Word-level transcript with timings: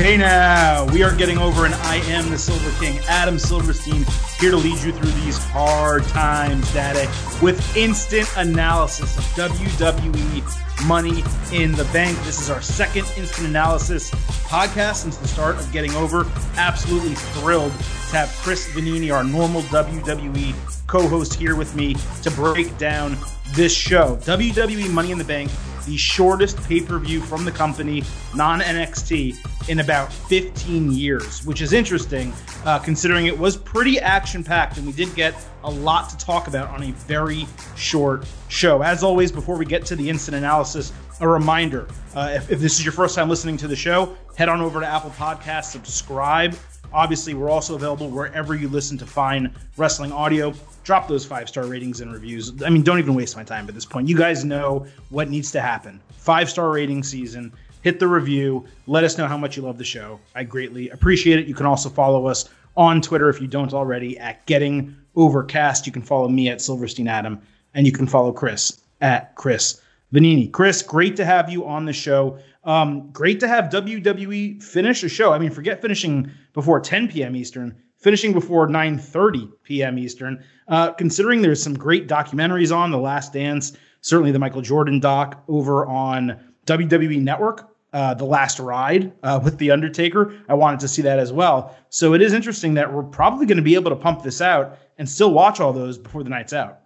Hey 0.00 0.16
now, 0.16 0.86
we 0.94 1.02
are 1.02 1.14
getting 1.14 1.36
over, 1.36 1.66
and 1.66 1.74
I 1.74 1.96
am 1.96 2.30
the 2.30 2.38
Silver 2.38 2.70
King, 2.82 2.98
Adam 3.06 3.38
Silverstein, 3.38 4.06
here 4.40 4.50
to 4.50 4.56
lead 4.56 4.82
you 4.82 4.92
through 4.92 5.10
these 5.10 5.36
hard 5.36 6.04
times, 6.04 6.72
Daddy, 6.72 7.06
with 7.42 7.76
instant 7.76 8.26
analysis 8.38 9.18
of 9.18 9.24
WWE 9.34 10.86
Money 10.86 11.22
in 11.52 11.72
the 11.72 11.84
Bank. 11.92 12.16
This 12.24 12.40
is 12.40 12.48
our 12.48 12.62
second 12.62 13.04
instant 13.18 13.48
analysis 13.48 14.10
podcast 14.48 14.94
since 15.02 15.18
the 15.18 15.28
start 15.28 15.56
of 15.56 15.70
Getting 15.70 15.92
Over. 15.92 16.24
Absolutely 16.56 17.14
thrilled 17.14 17.72
to 17.72 18.16
have 18.16 18.30
Chris 18.42 18.70
Vannini, 18.70 19.14
our 19.14 19.22
normal 19.22 19.60
WWE 19.64 20.79
co 20.90 21.06
host, 21.06 21.34
here 21.34 21.54
with 21.54 21.76
me 21.76 21.94
to 22.22 22.32
break 22.32 22.76
down 22.76 23.16
this 23.54 23.72
show. 23.72 24.16
WWE 24.22 24.90
Money 24.90 25.12
in 25.12 25.18
the 25.18 25.24
Bank 25.24 25.48
the 25.86 25.96
shortest 25.96 26.60
pay 26.64 26.80
per 26.80 26.98
view 26.98 27.20
from 27.20 27.44
the 27.44 27.52
company, 27.52 28.02
non 28.34 28.60
NXT, 28.60 29.68
in 29.68 29.80
about 29.80 30.12
15 30.12 30.90
years, 30.90 31.44
which 31.46 31.60
is 31.62 31.72
interesting 31.72 32.32
uh, 32.64 32.78
considering 32.80 33.26
it 33.26 33.38
was 33.38 33.56
pretty 33.56 34.00
action 34.00 34.42
packed 34.42 34.78
and 34.78 34.86
we 34.86 34.92
did 34.92 35.14
get 35.14 35.34
a 35.64 35.70
lot 35.70 36.10
to 36.10 36.18
talk 36.18 36.48
about 36.48 36.68
on 36.70 36.82
a 36.82 36.90
very 36.92 37.46
short 37.76 38.26
show. 38.48 38.82
As 38.82 39.02
always, 39.02 39.30
before 39.30 39.56
we 39.56 39.64
get 39.64 39.86
to 39.86 39.96
the 39.96 40.08
instant 40.08 40.36
analysis, 40.36 40.92
a 41.20 41.28
reminder 41.28 41.86
uh, 42.14 42.32
if, 42.32 42.50
if 42.50 42.60
this 42.60 42.78
is 42.78 42.84
your 42.84 42.92
first 42.92 43.14
time 43.14 43.28
listening 43.28 43.56
to 43.58 43.68
the 43.68 43.76
show, 43.76 44.16
head 44.36 44.48
on 44.48 44.60
over 44.60 44.80
to 44.80 44.86
Apple 44.86 45.10
Podcasts, 45.10 45.66
subscribe. 45.66 46.56
Obviously, 46.92 47.34
we're 47.34 47.50
also 47.50 47.74
available 47.74 48.08
wherever 48.08 48.54
you 48.54 48.68
listen 48.68 48.98
to 48.98 49.06
fine 49.06 49.54
wrestling 49.76 50.12
audio 50.12 50.54
drop 50.84 51.08
those 51.08 51.24
five 51.24 51.48
star 51.48 51.66
ratings 51.66 52.00
and 52.00 52.12
reviews. 52.12 52.62
I 52.62 52.70
mean, 52.70 52.82
don't 52.82 52.98
even 52.98 53.14
waste 53.14 53.36
my 53.36 53.44
time 53.44 53.68
at 53.68 53.74
this 53.74 53.84
point. 53.84 54.08
You 54.08 54.16
guys 54.16 54.44
know 54.44 54.86
what 55.10 55.30
needs 55.30 55.52
to 55.52 55.60
happen. 55.60 56.00
Five 56.16 56.50
star 56.50 56.70
rating 56.70 57.02
season. 57.02 57.52
Hit 57.82 57.98
the 57.98 58.08
review. 58.08 58.66
Let 58.86 59.04
us 59.04 59.16
know 59.16 59.26
how 59.26 59.38
much 59.38 59.56
you 59.56 59.62
love 59.62 59.78
the 59.78 59.84
show. 59.84 60.20
I 60.34 60.44
greatly 60.44 60.90
appreciate 60.90 61.38
it. 61.38 61.46
You 61.46 61.54
can 61.54 61.66
also 61.66 61.88
follow 61.88 62.26
us 62.26 62.48
on 62.76 63.00
Twitter 63.00 63.28
if 63.28 63.40
you 63.40 63.46
don't 63.46 63.72
already 63.72 64.18
at 64.18 64.44
Getting 64.46 64.94
Overcast. 65.16 65.86
You 65.86 65.92
can 65.92 66.02
follow 66.02 66.28
me 66.28 66.48
at 66.48 66.60
Silverstein 66.60 67.08
Adam, 67.08 67.40
and 67.74 67.86
you 67.86 67.92
can 67.92 68.06
follow 68.06 68.32
Chris 68.32 68.80
at 69.00 69.34
Chris 69.36 69.80
Vannini. 70.12 70.50
Chris, 70.50 70.82
great 70.82 71.16
to 71.16 71.24
have 71.24 71.48
you 71.48 71.66
on 71.66 71.84
the 71.84 71.92
show. 71.92 72.38
Um, 72.64 73.10
great 73.10 73.40
to 73.40 73.48
have 73.48 73.66
WWE 73.66 74.62
finish 74.62 75.02
a 75.02 75.08
show. 75.08 75.32
I 75.32 75.38
mean, 75.38 75.50
forget 75.50 75.80
finishing 75.80 76.30
before 76.52 76.80
10 76.80 77.08
p.m. 77.08 77.34
Eastern 77.34 77.76
finishing 78.00 78.32
before 78.32 78.66
9:30 78.66 79.52
p.m. 79.62 79.98
Eastern. 79.98 80.42
Uh, 80.68 80.92
considering 80.92 81.42
there's 81.42 81.62
some 81.62 81.74
great 81.74 82.08
documentaries 82.08 82.74
on 82.74 82.90
The 82.90 82.98
Last 82.98 83.32
Dance, 83.32 83.72
certainly 84.00 84.32
the 84.32 84.38
Michael 84.38 84.62
Jordan 84.62 85.00
doc 85.00 85.42
over 85.48 85.86
on 85.86 86.38
WWE 86.66 87.20
Network. 87.22 87.68
Uh, 87.92 88.14
the 88.14 88.24
Last 88.24 88.60
Ride 88.60 89.12
uh, 89.24 89.40
with 89.42 89.58
The 89.58 89.72
Undertaker. 89.72 90.32
I 90.48 90.54
wanted 90.54 90.78
to 90.78 90.86
see 90.86 91.02
that 91.02 91.18
as 91.18 91.32
well. 91.32 91.76
So 91.88 92.14
it 92.14 92.22
is 92.22 92.32
interesting 92.32 92.74
that 92.74 92.92
we're 92.92 93.02
probably 93.02 93.46
going 93.46 93.56
to 93.56 93.64
be 93.64 93.74
able 93.74 93.90
to 93.90 93.96
pump 93.96 94.22
this 94.22 94.40
out 94.40 94.78
and 94.96 95.08
still 95.08 95.32
watch 95.32 95.58
all 95.58 95.72
those 95.72 95.98
before 95.98 96.22
the 96.22 96.30
night's 96.30 96.52
out. 96.52 96.82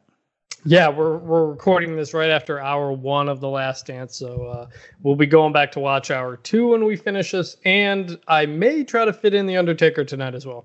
Yeah, 0.67 0.89
we're 0.89 1.19
we're 1.19 1.45
recording 1.47 1.95
this 1.95 2.15
right 2.15 2.31
after 2.31 2.59
hour 2.59 2.91
one 2.91 3.29
of 3.29 3.41
the 3.41 3.51
Last 3.51 3.85
Dance, 3.85 4.17
so 4.17 4.47
uh, 4.47 4.69
we'll 5.03 5.15
be 5.15 5.27
going 5.27 5.53
back 5.53 5.71
to 5.73 5.81
watch 5.81 6.11
hour 6.11 6.39
two 6.39 6.69
when 6.69 6.87
we 6.87 6.97
finish 6.97 7.33
this, 7.33 7.59
and 7.67 8.19
I 8.29 8.47
may 8.47 8.83
try 8.83 9.05
to 9.05 9.13
fit 9.13 9.35
in 9.35 9.45
the 9.45 9.59
Undertaker 9.59 10.05
tonight 10.05 10.35
as 10.35 10.47
well. 10.47 10.65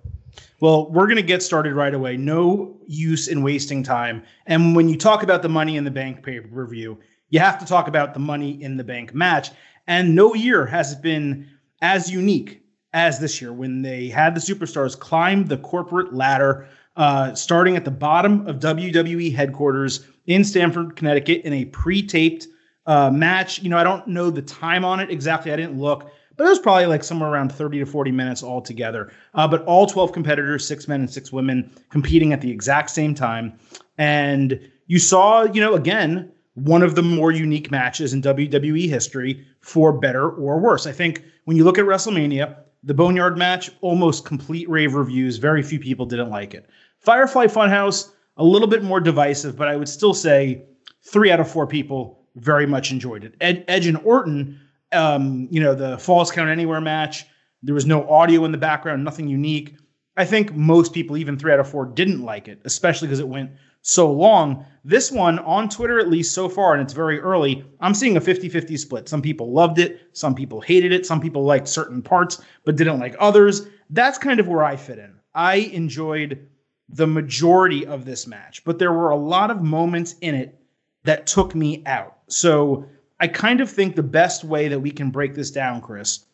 Well, 0.61 0.89
we're 0.89 1.07
going 1.07 1.17
to 1.17 1.21
get 1.21 1.43
started 1.43 1.73
right 1.73 1.93
away. 1.93 2.15
No 2.15 2.77
use 2.87 3.27
in 3.27 3.43
wasting 3.43 3.83
time. 3.83 4.23
And 4.45 4.73
when 4.73 4.87
you 4.87 4.95
talk 4.95 5.21
about 5.21 5.41
the 5.41 5.49
Money 5.49 5.75
in 5.75 5.83
the 5.83 5.91
Bank 5.91 6.23
pay 6.23 6.39
per 6.39 6.65
view, 6.65 6.97
you 7.29 7.41
have 7.41 7.59
to 7.59 7.65
talk 7.65 7.89
about 7.89 8.13
the 8.13 8.21
Money 8.21 8.51
in 8.63 8.77
the 8.77 8.85
Bank 8.85 9.13
match. 9.13 9.49
And 9.87 10.15
no 10.15 10.33
year 10.33 10.65
has 10.65 10.95
been 10.95 11.45
as 11.81 12.09
unique 12.09 12.61
as 12.93 13.19
this 13.19 13.41
year 13.41 13.51
when 13.51 13.81
they 13.81 14.07
had 14.07 14.33
the 14.33 14.39
superstars 14.39 14.97
climb 14.97 15.45
the 15.45 15.57
corporate 15.57 16.13
ladder, 16.13 16.69
uh, 16.95 17.33
starting 17.33 17.75
at 17.75 17.85
the 17.85 17.91
bottom 17.91 18.45
of 18.47 18.57
WWE 18.57 19.33
headquarters 19.33 20.05
in 20.25 20.43
Stamford, 20.43 20.95
Connecticut, 20.95 21.43
in 21.43 21.53
a 21.53 21.65
pre 21.65 22.01
taped 22.01 22.47
uh, 22.85 23.09
match. 23.09 23.61
You 23.61 23.69
know, 23.69 23.77
I 23.77 23.83
don't 23.83 24.07
know 24.07 24.29
the 24.29 24.41
time 24.41 24.83
on 24.83 24.99
it 24.99 25.09
exactly. 25.09 25.51
I 25.51 25.55
didn't 25.55 25.79
look 25.79 26.11
but 26.39 26.45
it 26.45 26.51
was 26.51 26.59
probably 26.59 26.85
like 26.85 27.03
somewhere 27.03 27.29
around 27.29 27.51
30 27.51 27.79
to 27.79 27.85
40 27.85 28.11
minutes 28.11 28.43
altogether. 28.43 29.11
Uh, 29.33 29.45
but 29.45 29.61
all 29.65 29.85
12 29.85 30.13
competitors, 30.13 30.65
six 30.65 30.87
men 30.87 31.01
and 31.01 31.09
six 31.09 31.33
women, 31.33 31.69
competing 31.89 32.31
at 32.31 32.39
the 32.39 32.49
exact 32.49 32.91
same 32.91 33.13
time. 33.13 33.59
And 33.97 34.57
you 34.87 34.99
saw, 34.99 35.43
you 35.43 35.59
know, 35.59 35.73
again, 35.73 36.31
one 36.53 36.81
of 36.81 36.95
the 36.95 37.01
more 37.01 37.33
unique 37.33 37.71
matches 37.71 38.13
in 38.13 38.21
WWE 38.21 38.87
history 38.87 39.45
for 39.59 39.91
better 39.91 40.29
or 40.29 40.57
worse. 40.61 40.87
I 40.87 40.93
think 40.93 41.25
when 41.43 41.57
you 41.57 41.65
look 41.65 41.77
at 41.77 41.83
WrestleMania, 41.83 42.55
the 42.83 42.93
Boneyard 42.93 43.37
match, 43.37 43.69
almost 43.81 44.25
complete 44.25 44.69
rave 44.69 44.93
reviews. 44.93 45.37
Very 45.37 45.61
few 45.61 45.79
people 45.79 46.05
didn't 46.05 46.29
like 46.29 46.53
it. 46.53 46.69
Firefly 46.99 47.47
Funhouse, 47.47 48.11
a 48.37 48.43
little 48.43 48.67
bit 48.67 48.83
more 48.83 48.99
divisive, 48.99 49.57
but 49.57 49.67
I 49.67 49.75
would 49.75 49.89
still 49.89 50.13
say 50.13 50.63
three 51.03 51.31
out 51.31 51.39
of 51.39 51.49
four 51.49 51.67
people 51.67 52.25
very 52.35 52.65
much 52.65 52.91
enjoyed 52.91 53.23
it. 53.23 53.35
Ed, 53.41 53.65
Edge 53.67 53.85
and 53.85 53.97
Orton 53.97 54.59
um, 54.91 55.47
you 55.51 55.61
know, 55.61 55.75
the 55.75 55.97
Falls 55.97 56.31
Count 56.31 56.49
Anywhere 56.49 56.81
match. 56.81 57.25
There 57.61 57.75
was 57.75 57.85
no 57.85 58.09
audio 58.09 58.45
in 58.45 58.51
the 58.51 58.57
background, 58.57 59.03
nothing 59.03 59.27
unique. 59.27 59.75
I 60.17 60.25
think 60.25 60.55
most 60.55 60.93
people, 60.93 61.17
even 61.17 61.37
three 61.37 61.53
out 61.53 61.59
of 61.59 61.69
four, 61.69 61.85
didn't 61.85 62.23
like 62.23 62.47
it, 62.47 62.61
especially 62.65 63.07
because 63.07 63.19
it 63.19 63.27
went 63.27 63.51
so 63.81 64.11
long. 64.11 64.65
This 64.83 65.11
one, 65.11 65.39
on 65.39 65.69
Twitter 65.69 65.99
at 65.99 66.09
least 66.09 66.33
so 66.33 66.49
far, 66.49 66.73
and 66.73 66.81
it's 66.81 66.93
very 66.93 67.19
early, 67.19 67.65
I'm 67.79 67.93
seeing 67.93 68.17
a 68.17 68.21
50 68.21 68.49
50 68.49 68.77
split. 68.77 69.09
Some 69.09 69.21
people 69.21 69.51
loved 69.51 69.79
it, 69.79 70.01
some 70.13 70.35
people 70.35 70.61
hated 70.61 70.91
it, 70.91 71.05
some 71.05 71.19
people 71.19 71.43
liked 71.43 71.67
certain 71.67 72.01
parts 72.01 72.41
but 72.65 72.75
didn't 72.75 72.99
like 72.99 73.15
others. 73.19 73.67
That's 73.89 74.17
kind 74.17 74.39
of 74.39 74.47
where 74.47 74.63
I 74.63 74.75
fit 74.75 74.99
in. 74.99 75.15
I 75.33 75.55
enjoyed 75.55 76.47
the 76.89 77.07
majority 77.07 77.85
of 77.85 78.05
this 78.05 78.25
match, 78.25 78.63
but 78.63 78.79
there 78.79 78.93
were 78.93 79.11
a 79.11 79.17
lot 79.17 79.51
of 79.51 79.61
moments 79.61 80.15
in 80.21 80.35
it 80.35 80.59
that 81.03 81.27
took 81.27 81.55
me 81.55 81.83
out. 81.85 82.17
So 82.27 82.85
I 83.19 83.27
kind 83.27 83.61
of 83.61 83.69
think 83.69 83.95
the 83.95 84.03
best 84.03 84.43
way 84.43 84.67
that 84.67 84.79
we 84.79 84.91
can 84.91 85.11
break 85.11 85.35
this 85.35 85.51
down, 85.51 85.81
Chris, 85.81 86.25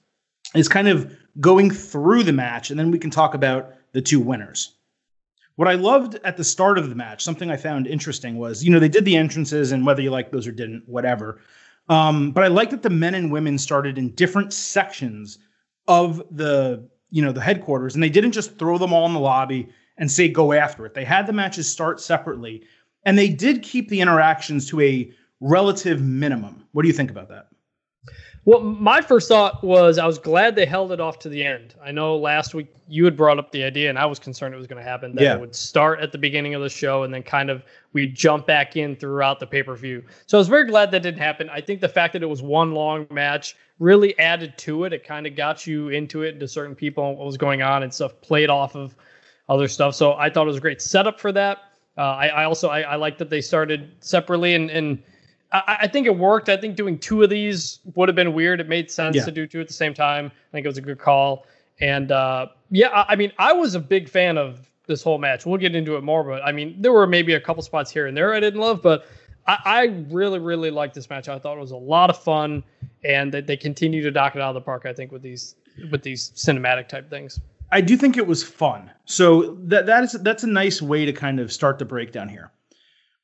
is 0.54 0.70
kind 0.70 0.88
of 0.88 1.12
going 1.40 1.72
through 1.72 2.24
the 2.24 2.34
match, 2.34 2.70
and 2.70 2.80
then 2.80 2.92
we 2.92 3.00
can 3.00 3.10
talk 3.10 3.34
about 3.34 3.74
the 3.92 4.02
two 4.02 4.20
winners. 4.20 4.76
What 5.56 5.68
I 5.68 5.76
loved 5.76 6.20
at 6.24 6.36
the 6.36 6.44
start 6.44 6.78
of 6.78 6.90
the 6.90 6.96
match, 6.96 7.24
something 7.24 7.50
I 7.50 7.58
found 7.58 7.88
interesting 7.88 8.38
was, 8.38 8.64
you 8.64 8.72
know, 8.72 8.80
they 8.80 8.90
did 8.90 9.06
the 9.06 9.16
entrances, 9.16 9.72
and 9.72 9.86
whether 9.86 10.02
you 10.02 10.12
like 10.12 10.32
those 10.32 10.48
or 10.48 10.52
didn't, 10.52 10.84
whatever. 10.88 11.40
Um, 11.88 12.32
but 12.32 12.44
I 12.44 12.48
liked 12.48 12.72
that 12.72 12.84
the 12.84 12.90
men 12.90 13.16
and 13.16 13.32
women 13.32 13.58
started 13.58 13.98
in 13.98 14.16
different 14.16 14.52
sections 14.52 15.38
of 15.88 16.22
the, 16.32 16.90
you 17.10 17.22
know, 17.22 17.32
the 17.32 17.42
headquarters, 17.42 17.94
and 17.94 18.04
they 18.04 18.10
didn't 18.10 18.34
just 18.34 18.58
throw 18.58 18.78
them 18.78 18.92
all 18.92 19.06
in 19.06 19.14
the 19.14 19.20
lobby 19.20 19.70
and 19.98 20.12
say 20.12 20.28
go 20.28 20.52
after 20.52 20.86
it. 20.86 20.94
They 20.94 21.06
had 21.06 21.26
the 21.26 21.34
matches 21.34 21.72
start 21.72 22.02
separately, 22.02 22.64
and 23.06 23.18
they 23.18 23.30
did 23.30 23.64
keep 23.64 23.88
the 23.88 24.02
interactions 24.02 24.68
to 24.70 24.82
a 24.82 25.12
relative 25.40 26.02
minimum. 26.02 26.66
What 26.74 26.82
do 26.82 26.90
you 26.90 26.94
think 26.94 27.12
about 27.12 27.30
that? 27.30 27.48
Well, 28.46 28.62
my 28.62 29.02
first 29.02 29.28
thought 29.28 29.64
was 29.64 29.98
I 29.98 30.06
was 30.06 30.20
glad 30.20 30.56
they 30.56 30.68
held 30.68 30.92
it 30.92 31.00
off 31.00 31.18
to 31.20 31.30
the 31.30 31.44
end. 31.44 31.74
I 31.84 31.92
know 31.92 32.16
last 32.16 32.54
week 32.54 32.68
you 32.88 33.04
had 33.04 33.18
brought 33.18 33.40
up 33.40 33.52
the 33.52 33.64
idea, 33.64 33.90
and 33.90 33.98
I 33.98 34.06
was 34.06 34.20
concerned 34.20 34.54
it 34.54 34.58
was 34.58 34.68
going 34.68 34.82
to 34.84 34.88
happen 34.88 35.16
that 35.16 35.24
yeah. 35.24 35.34
it 35.34 35.40
would 35.40 35.56
start 35.56 36.00
at 36.00 36.12
the 36.12 36.20
beginning 36.20 36.54
of 36.54 36.62
the 36.62 36.70
show 36.70 37.02
and 37.02 37.12
then 37.12 37.24
kind 37.24 37.50
of 37.50 37.64
we 37.94 38.06
jump 38.06 38.46
back 38.46 38.76
in 38.76 38.96
throughout 38.98 39.40
the 39.40 39.48
pay 39.48 39.64
per 39.64 39.76
view. 39.76 40.04
So 40.28 40.38
I 40.38 40.40
was 40.40 40.48
very 40.48 40.68
glad 40.68 40.92
that 40.92 41.02
didn't 41.02 41.20
happen. 41.20 41.50
I 41.50 41.60
think 41.60 41.82
the 41.82 41.90
fact 41.90 42.14
that 42.14 42.22
it 42.22 42.28
was 42.28 42.44
one 42.44 42.74
long 42.74 43.08
match 43.10 43.56
really 43.80 44.18
added 44.20 44.56
to 44.60 44.84
it. 44.84 44.94
It 44.94 45.04
kind 45.04 45.26
of 45.26 45.36
got 45.36 45.66
you 45.66 45.90
into 45.90 46.22
it, 46.22 46.36
into 46.36 46.48
certain 46.48 46.76
people, 46.76 47.16
what 47.16 47.26
was 47.26 47.38
going 47.38 47.64
on 47.64 47.82
and 47.82 47.92
stuff, 47.92 48.14
played 48.22 48.52
off 48.52 48.76
of 48.76 48.96
other 49.50 49.68
stuff. 49.68 49.96
So 49.96 50.14
I 50.14 50.30
thought 50.30 50.44
it 50.44 50.50
was 50.50 50.58
a 50.58 50.62
great 50.62 50.84
setup 50.84 51.20
for 51.20 51.32
that. 51.32 51.64
Uh, 51.98 52.02
I, 52.02 52.28
I, 52.28 52.44
also 52.44 52.70
I, 52.70 52.82
I 52.82 52.96
like 52.96 53.18
that 53.18 53.30
they 53.32 53.42
started 53.42 53.92
separately 54.02 54.54
and 54.54 54.70
and 54.70 55.02
I, 55.52 55.78
I, 55.82 55.88
think 55.88 56.08
it 56.08 56.18
worked. 56.18 56.50
I 56.50 56.58
think 56.58 56.76
doing 56.76 56.98
two 56.98 57.24
of 57.24 57.30
these 57.30 57.80
would 57.96 58.10
have 58.10 58.16
been 58.16 58.34
weird. 58.34 58.60
It 58.60 58.68
made 58.68 58.92
sense 58.92 59.16
yeah. 59.16 59.26
to 59.26 59.32
do 59.32 59.48
two 59.48 59.62
at 59.62 59.68
the 59.68 59.74
same 59.74 59.94
time. 59.94 60.28
I 60.28 60.52
think 60.52 60.66
it 60.66 60.70
was 60.70 60.78
a 60.78 60.82
good 60.82 61.00
call. 61.00 61.46
And 61.80 62.12
uh, 62.12 62.48
yeah, 62.72 62.90
I, 62.90 63.14
I, 63.14 63.16
mean, 63.16 63.32
I 63.38 63.54
was 63.54 63.76
a 63.76 63.80
big 63.80 64.10
fan 64.10 64.38
of 64.38 64.70
this 64.88 65.04
whole 65.04 65.18
match. 65.18 65.46
We'll 65.46 65.58
get 65.58 65.76
into 65.76 65.96
it 65.98 66.04
more, 66.04 66.24
but 66.24 66.44
I 66.44 66.52
mean, 66.52 66.76
there 66.82 66.92
were 66.92 67.08
maybe 67.08 67.34
a 67.34 67.40
couple 67.40 67.64
spots 67.64 67.92
here 67.92 68.08
and 68.08 68.16
there 68.16 68.34
I 68.34 68.40
didn't 68.40 68.60
love, 68.60 68.82
but 68.82 69.08
I, 69.48 69.58
I 69.66 69.84
really, 70.10 70.40
really 70.40 70.72
liked 70.72 70.96
this 70.96 71.10
match. 71.10 71.30
I 71.30 71.38
thought 71.40 71.58
it 71.58 71.62
was 71.62 71.72
a 71.72 71.78
lot 71.78 72.10
of 72.10 72.18
fun, 72.18 72.64
and 73.04 73.32
that 73.34 73.48
they 73.48 73.58
continue 73.58 74.02
to 74.04 74.12
knock 74.12 74.36
it 74.36 74.42
out 74.42 74.50
of 74.50 74.56
the 74.56 74.62
park. 74.62 74.86
I 74.86 74.94
think 74.94 75.12
with 75.12 75.22
these 75.22 75.56
with 75.92 76.04
these 76.04 76.32
cinematic 76.32 76.88
type 76.88 77.10
things. 77.10 77.40
I 77.72 77.82
do 77.82 77.98
think 77.98 78.18
it 78.18 78.26
was 78.26 78.44
fun. 78.44 78.92
So 79.06 79.58
that 79.66 79.86
that 79.86 80.04
is 80.04 80.14
that's 80.14 80.44
a 80.44 80.48
nice 80.48 80.82
way 80.82 81.06
to 81.06 81.14
kind 81.14 81.40
of 81.40 81.52
start 81.52 81.80
the 81.80 81.86
breakdown 81.86 82.30
here. 82.30 82.52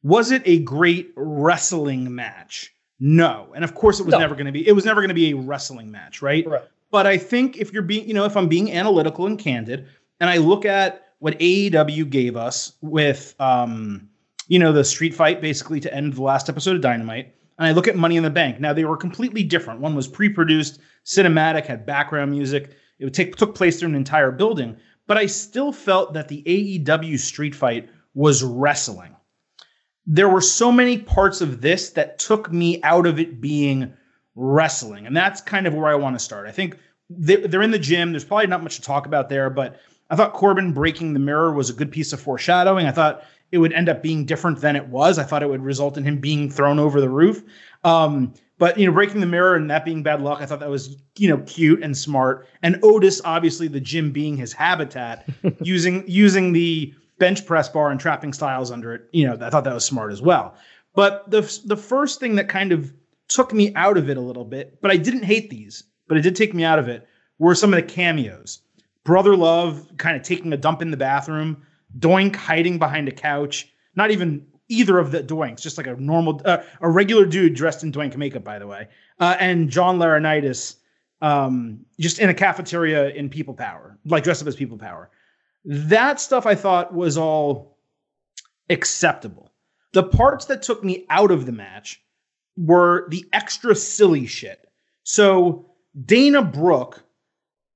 Was 0.03 0.31
it 0.31 0.41
a 0.45 0.59
great 0.59 1.11
wrestling 1.15 2.13
match? 2.13 2.73
No. 2.99 3.51
And 3.55 3.63
of 3.63 3.75
course 3.75 3.99
it 3.99 4.05
was 4.05 4.13
no. 4.13 4.19
never 4.19 4.35
going 4.35 4.45
to 4.45 4.51
be 4.51 4.67
it 4.67 4.73
was 4.73 4.85
never 4.85 5.01
going 5.01 5.09
to 5.09 5.15
be 5.15 5.31
a 5.31 5.35
wrestling 5.35 5.91
match, 5.91 6.21
right? 6.21 6.45
But 6.91 7.07
I 7.07 7.17
think 7.17 7.57
if 7.57 7.71
you're 7.71 7.83
being, 7.83 8.07
you 8.07 8.13
know, 8.13 8.25
if 8.25 8.35
I'm 8.35 8.47
being 8.47 8.71
analytical 8.71 9.25
and 9.25 9.39
candid 9.39 9.87
and 10.19 10.29
I 10.29 10.37
look 10.37 10.65
at 10.65 11.07
what 11.19 11.39
AEW 11.39 12.09
gave 12.09 12.35
us 12.35 12.73
with 12.81 13.35
um, 13.39 14.09
you 14.51 14.59
know, 14.59 14.73
the 14.73 14.83
street 14.83 15.13
fight 15.13 15.39
basically 15.39 15.79
to 15.79 15.93
end 15.93 16.13
the 16.13 16.21
last 16.21 16.49
episode 16.49 16.75
of 16.75 16.81
Dynamite, 16.81 17.33
and 17.57 17.67
I 17.67 17.71
look 17.71 17.87
at 17.87 17.95
Money 17.95 18.17
in 18.17 18.23
the 18.23 18.29
Bank. 18.29 18.59
Now 18.59 18.73
they 18.73 18.83
were 18.83 18.97
completely 18.97 19.43
different. 19.43 19.79
One 19.79 19.95
was 19.95 20.09
pre-produced, 20.09 20.81
cinematic, 21.05 21.65
had 21.65 21.85
background 21.85 22.31
music. 22.31 22.75
it 22.99 23.13
take, 23.13 23.37
took 23.37 23.55
place 23.55 23.79
through 23.79 23.87
an 23.87 23.95
entire 23.95 24.29
building, 24.29 24.75
but 25.07 25.17
I 25.17 25.27
still 25.27 25.71
felt 25.71 26.11
that 26.15 26.27
the 26.27 26.43
AEW 26.43 27.17
street 27.17 27.55
fight 27.55 27.87
was 28.13 28.43
wrestling. 28.43 29.15
There 30.05 30.29
were 30.29 30.41
so 30.41 30.71
many 30.71 30.97
parts 30.97 31.41
of 31.41 31.61
this 31.61 31.91
that 31.91 32.19
took 32.19 32.51
me 32.51 32.81
out 32.83 33.05
of 33.05 33.19
it 33.19 33.39
being 33.39 33.93
wrestling. 34.35 35.05
And 35.05 35.15
that's 35.15 35.41
kind 35.41 35.67
of 35.67 35.73
where 35.73 35.87
I 35.87 35.95
want 35.95 36.15
to 36.17 36.23
start. 36.23 36.47
I 36.47 36.51
think 36.51 36.77
they're 37.09 37.61
in 37.61 37.71
the 37.71 37.79
gym. 37.79 38.11
There's 38.11 38.25
probably 38.25 38.47
not 38.47 38.63
much 38.63 38.77
to 38.77 38.81
talk 38.81 39.05
about 39.05 39.29
there, 39.29 39.49
but 39.49 39.79
I 40.09 40.15
thought 40.15 40.33
Corbin 40.33 40.73
breaking 40.73 41.13
the 41.13 41.19
mirror 41.19 41.53
was 41.53 41.69
a 41.69 41.73
good 41.73 41.91
piece 41.91 42.13
of 42.13 42.19
foreshadowing. 42.19 42.85
I 42.85 42.91
thought 42.91 43.23
it 43.51 43.57
would 43.57 43.73
end 43.73 43.89
up 43.89 44.01
being 44.01 44.25
different 44.25 44.61
than 44.61 44.75
it 44.75 44.87
was. 44.87 45.19
I 45.19 45.23
thought 45.23 45.43
it 45.43 45.49
would 45.49 45.61
result 45.61 45.97
in 45.97 46.03
him 46.03 46.19
being 46.19 46.49
thrown 46.49 46.79
over 46.79 47.01
the 47.01 47.09
roof. 47.09 47.43
Um, 47.83 48.33
but 48.57 48.77
you 48.77 48.85
know, 48.85 48.93
breaking 48.93 49.21
the 49.21 49.27
mirror 49.27 49.55
and 49.55 49.69
that 49.71 49.83
being 49.83 50.03
bad 50.03 50.21
luck, 50.21 50.39
I 50.41 50.45
thought 50.45 50.59
that 50.59 50.69
was 50.69 50.97
you 51.17 51.27
know 51.27 51.39
cute 51.45 51.83
and 51.83 51.97
smart. 51.97 52.47
And 52.61 52.79
Otis, 52.83 53.19
obviously, 53.25 53.67
the 53.67 53.79
gym 53.79 54.11
being 54.11 54.37
his 54.37 54.53
habitat, 54.53 55.27
using 55.61 56.03
using 56.07 56.53
the 56.53 56.93
bench 57.21 57.45
press 57.45 57.69
bar 57.69 57.91
and 57.91 57.99
trapping 57.99 58.33
Styles 58.33 58.71
under 58.71 58.95
it. 58.95 59.07
You 59.13 59.27
know, 59.27 59.37
I 59.45 59.51
thought 59.51 59.63
that 59.63 59.73
was 59.75 59.85
smart 59.85 60.11
as 60.11 60.23
well. 60.23 60.55
But 60.95 61.29
the 61.29 61.41
the 61.65 61.77
first 61.77 62.19
thing 62.19 62.35
that 62.35 62.49
kind 62.49 62.71
of 62.71 62.91
took 63.29 63.53
me 63.53 63.73
out 63.75 63.95
of 63.95 64.09
it 64.09 64.17
a 64.17 64.21
little 64.21 64.43
bit, 64.43 64.81
but 64.81 64.89
I 64.89 64.97
didn't 64.97 65.23
hate 65.23 65.51
these, 65.51 65.83
but 66.07 66.17
it 66.17 66.21
did 66.21 66.35
take 66.35 66.55
me 66.55 66.63
out 66.63 66.79
of 66.79 66.89
it, 66.89 67.07
were 67.37 67.53
some 67.53 67.73
of 67.73 67.77
the 67.77 67.87
cameos. 67.87 68.61
Brother 69.03 69.37
Love 69.37 69.87
kind 69.97 70.17
of 70.17 70.23
taking 70.23 70.51
a 70.51 70.57
dump 70.57 70.81
in 70.81 70.89
the 70.89 70.97
bathroom, 70.97 71.61
Doink 71.99 72.35
hiding 72.35 72.79
behind 72.79 73.07
a 73.07 73.11
couch, 73.11 73.69
not 73.95 74.09
even 74.09 74.45
either 74.67 74.97
of 74.97 75.11
the 75.11 75.23
Doinks, 75.23 75.61
just 75.61 75.77
like 75.77 75.87
a 75.87 75.95
normal, 75.95 76.41
uh, 76.43 76.63
a 76.81 76.89
regular 76.89 77.25
dude 77.25 77.53
dressed 77.53 77.83
in 77.83 77.91
Doink 77.91 78.17
makeup, 78.17 78.43
by 78.43 78.57
the 78.57 78.67
way, 78.67 78.87
uh, 79.19 79.37
and 79.39 79.69
John 79.69 79.99
Laurinaitis 79.99 80.77
um, 81.21 81.85
just 81.99 82.19
in 82.19 82.29
a 82.29 82.33
cafeteria 82.33 83.09
in 83.09 83.29
People 83.29 83.53
Power, 83.53 83.97
like 84.05 84.23
dressed 84.23 84.41
up 84.41 84.47
as 84.47 84.55
People 84.55 84.77
Power. 84.77 85.11
That 85.65 86.19
stuff 86.19 86.45
I 86.45 86.55
thought 86.55 86.93
was 86.93 87.17
all 87.17 87.77
acceptable. 88.69 89.51
The 89.93 90.03
parts 90.03 90.45
that 90.45 90.63
took 90.63 90.83
me 90.83 91.05
out 91.09 91.31
of 91.31 91.45
the 91.45 91.51
match 91.51 92.01
were 92.57 93.07
the 93.09 93.25
extra 93.33 93.75
silly 93.75 94.25
shit. 94.25 94.67
So 95.03 95.71
Dana 96.05 96.41
Brooke 96.41 97.03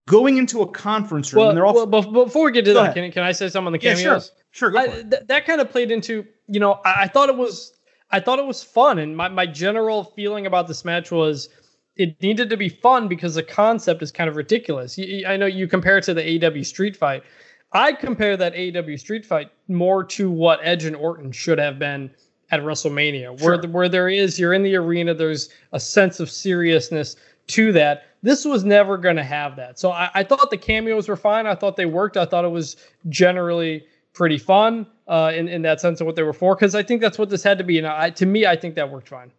going 0.08 0.38
into 0.38 0.62
a 0.62 0.68
conference 0.68 1.34
room 1.34 1.42
well, 1.42 1.50
and 1.50 1.58
they're 1.58 1.66
all. 1.66 1.86
Well, 1.88 2.26
before 2.26 2.46
we 2.46 2.52
get 2.52 2.66
to 2.66 2.74
that, 2.74 2.94
can, 2.94 3.12
can 3.12 3.24
I 3.24 3.32
say 3.32 3.50
something 3.50 3.68
on 3.68 3.74
the 3.74 3.80
cameos? 3.80 4.02
Yeah, 4.02 4.20
sure, 4.52 4.72
sure. 4.72 4.78
I, 4.78 4.88
th- 4.88 5.24
that 5.28 5.46
kind 5.46 5.62
of 5.62 5.70
played 5.72 5.92
into 5.92 6.26
you 6.48 6.60
know 6.60 6.80
I, 6.86 7.04
I, 7.04 7.08
thought 7.08 7.30
it 7.30 7.38
was 7.38 7.74
I 8.12 8.20
thought 8.20 8.40
it 8.40 8.46
was 8.46 8.64
fun, 8.64 9.00
and 9.00 9.16
my 9.18 9.28
my 9.28 9.46
general 9.46 10.04
feeling 10.04 10.46
about 10.46 10.68
this 10.68 10.86
match 10.86 11.12
was 11.12 11.50
it 11.96 12.22
needed 12.22 12.50
to 12.50 12.58
be 12.58 12.70
fun 12.70 13.08
because 13.08 13.36
the 13.36 13.44
concept 13.44 14.02
is 14.02 14.12
kind 14.12 14.30
of 14.30 14.36
ridiculous. 14.36 15.00
I 15.28 15.38
know 15.38 15.46
you 15.46 15.68
compare 15.68 15.98
it 15.98 16.04
to 16.06 16.14
the 16.14 16.22
AEW 16.22 16.66
Street 16.66 16.96
Fight. 16.96 17.24
I 17.72 17.94
compare 17.94 18.38
that 18.38 18.54
AEW 18.54 19.00
Street 19.00 19.26
Fight 19.26 19.52
more 19.68 20.04
to 20.04 20.30
what 20.30 20.60
Edge 20.64 20.86
and 20.86 20.96
Orton 20.96 21.32
should 21.32 21.60
have 21.60 21.78
been 21.80 22.10
at 22.52 22.62
WrestleMania, 22.62 23.38
sure. 23.38 23.48
where 23.48 23.58
the, 23.58 23.68
where 23.68 23.90
there 23.90 24.08
is 24.08 24.40
you're 24.40 24.54
in 24.54 24.64
the 24.64 24.76
arena, 24.76 25.14
there's 25.14 25.50
a 25.74 25.80
sense 25.80 26.20
of 26.20 26.30
seriousness 26.30 27.16
to 27.48 27.72
that. 27.74 28.04
This 28.24 28.46
was 28.46 28.64
never 28.64 28.98
going 28.98 29.16
to 29.18 29.24
have 29.24 29.56
that. 29.58 29.78
So 29.78 29.92
I, 29.92 30.10
I, 30.14 30.24
thought 30.24 30.50
the 30.50 30.58
cameos 30.58 31.08
were 31.08 31.16
fine. 31.16 31.46
I 31.48 31.56
thought 31.56 31.76
they 31.76 31.86
worked. 31.86 32.18
I 32.18 32.26
thought 32.26 32.46
it 32.46 32.50
was 32.50 32.76
generally 33.10 33.86
pretty 34.14 34.38
fun 34.38 34.88
uh, 35.08 35.32
in 35.36 35.48
in 35.48 35.62
that 35.62 35.80
sense 35.80 36.02
of 36.02 36.08
what 36.08 36.16
they 36.16 36.24
were 36.24 36.34
for 36.34 36.56
because 36.56 36.74
I 36.74 36.82
think 36.82 37.02
that's 37.02 37.20
what 37.20 37.30
this 37.30 37.44
had 37.44 37.58
to 37.60 37.64
be. 37.64 37.78
And 37.78 37.86
I, 37.86 38.10
to 38.12 38.26
me, 38.26 38.46
I 38.46 38.56
think 38.56 38.76
that 38.76 38.90
worked 38.90 39.10
fine. 39.10 39.32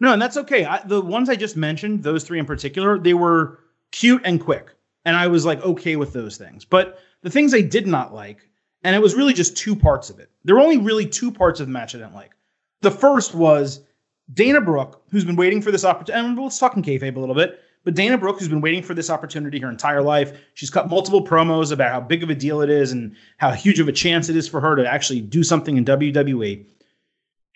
No, 0.00 0.12
and 0.12 0.20
that's 0.20 0.36
okay. 0.36 0.64
I, 0.64 0.84
the 0.84 1.00
ones 1.00 1.28
I 1.28 1.36
just 1.36 1.56
mentioned, 1.56 2.02
those 2.02 2.24
three 2.24 2.38
in 2.38 2.46
particular, 2.46 2.98
they 2.98 3.14
were 3.14 3.60
cute 3.92 4.22
and 4.24 4.40
quick, 4.40 4.74
and 5.04 5.16
I 5.16 5.28
was 5.28 5.46
like 5.46 5.62
okay 5.62 5.96
with 5.96 6.12
those 6.12 6.36
things. 6.36 6.64
But 6.64 6.98
the 7.24 7.30
things 7.30 7.54
I 7.54 7.62
did 7.62 7.86
not 7.86 8.14
like, 8.14 8.48
and 8.84 8.94
it 8.94 9.00
was 9.00 9.14
really 9.14 9.32
just 9.32 9.56
two 9.56 9.74
parts 9.74 10.10
of 10.10 10.20
it. 10.20 10.30
There 10.44 10.54
were 10.54 10.60
only 10.60 10.76
really 10.76 11.06
two 11.06 11.32
parts 11.32 11.58
of 11.58 11.66
the 11.66 11.72
match 11.72 11.94
I 11.94 11.98
didn't 11.98 12.14
like. 12.14 12.32
The 12.82 12.90
first 12.90 13.34
was 13.34 13.80
Dana 14.34 14.60
Brooke, 14.60 15.02
who's 15.10 15.24
been 15.24 15.34
waiting 15.34 15.62
for 15.62 15.72
this 15.72 15.86
opportunity. 15.86 16.28
And 16.28 16.38
let's 16.38 16.58
talk 16.58 16.76
in 16.76 16.82
kayfabe 16.82 17.16
a 17.16 17.20
little 17.20 17.34
bit. 17.34 17.60
But 17.82 17.94
Dana 17.94 18.18
Brooke, 18.18 18.38
who's 18.38 18.48
been 18.48 18.60
waiting 18.60 18.82
for 18.82 18.92
this 18.92 19.08
opportunity 19.08 19.58
her 19.58 19.70
entire 19.70 20.02
life, 20.02 20.38
she's 20.52 20.68
cut 20.68 20.90
multiple 20.90 21.26
promos 21.26 21.72
about 21.72 21.92
how 21.92 22.00
big 22.00 22.22
of 22.22 22.28
a 22.28 22.34
deal 22.34 22.60
it 22.60 22.68
is 22.68 22.92
and 22.92 23.16
how 23.38 23.52
huge 23.52 23.80
of 23.80 23.88
a 23.88 23.92
chance 23.92 24.28
it 24.28 24.36
is 24.36 24.46
for 24.46 24.60
her 24.60 24.76
to 24.76 24.86
actually 24.86 25.22
do 25.22 25.42
something 25.42 25.78
in 25.78 25.84
WWE. 25.86 26.66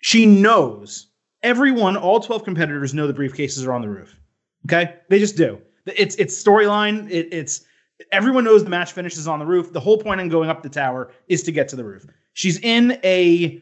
She 0.01 0.25
knows 0.25 1.07
everyone, 1.43 1.95
all 1.95 2.19
12 2.19 2.43
competitors 2.43 2.93
know 2.95 3.05
the 3.05 3.13
briefcases 3.13 3.67
are 3.67 3.73
on 3.73 3.81
the 3.81 3.89
roof. 3.89 4.19
Okay? 4.65 4.95
They 5.09 5.19
just 5.19 5.37
do. 5.37 5.61
It's 5.85 6.15
it's 6.15 6.43
storyline. 6.43 7.09
It, 7.09 7.29
it's 7.31 7.65
everyone 8.11 8.43
knows 8.43 8.63
the 8.63 8.69
match 8.69 8.91
finishes 8.91 9.27
on 9.27 9.39
the 9.39 9.45
roof. 9.45 9.71
The 9.71 9.79
whole 9.79 9.97
point 9.97 10.21
in 10.21 10.29
going 10.29 10.49
up 10.49 10.63
the 10.63 10.69
tower 10.69 11.11
is 11.27 11.43
to 11.43 11.51
get 11.51 11.69
to 11.69 11.75
the 11.75 11.83
roof. 11.83 12.05
She's 12.33 12.59
in 12.59 12.99
a 13.03 13.61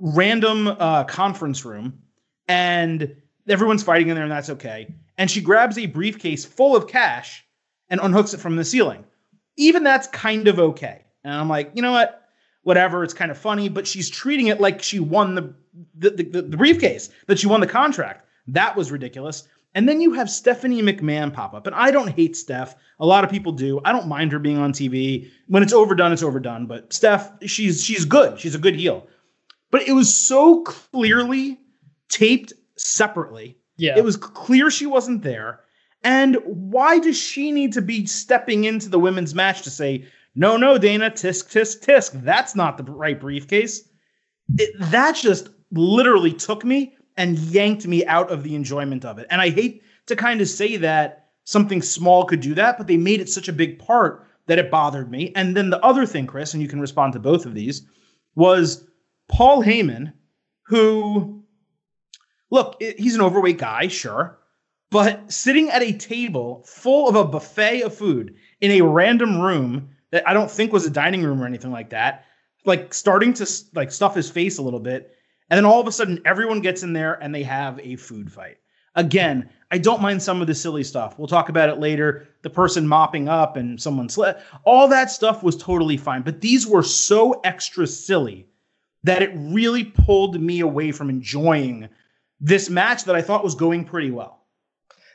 random 0.00 0.68
uh, 0.68 1.04
conference 1.04 1.64
room 1.64 2.02
and 2.48 3.16
everyone's 3.48 3.82
fighting 3.82 4.08
in 4.08 4.14
there 4.14 4.24
and 4.24 4.32
that's 4.32 4.50
okay. 4.50 4.94
And 5.18 5.30
she 5.30 5.40
grabs 5.40 5.78
a 5.78 5.86
briefcase 5.86 6.44
full 6.44 6.76
of 6.76 6.86
cash 6.86 7.44
and 7.88 8.00
unhooks 8.00 8.34
it 8.34 8.38
from 8.38 8.56
the 8.56 8.64
ceiling. 8.64 9.04
Even 9.56 9.82
that's 9.82 10.06
kind 10.08 10.48
of 10.48 10.58
okay. 10.58 11.04
And 11.24 11.32
I'm 11.32 11.48
like, 11.48 11.72
you 11.74 11.82
know 11.82 11.92
what? 11.92 12.22
Whatever. 12.62 13.04
It's 13.04 13.14
kind 13.14 13.30
of 13.30 13.38
funny, 13.38 13.68
but 13.68 13.86
she's 13.86 14.10
treating 14.10 14.48
it 14.48 14.60
like 14.60 14.82
she 14.82 15.00
won 15.00 15.34
the 15.34 15.54
the, 15.98 16.10
the, 16.10 16.42
the 16.42 16.56
briefcase, 16.56 17.10
that 17.26 17.38
she 17.38 17.46
won 17.46 17.60
the 17.60 17.66
contract. 17.66 18.26
That 18.48 18.76
was 18.76 18.90
ridiculous. 18.90 19.46
And 19.76 19.86
then 19.86 20.00
you 20.00 20.14
have 20.14 20.30
Stephanie 20.30 20.80
McMahon 20.80 21.34
pop 21.34 21.52
up. 21.52 21.66
And 21.66 21.76
I 21.76 21.90
don't 21.90 22.08
hate 22.08 22.34
Steph. 22.34 22.74
A 22.98 23.04
lot 23.04 23.24
of 23.24 23.30
people 23.30 23.52
do. 23.52 23.78
I 23.84 23.92
don't 23.92 24.08
mind 24.08 24.32
her 24.32 24.38
being 24.38 24.56
on 24.56 24.72
TV. 24.72 25.30
When 25.48 25.62
it's 25.62 25.74
overdone, 25.74 26.14
it's 26.14 26.22
overdone. 26.22 26.64
But 26.64 26.94
Steph, 26.94 27.30
she's 27.42 27.84
she's 27.84 28.06
good. 28.06 28.40
She's 28.40 28.54
a 28.54 28.58
good 28.58 28.74
heel. 28.74 29.06
But 29.70 29.82
it 29.82 29.92
was 29.92 30.12
so 30.12 30.62
clearly 30.62 31.60
taped 32.08 32.54
separately. 32.76 33.58
Yeah. 33.76 33.98
It 33.98 34.02
was 34.02 34.16
clear 34.16 34.70
she 34.70 34.86
wasn't 34.86 35.22
there. 35.22 35.60
And 36.02 36.38
why 36.46 36.98
does 36.98 37.18
she 37.18 37.52
need 37.52 37.74
to 37.74 37.82
be 37.82 38.06
stepping 38.06 38.64
into 38.64 38.88
the 38.88 38.98
women's 38.98 39.34
match 39.34 39.60
to 39.62 39.70
say, 39.70 40.06
no, 40.34 40.56
no, 40.56 40.78
Dana, 40.78 41.10
tisk, 41.10 41.52
tisk, 41.52 41.84
tisk. 41.84 42.24
That's 42.24 42.56
not 42.56 42.78
the 42.78 42.84
right 42.84 43.20
briefcase. 43.20 43.86
It, 44.56 44.70
that 44.90 45.16
just 45.16 45.50
literally 45.70 46.32
took 46.32 46.64
me 46.64 46.95
and 47.16 47.38
yanked 47.38 47.86
me 47.86 48.04
out 48.06 48.30
of 48.30 48.42
the 48.42 48.54
enjoyment 48.54 49.04
of 49.04 49.18
it. 49.18 49.26
And 49.30 49.40
I 49.40 49.50
hate 49.50 49.82
to 50.06 50.16
kind 50.16 50.40
of 50.40 50.48
say 50.48 50.76
that 50.76 51.28
something 51.44 51.82
small 51.82 52.24
could 52.24 52.40
do 52.40 52.54
that, 52.54 52.78
but 52.78 52.86
they 52.86 52.96
made 52.96 53.20
it 53.20 53.28
such 53.28 53.48
a 53.48 53.52
big 53.52 53.78
part 53.78 54.26
that 54.46 54.58
it 54.58 54.70
bothered 54.70 55.10
me. 55.10 55.32
And 55.34 55.56
then 55.56 55.70
the 55.70 55.84
other 55.84 56.06
thing, 56.06 56.26
Chris, 56.26 56.54
and 56.54 56.62
you 56.62 56.68
can 56.68 56.80
respond 56.80 57.12
to 57.14 57.18
both 57.18 57.46
of 57.46 57.54
these, 57.54 57.82
was 58.34 58.86
Paul 59.28 59.62
Heyman, 59.62 60.12
who, 60.66 61.42
look, 62.50 62.80
he's 62.80 63.14
an 63.14 63.22
overweight 63.22 63.58
guy, 63.58 63.88
sure, 63.88 64.38
but 64.90 65.32
sitting 65.32 65.70
at 65.70 65.82
a 65.82 65.92
table 65.92 66.64
full 66.66 67.08
of 67.08 67.16
a 67.16 67.24
buffet 67.24 67.82
of 67.82 67.94
food 67.94 68.36
in 68.60 68.70
a 68.72 68.82
random 68.82 69.40
room 69.40 69.90
that 70.10 70.28
I 70.28 70.32
don't 70.32 70.50
think 70.50 70.72
was 70.72 70.86
a 70.86 70.90
dining 70.90 71.22
room 71.22 71.42
or 71.42 71.46
anything 71.46 71.72
like 71.72 71.90
that, 71.90 72.24
like 72.64 72.94
starting 72.94 73.32
to 73.34 73.50
like 73.74 73.90
stuff 73.90 74.14
his 74.14 74.30
face 74.30 74.58
a 74.58 74.62
little 74.62 74.80
bit, 74.80 75.15
and 75.50 75.56
then 75.56 75.64
all 75.64 75.80
of 75.80 75.86
a 75.86 75.92
sudden 75.92 76.20
everyone 76.24 76.60
gets 76.60 76.82
in 76.82 76.92
there 76.92 77.14
and 77.22 77.34
they 77.34 77.42
have 77.42 77.78
a 77.80 77.96
food 77.96 78.32
fight. 78.32 78.58
Again, 78.94 79.50
I 79.70 79.78
don't 79.78 80.00
mind 80.00 80.22
some 80.22 80.40
of 80.40 80.46
the 80.46 80.54
silly 80.54 80.82
stuff. 80.82 81.18
We'll 81.18 81.28
talk 81.28 81.48
about 81.48 81.68
it 81.68 81.78
later. 81.78 82.28
The 82.42 82.50
person 82.50 82.88
mopping 82.88 83.28
up 83.28 83.56
and 83.56 83.80
someone. 83.80 84.08
All 84.64 84.88
that 84.88 85.10
stuff 85.10 85.42
was 85.42 85.56
totally 85.56 85.96
fine, 85.96 86.22
but 86.22 86.40
these 86.40 86.66
were 86.66 86.82
so 86.82 87.40
extra 87.44 87.86
silly 87.86 88.46
that 89.04 89.22
it 89.22 89.30
really 89.34 89.84
pulled 89.84 90.40
me 90.40 90.60
away 90.60 90.92
from 90.92 91.10
enjoying 91.10 91.88
this 92.40 92.70
match 92.70 93.04
that 93.04 93.14
I 93.14 93.22
thought 93.22 93.44
was 93.44 93.54
going 93.54 93.84
pretty 93.84 94.10
well. 94.10 94.44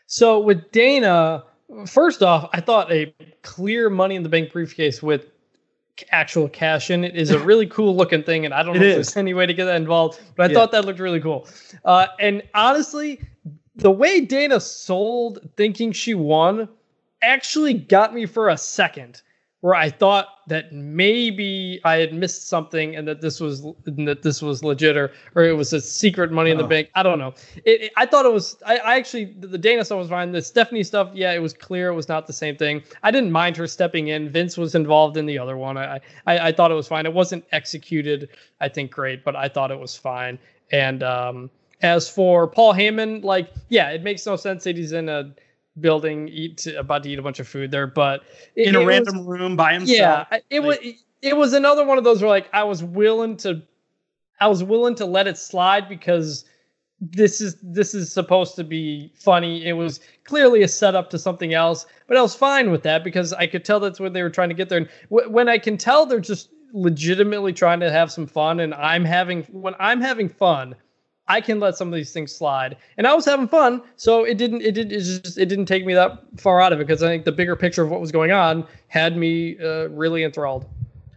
So 0.06 0.40
with 0.40 0.72
Dana, 0.72 1.44
first 1.88 2.22
off, 2.22 2.50
I 2.54 2.62
thought 2.62 2.92
a 2.92 3.16
clear 3.42 3.90
money 3.90 4.16
in 4.16 4.24
the 4.24 4.30
bank 4.30 4.52
briefcase 4.52 5.02
with 5.02 5.31
actual 6.12 6.50
cash 6.50 6.90
in 6.90 7.04
it 7.04 7.16
is 7.16 7.32
a 7.32 7.40
really 7.40 7.68
cool 7.68 7.96
looking 7.96 8.24
thing, 8.24 8.46
and 8.46 8.54
I 8.54 8.64
don't 8.64 8.76
know 8.76 8.84
if 8.84 8.96
there's 8.96 9.18
any 9.18 9.34
way 9.34 9.46
to 9.46 9.54
get 9.54 9.66
that 9.66 9.76
involved, 9.76 10.20
but 10.36 10.50
I 10.50 10.54
yeah. 10.54 10.60
thought 10.60 10.72
that 10.72 10.86
looked 10.86 11.00
really 11.00 11.22
cool. 11.22 11.48
Uh, 11.86 12.08
and 12.20 12.44
honestly, 12.54 13.22
the 13.76 13.92
way 13.92 14.22
Dana 14.22 14.60
sold 14.60 15.50
thinking 15.56 15.92
she 15.92 16.14
won 16.14 16.68
actually 17.22 17.74
got 17.74 18.14
me 18.14 18.26
for 18.26 18.50
a 18.50 18.58
second 18.58 19.22
where 19.62 19.76
I 19.76 19.90
thought 19.90 20.40
that 20.48 20.74
maybe 20.74 21.80
I 21.86 21.98
had 21.98 22.14
missed 22.14 22.50
something 22.50 22.96
and 22.96 23.08
that 23.08 23.22
this 23.22 23.40
was 23.40 23.62
that 23.86 24.22
this 24.24 24.42
was 24.42 24.64
legit 24.64 24.98
or 24.98 25.12
or 25.36 25.44
it 25.44 25.56
was 25.56 25.72
a 25.72 25.80
secret 25.80 26.32
money 26.32 26.50
in 26.50 26.58
the 26.58 26.64
oh. 26.64 26.68
bank. 26.68 26.90
I 26.96 27.04
don't 27.04 27.20
know. 27.20 27.34
It, 27.64 27.84
it, 27.84 27.92
I 27.96 28.08
thought 28.08 28.26
it 28.26 28.34
was. 28.34 28.58
I, 28.66 28.78
I, 28.78 28.98
actually 28.98 29.26
the 29.40 29.58
Dana 29.58 29.86
stuff 29.86 30.00
was 30.00 30.10
fine. 30.10 30.32
The 30.32 30.42
Stephanie 30.42 30.84
stuff, 30.84 31.12
yeah, 31.14 31.32
it 31.32 31.40
was 31.40 31.54
clear 31.54 31.90
it 31.90 31.96
was 31.96 32.10
not 32.10 32.28
the 32.28 32.34
same 32.34 32.58
thing. 32.58 32.82
I 33.04 33.12
didn't 33.12 33.32
mind 33.32 33.56
her 33.58 33.68
stepping 33.68 34.08
in. 34.08 34.30
Vince 34.30 34.58
was 34.58 34.74
involved 34.74 35.16
in 35.16 35.28
the 35.28 35.38
other 35.38 35.58
one. 35.58 35.78
I 35.78 36.00
I, 36.26 36.40
I 36.50 36.52
thought 36.52 36.72
it 36.72 36.76
was 36.76 36.88
fine. 36.88 37.06
It 37.06 37.14
wasn't 37.14 37.46
executed. 37.52 38.30
I 38.60 38.68
think 38.68 38.92
great, 38.92 39.24
but 39.24 39.36
I 39.36 39.48
thought 39.48 39.72
it 39.72 39.80
was 39.80 39.96
fine. 39.96 40.40
And 40.72 41.04
um, 41.04 41.52
as 41.82 42.10
for 42.10 42.48
Paul 42.48 42.74
Heyman, 42.74 43.24
like 43.24 43.54
yeah, 43.70 43.90
it 43.92 44.02
makes 44.02 44.26
no 44.26 44.36
sense 44.36 44.64
that 44.64 44.76
he's 44.76 44.92
in 44.92 45.08
a 45.08 45.32
building, 45.80 46.28
eat 46.28 46.68
about 46.68 47.04
to 47.04 47.10
eat 47.10 47.20
a 47.20 47.22
bunch 47.22 47.40
of 47.40 47.48
food 47.48 47.72
there, 47.72 47.88
but 47.88 48.24
it, 48.56 48.68
in 48.68 48.76
a 48.76 48.86
random 48.86 49.26
was, 49.26 49.40
room 49.40 49.56
by 49.56 49.74
himself. 49.74 50.28
Yeah, 50.32 50.40
it 50.50 50.62
like, 50.62 50.82
was 50.82 50.94
it 51.22 51.38
was 51.38 51.54
another 51.54 51.86
one 51.86 51.98
of 51.98 52.04
those 52.04 52.22
where 52.22 52.30
like 52.30 52.50
I 52.54 52.64
was 52.64 52.84
willing 52.84 53.38
to 53.38 53.62
I 54.40 54.48
was 54.48 54.64
willing 54.64 54.96
to 54.96 55.06
let 55.06 55.28
it 55.28 55.38
slide 55.38 55.88
because 55.88 56.46
this 57.00 57.42
is 57.42 57.58
this 57.62 57.94
is 57.94 58.12
supposed 58.12 58.56
to 58.56 58.64
be 58.64 59.12
funny. 59.16 59.66
It 59.66 59.74
was 59.74 60.00
clearly 60.24 60.62
a 60.62 60.68
setup 60.68 61.10
to 61.12 61.20
something 61.20 61.54
else, 61.54 61.86
but 62.08 62.18
I 62.18 62.22
was 62.22 62.36
fine 62.36 62.72
with 62.72 62.84
that 62.84 63.04
because 63.04 63.34
I 63.34 63.48
could 63.48 63.66
tell 63.66 63.80
that's 63.80 64.00
what 64.00 64.14
they 64.14 64.22
were 64.22 64.30
trying 64.30 64.50
to 64.50 64.56
get 64.56 64.70
there. 64.70 64.80
And 64.80 64.90
w- 65.10 65.30
when 65.30 65.50
I 65.50 65.58
can 65.58 65.78
tell 65.78 66.06
they're 66.06 66.20
just 66.20 66.50
legitimately 66.74 67.54
trying 67.54 67.80
to 67.80 67.92
have 67.92 68.12
some 68.12 68.28
fun, 68.28 68.60
and 68.60 68.74
I'm 68.74 69.04
having 69.04 69.44
when 69.46 69.74
I'm 69.80 70.00
having 70.00 70.30
fun, 70.30 70.76
I 71.28 71.42
can 71.42 71.60
let 71.60 71.78
some 71.78 71.88
of 71.88 71.94
these 71.94 72.12
things 72.12 72.36
slide. 72.36 72.78
And 72.98 73.08
I 73.08 73.14
was 73.14 73.26
having 73.26 73.48
fun, 73.48 73.82
so 73.96 74.24
it 74.24 74.38
didn't 74.38 74.62
it 74.62 74.74
did 74.74 74.92
it 74.92 75.00
just 75.00 75.38
it 75.38 75.46
didn't 75.46 75.66
take 75.66 75.86
me 75.86 75.94
that 75.94 76.24
far 76.38 76.62
out 76.62 76.74
of 76.74 76.80
it 76.80 76.88
because 76.88 77.04
I 77.04 77.08
think 77.08 77.26
the 77.26 77.32
bigger 77.32 77.56
picture 77.56 77.84
of 77.84 77.90
what 77.90 78.02
was 78.02 78.12
going 78.12 78.32
on 78.32 78.66
had 78.88 79.16
me 79.16 79.58
uh, 79.60 79.88
really 79.90 80.24
enthralled. 80.24 80.68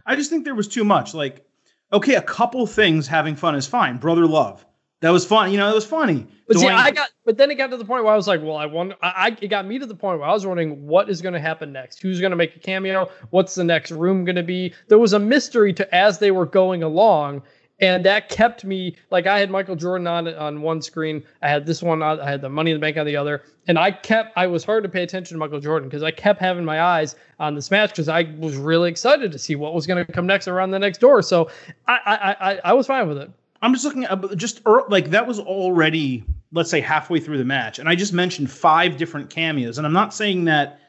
I 0.05 0.15
just 0.15 0.29
think 0.29 0.45
there 0.45 0.55
was 0.55 0.67
too 0.67 0.83
much. 0.83 1.13
Like, 1.13 1.45
okay, 1.91 2.15
a 2.15 2.21
couple 2.21 2.65
things 2.67 3.07
having 3.07 3.35
fun 3.35 3.55
is 3.55 3.67
fine. 3.67 3.97
Brother 3.97 4.27
love 4.27 4.65
that 5.01 5.11
was 5.11 5.25
fun. 5.25 5.51
You 5.51 5.57
know, 5.57 5.69
it 5.69 5.75
was 5.75 5.85
funny. 5.85 6.25
But 6.47 6.57
Dwayne, 6.57 6.61
see, 6.61 6.67
I 6.67 6.91
got, 6.91 7.09
but 7.25 7.37
then 7.37 7.51
it 7.51 7.55
got 7.55 7.67
to 7.71 7.77
the 7.77 7.85
point 7.85 8.03
where 8.03 8.13
I 8.13 8.15
was 8.15 8.27
like, 8.27 8.41
well, 8.41 8.55
I 8.55 8.65
wonder. 8.65 8.95
I, 9.01 9.37
it 9.39 9.49
got 9.49 9.65
me 9.67 9.77
to 9.77 9.85
the 9.85 9.95
point 9.95 10.19
where 10.19 10.27
I 10.27 10.31
was 10.31 10.45
wondering 10.47 10.85
what 10.87 11.09
is 11.09 11.21
going 11.21 11.33
to 11.33 11.39
happen 11.39 11.71
next. 11.71 12.01
Who's 12.01 12.19
going 12.19 12.31
to 12.31 12.35
make 12.35 12.55
a 12.55 12.59
cameo? 12.59 13.09
What's 13.29 13.55
the 13.55 13.63
next 13.63 13.91
room 13.91 14.25
going 14.25 14.35
to 14.35 14.43
be? 14.43 14.73
There 14.87 14.97
was 14.97 15.13
a 15.13 15.19
mystery 15.19 15.73
to 15.73 15.95
as 15.95 16.19
they 16.19 16.31
were 16.31 16.45
going 16.45 16.81
along, 16.81 17.43
and 17.79 18.05
that 18.05 18.29
kept 18.29 18.63
me 18.63 18.95
like 19.11 19.27
I 19.27 19.39
had 19.39 19.51
Michael 19.51 19.75
Jordan 19.75 20.07
on 20.07 20.27
on 20.27 20.61
one 20.61 20.81
screen, 20.81 21.23
I 21.41 21.49
had 21.49 21.65
this 21.65 21.83
one, 21.83 22.01
on, 22.01 22.19
I 22.21 22.29
had 22.29 22.41
the 22.41 22.49
Money 22.49 22.71
in 22.71 22.75
the 22.75 22.81
Bank 22.81 22.97
on 22.97 23.05
the 23.05 23.17
other, 23.17 23.43
and 23.67 23.77
I 23.77 23.91
kept. 23.91 24.37
I 24.37 24.47
was 24.47 24.63
hard 24.63 24.83
to 24.83 24.89
pay 24.89 25.03
attention 25.03 25.35
to 25.35 25.39
Michael 25.39 25.59
Jordan 25.59 25.89
because 25.89 26.03
I 26.03 26.11
kept 26.11 26.39
having 26.39 26.63
my 26.63 26.81
eyes 26.81 27.15
on 27.39 27.53
this 27.53 27.71
match 27.71 27.89
because 27.89 28.07
I 28.07 28.33
was 28.37 28.55
really 28.55 28.89
excited 28.89 29.31
to 29.31 29.39
see 29.39 29.55
what 29.55 29.73
was 29.73 29.85
going 29.85 30.05
to 30.05 30.11
come 30.11 30.25
next 30.25 30.47
around 30.47 30.71
the 30.71 30.79
next 30.79 30.99
door. 30.99 31.21
So 31.21 31.49
I 31.87 31.99
I 32.05 32.51
I, 32.51 32.59
I 32.65 32.73
was 32.73 32.87
fine 32.87 33.07
with 33.07 33.17
it. 33.17 33.29
I'm 33.61 33.73
just 33.73 33.83
looking 33.83 34.05
at 34.05 34.37
just 34.37 34.61
like 34.87 35.09
that 35.09 35.27
was 35.27 35.39
already 35.39 36.23
let's 36.53 36.69
say 36.69 36.79
halfway 36.79 37.19
through 37.19 37.39
the 37.39 37.45
match, 37.45 37.79
and 37.79 37.89
I 37.89 37.95
just 37.95 38.13
mentioned 38.13 38.49
five 38.49 38.95
different 38.95 39.29
cameos, 39.29 39.77
and 39.77 39.85
I'm 39.85 39.93
not 39.93 40.13
saying 40.13 40.45
that 40.45 40.79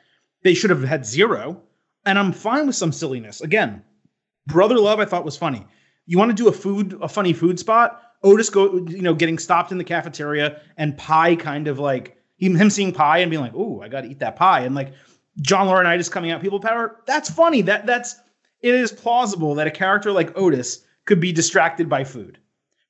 they 0.42 0.54
should 0.54 0.70
have 0.70 0.84
had 0.84 1.04
zero, 1.04 1.60
and 2.04 2.16
I'm 2.16 2.32
fine 2.32 2.68
with 2.68 2.76
some 2.76 2.92
silliness. 2.92 3.40
Again, 3.40 3.82
Brother 4.46 4.78
Love 4.78 5.00
I 5.00 5.04
thought 5.04 5.24
was 5.24 5.36
funny. 5.36 5.66
You 6.06 6.18
want 6.18 6.30
to 6.30 6.34
do 6.34 6.48
a 6.48 6.52
food 6.52 6.98
a 7.02 7.08
funny 7.08 7.32
food 7.32 7.58
spot? 7.58 8.02
Otis 8.22 8.50
go 8.50 8.76
you 8.76 9.02
know 9.02 9.14
getting 9.14 9.38
stopped 9.38 9.72
in 9.72 9.78
the 9.78 9.84
cafeteria 9.84 10.60
and 10.76 10.96
pie 10.96 11.36
kind 11.36 11.68
of 11.68 11.78
like 11.78 12.16
him 12.38 12.70
seeing 12.70 12.92
pie 12.92 13.18
and 13.18 13.30
being 13.30 13.42
like, 13.42 13.54
"Oh, 13.54 13.80
I 13.80 13.88
got 13.88 14.02
to 14.02 14.08
eat 14.08 14.20
that 14.20 14.36
pie," 14.36 14.60
and 14.60 14.74
like 14.74 14.92
John 15.40 15.66
Laurinaitis 15.66 16.10
coming 16.10 16.30
out 16.30 16.40
people 16.40 16.60
power. 16.60 17.00
That's 17.06 17.30
funny. 17.30 17.62
That 17.62 17.86
that's 17.86 18.16
it 18.60 18.74
is 18.74 18.92
plausible 18.92 19.54
that 19.56 19.66
a 19.66 19.70
character 19.70 20.12
like 20.12 20.36
Otis 20.36 20.84
could 21.04 21.20
be 21.20 21.32
distracted 21.32 21.88
by 21.88 22.04
food. 22.04 22.38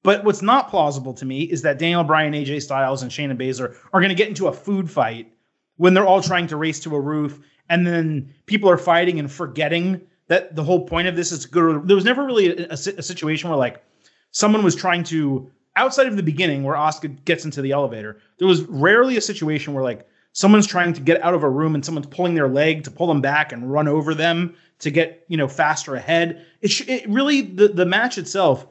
But 0.02 0.24
what's 0.24 0.42
not 0.42 0.70
plausible 0.70 1.14
to 1.14 1.24
me 1.24 1.42
is 1.42 1.62
that 1.62 1.78
Daniel 1.78 2.04
Bryan, 2.04 2.32
AJ 2.32 2.62
Styles, 2.62 3.02
and 3.02 3.10
Shayna 3.10 3.36
Baszler 3.36 3.74
are 3.92 4.00
going 4.00 4.10
to 4.10 4.14
get 4.14 4.28
into 4.28 4.46
a 4.46 4.52
food 4.52 4.88
fight 4.88 5.32
when 5.76 5.94
they're 5.94 6.06
all 6.06 6.22
trying 6.22 6.46
to 6.46 6.56
race 6.56 6.78
to 6.80 6.94
a 6.94 7.00
roof, 7.00 7.40
and 7.68 7.86
then 7.86 8.32
people 8.46 8.70
are 8.70 8.78
fighting 8.78 9.18
and 9.18 9.30
forgetting 9.30 10.00
that 10.28 10.54
the 10.56 10.64
whole 10.64 10.86
point 10.86 11.08
of 11.08 11.16
this 11.16 11.32
is 11.32 11.46
good. 11.46 11.86
There 11.86 11.96
was 11.96 12.04
never 12.04 12.24
really 12.24 12.64
a, 12.64 12.68
a, 12.70 12.72
a 12.72 13.02
situation 13.02 13.48
where 13.48 13.58
like 13.58 13.82
someone 14.30 14.62
was 14.62 14.74
trying 14.74 15.04
to 15.04 15.50
outside 15.76 16.06
of 16.06 16.16
the 16.16 16.22
beginning 16.22 16.62
where 16.62 16.76
Asuka 16.76 17.24
gets 17.24 17.44
into 17.44 17.62
the 17.62 17.72
elevator. 17.72 18.18
There 18.38 18.48
was 18.48 18.62
rarely 18.62 19.16
a 19.16 19.20
situation 19.20 19.74
where 19.74 19.84
like 19.84 20.08
someone's 20.32 20.66
trying 20.66 20.92
to 20.94 21.00
get 21.00 21.22
out 21.22 21.34
of 21.34 21.42
a 21.42 21.50
room 21.50 21.74
and 21.74 21.84
someone's 21.84 22.06
pulling 22.06 22.34
their 22.34 22.48
leg 22.48 22.84
to 22.84 22.90
pull 22.90 23.06
them 23.06 23.20
back 23.20 23.52
and 23.52 23.70
run 23.70 23.88
over 23.88 24.14
them 24.14 24.54
to 24.78 24.90
get 24.90 25.24
you 25.28 25.36
know 25.36 25.48
faster 25.48 25.94
ahead. 25.94 26.44
It, 26.60 26.68
sh- 26.68 26.88
it 26.88 27.08
really 27.08 27.42
the 27.42 27.68
the 27.68 27.86
match 27.86 28.18
itself 28.18 28.66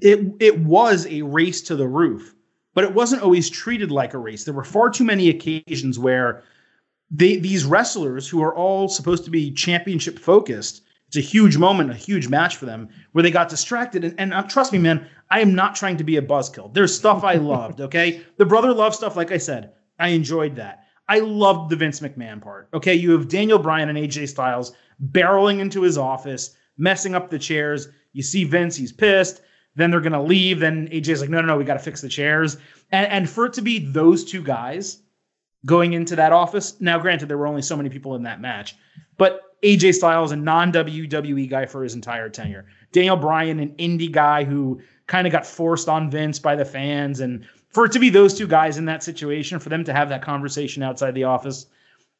it 0.00 0.20
it 0.40 0.60
was 0.60 1.06
a 1.06 1.22
race 1.22 1.60
to 1.62 1.76
the 1.76 1.88
roof, 1.88 2.34
but 2.74 2.84
it 2.84 2.94
wasn't 2.94 3.22
always 3.22 3.50
treated 3.50 3.90
like 3.90 4.14
a 4.14 4.18
race. 4.18 4.44
There 4.44 4.54
were 4.54 4.64
far 4.64 4.90
too 4.90 5.04
many 5.04 5.28
occasions 5.28 5.98
where 5.98 6.42
they, 7.10 7.36
these 7.36 7.64
wrestlers 7.64 8.28
who 8.28 8.42
are 8.42 8.54
all 8.54 8.88
supposed 8.88 9.24
to 9.24 9.30
be 9.30 9.50
championship 9.50 10.18
focused, 10.18 10.82
it's 11.08 11.16
a 11.16 11.20
huge 11.20 11.56
moment, 11.56 11.90
a 11.90 11.94
huge 11.94 12.28
match 12.28 12.56
for 12.56 12.66
them, 12.66 12.88
where 13.12 13.22
they 13.22 13.32
got 13.32 13.48
distracted. 13.48 14.04
And, 14.04 14.14
and 14.18 14.32
uh, 14.32 14.42
trust 14.42 14.72
me, 14.72 14.78
man, 14.78 15.08
I 15.28 15.40
am 15.40 15.54
not 15.54 15.74
trying 15.74 15.96
to 15.96 16.04
be 16.04 16.16
a 16.16 16.22
buzzkill. 16.22 16.72
There's 16.72 16.96
stuff 16.96 17.24
I 17.24 17.34
loved, 17.34 17.80
okay? 17.80 18.22
The 18.36 18.46
brother 18.46 18.72
love 18.72 18.94
stuff, 18.94 19.16
like 19.16 19.32
I 19.32 19.38
said, 19.38 19.72
I 19.98 20.08
enjoyed 20.08 20.56
that. 20.56 20.84
I 21.08 21.18
loved 21.18 21.70
the 21.70 21.76
Vince 21.76 21.98
McMahon 21.98 22.40
part. 22.40 22.68
Okay, 22.72 22.94
you 22.94 23.10
have 23.10 23.26
Daniel 23.26 23.58
Bryan 23.58 23.88
and 23.88 23.98
AJ 23.98 24.28
Styles 24.28 24.72
barreling 25.10 25.58
into 25.58 25.82
his 25.82 25.98
office, 25.98 26.56
messing 26.78 27.16
up 27.16 27.30
the 27.30 27.38
chairs. 27.38 27.88
You 28.12 28.22
see 28.22 28.44
Vince, 28.44 28.76
he's 28.76 28.92
pissed. 28.92 29.42
Then 29.74 29.90
they're 29.90 30.00
gonna 30.00 30.22
leave. 30.22 30.60
Then 30.60 30.86
AJ's 30.88 31.20
like, 31.20 31.30
no, 31.30 31.40
no, 31.40 31.48
no, 31.48 31.56
we 31.56 31.64
got 31.64 31.74
to 31.74 31.80
fix 31.80 32.00
the 32.00 32.08
chairs. 32.08 32.58
And 32.92 33.08
and 33.08 33.28
for 33.28 33.46
it 33.46 33.52
to 33.54 33.62
be 33.62 33.80
those 33.80 34.24
two 34.24 34.42
guys 34.42 35.02
going 35.66 35.92
into 35.92 36.16
that 36.16 36.32
office. 36.32 36.80
Now, 36.80 36.98
granted, 36.98 37.28
there 37.28 37.38
were 37.38 37.46
only 37.46 37.62
so 37.62 37.76
many 37.76 37.88
people 37.88 38.14
in 38.14 38.22
that 38.24 38.40
match, 38.40 38.76
but 39.16 39.42
AJ 39.62 39.94
Styles, 39.94 40.32
a 40.32 40.36
non 40.36 40.72
WWE 40.72 41.48
guy 41.48 41.66
for 41.66 41.82
his 41.82 41.94
entire 41.94 42.28
tenure. 42.28 42.66
Daniel 42.92 43.16
Bryan, 43.16 43.60
an 43.60 43.74
indie 43.76 44.10
guy 44.10 44.44
who 44.44 44.80
kind 45.06 45.26
of 45.26 45.32
got 45.32 45.46
forced 45.46 45.88
on 45.88 46.10
Vince 46.10 46.38
by 46.38 46.56
the 46.56 46.64
fans. 46.64 47.20
And 47.20 47.44
for 47.68 47.84
it 47.84 47.92
to 47.92 47.98
be 47.98 48.10
those 48.10 48.36
two 48.36 48.46
guys 48.46 48.78
in 48.78 48.86
that 48.86 49.02
situation, 49.02 49.58
for 49.58 49.68
them 49.68 49.84
to 49.84 49.92
have 49.92 50.08
that 50.08 50.22
conversation 50.22 50.82
outside 50.82 51.14
the 51.14 51.24
office, 51.24 51.66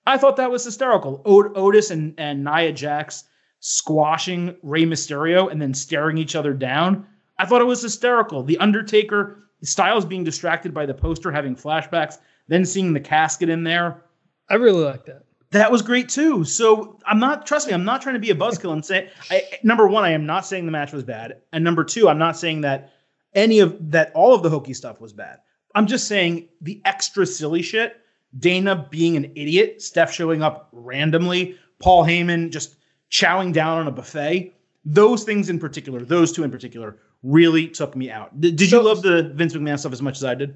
I 0.07 0.19
thought 0.19 0.37
that 0.37 0.51
was 0.51 0.65
hysterical. 0.65 1.23
Ot- 1.25 1.57
Otis 1.57 1.91
and, 1.91 2.15
and 2.19 2.45
Nia 2.45 2.73
Jax 2.73 3.25
squashing 3.61 4.57
Rey 4.63 4.85
Mysterio 4.85 5.51
and 5.51 5.61
then 5.61 5.75
staring 5.75 6.19
each 6.19 6.35
other 6.35 6.53
down. 6.53 7.07
I 7.39 7.47
thought 7.47 7.61
it 7.61 7.67
was 7.67 7.83
hysterical. 7.83 8.43
The 8.43 8.59
Undertaker, 8.59 9.45
Styles 9.63 10.05
being 10.05 10.25
distracted 10.25 10.73
by 10.73 10.87
the 10.87 10.95
poster, 10.95 11.31
having 11.31 11.55
flashbacks, 11.55 12.19
then 12.51 12.67
seeing 12.67 12.93
the 12.93 13.01
casket 13.01 13.49
in 13.49 13.63
there. 13.63 14.03
I 14.49 14.57
really 14.57 14.83
like 14.83 15.07
that. 15.07 15.23
That 15.53 15.71
was 15.71 15.83
great 15.83 16.09
too. 16.09 16.45
So 16.45 16.99
I'm 17.07 17.21
not, 17.21 17.47
trust 17.47 17.69
me, 17.69 17.73
I'm 17.73 17.85
not 17.85 18.03
trying 18.03 18.17
to 18.17 18.21
be 18.21 18.31
a 18.31 18.35
buzzkill 18.35 18.73
and 18.73 18.85
say, 18.85 19.11
I, 19.31 19.43
number 19.63 19.87
one, 19.89 20.05
I 20.05 20.11
am 20.11 20.27
not 20.27 20.45
saying 20.45 20.67
the 20.67 20.73
match 20.73 20.93
was 20.93 21.05
bad. 21.05 21.43
And 21.53 21.65
number 21.65 21.85
two, 21.85 22.09
I'm 22.09 22.19
not 22.19 22.37
saying 22.37 22.61
that 22.63 22.93
any 23.35 23.61
of 23.61 23.91
that, 23.93 24.11
all 24.15 24.35
of 24.35 24.43
the 24.43 24.51
hokey 24.51 24.75
stuff 24.75 25.01
was 25.01 25.13
bad. 25.13 25.39
I'm 25.75 25.87
just 25.87 26.09
saying 26.09 26.49
the 26.61 26.83
extra 26.85 27.25
silly 27.25 27.63
shit, 27.63 27.97
Dana 28.39 28.87
being 28.91 29.17
an 29.17 29.33
idiot, 29.37 29.81
Steph 29.81 30.13
showing 30.13 30.43
up 30.43 30.69
randomly, 30.73 31.57
Paul 31.79 32.05
Heyman 32.05 32.51
just 32.51 32.77
chowing 33.11 33.53
down 33.53 33.79
on 33.79 33.87
a 33.87 33.93
buffet. 33.93 34.55
Those 34.85 35.23
things 35.23 35.51
in 35.51 35.61
particular, 35.61 36.05
those 36.05 36.33
two 36.33 36.43
in 36.43 36.51
particular, 36.51 36.97
really 37.23 37.69
took 37.69 37.95
me 37.95 38.11
out. 38.11 38.41
Did, 38.41 38.57
did 38.57 38.71
so, 38.71 38.81
you 38.81 38.87
love 38.87 39.03
the 39.03 39.33
Vince 39.35 39.55
McMahon 39.55 39.79
stuff 39.79 39.93
as 39.93 40.03
much 40.03 40.17
as 40.17 40.25
I 40.25 40.35
did? 40.35 40.55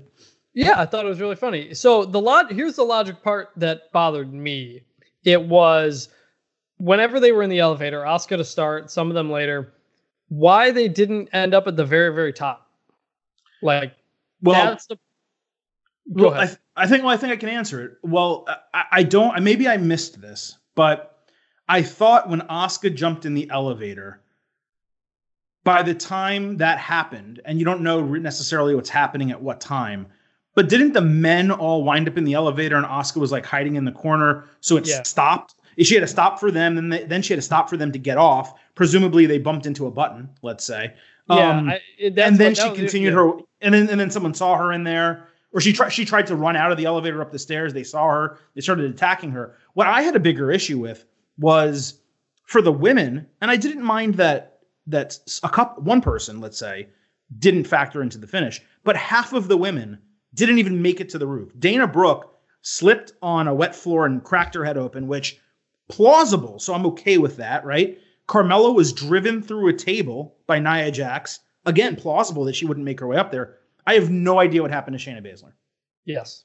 Yeah, 0.54 0.80
I 0.80 0.86
thought 0.86 1.04
it 1.04 1.08
was 1.08 1.20
really 1.20 1.36
funny. 1.36 1.74
So 1.74 2.04
the 2.04 2.20
lot 2.20 2.52
here's 2.52 2.76
the 2.76 2.84
logic 2.84 3.22
part 3.22 3.50
that 3.56 3.92
bothered 3.92 4.32
me. 4.32 4.82
It 5.24 5.42
was 5.42 6.08
whenever 6.78 7.20
they 7.20 7.32
were 7.32 7.42
in 7.42 7.50
the 7.50 7.58
elevator, 7.58 8.00
Asuka 8.02 8.36
to 8.36 8.44
start, 8.44 8.90
some 8.90 9.08
of 9.08 9.14
them 9.14 9.30
later, 9.30 9.72
why 10.28 10.70
they 10.70 10.88
didn't 10.88 11.28
end 11.32 11.54
up 11.54 11.66
at 11.66 11.76
the 11.76 11.84
very, 11.84 12.14
very 12.14 12.32
top. 12.32 12.70
Like 13.62 13.94
well, 14.42 14.64
that's 14.64 14.86
the 14.86 14.98
Go 16.12 16.30
well, 16.30 16.40
I, 16.40 16.46
th- 16.46 16.58
I, 16.76 16.86
think 16.86 17.02
well, 17.02 17.14
I 17.14 17.16
think 17.16 17.32
I 17.32 17.36
can 17.36 17.48
answer 17.48 17.82
it. 17.82 17.92
Well, 18.02 18.44
I, 18.74 18.84
I 18.92 19.02
don't. 19.02 19.42
Maybe 19.42 19.66
I 19.66 19.78
missed 19.78 20.20
this, 20.20 20.58
but 20.74 21.18
I 21.68 21.82
thought 21.82 22.28
when 22.28 22.40
Asuka 22.42 22.94
jumped 22.94 23.24
in 23.24 23.32
the 23.32 23.48
elevator, 23.50 24.20
by 25.64 25.82
the 25.82 25.94
time 25.94 26.58
that 26.58 26.78
happened, 26.78 27.40
and 27.46 27.58
you 27.58 27.64
don't 27.64 27.80
know 27.80 28.02
necessarily 28.02 28.74
what's 28.74 28.90
happening 28.90 29.30
at 29.30 29.40
what 29.40 29.62
time, 29.62 30.06
but 30.54 30.68
didn't 30.68 30.92
the 30.92 31.00
men 31.00 31.50
all 31.50 31.84
wind 31.84 32.08
up 32.08 32.16
in 32.16 32.24
the 32.24 32.34
elevator 32.34 32.76
and 32.76 32.86
Asuka 32.86 33.16
was 33.16 33.32
like 33.32 33.44
hiding 33.44 33.76
in 33.76 33.84
the 33.84 33.92
corner? 33.92 34.44
So 34.60 34.76
it 34.76 34.86
yeah. 34.86 35.02
stopped. 35.02 35.54
She 35.78 35.94
had 35.94 36.02
to 36.02 36.06
stop 36.06 36.38
for 36.38 36.52
them, 36.52 36.78
and 36.78 36.92
then 36.92 37.20
she 37.20 37.32
had 37.32 37.38
to 37.38 37.42
stop 37.42 37.68
for 37.68 37.76
them 37.76 37.90
to 37.90 37.98
get 37.98 38.16
off. 38.16 38.54
Presumably, 38.76 39.26
they 39.26 39.38
bumped 39.38 39.66
into 39.66 39.86
a 39.86 39.90
button. 39.90 40.28
Let's 40.42 40.64
say. 40.64 40.94
Yeah, 41.28 41.58
um, 41.58 41.70
I, 41.70 41.80
and 42.00 42.38
then 42.38 42.52
what, 42.52 42.56
she 42.56 42.70
continued 42.70 43.14
yeah. 43.14 43.18
her, 43.18 43.32
and 43.60 43.74
then 43.74 43.88
and 43.88 43.98
then 43.98 44.10
someone 44.10 44.34
saw 44.34 44.56
her 44.56 44.72
in 44.72 44.84
there, 44.84 45.28
or 45.52 45.60
she 45.60 45.72
tried 45.72 45.88
she 45.88 46.04
tried 46.04 46.26
to 46.28 46.36
run 46.36 46.54
out 46.54 46.70
of 46.70 46.78
the 46.78 46.84
elevator 46.84 47.20
up 47.20 47.32
the 47.32 47.38
stairs. 47.38 47.72
They 47.72 47.82
saw 47.82 48.08
her. 48.08 48.38
They 48.54 48.60
started 48.60 48.90
attacking 48.90 49.30
her. 49.30 49.56
What 49.72 49.86
I 49.86 50.02
had 50.02 50.14
a 50.14 50.20
bigger 50.20 50.52
issue 50.52 50.78
with 50.78 51.06
was 51.38 52.00
for 52.44 52.62
the 52.62 52.72
women, 52.72 53.26
and 53.40 53.50
I 53.50 53.56
didn't 53.56 53.82
mind 53.82 54.14
that 54.14 54.58
that 54.86 55.18
a 55.42 55.48
couple, 55.48 55.82
one 55.82 56.02
person, 56.02 56.40
let's 56.40 56.58
say, 56.58 56.88
didn't 57.38 57.64
factor 57.64 58.02
into 58.02 58.18
the 58.18 58.26
finish, 58.26 58.60
but 58.84 58.96
half 58.96 59.32
of 59.32 59.48
the 59.48 59.56
women 59.56 59.98
didn't 60.34 60.58
even 60.58 60.82
make 60.82 61.00
it 61.00 61.10
to 61.10 61.18
the 61.18 61.26
roof. 61.26 61.52
Dana 61.58 61.86
Brooke 61.86 62.34
slipped 62.62 63.12
on 63.22 63.48
a 63.48 63.54
wet 63.54 63.74
floor 63.74 64.06
and 64.06 64.22
cracked 64.22 64.54
her 64.54 64.64
head 64.64 64.76
open, 64.76 65.06
which 65.06 65.40
plausible. 65.88 66.58
So 66.58 66.74
I'm 66.74 66.86
okay 66.86 67.18
with 67.18 67.36
that, 67.36 67.64
right? 67.64 67.98
Carmella 68.28 68.74
was 68.74 68.92
driven 68.92 69.42
through 69.42 69.68
a 69.68 69.74
table 69.74 70.36
by 70.46 70.58
Nia 70.58 70.90
Jax. 70.90 71.40
Again, 71.66 71.96
plausible 71.96 72.44
that 72.44 72.56
she 72.56 72.66
wouldn't 72.66 72.84
make 72.84 73.00
her 73.00 73.06
way 73.06 73.16
up 73.16 73.30
there. 73.30 73.58
I 73.86 73.94
have 73.94 74.10
no 74.10 74.40
idea 74.40 74.62
what 74.62 74.70
happened 74.70 74.98
to 74.98 75.10
Shayna 75.10 75.24
Baszler. 75.24 75.52
Yes. 76.04 76.44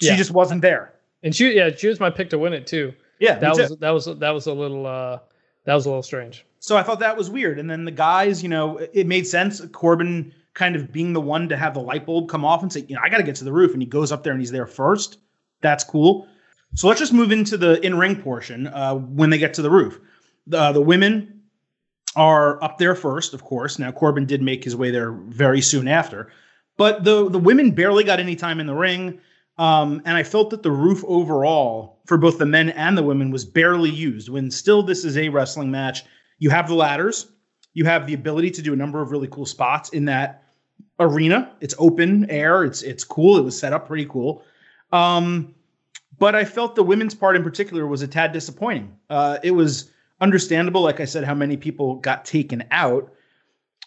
She 0.00 0.08
yeah. 0.08 0.16
just 0.16 0.30
wasn't 0.30 0.60
there. 0.62 0.94
And 1.22 1.34
she 1.34 1.56
yeah, 1.56 1.70
she 1.74 1.88
was 1.88 2.00
my 2.00 2.10
pick 2.10 2.30
to 2.30 2.38
win 2.38 2.52
it 2.52 2.66
too. 2.66 2.92
Yeah, 3.18 3.38
that 3.38 3.56
was 3.56 3.76
that 3.78 3.90
was 3.90 4.04
that 4.04 4.30
was 4.30 4.46
a 4.46 4.52
little 4.52 4.86
uh 4.86 5.18
that 5.64 5.74
was 5.74 5.86
a 5.86 5.88
little 5.88 6.02
strange. 6.02 6.44
So 6.58 6.76
I 6.76 6.82
thought 6.82 7.00
that 7.00 7.16
was 7.16 7.30
weird. 7.30 7.58
And 7.58 7.70
then 7.70 7.84
the 7.84 7.90
guys, 7.90 8.42
you 8.42 8.48
know, 8.48 8.78
it 8.78 9.06
made 9.06 9.26
sense. 9.26 9.64
Corbin 9.72 10.32
kind 10.54 10.76
of 10.76 10.92
being 10.92 11.12
the 11.12 11.20
one 11.20 11.48
to 11.48 11.56
have 11.56 11.74
the 11.74 11.80
light 11.80 12.06
bulb 12.06 12.28
come 12.28 12.44
off 12.44 12.62
and 12.62 12.72
say, 12.72 12.84
you 12.88 12.94
know, 12.94 13.02
I 13.02 13.08
got 13.08 13.18
to 13.18 13.24
get 13.24 13.34
to 13.36 13.44
the 13.44 13.52
roof. 13.52 13.72
And 13.72 13.82
he 13.82 13.86
goes 13.86 14.12
up 14.12 14.22
there 14.22 14.32
and 14.32 14.40
he's 14.40 14.52
there 14.52 14.66
first. 14.66 15.18
That's 15.60 15.84
cool. 15.84 16.28
So 16.74 16.88
let's 16.88 17.00
just 17.00 17.12
move 17.12 17.32
into 17.32 17.56
the 17.56 17.84
in 17.84 17.98
ring 17.98 18.20
portion 18.20 18.68
uh, 18.68 18.94
when 18.94 19.30
they 19.30 19.38
get 19.38 19.54
to 19.54 19.62
the 19.62 19.70
roof. 19.70 20.00
The, 20.46 20.72
the 20.72 20.80
women 20.80 21.42
are 22.16 22.62
up 22.62 22.78
there 22.78 22.94
first, 22.94 23.34
of 23.34 23.44
course. 23.44 23.78
Now, 23.78 23.90
Corbin 23.90 24.26
did 24.26 24.42
make 24.42 24.62
his 24.62 24.76
way 24.76 24.90
there 24.90 25.12
very 25.12 25.60
soon 25.60 25.88
after. 25.88 26.30
But 26.76 27.04
the, 27.04 27.28
the 27.28 27.38
women 27.38 27.72
barely 27.72 28.04
got 28.04 28.20
any 28.20 28.36
time 28.36 28.60
in 28.60 28.66
the 28.66 28.74
ring. 28.74 29.20
Um, 29.58 30.02
and 30.04 30.16
I 30.16 30.22
felt 30.24 30.50
that 30.50 30.62
the 30.62 30.72
roof 30.72 31.04
overall 31.06 32.00
for 32.06 32.18
both 32.18 32.38
the 32.38 32.46
men 32.46 32.70
and 32.70 32.98
the 32.98 33.02
women 33.02 33.30
was 33.30 33.44
barely 33.44 33.90
used. 33.90 34.28
When 34.28 34.50
still 34.50 34.82
this 34.82 35.04
is 35.04 35.16
a 35.16 35.28
wrestling 35.28 35.70
match, 35.70 36.04
you 36.38 36.50
have 36.50 36.68
the 36.68 36.74
ladders, 36.74 37.28
you 37.72 37.84
have 37.84 38.06
the 38.06 38.14
ability 38.14 38.50
to 38.52 38.62
do 38.62 38.72
a 38.72 38.76
number 38.76 39.00
of 39.00 39.12
really 39.12 39.28
cool 39.28 39.46
spots 39.46 39.90
in 39.90 40.04
that 40.06 40.43
arena. 40.98 41.52
It's 41.60 41.74
open 41.78 42.28
air. 42.30 42.64
It's 42.64 42.82
it's 42.82 43.04
cool. 43.04 43.36
It 43.38 43.42
was 43.42 43.58
set 43.58 43.72
up 43.72 43.86
pretty 43.86 44.06
cool. 44.06 44.42
Um, 44.92 45.54
but 46.18 46.34
I 46.34 46.44
felt 46.44 46.76
the 46.76 46.82
women's 46.82 47.14
part 47.14 47.36
in 47.36 47.42
particular 47.42 47.86
was 47.86 48.02
a 48.02 48.08
tad 48.08 48.32
disappointing. 48.32 48.96
Uh, 49.10 49.38
it 49.42 49.50
was 49.50 49.90
understandable, 50.20 50.82
like 50.82 51.00
I 51.00 51.04
said, 51.04 51.24
how 51.24 51.34
many 51.34 51.56
people 51.56 51.96
got 51.96 52.24
taken 52.24 52.64
out, 52.70 53.12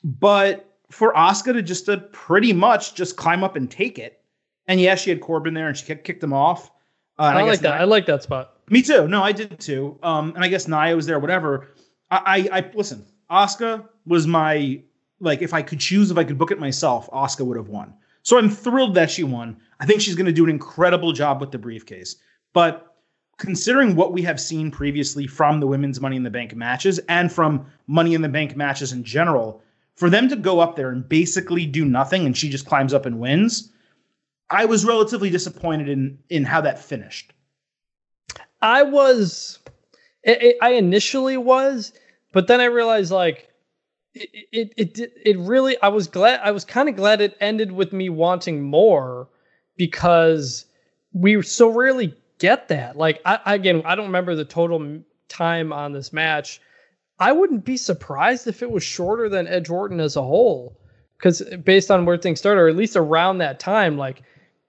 but 0.03 0.77
for 0.89 1.13
Asuka 1.13 1.53
to 1.53 1.61
just 1.61 1.85
to 1.85 1.97
pretty 1.97 2.53
much 2.53 2.95
just 2.95 3.15
climb 3.15 3.43
up 3.43 3.55
and 3.55 3.69
take 3.71 3.97
it, 3.97 4.21
and 4.67 4.79
yeah, 4.79 4.95
she 4.95 5.09
had 5.09 5.21
Corbin 5.21 5.53
there 5.53 5.67
and 5.67 5.77
she 5.77 5.85
kicked 5.95 6.23
him 6.23 6.33
off. 6.33 6.71
Uh, 7.17 7.23
I, 7.23 7.39
I 7.39 7.43
like 7.43 7.59
that. 7.61 7.75
Nia, 7.75 7.81
I 7.81 7.85
like 7.85 8.05
that 8.07 8.23
spot. 8.23 8.53
Me 8.69 8.81
too. 8.81 9.07
No, 9.07 9.23
I 9.23 9.31
did 9.31 9.59
too. 9.59 9.97
Um, 10.03 10.33
and 10.35 10.43
I 10.43 10.49
guess 10.49 10.67
Nia 10.67 10.95
was 10.95 11.05
there. 11.05 11.19
Whatever. 11.19 11.69
I, 12.11 12.49
I, 12.51 12.57
I 12.59 12.71
listen. 12.73 13.05
Asuka 13.31 13.87
was 14.05 14.27
my 14.27 14.81
like 15.19 15.41
if 15.41 15.53
I 15.53 15.61
could 15.61 15.79
choose 15.79 16.11
if 16.11 16.17
I 16.17 16.23
could 16.23 16.37
book 16.37 16.51
it 16.51 16.59
myself, 16.59 17.09
Asuka 17.11 17.45
would 17.45 17.57
have 17.57 17.69
won. 17.69 17.93
So 18.23 18.37
I'm 18.37 18.49
thrilled 18.49 18.95
that 18.95 19.09
she 19.09 19.23
won. 19.23 19.57
I 19.79 19.85
think 19.85 20.01
she's 20.01 20.15
going 20.15 20.25
to 20.25 20.31
do 20.31 20.43
an 20.43 20.49
incredible 20.49 21.13
job 21.13 21.39
with 21.39 21.51
the 21.51 21.57
briefcase. 21.57 22.17
But 22.53 22.95
considering 23.37 23.95
what 23.95 24.13
we 24.13 24.21
have 24.23 24.39
seen 24.39 24.71
previously 24.71 25.27
from 25.27 25.59
the 25.59 25.67
women's 25.67 26.01
Money 26.01 26.17
in 26.17 26.23
the 26.23 26.29
Bank 26.29 26.55
matches 26.55 26.99
and 27.07 27.31
from 27.31 27.65
Money 27.87 28.13
in 28.13 28.21
the 28.21 28.29
Bank 28.29 28.55
matches 28.55 28.91
in 28.91 29.03
general, 29.03 29.61
for 29.95 30.09
them 30.09 30.27
to 30.29 30.35
go 30.35 30.59
up 30.59 30.75
there 30.75 30.89
and 30.89 31.07
basically 31.07 31.65
do 31.65 31.85
nothing 31.85 32.25
and 32.25 32.37
she 32.37 32.49
just 32.49 32.65
climbs 32.65 32.93
up 32.93 33.05
and 33.05 33.19
wins, 33.19 33.71
I 34.49 34.65
was 34.65 34.85
relatively 34.85 35.29
disappointed 35.29 35.89
in 35.89 36.19
in 36.29 36.45
how 36.45 36.61
that 36.61 36.79
finished. 36.79 37.33
I 38.61 38.83
was 38.83 39.59
I 40.25 40.71
initially 40.71 41.37
was, 41.37 41.93
but 42.33 42.47
then 42.47 42.59
I 42.59 42.65
realized 42.65 43.11
like 43.11 43.46
it, 44.51 44.73
it 44.77 44.99
it 44.99 45.11
it 45.25 45.37
really 45.39 45.79
I 45.81 45.89
was 45.89 46.07
glad 46.07 46.39
I 46.43 46.51
was 46.51 46.65
kind 46.65 46.89
of 46.89 46.95
glad 46.95 47.21
it 47.21 47.37
ended 47.39 47.71
with 47.71 47.93
me 47.93 48.09
wanting 48.09 48.63
more 48.63 49.29
because 49.77 50.65
we 51.13 51.41
so 51.41 51.69
rarely 51.69 52.15
get 52.39 52.67
that. 52.69 52.97
Like 52.97 53.21
I 53.25 53.55
again 53.55 53.81
I 53.85 53.95
don't 53.95 54.07
remember 54.07 54.35
the 54.35 54.45
total 54.45 54.99
time 55.29 55.73
on 55.73 55.93
this 55.93 56.13
match. 56.13 56.61
I 57.19 57.31
wouldn't 57.31 57.65
be 57.65 57.77
surprised 57.77 58.47
if 58.47 58.61
it 58.61 58.69
was 58.69 58.83
shorter 58.83 59.27
than 59.29 59.47
Edge 59.47 59.69
Orton 59.69 59.99
as 59.99 60.15
a 60.15 60.21
whole 60.21 60.79
because 61.17 61.41
based 61.63 61.89
on 61.89 62.05
where 62.05 62.17
things 62.17 62.39
started 62.39 62.61
or 62.61 62.67
at 62.67 62.75
least 62.75 62.95
around 62.95 63.39
that 63.39 63.59
time 63.59 63.97
like 63.97 64.21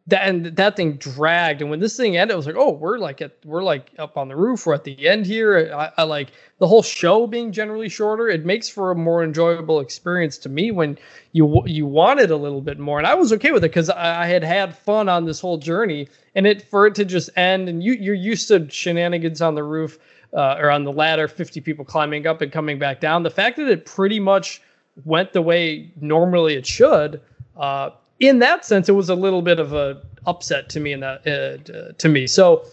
that 0.08 0.26
and 0.26 0.46
that 0.56 0.76
thing 0.76 0.94
dragged. 0.94 1.60
And 1.60 1.70
when 1.70 1.80
this 1.80 1.96
thing 1.96 2.16
ended, 2.16 2.32
I 2.34 2.36
was 2.36 2.46
like, 2.46 2.56
oh, 2.56 2.72
we're 2.72 2.98
like 2.98 3.20
at 3.20 3.36
we're 3.44 3.62
like 3.62 3.90
up 3.98 4.16
on 4.16 4.28
the 4.28 4.36
roof. 4.36 4.66
We're 4.66 4.74
at 4.74 4.84
the 4.84 5.06
end 5.06 5.26
here. 5.26 5.70
I, 5.74 5.92
I, 5.98 6.02
like 6.04 6.32
the 6.58 6.66
whole 6.66 6.82
show 6.82 7.26
being 7.26 7.52
generally 7.52 7.90
shorter. 7.90 8.28
It 8.28 8.46
makes 8.46 8.68
for 8.68 8.90
a 8.90 8.94
more 8.94 9.22
enjoyable 9.22 9.80
experience 9.80 10.38
to 10.38 10.48
me 10.48 10.70
when 10.70 10.98
you 11.32 11.62
you 11.66 11.84
want 11.86 12.20
it 12.20 12.30
a 12.30 12.36
little 12.36 12.62
bit 12.62 12.78
more. 12.78 12.98
And 12.98 13.06
I 13.06 13.14
was 13.14 13.32
okay 13.34 13.50
with 13.50 13.62
it 13.64 13.68
because 13.68 13.90
I, 13.90 14.22
I, 14.22 14.26
had 14.26 14.42
had 14.42 14.76
fun 14.76 15.08
on 15.10 15.26
this 15.26 15.40
whole 15.40 15.58
journey. 15.58 16.08
And 16.34 16.46
it 16.46 16.62
for 16.62 16.86
it 16.86 16.94
to 16.96 17.04
just 17.04 17.28
end 17.36 17.68
and 17.68 17.82
you 17.82 17.92
you're 17.92 18.14
used 18.14 18.48
to 18.48 18.68
shenanigans 18.70 19.42
on 19.42 19.54
the 19.54 19.64
roof 19.64 19.98
uh, 20.32 20.56
or 20.58 20.70
on 20.70 20.84
the 20.84 20.92
ladder, 20.92 21.28
50 21.28 21.60
people 21.60 21.84
climbing 21.84 22.26
up 22.26 22.40
and 22.40 22.50
coming 22.50 22.78
back 22.78 23.00
down. 23.00 23.22
The 23.22 23.30
fact 23.30 23.58
that 23.58 23.68
it 23.68 23.84
pretty 23.84 24.20
much 24.20 24.62
went 25.04 25.32
the 25.32 25.42
way 25.42 25.92
normally 26.00 26.54
it 26.54 26.66
should. 26.66 27.20
Uh, 27.56 27.90
in 28.20 28.38
that 28.40 28.64
sense, 28.64 28.88
it 28.88 28.92
was 28.92 29.08
a 29.08 29.14
little 29.14 29.42
bit 29.42 29.60
of 29.60 29.72
a 29.72 30.02
upset 30.26 30.68
to 30.70 30.80
me 30.80 30.92
in 30.92 31.00
that 31.00 31.26
uh, 31.26 31.92
to 31.98 32.08
me. 32.08 32.26
So 32.26 32.64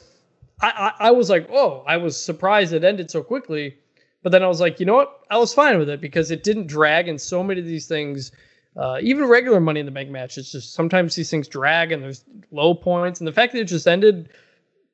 I, 0.62 0.94
I, 1.00 1.08
I 1.08 1.12
was 1.12 1.30
like, 1.30 1.48
oh, 1.52 1.84
I 1.88 1.98
was 1.98 2.20
surprised 2.20 2.74
it 2.74 2.84
ended 2.84 3.12
so 3.12 3.24
quickly. 3.24 3.78
But 4.24 4.32
then 4.32 4.42
I 4.42 4.48
was 4.48 4.60
like, 4.60 4.80
you 4.80 4.88
know 4.88 4.96
what? 4.96 5.20
I 5.30 5.38
was 5.38 5.54
fine 5.54 5.78
with 5.78 5.88
it 5.88 6.02
because 6.02 6.32
it 6.32 6.44
didn't 6.44 6.66
drag, 6.66 7.08
and 7.08 7.22
so 7.22 7.44
many 7.44 7.60
of 7.60 7.68
these 7.68 7.86
things, 7.86 8.32
uh, 8.76 8.98
even 9.00 9.26
regular 9.26 9.60
Money 9.60 9.82
in 9.82 9.86
the 9.86 9.92
Bank 9.92 10.10
matches, 10.10 10.52
just 10.52 10.74
sometimes 10.74 11.14
these 11.14 11.30
things 11.30 11.48
drag 11.48 11.92
and 11.92 12.02
there's 12.02 12.26
low 12.50 12.74
points, 12.74 13.20
and 13.20 13.28
the 13.28 13.32
fact 13.32 13.54
that 13.54 13.60
it 13.60 13.66
just 13.66 13.88
ended 13.88 14.30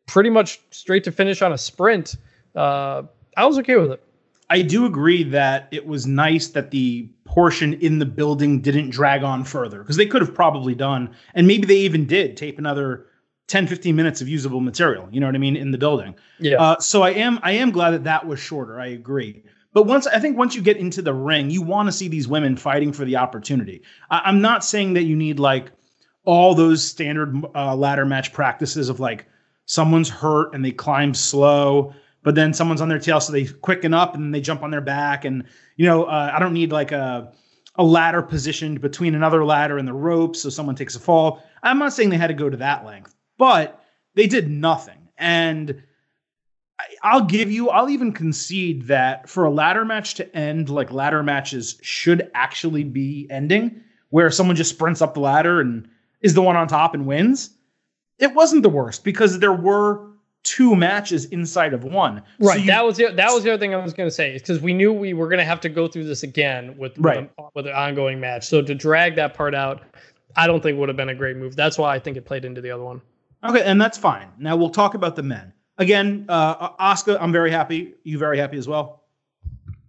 pretty 0.05 0.29
much 0.29 0.59
straight 0.71 1.05
to 1.05 1.13
finish 1.13 1.41
on 1.41 1.53
a 1.53 1.57
sprint, 1.57 2.17
uh, 2.57 3.03
I 3.37 3.45
was 3.45 3.57
okay 3.59 3.77
with 3.77 3.91
it. 3.91 4.03
I 4.51 4.61
do 4.63 4.85
agree 4.85 5.23
that 5.23 5.69
it 5.71 5.87
was 5.87 6.05
nice 6.05 6.49
that 6.49 6.71
the 6.71 7.09
portion 7.23 7.73
in 7.75 7.99
the 7.99 8.05
building 8.05 8.59
didn't 8.59 8.89
drag 8.89 9.23
on 9.23 9.45
further 9.45 9.79
because 9.79 9.95
they 9.95 10.05
could 10.05 10.21
have 10.21 10.35
probably 10.35 10.75
done, 10.75 11.15
and 11.33 11.47
maybe 11.47 11.65
they 11.65 11.77
even 11.77 12.05
did 12.05 12.35
tape 12.35 12.59
another 12.59 13.05
10, 13.47 13.65
15 13.65 13.95
minutes 13.95 14.19
of 14.19 14.27
usable 14.27 14.59
material. 14.59 15.07
You 15.09 15.21
know 15.21 15.25
what 15.25 15.35
I 15.35 15.37
mean 15.37 15.55
in 15.55 15.71
the 15.71 15.77
building. 15.77 16.15
Yeah. 16.37 16.61
Uh, 16.61 16.79
so 16.79 17.01
I 17.01 17.11
am 17.11 17.39
I 17.43 17.53
am 17.53 17.71
glad 17.71 17.91
that 17.91 18.03
that 18.03 18.27
was 18.27 18.41
shorter. 18.41 18.77
I 18.77 18.87
agree. 18.87 19.41
But 19.71 19.83
once 19.83 20.05
I 20.05 20.19
think 20.19 20.37
once 20.37 20.53
you 20.53 20.61
get 20.61 20.75
into 20.75 21.01
the 21.01 21.13
ring, 21.13 21.49
you 21.49 21.61
want 21.61 21.87
to 21.87 21.93
see 21.93 22.09
these 22.09 22.27
women 22.27 22.57
fighting 22.57 22.91
for 22.91 23.05
the 23.05 23.15
opportunity. 23.15 23.83
I, 24.09 24.27
am 24.27 24.41
not 24.41 24.65
saying 24.65 24.95
that 24.95 25.03
you 25.03 25.15
need 25.15 25.39
like 25.39 25.71
all 26.25 26.55
those 26.55 26.83
standard 26.83 27.41
uh, 27.55 27.73
ladder 27.73 28.05
match 28.05 28.33
practices 28.33 28.89
of 28.89 28.99
like 28.99 29.27
someone's 29.65 30.09
hurt 30.09 30.53
and 30.53 30.65
they 30.65 30.71
climb 30.71 31.13
slow 31.13 31.93
but 32.23 32.36
then 32.36 32.53
someone's 32.53 32.81
on 32.81 32.89
their 32.89 32.99
tail, 32.99 33.19
so 33.19 33.31
they 33.31 33.45
quicken 33.45 33.93
up 33.93 34.15
and 34.15 34.34
they 34.34 34.41
jump 34.41 34.63
on 34.63 34.71
their 34.71 34.81
back. 34.81 35.25
And 35.25 35.43
you 35.75 35.86
know, 35.86 36.05
uh, 36.05 36.31
I 36.34 36.39
don't 36.39 36.53
need 36.53 36.71
like 36.71 36.91
a 36.91 37.34
a 37.75 37.84
ladder 37.84 38.21
positioned 38.21 38.81
between 38.81 39.15
another 39.15 39.45
ladder 39.45 39.77
and 39.77 39.88
the 39.88 39.93
rope, 39.93 40.36
so 40.36 40.49
someone 40.49 40.75
takes 40.75 40.95
a 40.95 40.99
fall. 40.99 41.41
I'm 41.63 41.79
not 41.79 41.93
saying 41.93 42.10
they 42.10 42.17
had 42.17 42.27
to 42.27 42.34
go 42.34 42.49
to 42.49 42.57
that 42.57 42.86
length, 42.86 43.15
but 43.38 43.81
they 44.13 44.27
did 44.27 44.49
nothing. 44.49 45.07
And 45.17 45.81
I'll 47.03 47.23
give 47.23 47.51
you, 47.51 47.69
I'll 47.69 47.89
even 47.89 48.12
concede 48.12 48.88
that 48.88 49.29
for 49.29 49.45
a 49.45 49.51
ladder 49.51 49.86
match 49.86 50.15
to 50.15 50.36
end 50.36 50.69
like 50.69 50.91
ladder 50.91 51.23
matches 51.23 51.79
should 51.81 52.29
actually 52.34 52.84
be 52.84 53.27
ending, 53.29 53.81
where 54.10 54.31
someone 54.31 54.55
just 54.55 54.71
sprints 54.71 55.01
up 55.01 55.13
the 55.13 55.19
ladder 55.21 55.62
and 55.62 55.88
is 56.21 56.34
the 56.34 56.41
one 56.41 56.55
on 56.55 56.67
top 56.67 56.93
and 56.93 57.05
wins. 57.05 57.51
It 58.19 58.34
wasn't 58.34 58.63
the 58.63 58.69
worst 58.69 59.03
because 59.03 59.39
there 59.39 59.53
were 59.53 60.11
two 60.43 60.75
matches 60.75 61.25
inside 61.25 61.73
of 61.73 61.84
one. 61.84 62.23
Right. 62.39 62.56
So 62.56 62.60
you, 62.62 62.67
that 62.67 62.86
was 62.86 62.97
the, 62.97 63.12
that 63.13 63.32
was 63.32 63.43
the 63.43 63.51
other 63.51 63.60
thing 63.60 63.73
I 63.73 63.77
was 63.77 63.93
going 63.93 64.08
to 64.08 64.13
say 64.13 64.36
is 64.36 64.41
because 64.41 64.62
we 64.62 64.73
knew 64.73 64.91
we 64.91 65.13
were 65.13 65.27
going 65.27 65.39
to 65.39 65.45
have 65.45 65.62
to 65.62 65.69
go 65.69 65.88
through 65.88 66.06
this 66.06 66.23
again 66.23 66.77
with 66.77 66.97
right. 66.97 67.32
with, 67.38 67.47
with 67.56 67.67
an 67.67 67.73
ongoing 67.73 68.19
match. 68.19 68.47
So 68.47 68.62
to 68.62 68.73
drag 68.73 69.15
that 69.15 69.34
part 69.34 69.54
out, 69.54 69.84
I 70.36 70.47
don't 70.47 70.62
think 70.62 70.77
would 70.77 70.89
have 70.89 70.97
been 70.97 71.10
a 71.10 71.15
great 71.15 71.38
move. 71.38 71.56
That's 71.56 71.77
why 71.77 71.93
I 71.93 71.99
think 71.99 72.17
it 72.17 72.25
played 72.25 72.45
into 72.45 72.62
the 72.62 72.71
other 72.71 72.84
one. 72.84 73.01
Okay, 73.43 73.63
and 73.63 73.80
that's 73.82 73.97
fine. 73.97 74.30
Now 74.38 74.56
we'll 74.56 74.69
talk 74.69 74.93
about 74.93 75.15
the 75.15 75.23
men 75.23 75.54
again. 75.77 76.25
Uh, 76.30 76.69
Asuka, 76.77 77.17
I'm 77.19 77.32
very 77.32 77.51
happy. 77.51 77.95
You 78.04 78.17
very 78.17 78.38
happy 78.38 78.58
as 78.58 78.67
well? 78.67 79.04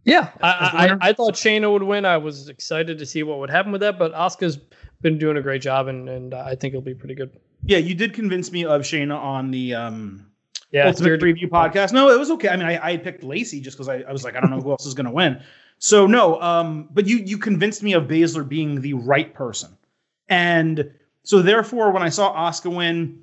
Yeah, 0.04 0.30
I, 0.42 0.96
I, 1.00 1.10
I, 1.10 1.12
thought 1.12 1.34
Shayna 1.34 1.70
would 1.70 1.84
win. 1.84 2.04
I 2.04 2.16
was 2.16 2.48
excited 2.48 2.98
to 2.98 3.06
see 3.06 3.22
what 3.22 3.38
would 3.38 3.50
happen 3.50 3.70
with 3.70 3.82
that, 3.82 4.00
but 4.00 4.12
Asuka's 4.14 4.58
been 5.00 5.16
doing 5.16 5.36
a 5.36 5.42
great 5.42 5.62
job, 5.62 5.86
and 5.86 6.08
and 6.08 6.34
I 6.34 6.56
think 6.56 6.72
it'll 6.72 6.82
be 6.82 6.94
pretty 6.94 7.14
good. 7.14 7.38
Yeah, 7.64 7.78
you 7.78 7.94
did 7.94 8.12
convince 8.12 8.50
me 8.50 8.64
of 8.64 8.82
Shayna 8.82 9.16
on 9.16 9.52
the 9.52 9.74
um 9.74 10.31
yeah, 10.72 10.88
Ultimate 10.88 11.20
Preview 11.20 11.48
podcast. 11.48 11.92
No, 11.92 12.08
it 12.10 12.18
was 12.18 12.30
okay. 12.32 12.48
I 12.48 12.56
mean, 12.56 12.66
I, 12.66 12.92
I 12.92 12.96
picked 12.96 13.22
Lacey 13.22 13.60
just 13.60 13.76
because 13.76 13.88
I, 13.88 14.00
I, 14.00 14.12
was 14.12 14.24
like, 14.24 14.36
I 14.36 14.40
don't 14.40 14.50
know 14.50 14.60
who 14.60 14.70
else 14.70 14.86
is 14.86 14.94
going 14.94 15.06
to 15.06 15.12
win. 15.12 15.40
So 15.78 16.06
no, 16.06 16.40
um, 16.40 16.88
but 16.92 17.06
you 17.06 17.18
you 17.18 17.38
convinced 17.38 17.82
me 17.82 17.92
of 17.92 18.04
Baszler 18.04 18.48
being 18.48 18.80
the 18.80 18.94
right 18.94 19.34
person, 19.34 19.76
and 20.28 20.90
so 21.24 21.42
therefore, 21.42 21.92
when 21.92 22.02
I 22.02 22.08
saw 22.08 22.34
Asuka 22.34 22.74
win, 22.74 23.22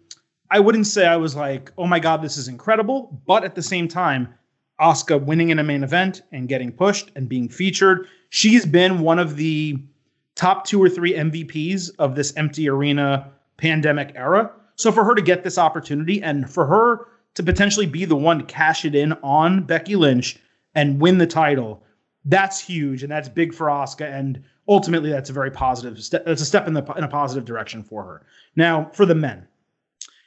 I 0.52 0.60
wouldn't 0.60 0.88
say 0.88 1.06
I 1.06 1.16
was 1.16 1.36
like, 1.36 1.72
oh 1.78 1.88
my 1.88 2.00
god, 2.00 2.22
this 2.22 2.38
is 2.38 2.48
incredible. 2.48 3.22
But 3.26 3.44
at 3.44 3.56
the 3.56 3.64
same 3.64 3.88
time, 3.88 4.34
Asuka 4.80 5.22
winning 5.22 5.50
in 5.50 5.60
a 5.60 5.64
main 5.64 5.84
event 5.84 6.22
and 6.32 6.48
getting 6.48 6.72
pushed 6.72 7.12
and 7.16 7.28
being 7.28 7.50
featured, 7.50 8.08
she's 8.30 8.66
been 8.66 9.00
one 9.00 9.20
of 9.20 9.36
the 9.36 9.78
top 10.36 10.66
two 10.66 10.82
or 10.82 10.90
three 10.90 11.14
MVPs 11.14 11.92
of 12.00 12.16
this 12.16 12.34
empty 12.38 12.70
arena 12.70 13.32
pandemic 13.58 14.14
era. 14.16 14.52
So 14.76 14.92
for 14.92 15.04
her 15.04 15.16
to 15.16 15.22
get 15.22 15.44
this 15.44 15.58
opportunity 15.58 16.22
and 16.22 16.50
for 16.50 16.66
her 16.66 17.08
to 17.40 17.44
potentially 17.44 17.86
be 17.86 18.04
the 18.04 18.18
one 18.18 18.40
to 18.40 18.44
cash 18.44 18.84
it 18.84 18.94
in 18.94 19.14
on 19.24 19.64
Becky 19.64 19.96
Lynch 19.96 20.38
and 20.76 21.00
win 21.00 21.20
the 21.20 21.26
title, 21.26 21.82
that's 22.26 22.60
huge 22.60 23.02
and 23.02 23.10
that's 23.10 23.30
big 23.30 23.54
for 23.54 23.68
Asuka. 23.68 24.12
And 24.12 24.44
ultimately, 24.68 25.10
that's 25.10 25.30
a 25.30 25.34
very 25.34 25.50
positive 25.50 26.04
step. 26.04 26.26
That's 26.26 26.42
a 26.42 26.46
step 26.46 26.68
in 26.68 26.74
the 26.74 26.84
in 26.98 27.06
a 27.06 27.08
positive 27.08 27.46
direction 27.46 27.82
for 27.82 28.04
her. 28.04 28.26
Now, 28.58 28.92
for 28.94 29.06
the 29.06 29.16
men, 29.16 29.48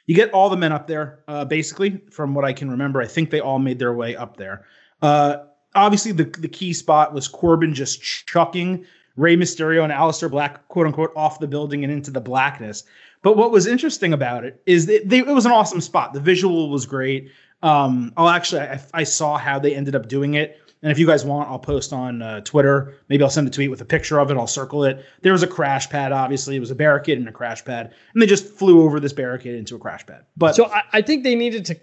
You 0.05 0.15
get 0.15 0.31
all 0.31 0.49
the 0.49 0.57
men 0.57 0.71
up 0.71 0.87
there, 0.87 1.19
uh, 1.27 1.45
basically, 1.45 2.01
from 2.11 2.33
what 2.33 2.43
I 2.43 2.53
can 2.53 2.69
remember. 2.69 3.01
I 3.01 3.07
think 3.07 3.29
they 3.29 3.39
all 3.39 3.59
made 3.59 3.79
their 3.79 3.93
way 3.93 4.15
up 4.15 4.37
there. 4.37 4.65
Uh, 5.01 5.37
obviously, 5.75 6.11
the, 6.11 6.25
the 6.25 6.47
key 6.47 6.73
spot 6.73 7.13
was 7.13 7.27
Corbin 7.27 7.73
just 7.73 8.01
chucking 8.01 8.85
Rey 9.15 9.37
Mysterio 9.37 9.83
and 9.83 9.93
Aleister 9.93 10.29
Black, 10.29 10.67
quote 10.67 10.87
unquote, 10.87 11.13
off 11.15 11.39
the 11.39 11.47
building 11.47 11.83
and 11.83 11.93
into 11.93 12.11
the 12.11 12.21
blackness. 12.21 12.83
But 13.23 13.37
what 13.37 13.51
was 13.51 13.65
interesting 13.65 14.13
about 14.13 14.43
it 14.43 14.61
is 14.67 14.85
that 14.85 15.09
they, 15.09 15.19
it 15.19 15.27
was 15.27 15.47
an 15.47 15.51
awesome 15.51 15.81
spot. 15.81 16.13
The 16.13 16.19
visual 16.19 16.69
was 16.69 16.85
great. 16.85 17.31
Um, 17.63 18.13
I'll 18.17 18.29
actually, 18.29 18.61
I, 18.61 18.81
I, 18.93 19.03
saw 19.05 19.37
how 19.37 19.57
they 19.57 19.73
ended 19.73 19.95
up 19.95 20.09
doing 20.09 20.33
it. 20.33 20.59
And 20.81 20.91
if 20.91 20.99
you 20.99 21.07
guys 21.07 21.23
want, 21.23 21.49
I'll 21.49 21.57
post 21.57 21.93
on 21.93 22.21
uh, 22.21 22.41
Twitter. 22.41 22.95
Maybe 23.07 23.23
I'll 23.23 23.29
send 23.29 23.47
a 23.47 23.49
tweet 23.49 23.71
with 23.71 23.79
a 23.79 23.85
picture 23.85 24.19
of 24.19 24.29
it. 24.29 24.35
I'll 24.35 24.45
circle 24.45 24.83
it. 24.83 25.05
There 25.21 25.31
was 25.31 25.41
a 25.41 25.47
crash 25.47 25.89
pad, 25.89 26.11
obviously. 26.11 26.57
It 26.57 26.59
was 26.59 26.71
a 26.71 26.75
barricade 26.75 27.17
and 27.17 27.29
a 27.29 27.31
crash 27.31 27.63
pad. 27.63 27.93
And 28.13 28.21
they 28.21 28.25
just 28.25 28.45
flew 28.45 28.83
over 28.83 28.99
this 28.99 29.13
barricade 29.13 29.55
into 29.55 29.77
a 29.77 29.79
crash 29.79 30.05
pad. 30.05 30.25
But 30.35 30.55
So 30.55 30.65
I, 30.65 30.83
I 30.91 31.01
think 31.01 31.23
they 31.23 31.35
needed 31.35 31.63
to 31.67 31.79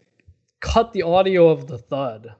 cut 0.60 0.92
the 0.92 1.02
audio 1.02 1.48
of 1.48 1.66
the 1.66 1.78
thud. 1.78 2.34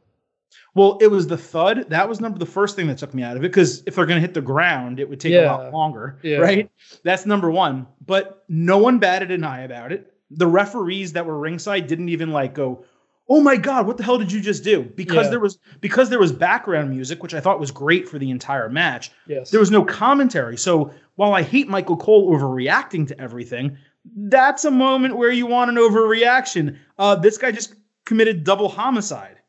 Well, 0.74 0.98
it 1.00 1.08
was 1.08 1.26
the 1.26 1.36
thud. 1.36 1.86
That 1.90 2.08
was 2.08 2.20
number 2.20 2.38
the 2.38 2.46
first 2.46 2.76
thing 2.76 2.86
that 2.88 2.98
took 2.98 3.14
me 3.14 3.22
out 3.22 3.36
of 3.36 3.44
it 3.44 3.48
because 3.48 3.82
if 3.86 3.94
they're 3.94 4.06
going 4.06 4.20
to 4.20 4.26
hit 4.26 4.34
the 4.34 4.40
ground, 4.40 5.00
it 5.00 5.08
would 5.08 5.20
take 5.20 5.32
yeah. 5.32 5.44
a 5.44 5.56
lot 5.56 5.72
longer, 5.72 6.18
yeah. 6.22 6.38
right? 6.38 6.70
That's 7.02 7.26
number 7.26 7.50
one. 7.50 7.86
But 8.06 8.44
no 8.48 8.78
one 8.78 8.98
batted 8.98 9.30
an 9.30 9.44
eye 9.44 9.62
about 9.62 9.92
it. 9.92 10.12
The 10.30 10.46
referees 10.46 11.12
that 11.14 11.26
were 11.26 11.38
ringside 11.38 11.86
didn't 11.86 12.08
even 12.08 12.30
like 12.30 12.54
go, 12.54 12.84
oh 13.30 13.40
my 13.40 13.56
god 13.56 13.86
what 13.86 13.96
the 13.96 14.02
hell 14.02 14.18
did 14.18 14.30
you 14.30 14.40
just 14.40 14.62
do 14.62 14.82
because 14.82 15.26
yeah. 15.26 15.30
there 15.30 15.40
was 15.40 15.58
because 15.80 16.10
there 16.10 16.18
was 16.18 16.32
background 16.32 16.90
music 16.90 17.22
which 17.22 17.32
i 17.32 17.40
thought 17.40 17.58
was 17.58 17.70
great 17.70 18.06
for 18.06 18.18
the 18.18 18.28
entire 18.28 18.68
match 18.68 19.10
yes. 19.26 19.50
there 19.50 19.60
was 19.60 19.70
no 19.70 19.82
commentary 19.82 20.58
so 20.58 20.92
while 21.14 21.32
i 21.32 21.40
hate 21.40 21.68
michael 21.68 21.96
cole 21.96 22.36
overreacting 22.36 23.06
to 23.06 23.18
everything 23.18 23.78
that's 24.16 24.64
a 24.64 24.70
moment 24.70 25.16
where 25.16 25.30
you 25.30 25.46
want 25.46 25.70
an 25.70 25.76
overreaction 25.76 26.76
uh, 26.98 27.14
this 27.14 27.38
guy 27.38 27.52
just 27.52 27.74
committed 28.04 28.44
double 28.44 28.68
homicide 28.68 29.39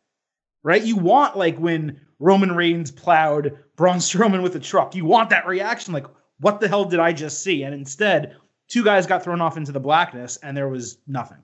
right 0.63 0.84
you 0.84 0.95
want 0.95 1.38
like 1.38 1.58
when 1.58 2.00
roman 2.19 2.52
reigns 2.52 2.91
plowed 2.91 3.58
braun 3.76 3.97
strowman 3.97 4.43
with 4.43 4.56
a 4.56 4.60
truck 4.60 4.95
you 4.95 5.06
want 5.06 5.30
that 5.30 5.47
reaction 5.47 5.93
like 5.93 6.06
what 6.39 6.60
the 6.60 6.67
hell 6.67 6.86
did 6.86 7.00
i 7.00 7.12
just 7.12 7.43
see 7.43 7.63
and 7.63 7.74
instead 7.74 8.36
two 8.67 8.84
guys 8.84 9.06
got 9.06 9.24
thrown 9.24 9.41
off 9.41 9.58
into 9.58 9.71
the 9.71 9.80
blackness 9.80 10.38
and 10.38 10.56
there 10.56 10.69
was 10.69 10.97
nothing 11.08 11.38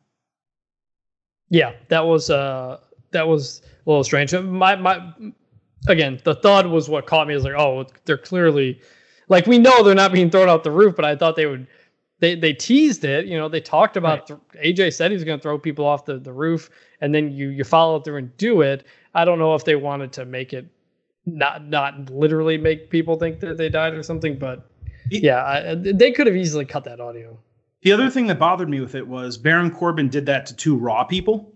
yeah, 1.50 1.74
that 1.90 2.06
was 2.06 2.30
uh 2.30 2.80
that 3.12 3.28
was 3.28 3.62
a 3.86 3.90
little 3.90 4.04
strange. 4.04 4.34
My 4.34 4.76
my 4.76 5.14
again, 5.88 6.20
the 6.24 6.36
thud 6.36 6.68
was 6.68 6.90
what 6.90 7.06
caught 7.06 7.28
me. 7.28 7.34
I 7.34 7.38
was 7.38 7.44
like, 7.44 7.54
oh, 7.54 7.86
they're 8.06 8.18
clearly 8.18 8.82
like 9.30 9.48
we 9.48 9.58
know 9.58 9.84
they're 9.84 9.96
not 9.96 10.12
being 10.12 10.30
thrown 10.30 10.50
out 10.50 10.64
the 10.64 10.72
roof, 10.72 10.96
but 10.96 11.06
I 11.06 11.16
thought 11.16 11.36
they 11.36 11.46
would. 11.46 11.68
They 12.20 12.36
they 12.36 12.54
teased 12.54 13.06
it. 13.06 13.28
You 13.28 13.38
know, 13.38 13.48
they 13.48 13.62
talked 13.62 13.96
about. 13.96 14.30
Right. 14.30 14.40
Th- 14.54 14.76
AJ 14.76 14.94
said 14.96 15.12
he 15.12 15.16
was 15.16 15.24
going 15.24 15.38
to 15.38 15.44
throw 15.44 15.60
people 15.60 15.86
off 15.86 16.06
the, 16.06 16.18
the 16.18 16.34
roof, 16.34 16.70
and 17.00 17.14
then 17.14 17.32
you 17.32 17.50
you 17.50 17.64
follow 17.64 18.00
through 18.00 18.18
and 18.18 18.36
do 18.38 18.62
it. 18.62 18.86
I 19.18 19.26
don't 19.26 19.40
know 19.40 19.56
if 19.56 19.66
they 19.66 19.76
wanted 19.76 20.14
to 20.14 20.26
make 20.26 20.54
it 20.54 20.68
not 21.26 21.68
not 21.68 22.12
literally 22.12 22.58
make 22.58 22.92
people 22.92 23.18
think 23.18 23.40
that 23.40 23.58
they 23.58 23.68
died 23.68 23.96
or 23.96 24.04
something, 24.04 24.38
but 24.38 24.70
yeah, 25.10 25.44
I, 25.44 25.76
they 25.76 26.12
could 26.12 26.28
have 26.28 26.36
easily 26.36 26.66
cut 26.66 26.84
that 26.84 27.00
audio. 27.00 27.40
The 27.82 27.92
other 27.94 28.12
thing 28.12 28.28
that 28.28 28.38
bothered 28.38 28.70
me 28.70 28.80
with 28.80 28.94
it 28.94 29.08
was 29.08 29.38
Baron 29.38 29.72
Corbin 29.72 30.10
did 30.10 30.28
that 30.28 30.46
to 30.46 30.56
two 30.56 30.78
Raw 30.78 31.04
people. 31.04 31.52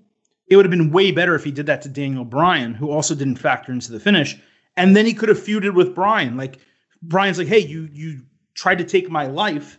It 0.47 0.55
would 0.55 0.65
have 0.65 0.71
been 0.71 0.91
way 0.91 1.11
better 1.11 1.35
if 1.35 1.43
he 1.43 1.51
did 1.51 1.67
that 1.67 1.83
to 1.83 1.89
Daniel 1.89 2.25
Bryan, 2.25 2.73
who 2.73 2.89
also 2.89 3.13
didn't 3.13 3.37
factor 3.37 3.71
into 3.71 3.91
the 3.91 3.99
finish, 3.99 4.35
and 4.75 4.95
then 4.95 5.05
he 5.05 5.13
could 5.13 5.29
have 5.29 5.39
feuded 5.39 5.75
with 5.75 5.93
Bryan. 5.93 6.37
Like 6.37 6.57
Bryan's 7.03 7.37
like, 7.37 7.47
"Hey, 7.47 7.59
you 7.59 7.87
you 7.93 8.21
tried 8.55 8.79
to 8.79 8.83
take 8.83 9.07
my 9.11 9.27
life. 9.27 9.77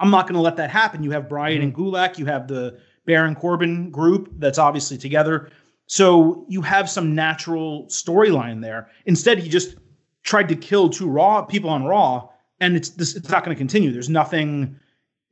I'm 0.00 0.10
not 0.10 0.26
going 0.26 0.34
to 0.34 0.40
let 0.40 0.56
that 0.56 0.70
happen." 0.70 1.04
You 1.04 1.12
have 1.12 1.28
Bryan 1.28 1.58
mm-hmm. 1.58 1.64
and 1.64 1.74
Gulak, 1.74 2.18
you 2.18 2.26
have 2.26 2.48
the 2.48 2.80
Baron 3.06 3.36
Corbin 3.36 3.90
group 3.90 4.30
that's 4.38 4.58
obviously 4.58 4.98
together. 4.98 5.50
So 5.86 6.46
you 6.48 6.62
have 6.62 6.88
some 6.88 7.14
natural 7.14 7.84
storyline 7.86 8.62
there. 8.62 8.88
Instead, 9.06 9.38
he 9.38 9.48
just 9.48 9.76
tried 10.22 10.48
to 10.48 10.56
kill 10.56 10.88
two 10.88 11.08
Raw 11.08 11.42
people 11.42 11.70
on 11.70 11.84
Raw, 11.84 12.28
and 12.60 12.76
it's 12.76 12.90
this, 12.90 13.14
it's 13.14 13.28
not 13.28 13.44
going 13.44 13.54
to 13.54 13.58
continue. 13.58 13.92
There's 13.92 14.08
nothing 14.08 14.78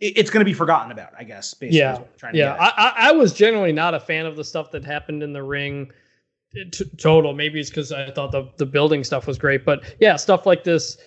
it's 0.03 0.31
going 0.31 0.41
to 0.41 0.45
be 0.45 0.53
forgotten 0.53 0.91
about, 0.91 1.12
I 1.17 1.23
guess. 1.23 1.55
yeah, 1.61 2.01
yeah. 2.35 2.57
I, 2.59 2.93
I 2.97 3.12
was 3.12 3.33
generally 3.33 3.71
not 3.71 3.95
a 3.95 4.01
fan 4.01 4.27
of 4.27 4.35
the 4.35 4.43
stuff 4.43 4.73
that 4.73 4.85
happened 4.85 5.23
in 5.23 5.33
the 5.33 5.45
ring. 5.45 5.93
T- 6.53 6.85
total, 6.99 7.33
maybe 7.33 7.61
it's 7.61 7.71
because 7.71 7.93
I 7.93 8.11
thought 8.11 8.33
the 8.33 8.51
the 8.57 8.67
building 8.67 9.05
stuff 9.05 9.27
was 9.27 9.38
great, 9.38 9.65
but 9.65 9.95
yeah, 10.01 10.17
stuff 10.17 10.45
like 10.45 10.65
this, 10.65 10.99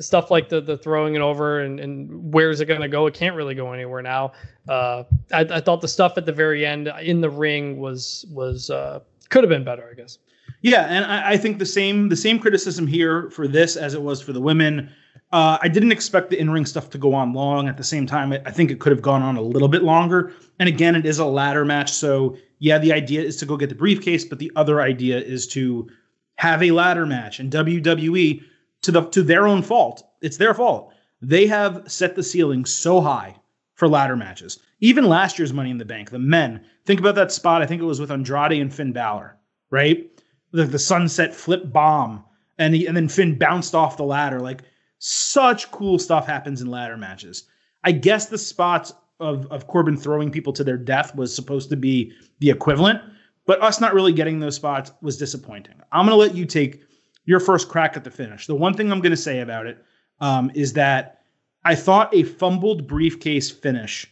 stuff 0.00 0.30
like 0.30 0.48
the 0.48 0.60
the 0.60 0.76
throwing 0.76 1.14
it 1.14 1.20
over 1.20 1.60
and 1.60 1.80
and 1.80 2.32
where's 2.32 2.60
it 2.60 2.66
going 2.66 2.80
to 2.80 2.88
go? 2.88 3.06
It 3.06 3.14
can't 3.14 3.36
really 3.36 3.54
go 3.54 3.72
anywhere 3.72 4.02
now. 4.02 4.32
Uh, 4.68 5.04
I, 5.32 5.40
I 5.40 5.60
thought 5.60 5.80
the 5.80 5.88
stuff 5.88 6.16
at 6.16 6.26
the 6.26 6.32
very 6.32 6.66
end 6.66 6.90
in 7.02 7.20
the 7.20 7.30
ring 7.30 7.78
was 7.78 8.24
was 8.30 8.70
uh, 8.70 9.00
could 9.28 9.44
have 9.44 9.50
been 9.50 9.64
better, 9.64 9.88
I 9.90 9.94
guess. 9.94 10.18
Yeah, 10.62 10.86
and 10.86 11.04
I, 11.04 11.32
I 11.32 11.36
think 11.36 11.58
the 11.58 11.66
same 11.66 12.08
the 12.08 12.16
same 12.16 12.38
criticism 12.38 12.86
here 12.86 13.30
for 13.30 13.46
this 13.46 13.76
as 13.76 13.94
it 13.94 14.02
was 14.02 14.20
for 14.20 14.32
the 14.32 14.40
women 14.40 14.90
uh, 15.30 15.58
I 15.60 15.68
didn't 15.68 15.92
expect 15.92 16.30
the 16.30 16.38
in 16.38 16.50
ring 16.50 16.64
stuff 16.64 16.88
to 16.90 16.98
go 16.98 17.12
on 17.14 17.34
long. 17.34 17.68
At 17.68 17.76
the 17.76 17.84
same 17.84 18.06
time, 18.06 18.32
I 18.32 18.50
think 18.50 18.70
it 18.70 18.80
could 18.80 18.92
have 18.92 19.02
gone 19.02 19.22
on 19.22 19.36
a 19.36 19.42
little 19.42 19.68
bit 19.68 19.82
longer. 19.82 20.32
And 20.58 20.68
again, 20.68 20.96
it 20.96 21.04
is 21.04 21.18
a 21.18 21.26
ladder 21.26 21.64
match. 21.64 21.92
So, 21.92 22.36
yeah, 22.60 22.78
the 22.78 22.92
idea 22.92 23.22
is 23.22 23.36
to 23.38 23.46
go 23.46 23.56
get 23.56 23.68
the 23.68 23.74
briefcase, 23.74 24.24
but 24.24 24.38
the 24.38 24.50
other 24.56 24.80
idea 24.80 25.18
is 25.18 25.46
to 25.48 25.88
have 26.36 26.62
a 26.62 26.70
ladder 26.70 27.04
match. 27.04 27.40
And 27.40 27.52
WWE, 27.52 28.42
to, 28.82 28.92
the, 28.92 29.02
to 29.02 29.22
their 29.22 29.46
own 29.46 29.62
fault, 29.62 30.02
it's 30.22 30.36
their 30.36 30.54
fault. 30.54 30.92
They 31.20 31.46
have 31.46 31.84
set 31.86 32.14
the 32.14 32.22
ceiling 32.22 32.64
so 32.64 33.00
high 33.00 33.36
for 33.74 33.88
ladder 33.88 34.16
matches. 34.16 34.58
Even 34.80 35.04
last 35.04 35.38
year's 35.38 35.52
Money 35.52 35.70
in 35.70 35.78
the 35.78 35.84
Bank, 35.84 36.10
the 36.10 36.18
men, 36.18 36.64
think 36.84 37.00
about 37.00 37.16
that 37.16 37.32
spot. 37.32 37.62
I 37.62 37.66
think 37.66 37.82
it 37.82 37.86
was 37.86 38.00
with 38.00 38.12
Andrade 38.12 38.60
and 38.60 38.72
Finn 38.72 38.92
Balor, 38.92 39.36
right? 39.70 40.08
The, 40.52 40.64
the 40.64 40.78
sunset 40.78 41.34
flip 41.34 41.72
bomb. 41.72 42.24
And, 42.58 42.74
he, 42.74 42.86
and 42.86 42.96
then 42.96 43.08
Finn 43.08 43.38
bounced 43.38 43.74
off 43.74 43.96
the 43.96 44.04
ladder. 44.04 44.40
Like, 44.40 44.62
such 44.98 45.70
cool 45.70 45.98
stuff 45.98 46.26
happens 46.26 46.60
in 46.60 46.68
ladder 46.68 46.96
matches. 46.96 47.44
I 47.84 47.92
guess 47.92 48.26
the 48.26 48.38
spots 48.38 48.92
of, 49.20 49.46
of 49.46 49.66
Corbin 49.66 49.96
throwing 49.96 50.30
people 50.30 50.52
to 50.52 50.64
their 50.64 50.76
death 50.76 51.14
was 51.14 51.34
supposed 51.34 51.70
to 51.70 51.76
be 51.76 52.12
the 52.40 52.50
equivalent, 52.50 53.00
but 53.46 53.62
us 53.62 53.80
not 53.80 53.94
really 53.94 54.12
getting 54.12 54.40
those 54.40 54.56
spots 54.56 54.92
was 55.00 55.16
disappointing. 55.16 55.74
I'm 55.92 56.06
to 56.06 56.14
let 56.14 56.34
you 56.34 56.44
take 56.44 56.82
your 57.28 57.40
first 57.40 57.68
crack 57.68 57.94
at 57.94 58.04
the 58.04 58.10
finish. 58.10 58.46
The 58.46 58.54
one 58.54 58.72
thing 58.72 58.90
I'm 58.90 59.00
going 59.00 59.10
to 59.10 59.16
say 59.16 59.40
about 59.40 59.66
it 59.66 59.84
um, 60.18 60.50
is 60.54 60.72
that 60.72 61.20
I 61.62 61.74
thought 61.74 62.14
a 62.14 62.22
fumbled 62.22 62.86
briefcase 62.86 63.50
finish 63.50 64.06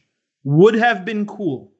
would 0.44 0.74
have 0.74 1.06
been 1.06 1.24
cool 1.24 1.72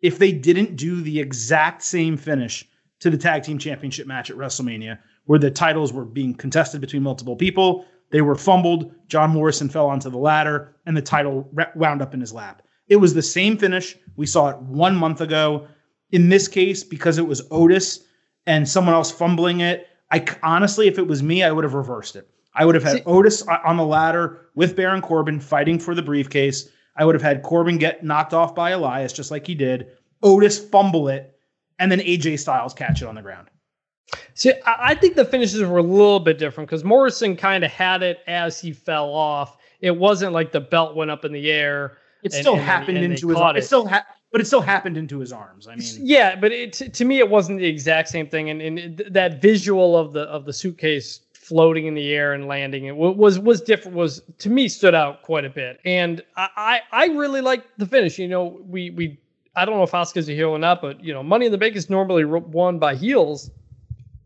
if 0.00 0.18
they 0.18 0.32
didn't 0.32 0.74
do 0.74 1.00
the 1.00 1.20
exact 1.20 1.84
same 1.84 2.16
finish 2.16 2.68
to 2.98 3.10
the 3.10 3.16
tag 3.16 3.44
team 3.44 3.58
championship 3.58 4.08
match 4.08 4.28
at 4.28 4.36
WrestleMania, 4.36 4.98
where 5.26 5.38
the 5.38 5.52
titles 5.52 5.92
were 5.92 6.04
being 6.04 6.34
contested 6.34 6.80
between 6.80 7.04
multiple 7.04 7.36
people 7.36 7.86
they 8.10 8.20
were 8.20 8.34
fumbled. 8.34 8.92
John 9.08 9.30
Morrison 9.30 9.68
fell 9.68 9.86
onto 9.86 10.10
the 10.10 10.18
ladder, 10.18 10.76
and 10.84 10.96
the 10.96 11.00
title 11.02 11.48
wound 11.76 12.02
up 12.02 12.12
in 12.12 12.20
his 12.20 12.32
lap. 12.32 12.60
It 12.88 12.96
was 12.96 13.14
the 13.14 13.22
same 13.22 13.56
finish. 13.56 13.96
We 14.16 14.26
saw 14.26 14.48
it 14.48 14.58
one 14.58 14.96
month 14.96 15.20
ago. 15.20 15.66
In 16.10 16.28
this 16.28 16.46
case, 16.46 16.84
because 16.84 17.18
it 17.18 17.26
was 17.26 17.46
Otis 17.50 18.04
and 18.46 18.68
someone 18.68 18.94
else 18.94 19.10
fumbling 19.10 19.60
it, 19.60 19.86
I 20.12 20.24
honestly, 20.42 20.86
if 20.86 20.98
it 20.98 21.06
was 21.06 21.22
me, 21.22 21.42
I 21.42 21.50
would 21.50 21.64
have 21.64 21.74
reversed 21.74 22.16
it. 22.16 22.28
I 22.54 22.66
would 22.66 22.74
have 22.74 22.84
had 22.84 22.98
See, 22.98 23.02
Otis 23.04 23.42
on 23.42 23.78
the 23.78 23.84
ladder 23.84 24.50
with 24.54 24.76
Baron 24.76 25.00
Corbin 25.00 25.40
fighting 25.40 25.78
for 25.78 25.94
the 25.94 26.02
briefcase. 26.02 26.68
I 26.94 27.06
would 27.06 27.14
have 27.14 27.22
had 27.22 27.42
Corbin 27.42 27.78
get 27.78 28.04
knocked 28.04 28.34
off 28.34 28.54
by 28.54 28.70
Elias 28.70 29.14
just 29.14 29.30
like 29.30 29.46
he 29.46 29.54
did. 29.54 29.92
Otis 30.22 30.58
fumble 30.58 31.08
it, 31.08 31.34
and 31.78 31.90
then 31.90 32.00
AJ 32.00 32.38
Styles 32.38 32.74
catch 32.74 33.00
it 33.00 33.08
on 33.08 33.14
the 33.14 33.22
ground. 33.22 33.48
See, 34.34 34.52
I 34.66 34.94
think 34.94 35.16
the 35.16 35.24
finishes 35.24 35.62
were 35.62 35.78
a 35.78 35.82
little 35.82 36.20
bit 36.20 36.38
different 36.38 36.68
because 36.68 36.84
Morrison 36.84 37.34
kind 37.34 37.64
of 37.64 37.70
had 37.70 38.02
it 38.02 38.18
as 38.26 38.60
he 38.60 38.72
fell 38.72 39.08
off. 39.08 39.56
It 39.80 39.96
wasn't 39.96 40.34
like 40.34 40.52
the 40.52 40.60
belt 40.60 40.94
went 40.94 41.10
up 41.10 41.24
in 41.24 41.32
the 41.32 41.50
air. 41.50 41.96
It 42.22 42.34
still 42.34 42.54
and, 42.54 42.62
happened 42.62 42.98
and, 42.98 43.06
and 43.06 43.14
into 43.14 43.28
his. 43.28 43.38
It. 43.38 43.56
it 43.56 43.64
still 43.64 43.88
ha- 43.88 44.06
but 44.32 44.40
it 44.40 44.46
still 44.46 44.62
happened 44.62 44.96
into 44.96 45.18
his 45.18 45.32
arms. 45.32 45.68
I 45.68 45.76
mean, 45.76 45.86
yeah, 46.00 46.34
but 46.34 46.52
it, 46.52 46.72
to 46.72 47.04
me, 47.04 47.18
it 47.18 47.28
wasn't 47.28 47.58
the 47.58 47.66
exact 47.66 48.08
same 48.08 48.26
thing. 48.26 48.50
And, 48.50 48.60
and 48.60 49.04
that 49.10 49.40
visual 49.40 49.96
of 49.96 50.12
the 50.12 50.22
of 50.22 50.46
the 50.46 50.52
suitcase 50.52 51.20
floating 51.34 51.86
in 51.86 51.94
the 51.94 52.12
air 52.12 52.32
and 52.32 52.46
landing 52.46 52.86
it 52.86 52.96
was 52.96 53.38
was 53.38 53.60
different. 53.60 53.96
Was 53.96 54.22
to 54.38 54.50
me 54.50 54.68
stood 54.68 54.94
out 54.94 55.22
quite 55.22 55.44
a 55.44 55.50
bit. 55.50 55.80
And 55.84 56.22
I 56.36 56.80
I 56.90 57.06
really 57.06 57.42
like 57.42 57.64
the 57.76 57.86
finish. 57.86 58.18
You 58.18 58.28
know, 58.28 58.60
we 58.66 58.90
we 58.90 59.20
I 59.54 59.64
don't 59.64 59.76
know 59.76 59.82
if 59.82 59.92
Asuka's 59.92 60.28
a 60.28 60.32
heel 60.32 60.50
or 60.50 60.58
not, 60.58 60.80
but 60.80 61.04
you 61.04 61.12
know, 61.12 61.22
Money 61.22 61.46
in 61.46 61.52
the 61.52 61.58
Bank 61.58 61.76
is 61.76 61.90
normally 61.90 62.24
won 62.24 62.78
by 62.78 62.94
heels 62.94 63.50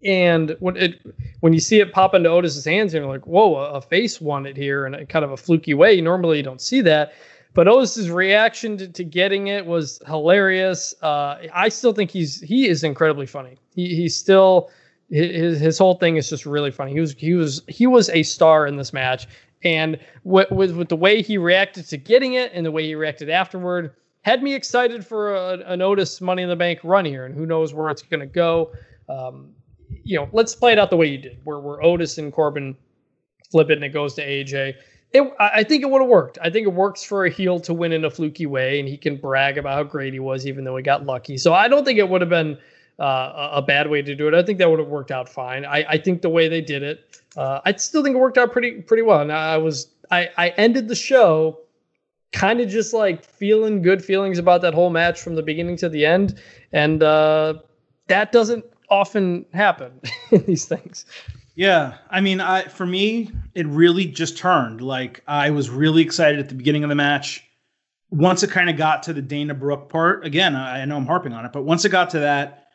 and 0.07 0.57
when 0.61 0.77
it 0.77 1.01
when 1.41 1.53
you 1.53 1.61
see 1.61 1.81
it 1.81 1.93
pop 1.93 2.15
into 2.15 2.29
Otis's 2.29 2.65
hands, 2.65 2.95
you're 2.95 3.07
like, 3.07 3.27
whoa, 3.27 3.57
a, 3.57 3.73
a 3.75 3.81
face 3.81 4.21
won 4.21 4.47
it 4.47 4.57
here 4.57 4.87
in 4.87 4.95
a 4.95 5.05
kind 5.05 5.25
of 5.25 5.33
a 5.33 5.37
fluky 5.37 5.75
way. 5.75 6.01
Normally 6.01 6.39
you 6.39 6.43
don't 6.43 6.61
see 6.61 6.81
that. 6.83 7.13
But 7.57 7.69
Otis's 7.69 8.11
reaction 8.11 8.77
to, 8.77 8.87
to 8.87 9.03
getting 9.03 9.47
it 9.47 9.65
was 9.65 9.99
hilarious. 10.07 10.95
Uh, 11.01 11.39
I 11.55 11.71
still 11.71 11.95
think 11.95 12.11
he's 12.11 12.39
he 12.43 12.69
is 12.69 12.85
incredibly 12.85 13.25
funny. 13.25 13.57
He 13.75 13.97
he's 13.97 14.15
still 14.15 14.71
his 15.09 15.59
his 15.59 15.79
whole 15.79 15.95
thing 15.95 16.17
is 16.17 16.29
just 16.29 16.45
really 16.45 16.71
funny. 16.71 16.93
He 16.93 17.01
was 17.01 17.15
he 17.15 17.33
was 17.33 17.63
he 17.67 17.87
was 17.87 18.11
a 18.11 18.23
star 18.25 18.67
in 18.67 18.77
this 18.77 18.93
match, 18.93 19.27
and 19.65 19.99
with 20.23 20.51
with 20.51 20.91
the 20.91 20.97
way 20.97 21.23
he 21.23 21.39
reacted 21.39 21.87
to 21.87 21.97
getting 21.97 22.35
it 22.35 22.53
and 22.53 22.67
the 22.67 22.71
way 22.71 22.85
he 22.85 22.95
reacted 22.95 23.31
afterward, 23.31 23.95
had 24.21 24.43
me 24.43 24.53
excited 24.53 25.07
for 25.07 25.35
a, 25.35 25.53
an 25.65 25.81
Otis 25.81 26.21
Money 26.21 26.43
in 26.43 26.51
the 26.51 26.57
Bank 26.57 26.81
run 26.85 27.07
here, 27.07 27.25
and 27.25 27.35
who 27.35 27.47
knows 27.47 27.73
where 27.73 27.89
it's 27.89 28.03
going 28.03 28.21
to 28.21 28.27
go. 28.27 28.71
Um, 29.09 29.55
you 30.05 30.19
know, 30.19 30.29
let's 30.31 30.55
play 30.55 30.73
it 30.73 30.79
out 30.79 30.91
the 30.91 30.99
way 30.99 31.07
you 31.07 31.17
did, 31.17 31.39
where 31.45 31.59
where 31.61 31.83
Otis 31.83 32.19
and 32.19 32.31
Corbin 32.31 32.77
flip 33.51 33.71
it 33.71 33.79
and 33.79 33.85
it 33.85 33.95
goes 33.95 34.13
to 34.17 34.23
AJ. 34.23 34.75
It, 35.13 35.33
I 35.39 35.63
think 35.63 35.83
it 35.83 35.91
would 35.91 36.03
have 36.03 36.11
worked. 36.11 36.39
I 36.43 36.51
think 36.51 36.67
it 36.67 36.73
works 36.73 37.03
for 37.03 37.25
a 37.25 37.31
heel 37.31 37.59
to 37.61 37.73
win 37.73 37.93
in 37.93 38.05
a 38.05 38.11
fluky 38.11 38.45
way, 38.45 38.81
and 38.81 38.89
he 38.89 38.97
can 38.97 39.17
brag 39.17 39.57
about 39.57 39.75
how 39.75 39.83
great 39.85 40.13
he 40.13 40.19
was, 40.19 40.47
even 40.47 40.65
though 40.65 40.77
he 40.77 40.83
got 40.83 41.07
lucky. 41.07 41.39
So 41.39 41.55
I 41.55 41.69
don't 41.69 41.85
think 41.85 41.99
it 41.99 42.09
would 42.09 42.21
have 42.21 42.29
been 42.29 42.59
uh, 42.99 43.51
a 43.53 43.63
bad 43.63 43.89
way 43.89 44.03
to 44.03 44.15
do 44.15 44.29
it. 44.29 44.35
I 44.35 44.43
think 44.43 44.59
that 44.59 44.69
would 44.69 44.79
have 44.79 44.89
worked 44.89 45.11
out 45.11 45.29
fine. 45.29 45.65
I, 45.65 45.85
I 45.89 45.99
think 45.99 46.23
the 46.23 46.29
way 46.29 46.49
they 46.49 46.61
did 46.61 46.83
it, 46.83 47.21
uh, 47.37 47.61
I 47.65 47.75
still 47.77 48.03
think 48.03 48.17
it 48.17 48.19
worked 48.19 48.39
out 48.39 48.53
pretty 48.53 48.83
pretty 48.83 49.03
well. 49.03 49.21
And 49.21 49.33
I 49.33 49.57
was 49.59 49.89
I, 50.11 50.31
I 50.37 50.49
ended 50.51 50.89
the 50.89 50.95
show 50.95 51.61
kind 52.33 52.61
of 52.61 52.69
just 52.69 52.93
like 52.93 53.25
feeling 53.25 53.83
good 53.83 54.05
feelings 54.05 54.39
about 54.39 54.63
that 54.63 54.75
whole 54.75 54.91
match 54.91 55.21
from 55.21 55.35
the 55.35 55.43
beginning 55.43 55.77
to 55.79 55.89
the 55.89 56.05
end, 56.05 56.41
and 56.73 57.03
uh, 57.03 57.55
that 58.09 58.33
doesn't 58.33 58.65
often 58.91 59.45
happen 59.53 60.01
in 60.31 60.45
these 60.45 60.65
things. 60.65 61.07
Yeah, 61.57 61.95
I 62.11 62.21
mean, 62.21 62.41
I 62.41 62.65
for 62.65 62.87
me, 62.87 63.33
it 63.55 63.67
really 63.67 64.05
just 64.05 64.37
turned. 64.37 64.83
Like 64.83 65.23
I 65.27 65.51
was 65.51 65.71
really 65.71 66.03
excited 66.03 66.39
at 66.39 66.51
the 66.51 66.55
beginning 66.55 66.85
of 66.85 66.91
the 66.91 66.95
match. 66.95 67.43
Once 68.11 68.43
it 68.43 68.51
kind 68.51 68.69
of 68.71 68.77
got 68.77 69.03
to 69.05 69.15
the 69.15 69.23
Dana 69.23 69.55
Brooke 69.55 69.89
part, 69.89 70.25
again, 70.25 70.55
I, 70.55 70.83
I 70.83 70.85
know 70.85 70.97
I'm 70.97 71.07
harping 71.07 71.33
on 71.33 71.45
it, 71.47 71.53
but 71.53 71.65
once 71.65 71.85
it 71.85 71.89
got 71.89 72.11
to 72.11 72.21
that, 72.21 72.69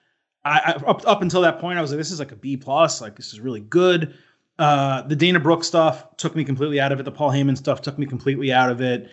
I, 0.43 0.59
I, 0.59 0.71
up 0.89 1.07
up 1.07 1.21
until 1.21 1.41
that 1.41 1.59
point, 1.59 1.77
I 1.77 1.81
was 1.81 1.91
like, 1.91 1.99
this 1.99 2.11
is 2.11 2.17
like 2.17 2.31
a 2.31 2.35
B 2.35 2.57
plus. 2.57 3.01
Like 3.01 3.15
this 3.15 3.31
is 3.31 3.39
really 3.39 3.59
good. 3.59 4.15
Uh, 4.57 5.03
the 5.03 5.15
Dana 5.15 5.39
Brooke 5.39 5.63
stuff 5.63 6.17
took 6.17 6.35
me 6.35 6.43
completely 6.43 6.79
out 6.79 6.91
of 6.91 6.99
it. 6.99 7.03
The 7.03 7.11
Paul 7.11 7.29
Heyman 7.29 7.57
stuff 7.57 7.83
took 7.83 7.99
me 7.99 8.07
completely 8.07 8.51
out 8.51 8.71
of 8.71 8.81
it. 8.81 9.09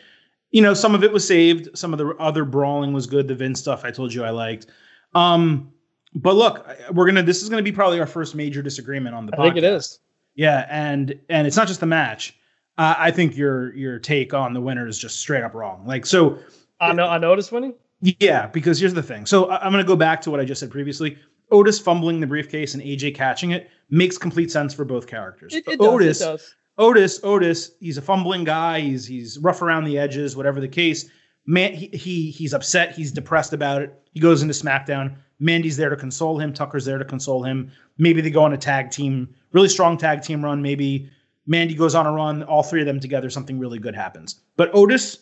You 0.51 0.63
know, 0.63 0.73
some 0.73 0.95
of 0.95 1.05
it 1.05 1.13
was 1.13 1.29
saved. 1.29 1.77
Some 1.77 1.93
of 1.93 1.99
the 1.99 2.09
other 2.17 2.47
brawling 2.47 2.95
was 2.95 3.07
good. 3.07 3.29
The 3.29 3.35
Vince 3.35 3.61
stuff 3.61 3.85
I 3.85 3.91
told 3.91 4.15
you 4.15 4.25
I 4.25 4.31
liked. 4.31 4.67
Um, 5.15 5.73
but 6.15 6.35
look, 6.37 6.67
we're 6.93 7.07
gonna. 7.07 7.23
This 7.23 7.43
is 7.43 7.49
gonna 7.49 7.63
be 7.63 7.73
probably 7.73 8.01
our 8.01 8.07
first 8.07 8.35
major 8.35 8.63
disagreement 8.63 9.15
on 9.15 9.27
the. 9.27 9.33
I 9.35 9.37
podcast. 9.37 9.43
think 9.43 9.57
it 9.57 9.65
is. 9.65 9.99
Yeah, 10.35 10.67
and 10.71 11.19
and 11.29 11.47
it's 11.47 11.57
not 11.57 11.69
just 11.69 11.81
the 11.81 11.87
match. 11.87 12.37
Uh, 12.77 12.95
I 12.97 13.11
think 13.11 13.37
your 13.37 13.75
your 13.75 13.99
take 13.99 14.33
on 14.33 14.53
the 14.55 14.61
winner 14.61 14.87
is 14.87 14.99
just 14.99 15.21
straight 15.21 15.43
up 15.43 15.55
wrong. 15.55 15.87
Like 15.87 16.07
so. 16.07 16.39
I 16.81 16.93
know. 16.93 17.07
I 17.09 17.19
noticed 17.19 17.51
winning. 17.51 17.75
Yeah, 18.01 18.47
because 18.47 18.79
here's 18.79 18.95
the 18.95 19.03
thing. 19.03 19.27
So 19.27 19.51
I'm 19.51 19.73
to 19.73 19.85
go 19.85 19.97
back 19.97 20.21
to 20.23 20.31
what 20.31 20.39
I 20.39 20.45
just 20.45 20.61
said 20.61 20.71
previously. 20.71 21.19
Otis 21.51 21.79
fumbling 21.81 22.21
the 22.21 22.27
briefcase 22.27 22.75
and 22.75 22.83
AJ 22.83 23.15
catching 23.15 23.51
it 23.53 23.71
makes 23.91 24.19
complete 24.19 24.51
sense 24.51 24.75
for 24.75 24.85
both 24.85 25.07
characters. 25.07 25.55
It, 25.55 25.67
it 25.67 25.81
Otis, 25.81 26.19
does, 26.21 26.55
Otis, 26.77 27.21
Otis, 27.25 27.73
he's 27.81 27.99
a 27.99 28.03
fumbling 28.03 28.45
guy. 28.45 28.81
He's 28.81 29.07
he's 29.07 29.39
rough 29.39 29.63
around 29.63 29.85
the 29.85 29.99
edges, 29.99 30.37
whatever 30.37 30.61
the 30.61 30.69
case. 30.69 31.11
Man, 31.49 31.73
he, 31.73 31.87
he 31.89 32.31
he's 32.31 32.53
upset. 32.53 32.95
He's 32.95 33.11
depressed 33.11 33.55
about 33.55 33.81
it. 33.81 33.99
He 34.13 34.21
goes 34.21 34.43
into 34.43 34.53
SmackDown. 34.53 35.17
Mandy's 35.41 35.79
there 35.79 35.89
to 35.89 35.97
console 35.97 36.39
him. 36.39 36.53
Tucker's 36.53 36.85
there 36.85 36.99
to 36.99 37.07
console 37.07 37.43
him. 37.43 37.73
Maybe 37.97 38.21
they 38.21 38.29
go 38.29 38.45
on 38.45 38.53
a 38.53 38.59
tag 38.59 38.91
team, 38.91 39.35
really 39.53 39.71
strong 39.71 39.97
tag 39.97 40.21
team 40.21 40.45
run. 40.45 40.61
Maybe 40.61 41.11
Mandy 41.47 41.75
goes 41.75 41.95
on 41.95 42.05
a 42.05 42.13
run. 42.13 42.43
All 42.43 42.63
three 42.63 42.81
of 42.81 42.87
them 42.87 43.01
together, 43.01 43.31
something 43.31 43.59
really 43.59 43.79
good 43.79 43.95
happens. 43.95 44.41
But 44.59 44.71
Otis 44.75 45.21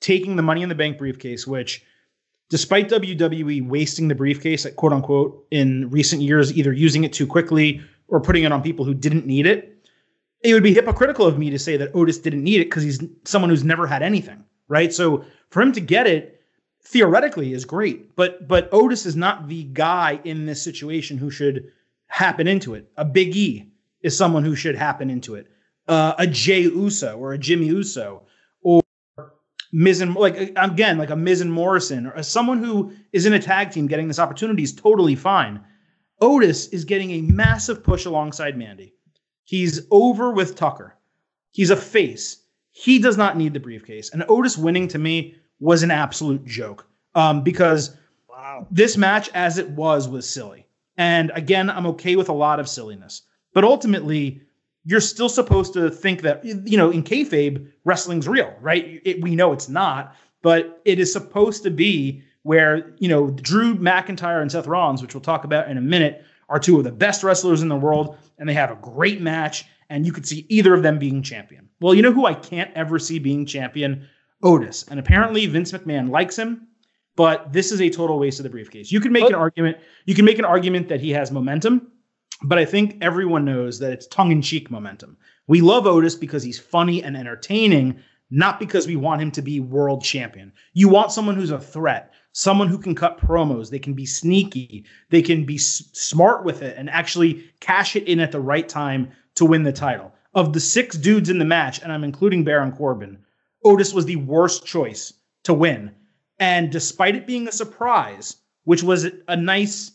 taking 0.00 0.36
the 0.36 0.42
Money 0.42 0.62
in 0.62 0.70
the 0.70 0.74
Bank 0.74 0.96
briefcase, 0.96 1.46
which 1.46 1.84
despite 2.48 2.88
WWE 2.88 3.68
wasting 3.68 4.08
the 4.08 4.14
briefcase, 4.14 4.66
quote 4.76 4.94
unquote, 4.94 5.46
in 5.50 5.90
recent 5.90 6.22
years, 6.22 6.56
either 6.56 6.72
using 6.72 7.04
it 7.04 7.12
too 7.12 7.26
quickly 7.26 7.82
or 8.08 8.18
putting 8.18 8.44
it 8.44 8.52
on 8.52 8.62
people 8.62 8.86
who 8.86 8.94
didn't 8.94 9.26
need 9.26 9.46
it, 9.46 9.76
it 10.40 10.54
would 10.54 10.62
be 10.62 10.72
hypocritical 10.72 11.26
of 11.26 11.38
me 11.38 11.50
to 11.50 11.58
say 11.58 11.76
that 11.76 11.94
Otis 11.94 12.16
didn't 12.16 12.44
need 12.44 12.62
it 12.62 12.66
because 12.66 12.82
he's 12.82 13.04
someone 13.24 13.50
who's 13.50 13.64
never 13.64 13.86
had 13.86 14.02
anything, 14.02 14.42
right? 14.68 14.92
So 14.92 15.24
for 15.50 15.62
him 15.62 15.72
to 15.72 15.80
get 15.80 16.06
it 16.06 16.40
theoretically 16.82 17.52
is 17.52 17.64
great, 17.64 18.14
but 18.16 18.46
but 18.46 18.68
Otis 18.72 19.06
is 19.06 19.16
not 19.16 19.48
the 19.48 19.64
guy 19.64 20.20
in 20.24 20.46
this 20.46 20.62
situation 20.62 21.18
who 21.18 21.30
should 21.30 21.72
happen 22.06 22.46
into 22.46 22.74
it. 22.74 22.90
A 22.96 23.04
Big 23.04 23.36
E 23.36 23.70
is 24.02 24.16
someone 24.16 24.44
who 24.44 24.54
should 24.54 24.76
happen 24.76 25.10
into 25.10 25.34
it. 25.34 25.48
Uh, 25.88 26.14
a 26.18 26.26
Jey 26.26 26.62
Uso 26.62 27.16
or 27.16 27.32
a 27.32 27.38
Jimmy 27.38 27.66
Uso 27.66 28.22
or 28.62 28.82
Miz 29.72 30.00
and 30.00 30.14
like 30.14 30.52
again, 30.56 30.98
like 30.98 31.10
a 31.10 31.16
Miz 31.16 31.40
and 31.40 31.52
Morrison 31.52 32.06
or 32.06 32.22
someone 32.22 32.62
who 32.62 32.92
is 33.12 33.26
in 33.26 33.32
a 33.32 33.38
tag 33.38 33.70
team 33.70 33.86
getting 33.86 34.08
this 34.08 34.18
opportunity 34.18 34.62
is 34.62 34.74
totally 34.74 35.14
fine. 35.14 35.60
Otis 36.20 36.68
is 36.68 36.84
getting 36.84 37.10
a 37.10 37.20
massive 37.20 37.82
push 37.82 38.04
alongside 38.06 38.56
Mandy. 38.56 38.94
He's 39.44 39.86
over 39.90 40.32
with 40.32 40.56
Tucker. 40.56 40.96
He's 41.52 41.70
a 41.70 41.76
face. 41.76 42.42
He 42.78 42.98
does 42.98 43.16
not 43.16 43.38
need 43.38 43.54
the 43.54 43.60
briefcase. 43.60 44.10
And 44.10 44.22
Otis 44.28 44.58
winning 44.58 44.86
to 44.88 44.98
me 44.98 45.34
was 45.60 45.82
an 45.82 45.90
absolute 45.90 46.44
joke 46.44 46.86
um, 47.14 47.42
because 47.42 47.96
wow. 48.28 48.66
this 48.70 48.98
match, 48.98 49.30
as 49.32 49.56
it 49.56 49.70
was, 49.70 50.10
was 50.10 50.28
silly. 50.28 50.66
And 50.98 51.32
again, 51.34 51.70
I'm 51.70 51.86
okay 51.86 52.16
with 52.16 52.28
a 52.28 52.34
lot 52.34 52.60
of 52.60 52.68
silliness. 52.68 53.22
But 53.54 53.64
ultimately, 53.64 54.42
you're 54.84 55.00
still 55.00 55.30
supposed 55.30 55.72
to 55.72 55.88
think 55.88 56.20
that 56.20 56.44
you 56.44 56.76
know 56.76 56.90
in 56.90 57.02
kayfabe 57.02 57.66
wrestling's 57.84 58.28
real, 58.28 58.54
right? 58.60 59.00
It, 59.06 59.22
we 59.22 59.34
know 59.34 59.54
it's 59.54 59.70
not, 59.70 60.14
but 60.42 60.82
it 60.84 60.98
is 60.98 61.10
supposed 61.10 61.62
to 61.62 61.70
be 61.70 62.22
where 62.42 62.94
you 62.98 63.08
know 63.08 63.30
Drew 63.30 63.74
McIntyre 63.74 64.42
and 64.42 64.52
Seth 64.52 64.66
Rollins, 64.66 65.00
which 65.00 65.14
we'll 65.14 65.22
talk 65.22 65.44
about 65.44 65.70
in 65.70 65.78
a 65.78 65.80
minute, 65.80 66.22
are 66.50 66.58
two 66.58 66.76
of 66.76 66.84
the 66.84 66.92
best 66.92 67.24
wrestlers 67.24 67.62
in 67.62 67.68
the 67.68 67.76
world, 67.76 68.18
and 68.38 68.46
they 68.46 68.52
have 68.52 68.70
a 68.70 68.76
great 68.76 69.22
match, 69.22 69.64
and 69.90 70.06
you 70.06 70.12
could 70.12 70.26
see 70.26 70.46
either 70.48 70.74
of 70.74 70.82
them 70.82 70.98
being 70.98 71.22
champion. 71.22 71.68
Well, 71.80 71.94
you 71.94 72.02
know 72.02 72.12
who 72.12 72.26
I 72.26 72.34
can't 72.34 72.72
ever 72.74 72.98
see 72.98 73.18
being 73.18 73.46
champion? 73.46 74.08
Otis, 74.42 74.84
and 74.88 75.00
apparently 75.00 75.46
Vince 75.46 75.72
McMahon 75.72 76.10
likes 76.10 76.38
him, 76.38 76.66
but 77.16 77.52
this 77.52 77.72
is 77.72 77.80
a 77.80 77.88
total 77.88 78.18
waste 78.18 78.38
of 78.38 78.44
the 78.44 78.50
briefcase. 78.50 78.92
You 78.92 79.00
can 79.00 79.12
make 79.12 79.24
an 79.24 79.34
oh. 79.34 79.38
argument. 79.38 79.78
You 80.04 80.14
can 80.14 80.26
make 80.26 80.38
an 80.38 80.44
argument 80.44 80.88
that 80.88 81.00
he 81.00 81.10
has 81.10 81.30
momentum 81.30 81.90
but 82.42 82.58
I 82.58 82.64
think 82.64 82.98
everyone 83.00 83.44
knows 83.44 83.78
that 83.78 83.92
it's 83.92 84.06
tongue 84.06 84.30
in 84.30 84.42
cheek 84.42 84.70
momentum. 84.70 85.16
We 85.46 85.60
love 85.60 85.86
Otis 85.86 86.14
because 86.14 86.42
he's 86.42 86.58
funny 86.58 87.02
and 87.02 87.16
entertaining, 87.16 88.00
not 88.30 88.60
because 88.60 88.86
we 88.86 88.96
want 88.96 89.22
him 89.22 89.30
to 89.32 89.42
be 89.42 89.60
world 89.60 90.02
champion. 90.02 90.52
You 90.74 90.88
want 90.88 91.12
someone 91.12 91.36
who's 91.36 91.50
a 91.50 91.58
threat, 91.58 92.12
someone 92.32 92.68
who 92.68 92.78
can 92.78 92.94
cut 92.94 93.18
promos, 93.18 93.70
they 93.70 93.78
can 93.78 93.94
be 93.94 94.06
sneaky, 94.06 94.84
they 95.10 95.22
can 95.22 95.44
be 95.44 95.54
s- 95.54 95.88
smart 95.92 96.44
with 96.44 96.62
it, 96.62 96.76
and 96.76 96.90
actually 96.90 97.50
cash 97.60 97.96
it 97.96 98.04
in 98.04 98.20
at 98.20 98.32
the 98.32 98.40
right 98.40 98.68
time 98.68 99.12
to 99.36 99.44
win 99.44 99.62
the 99.62 99.72
title. 99.72 100.12
Of 100.34 100.52
the 100.52 100.60
six 100.60 100.96
dudes 100.96 101.30
in 101.30 101.38
the 101.38 101.44
match, 101.44 101.80
and 101.82 101.90
I'm 101.90 102.04
including 102.04 102.44
Baron 102.44 102.72
Corbin, 102.72 103.18
Otis 103.64 103.94
was 103.94 104.04
the 104.04 104.16
worst 104.16 104.66
choice 104.66 105.12
to 105.44 105.54
win. 105.54 105.92
And 106.38 106.70
despite 106.70 107.16
it 107.16 107.26
being 107.26 107.48
a 107.48 107.52
surprise, 107.52 108.36
which 108.64 108.82
was 108.82 109.06
a 109.28 109.36
nice 109.36 109.92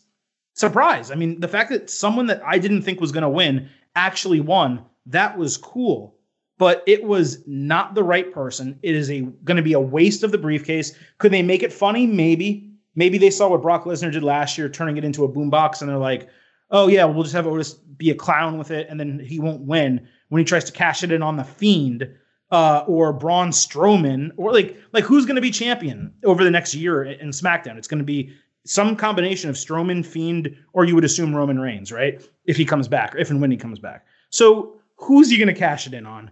surprise. 0.54 1.10
I 1.10 1.14
mean, 1.14 1.40
the 1.40 1.48
fact 1.48 1.70
that 1.70 1.90
someone 1.90 2.26
that 2.26 2.42
I 2.44 2.58
didn't 2.58 2.82
think 2.82 3.00
was 3.00 3.12
going 3.12 3.22
to 3.22 3.28
win 3.28 3.68
actually 3.94 4.40
won, 4.40 4.84
that 5.06 5.38
was 5.38 5.56
cool. 5.56 6.16
But 6.58 6.82
it 6.86 7.04
was 7.04 7.42
not 7.46 7.94
the 7.94 8.04
right 8.04 8.32
person. 8.32 8.78
It 8.82 8.94
is 8.94 9.10
a 9.10 9.20
going 9.20 9.56
to 9.56 9.62
be 9.62 9.72
a 9.72 9.80
waste 9.80 10.22
of 10.22 10.32
the 10.32 10.38
briefcase. 10.38 10.92
Could 11.18 11.32
they 11.32 11.42
make 11.42 11.62
it 11.62 11.72
funny? 11.72 12.06
Maybe. 12.06 12.70
Maybe 12.94 13.18
they 13.18 13.30
saw 13.30 13.48
what 13.48 13.62
Brock 13.62 13.84
Lesnar 13.84 14.12
did 14.12 14.22
last 14.22 14.58
year, 14.58 14.68
turning 14.68 14.96
it 14.96 15.04
into 15.04 15.24
a 15.24 15.28
boombox, 15.28 15.80
and 15.80 15.88
they're 15.88 15.96
like, 15.96 16.28
"Oh 16.72 16.88
yeah, 16.88 17.04
we'll 17.04 17.22
just 17.22 17.34
have 17.34 17.46
Otis 17.46 17.74
be 17.74 18.10
a 18.10 18.14
clown 18.14 18.58
with 18.58 18.72
it, 18.72 18.88
and 18.90 18.98
then 18.98 19.20
he 19.20 19.38
won't 19.38 19.62
win 19.62 20.08
when 20.28 20.40
he 20.40 20.44
tries 20.44 20.64
to 20.64 20.72
cash 20.72 21.04
it 21.04 21.12
in 21.12 21.22
on 21.22 21.36
the 21.36 21.44
Fiend." 21.44 22.08
Uh, 22.50 22.84
or 22.86 23.14
Braun 23.14 23.48
Strowman, 23.48 24.30
or 24.36 24.52
like 24.52 24.76
like 24.92 25.04
who's 25.04 25.24
going 25.24 25.36
to 25.36 25.40
be 25.40 25.50
champion 25.50 26.12
over 26.22 26.44
the 26.44 26.50
next 26.50 26.74
year 26.74 27.02
in 27.02 27.30
SmackDown? 27.30 27.78
It's 27.78 27.88
going 27.88 28.00
to 28.00 28.04
be 28.04 28.34
some 28.66 28.94
combination 28.94 29.48
of 29.48 29.56
Strowman, 29.56 30.04
Fiend, 30.04 30.54
or 30.74 30.84
you 30.84 30.94
would 30.94 31.04
assume 31.04 31.34
Roman 31.34 31.58
Reigns, 31.58 31.90
right? 31.90 32.22
If 32.44 32.58
he 32.58 32.66
comes 32.66 32.88
back, 32.88 33.14
if 33.18 33.30
and 33.30 33.40
when 33.40 33.50
he 33.50 33.56
comes 33.56 33.78
back. 33.78 34.04
So 34.28 34.74
who's 34.96 35.30
he 35.30 35.38
going 35.38 35.48
to 35.48 35.58
cash 35.58 35.86
it 35.86 35.94
in 35.94 36.04
on? 36.04 36.30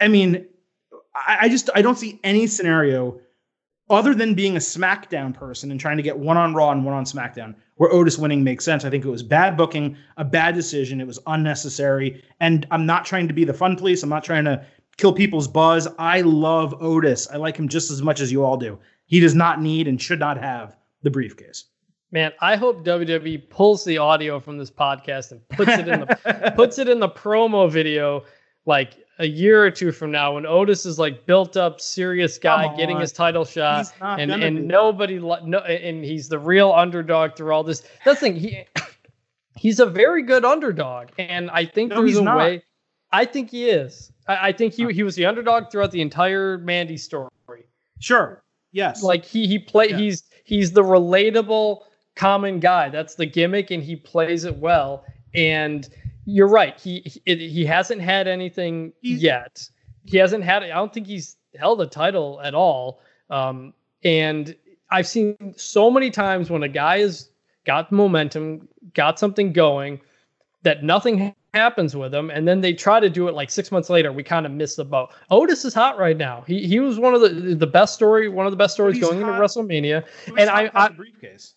I 0.00 0.08
mean, 0.08 0.46
I 1.26 1.48
just 1.48 1.70
I 1.74 1.82
don't 1.82 1.98
see 1.98 2.20
any 2.22 2.46
scenario 2.46 3.20
other 3.88 4.14
than 4.14 4.34
being 4.34 4.56
a 4.56 4.60
SmackDown 4.60 5.32
person 5.32 5.70
and 5.70 5.78
trying 5.78 5.96
to 5.96 6.02
get 6.02 6.18
one 6.18 6.36
on 6.36 6.54
Raw 6.54 6.72
and 6.72 6.84
one 6.84 6.94
on 6.94 7.04
SmackDown 7.04 7.54
where 7.76 7.92
Otis 7.92 8.18
winning 8.18 8.42
makes 8.42 8.64
sense. 8.64 8.84
I 8.84 8.90
think 8.90 9.04
it 9.04 9.10
was 9.10 9.22
bad 9.22 9.56
booking, 9.56 9.96
a 10.16 10.24
bad 10.24 10.54
decision. 10.54 11.00
It 11.00 11.06
was 11.06 11.18
unnecessary. 11.26 12.24
And 12.40 12.66
I'm 12.70 12.86
not 12.86 13.04
trying 13.04 13.28
to 13.28 13.34
be 13.34 13.44
the 13.44 13.54
fun 13.54 13.76
police. 13.76 14.02
I'm 14.02 14.08
not 14.08 14.24
trying 14.24 14.44
to 14.46 14.64
kill 14.96 15.12
people's 15.12 15.46
buzz. 15.46 15.86
I 15.98 16.22
love 16.22 16.74
Otis. 16.82 17.28
I 17.28 17.36
like 17.36 17.56
him 17.56 17.68
just 17.68 17.90
as 17.90 18.02
much 18.02 18.20
as 18.20 18.32
you 18.32 18.44
all 18.44 18.56
do. 18.56 18.78
He 19.06 19.20
does 19.20 19.34
not 19.34 19.60
need 19.60 19.86
and 19.86 20.00
should 20.00 20.18
not 20.18 20.38
have 20.38 20.76
the 21.02 21.10
briefcase. 21.10 21.64
Man, 22.12 22.32
I 22.40 22.56
hope 22.56 22.84
WWE 22.84 23.50
pulls 23.50 23.84
the 23.84 23.98
audio 23.98 24.40
from 24.40 24.58
this 24.58 24.70
podcast 24.70 25.32
and 25.32 25.48
puts 25.50 25.72
it 25.72 25.88
in 25.88 26.00
the 26.00 26.52
puts 26.56 26.78
it 26.78 26.88
in 26.88 27.00
the 27.00 27.08
promo 27.08 27.70
video 27.70 28.24
like 28.64 28.94
a 29.18 29.26
year 29.26 29.64
or 29.64 29.70
two 29.70 29.92
from 29.92 30.10
now 30.10 30.34
when 30.34 30.44
Otis 30.44 30.84
is 30.84 30.98
like 30.98 31.24
built 31.26 31.56
up 31.56 31.80
serious 31.80 32.38
guy 32.38 32.74
getting 32.76 33.00
his 33.00 33.12
title 33.12 33.44
shot 33.44 33.92
and 34.00 34.30
and 34.30 34.68
nobody 34.68 35.18
no 35.18 35.58
and 35.58 36.04
he's 36.04 36.28
the 36.28 36.38
real 36.38 36.72
underdog 36.72 37.34
through 37.34 37.52
all 37.52 37.62
this. 37.62 37.82
That's 38.04 38.20
the 38.20 38.26
thing 38.26 38.36
he 38.36 38.64
he's 39.56 39.80
a 39.80 39.86
very 39.86 40.22
good 40.22 40.44
underdog 40.44 41.08
and 41.18 41.50
I 41.50 41.64
think 41.64 41.90
no, 41.90 42.02
there's 42.02 42.18
a 42.18 42.22
not. 42.22 42.36
way 42.36 42.62
I 43.12 43.24
think 43.24 43.50
he 43.50 43.68
is. 43.68 44.12
I, 44.28 44.48
I 44.48 44.52
think 44.52 44.74
he 44.74 44.92
he 44.92 45.02
was 45.02 45.14
the 45.14 45.26
underdog 45.26 45.70
throughout 45.70 45.92
the 45.92 46.00
entire 46.00 46.58
Mandy 46.58 46.96
story. 46.96 47.30
Sure. 48.00 48.42
Yes. 48.72 49.02
Like 49.02 49.24
he 49.24 49.46
he 49.46 49.58
play 49.58 49.92
he's 49.92 50.24
he's 50.44 50.72
the 50.72 50.82
relatable 50.82 51.82
common 52.14 52.60
guy. 52.60 52.88
That's 52.88 53.14
the 53.14 53.26
gimmick, 53.26 53.70
and 53.70 53.82
he 53.82 53.96
plays 53.96 54.44
it 54.44 54.56
well. 54.56 55.04
And 55.34 55.88
you're 56.26 56.48
right. 56.48 56.78
He 56.78 57.00
he, 57.24 57.48
he 57.48 57.64
hasn't 57.64 58.02
had 58.02 58.28
anything 58.28 58.92
he's, 59.00 59.22
yet. 59.22 59.66
He 60.04 60.18
hasn't 60.18 60.44
had. 60.44 60.62
I 60.64 60.68
don't 60.68 60.92
think 60.92 61.06
he's 61.06 61.36
held 61.54 61.80
a 61.80 61.86
title 61.86 62.40
at 62.42 62.54
all. 62.54 63.00
Um, 63.30 63.72
and 64.04 64.54
I've 64.90 65.06
seen 65.06 65.54
so 65.56 65.90
many 65.90 66.10
times 66.10 66.50
when 66.50 66.62
a 66.62 66.68
guy 66.68 66.98
has 66.98 67.30
got 67.64 67.90
momentum, 67.90 68.68
got 68.94 69.18
something 69.18 69.52
going, 69.52 70.00
that 70.62 70.82
nothing 70.84 71.34
happens 71.54 71.96
with 71.96 72.14
him, 72.14 72.30
and 72.30 72.46
then 72.46 72.60
they 72.60 72.72
try 72.72 73.00
to 73.00 73.08
do 73.08 73.28
it 73.28 73.34
like 73.34 73.50
six 73.50 73.72
months 73.72 73.88
later. 73.88 74.12
We 74.12 74.22
kind 74.22 74.46
of 74.46 74.52
miss 74.52 74.76
the 74.76 74.84
boat. 74.84 75.10
Otis 75.30 75.64
is 75.64 75.74
hot 75.74 75.98
right 75.98 76.16
now. 76.16 76.44
He 76.46 76.66
he 76.66 76.80
was 76.80 76.98
one 76.98 77.14
of 77.14 77.20
the 77.20 77.54
the 77.54 77.66
best 77.66 77.94
story, 77.94 78.28
one 78.28 78.46
of 78.46 78.52
the 78.52 78.56
best 78.56 78.74
stories 78.74 78.98
going 78.98 79.20
hot. 79.20 79.28
into 79.28 79.40
WrestleMania, 79.40 80.04
and 80.36 80.50
I, 80.50 80.70
I 80.74 80.88
briefcase. 80.88 81.54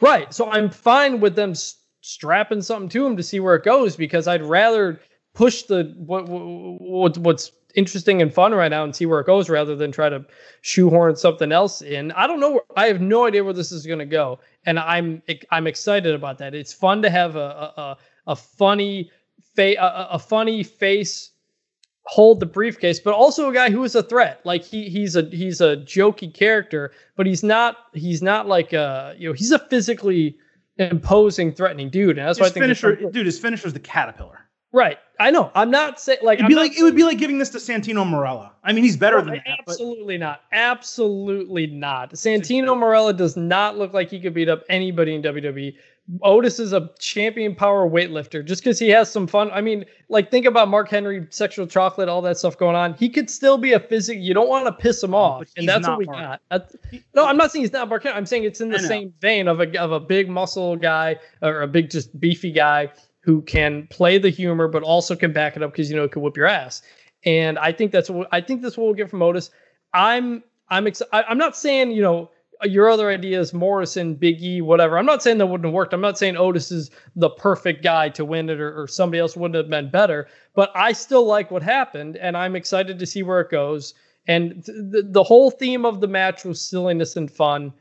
Right, 0.00 0.34
so 0.34 0.50
I'm 0.50 0.68
fine 0.68 1.20
with 1.20 1.36
them 1.36 1.54
strapping 2.02 2.60
something 2.60 2.88
to 2.90 3.06
him 3.06 3.16
to 3.16 3.22
see 3.22 3.40
where 3.40 3.54
it 3.54 3.64
goes 3.64 3.96
because 3.96 4.28
I'd 4.28 4.42
rather 4.42 5.00
push 5.34 5.62
the 5.62 5.94
what, 5.96 6.28
what 6.28 7.16
what's 7.18 7.52
interesting 7.74 8.20
and 8.20 8.32
fun 8.32 8.52
right 8.52 8.68
now 8.68 8.84
and 8.84 8.94
see 8.94 9.06
where 9.06 9.20
it 9.20 9.26
goes 9.26 9.48
rather 9.48 9.74
than 9.74 9.90
try 9.90 10.10
to 10.10 10.24
shoehorn 10.60 11.16
something 11.16 11.52
else 11.52 11.80
in. 11.80 12.12
I 12.12 12.26
don't 12.26 12.40
know. 12.40 12.60
I 12.76 12.86
have 12.88 13.00
no 13.00 13.26
idea 13.26 13.42
where 13.42 13.54
this 13.54 13.72
is 13.72 13.86
going 13.86 14.00
to 14.00 14.04
go, 14.04 14.40
and 14.66 14.78
I'm 14.78 15.22
I'm 15.50 15.66
excited 15.66 16.14
about 16.14 16.38
that. 16.38 16.54
It's 16.54 16.72
fun 16.72 17.00
to 17.02 17.10
have 17.10 17.36
a 17.36 17.72
a, 17.76 17.96
a 18.26 18.36
funny 18.36 19.10
face 19.54 19.78
a, 19.78 20.08
a 20.10 20.18
funny 20.18 20.62
face 20.62 21.30
hold 22.04 22.40
the 22.40 22.46
briefcase, 22.46 22.98
but 22.98 23.14
also 23.14 23.48
a 23.48 23.54
guy 23.54 23.70
who 23.70 23.84
is 23.84 23.94
a 23.94 24.02
threat. 24.02 24.40
Like 24.44 24.64
he 24.64 24.88
he's 24.88 25.16
a 25.16 25.22
he's 25.30 25.60
a 25.60 25.76
jokey 25.78 26.34
character, 26.34 26.92
but 27.16 27.26
he's 27.26 27.42
not 27.42 27.76
he's 27.94 28.22
not 28.22 28.48
like 28.48 28.72
a 28.72 29.14
you 29.16 29.28
know 29.28 29.34
he's 29.34 29.52
a 29.52 29.58
physically 29.58 30.36
imposing, 30.78 31.52
threatening 31.52 31.90
dude. 31.90 32.18
And 32.18 32.26
that's 32.26 32.38
his 32.38 32.42
why 32.42 32.46
I 32.48 32.50
think 32.50 32.64
finisher, 32.64 32.96
dude, 32.96 33.26
his 33.26 33.38
finisher 33.38 33.66
is 33.66 33.72
the 33.72 33.80
caterpillar. 33.80 34.38
Right. 34.72 34.98
I 35.20 35.30
know. 35.30 35.52
I'm 35.54 35.70
not 35.70 36.00
saying 36.00 36.20
like 36.22 36.38
it'd 36.38 36.48
be 36.48 36.54
like 36.54 36.76
it 36.76 36.82
would 36.82 36.96
be 36.96 37.04
like 37.04 37.18
giving 37.18 37.38
this 37.38 37.50
to 37.50 37.58
Santino 37.58 38.04
Marella. 38.08 38.52
I 38.64 38.72
mean, 38.72 38.82
he's 38.82 38.96
better 38.96 39.18
oh, 39.18 39.24
than 39.24 39.34
that. 39.34 39.58
Absolutely 39.60 40.16
but. 40.16 40.24
not. 40.24 40.40
Absolutely 40.50 41.66
not. 41.66 42.12
Santino 42.14 42.74
Marella 42.74 43.14
does 43.14 43.36
not 43.36 43.76
look 43.76 43.92
like 43.92 44.10
he 44.10 44.18
could 44.18 44.32
beat 44.32 44.48
up 44.48 44.62
anybody 44.70 45.14
in 45.14 45.22
WWE. 45.22 45.74
Otis 46.22 46.58
is 46.58 46.72
a 46.72 46.90
champion 46.98 47.54
power 47.54 47.88
weightlifter 47.88 48.44
just 48.44 48.62
because 48.62 48.78
he 48.78 48.88
has 48.88 49.10
some 49.10 49.26
fun. 49.26 49.50
I 49.52 49.60
mean, 49.60 49.84
like 50.08 50.30
think 50.30 50.46
about 50.46 50.68
Mark 50.68 50.88
Henry, 50.90 51.26
sexual 51.30 51.66
chocolate, 51.66 52.08
all 52.08 52.20
that 52.22 52.36
stuff 52.36 52.58
going 52.58 52.74
on. 52.74 52.94
He 52.94 53.08
could 53.08 53.30
still 53.30 53.56
be 53.56 53.72
a 53.72 53.80
physic. 53.80 54.18
You 54.20 54.34
don't 54.34 54.48
want 54.48 54.66
to 54.66 54.72
piss 54.72 55.02
him 55.02 55.14
off, 55.14 55.48
and 55.56 55.68
that's 55.68 55.86
what 55.86 55.98
we 55.98 56.06
Mark. 56.06 56.40
got. 56.50 56.72
no, 57.14 57.26
I'm 57.26 57.36
not 57.36 57.52
saying 57.52 57.62
he's 57.64 57.72
not 57.72 57.88
Mark 57.88 58.02
Henry. 58.02 58.18
I'm 58.18 58.26
saying 58.26 58.44
it's 58.44 58.60
in 58.60 58.70
the 58.70 58.80
same 58.80 59.14
vein 59.20 59.46
of 59.46 59.60
a 59.60 59.80
of 59.80 59.92
a 59.92 60.00
big 60.00 60.28
muscle 60.28 60.76
guy 60.76 61.16
or 61.40 61.62
a 61.62 61.68
big 61.68 61.88
just 61.88 62.18
beefy 62.18 62.50
guy 62.50 62.90
who 63.20 63.40
can 63.42 63.86
play 63.86 64.18
the 64.18 64.30
humor 64.30 64.66
but 64.66 64.82
also 64.82 65.14
can 65.14 65.32
back 65.32 65.56
it 65.56 65.62
up 65.62 65.70
because 65.70 65.88
you 65.88 65.96
know 65.96 66.02
it 66.02 66.10
could 66.10 66.22
whip 66.22 66.36
your 66.36 66.46
ass. 66.46 66.82
And 67.24 67.58
I 67.58 67.72
think 67.72 67.92
that's 67.92 68.10
what 68.10 68.28
I 68.32 68.40
think 68.40 68.62
that's 68.62 68.76
what 68.76 68.84
we'll 68.84 68.94
get 68.94 69.08
from 69.08 69.22
Otis. 69.22 69.50
I'm 69.94 70.42
I'm 70.68 70.88
ex- 70.88 71.02
I, 71.12 71.22
I'm 71.22 71.38
not 71.38 71.56
saying 71.56 71.92
you 71.92 72.02
know 72.02 72.30
your 72.64 72.88
other 72.88 73.10
ideas, 73.10 73.52
Morrison, 73.52 74.14
Big 74.14 74.42
E, 74.42 74.60
whatever. 74.60 74.98
I'm 74.98 75.06
not 75.06 75.22
saying 75.22 75.38
that 75.38 75.46
wouldn't 75.46 75.66
have 75.66 75.74
worked. 75.74 75.92
I'm 75.92 76.00
not 76.00 76.18
saying 76.18 76.36
Otis 76.36 76.70
is 76.70 76.90
the 77.16 77.30
perfect 77.30 77.82
guy 77.82 78.08
to 78.10 78.24
win 78.24 78.48
it 78.48 78.60
or, 78.60 78.82
or 78.82 78.86
somebody 78.86 79.20
else 79.20 79.36
wouldn't 79.36 79.56
have 79.56 79.70
been 79.70 79.90
better, 79.90 80.28
but 80.54 80.70
I 80.74 80.92
still 80.92 81.26
like 81.26 81.50
what 81.50 81.62
happened 81.62 82.16
and 82.16 82.36
I'm 82.36 82.56
excited 82.56 82.98
to 82.98 83.06
see 83.06 83.22
where 83.22 83.40
it 83.40 83.50
goes. 83.50 83.94
And 84.26 84.64
th- 84.64 84.78
the, 84.90 85.02
the 85.08 85.22
whole 85.22 85.50
theme 85.50 85.84
of 85.84 86.00
the 86.00 86.08
match 86.08 86.44
was 86.44 86.60
silliness 86.60 87.16
and 87.16 87.30
fun 87.30 87.72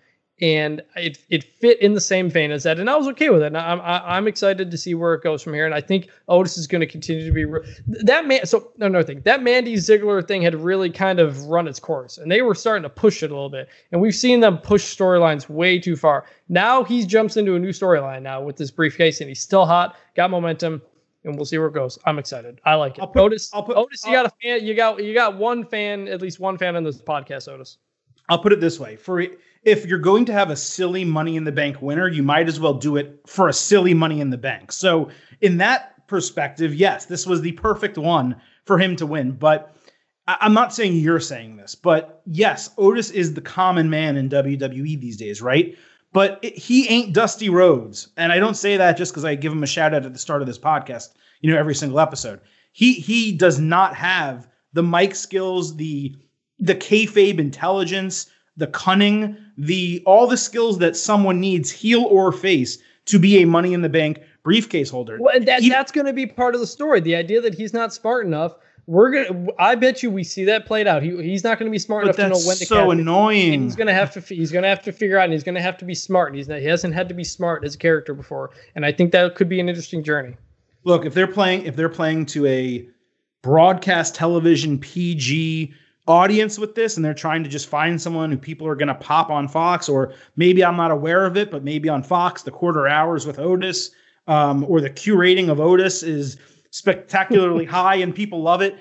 and 0.42 0.82
it 0.96 1.20
it 1.30 1.44
fit 1.44 1.80
in 1.82 1.94
the 1.94 2.02
same 2.02 2.30
vein 2.30 2.52
as 2.52 2.64
that, 2.64 2.80
and 2.80 2.90
I 2.90 2.98
was 2.98 3.08
okay 3.10 3.30
with 3.30 3.44
it. 3.44 3.48
And 3.48 3.58
I'm 3.58 3.80
I'm 3.84 4.28
excited 4.28 4.72
to 4.72 4.78
see 4.78 4.96
where 4.96 5.14
it 5.14 5.22
goes 5.22 5.44
from 5.44 5.54
here, 5.54 5.66
and 5.66 5.76
I 5.76 5.82
think 5.82 6.10
Otis 6.28 6.58
is 6.58 6.66
going 6.66 6.80
to 6.82 6.88
continue 6.88 7.26
to 7.26 7.32
be 7.32 7.46
re- 7.46 7.62
that 7.88 8.26
man. 8.26 8.46
So 8.46 8.72
another 8.80 9.04
thing, 9.04 9.22
that 9.22 9.44
Mandy 9.44 9.76
Ziggler 9.76 10.28
thing 10.28 10.42
had 10.42 10.56
really 10.56 10.90
kind 10.90 11.20
of 11.20 11.46
run 11.46 11.68
its 11.68 11.80
course, 11.80 12.18
and 12.18 12.32
they 12.32 12.42
were 12.42 12.56
starting 12.56 12.84
to 12.84 12.90
push 12.90 13.22
it 13.22 13.30
a 13.30 13.34
little 13.34 13.50
bit, 13.50 13.70
and 13.92 14.02
we've 14.02 14.16
seen 14.16 14.40
them 14.40 14.58
push 14.58 14.84
storylines 14.84 15.48
way 15.48 15.78
too 15.78 15.96
far. 15.96 16.26
Now 16.50 16.84
he 16.84 17.06
jumps 17.06 17.38
into 17.38 17.56
a 17.56 17.60
new 17.60 17.70
storyline 17.70 18.24
now 18.24 18.42
with 18.42 18.58
this 18.58 18.72
briefcase, 18.72 19.22
and 19.22 19.30
he's 19.30 19.42
still 19.42 19.66
hot, 19.66 19.96
got 20.16 20.32
momentum. 20.32 20.82
And 21.24 21.36
we'll 21.36 21.46
see 21.46 21.60
where 21.60 21.68
it 21.68 21.76
goes. 21.76 22.00
I'm 22.08 22.18
excited. 22.18 22.60
I 22.66 22.74
like 22.74 22.98
it. 22.98 23.02
I'll 23.02 23.08
put, 23.08 23.22
Otis, 23.22 23.52
I'll 23.54 23.62
put, 23.62 23.78
Otis, 23.78 24.04
you 24.04 24.10
I'll, 24.10 24.24
got 24.24 24.34
a 24.34 24.36
fan. 24.42 24.66
You 24.66 24.74
got 24.74 25.04
you 25.04 25.14
got 25.14 25.38
one 25.38 25.64
fan, 25.64 26.08
at 26.08 26.20
least 26.20 26.40
one 26.40 26.58
fan 26.58 26.76
on 26.76 26.84
this 26.84 27.00
podcast. 27.00 27.48
Otis. 27.48 27.78
I'll 28.28 28.40
put 28.40 28.54
it 28.54 28.60
this 28.60 28.80
way: 28.80 28.96
for 28.96 29.22
if 29.64 29.86
you're 29.86 30.00
going 30.00 30.26
to 30.26 30.34
have 30.34 30.50
a 30.50 30.56
silly 30.56 31.06
money 31.06 31.36
in 31.36 31.44
the 31.44 31.52
bank 31.52 31.82
winner, 31.82 32.08
you 32.08 32.24
might 32.24 32.48
as 32.48 32.60
well 32.60 32.74
do 32.74 32.98
it 32.98 33.22
for 33.28 33.48
a 33.48 33.54
silly 33.54 33.94
money 33.94 34.20
in 34.20 34.30
the 34.30 34.38
bank. 34.38 34.72
So, 34.72 35.10
in 35.40 35.58
that 35.58 36.08
perspective, 36.08 36.74
yes, 36.74 37.06
this 37.06 37.26
was 37.26 37.42
the 37.42 37.54
perfect 37.54 37.98
one 37.98 38.42
for 38.66 38.78
him 38.78 38.96
to 38.98 39.06
win. 39.06 39.32
But 39.34 39.76
I'm 40.28 40.54
not 40.54 40.74
saying 40.74 40.96
you're 40.96 41.20
saying 41.20 41.58
this, 41.58 41.76
but 41.76 42.22
yes, 42.26 42.70
Otis 42.78 43.12
is 43.12 43.34
the 43.34 43.42
common 43.42 43.90
man 43.90 44.18
in 44.18 44.30
WWE 44.30 45.00
these 45.00 45.18
days, 45.18 45.42
right? 45.42 45.78
But 46.14 46.40
it, 46.42 46.58
he 46.58 46.88
ain't 46.90 47.14
Dusty 47.14 47.50
Rhodes. 47.50 48.10
And 48.18 48.32
I 48.32 48.40
don't 48.40 48.58
say 48.58 48.78
that 48.78 48.98
just 48.98 49.12
because 49.12 49.26
I 49.26 49.36
give 49.36 49.52
him 49.52 49.64
a 49.64 49.68
shout 49.68 49.94
out 49.94 50.06
at 50.06 50.14
the 50.14 50.20
start 50.20 50.42
of 50.42 50.48
this 50.48 50.60
podcast, 50.60 51.10
you 51.40 51.52
know, 51.52 51.58
every 51.58 51.76
single 51.76 52.00
episode. 52.00 52.42
He 52.74 52.94
he 52.94 53.32
does 53.32 53.60
not 53.60 53.96
have 53.96 54.48
the 54.74 54.84
mic 54.84 55.16
skills, 55.16 55.76
the 55.76 56.16
the 56.60 56.76
kayfabe 56.76 57.40
intelligence, 57.40 58.28
the 58.58 58.68
cunning, 58.68 59.38
the 59.58 60.04
all 60.06 60.28
the 60.28 60.38
skills 60.38 60.80
that 60.80 60.96
someone 60.96 61.40
needs, 61.40 61.72
heel 61.72 62.04
or 62.04 62.32
face, 62.32 62.78
to 63.06 63.20
be 63.20 63.42
a 63.42 63.46
money 63.46 63.74
in 63.74 63.82
the 63.82 63.90
bank 63.90 64.20
briefcase 64.44 64.90
holder. 64.90 65.18
Well, 65.20 65.40
that, 65.40 65.64
that's 65.68 65.92
going 65.92 66.08
to 66.08 66.14
be 66.14 66.26
part 66.26 66.56
of 66.56 66.62
the 66.62 66.68
story. 66.68 67.00
The 67.00 67.16
idea 67.16 67.42
that 67.42 67.54
he's 67.54 67.74
not 67.74 67.94
smart 67.94 68.26
enough. 68.26 68.56
We're 68.88 69.12
gonna. 69.12 69.48
I 69.60 69.76
bet 69.76 70.02
you 70.02 70.10
we 70.10 70.24
see 70.24 70.44
that 70.46 70.66
played 70.66 70.88
out. 70.88 71.04
He, 71.04 71.16
he's 71.22 71.44
not 71.44 71.60
going 71.60 71.70
to 71.70 71.72
be 71.72 71.80
smart 71.80 72.04
enough 72.04 72.16
to 72.16 72.30
know 72.30 72.40
when 72.46 72.58
to. 72.58 72.66
So 72.66 72.90
annoying. 72.92 73.64
He's 73.64 73.76
going 73.76 73.88
to 73.88 73.94
have 73.94 74.12
to. 74.14 74.22
He's 74.22 74.52
going 74.52 74.64
to 74.64 74.70
have 74.70 74.82
to 74.82 74.92
figure 74.92 75.20
out. 75.20 75.26
and 75.26 75.34
He's 75.34 75.44
going 75.44 75.56
to 75.56 75.62
have 75.62 75.78
to 75.78 75.86
be 75.86 75.94
smart. 75.94 76.36
He's 76.36 76.48
not. 76.48 76.60
He 76.60 76.66
hasn't 76.66 76.94
had 76.94 77.08
to 77.08 77.14
be 77.14 77.24
smart 77.24 77.64
as 77.64 77.76
a 77.76 77.78
character 77.78 78.14
before. 78.16 78.50
And 78.76 78.86
I 78.86 78.92
think 78.92 79.12
that 79.12 79.36
could 79.36 79.48
be 79.48 79.60
an 79.60 79.70
interesting 79.70 80.04
journey. 80.04 80.36
Look, 80.84 81.06
if 81.06 81.14
they're 81.14 81.28
playing, 81.28 81.66
if 81.68 81.76
they're 81.76 81.90
playing 81.90 82.26
to 82.28 82.48
a 82.48 82.90
broadcast 83.44 84.16
television 84.16 84.80
PG 84.80 85.74
audience 86.08 86.58
with 86.58 86.76
this 86.76 86.96
and 86.96 87.06
they're 87.06 87.14
trying 87.14 87.44
to 87.44 87.50
just 87.50 87.68
find 87.68 88.02
someone 88.02 88.32
who 88.32 88.38
people 88.38 88.68
are 88.68 88.76
going 88.76 88.88
to 88.88 88.96
pop 88.96 89.30
on 89.30 89.48
Fox 89.48 89.88
or 89.88 90.14
maybe 90.36 90.64
I'm 90.64 90.76
not 90.76 90.92
aware 90.92 91.26
of 91.26 91.38
it 91.38 91.52
but 91.52 91.64
maybe 91.64 91.90
on 91.90 92.02
Fox 92.02 92.42
the 92.42 92.52
quarter 92.52 92.88
hours 92.88 93.28
with 93.28 93.38
Otis 93.38 93.92
um, 94.28 94.66
or 94.68 94.82
the 94.82 94.90
Q 94.90 95.16
rating 95.16 95.50
of 95.50 95.60
Otis 95.60 96.02
is 96.02 96.38
spectacularly 96.72 97.66
high 97.78 97.96
and 97.96 98.16
people 98.16 98.42
love 98.42 98.62
it 98.62 98.78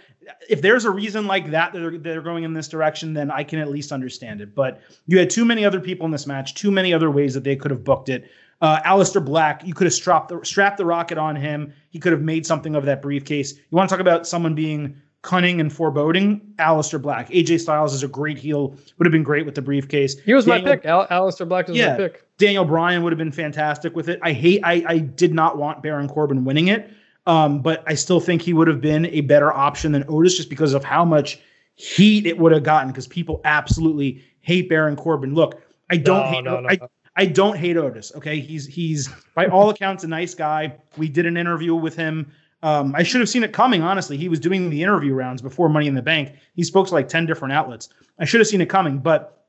if 0.48 0.62
there's 0.62 0.84
a 0.84 0.90
reason 0.90 1.26
like 1.26 1.50
that 1.50 1.72
that 1.72 1.80
they're, 1.80 1.98
they're 1.98 2.22
going 2.22 2.44
in 2.44 2.54
this 2.54 2.68
direction 2.68 3.12
then 3.12 3.30
I 3.30 3.44
can 3.44 3.58
at 3.58 3.68
least 3.68 3.92
understand 3.92 4.40
it 4.40 4.54
but 4.54 4.80
you 5.06 5.18
had 5.18 5.28
too 5.28 5.44
many 5.44 5.64
other 5.64 5.80
people 5.80 6.06
in 6.06 6.12
this 6.12 6.26
match 6.26 6.54
too 6.54 6.70
many 6.70 6.94
other 6.94 7.10
ways 7.10 7.34
that 7.34 7.44
they 7.44 7.54
could 7.56 7.70
have 7.70 7.84
booked 7.84 8.08
it 8.08 8.30
uh, 8.62 8.80
Aleister 8.82 9.24
Black, 9.24 9.64
you 9.64 9.72
could 9.72 9.86
have 9.86 9.94
strapped 9.94 10.28
the, 10.28 10.40
strapped 10.44 10.76
the 10.76 10.84
rocket 10.84 11.16
on 11.16 11.34
him. 11.34 11.72
He 11.88 11.98
could 11.98 12.12
have 12.12 12.20
made 12.20 12.44
something 12.44 12.74
of 12.74 12.84
that 12.84 13.00
briefcase. 13.00 13.54
You 13.54 13.62
want 13.70 13.88
to 13.88 13.94
talk 13.94 14.02
about 14.02 14.26
someone 14.26 14.54
being 14.54 15.00
cunning 15.22 15.60
and 15.60 15.72
foreboding, 15.72 16.40
Aleister 16.58 17.00
Black. 17.00 17.28
AJ 17.30 17.60
Styles 17.60 17.92
is 17.92 18.02
a 18.02 18.08
great 18.08 18.38
heel. 18.38 18.74
Would 18.98 19.06
have 19.06 19.12
been 19.12 19.22
great 19.22 19.44
with 19.44 19.54
the 19.54 19.62
briefcase. 19.62 20.18
He 20.20 20.32
was 20.32 20.46
Daniel, 20.46 20.66
my 20.66 20.76
pick. 20.76 20.86
Al- 20.86 21.06
Aleister 21.08 21.46
Black 21.48 21.68
was 21.68 21.76
yeah, 21.76 21.92
my 21.92 21.96
pick. 21.96 22.24
Daniel 22.38 22.64
Bryan 22.64 23.02
would 23.02 23.12
have 23.12 23.18
been 23.18 23.32
fantastic 23.32 23.94
with 23.94 24.08
it. 24.08 24.18
I 24.22 24.32
hate. 24.32 24.60
I 24.64 24.82
I 24.86 24.98
did 24.98 25.34
not 25.34 25.58
want 25.58 25.82
Baron 25.82 26.08
Corbin 26.08 26.44
winning 26.44 26.68
it, 26.68 26.90
um, 27.26 27.60
but 27.60 27.82
I 27.86 27.94
still 27.94 28.20
think 28.20 28.42
he 28.42 28.52
would 28.52 28.68
have 28.68 28.80
been 28.80 29.06
a 29.06 29.20
better 29.22 29.52
option 29.52 29.92
than 29.92 30.04
Otis 30.08 30.36
just 30.36 30.48
because 30.48 30.72
of 30.72 30.84
how 30.84 31.04
much 31.04 31.38
heat 31.74 32.26
it 32.26 32.38
would 32.38 32.52
have 32.52 32.62
gotten 32.62 32.88
because 32.88 33.06
people 33.06 33.40
absolutely 33.44 34.22
hate 34.40 34.68
Baron 34.68 34.96
Corbin. 34.96 35.34
Look, 35.34 35.62
I 35.90 35.96
don't 35.96 36.20
no, 36.20 36.30
hate. 36.30 36.44
No, 36.44 36.60
no, 36.60 36.68
I, 36.68 36.78
I 37.16 37.26
don't 37.26 37.56
hate 37.58 37.76
Otis. 37.76 38.12
Okay, 38.16 38.40
he's 38.40 38.66
he's 38.66 39.10
by 39.34 39.46
all 39.46 39.68
accounts 39.68 40.04
a 40.04 40.08
nice 40.08 40.34
guy. 40.34 40.76
We 40.96 41.08
did 41.08 41.26
an 41.26 41.36
interview 41.36 41.74
with 41.74 41.94
him 41.94 42.32
um, 42.62 42.94
I 42.94 43.02
should 43.02 43.20
have 43.20 43.28
seen 43.28 43.42
it 43.42 43.52
coming, 43.52 43.82
honestly. 43.82 44.16
He 44.16 44.28
was 44.28 44.38
doing 44.38 44.68
the 44.68 44.82
interview 44.82 45.14
rounds 45.14 45.40
before 45.40 45.68
Money 45.68 45.86
in 45.86 45.94
the 45.94 46.02
Bank. 46.02 46.34
He 46.54 46.62
spoke 46.62 46.88
to 46.88 46.94
like 46.94 47.08
10 47.08 47.26
different 47.26 47.52
outlets. 47.52 47.88
I 48.18 48.24
should 48.24 48.40
have 48.40 48.48
seen 48.48 48.60
it 48.60 48.68
coming, 48.68 48.98
but 48.98 49.46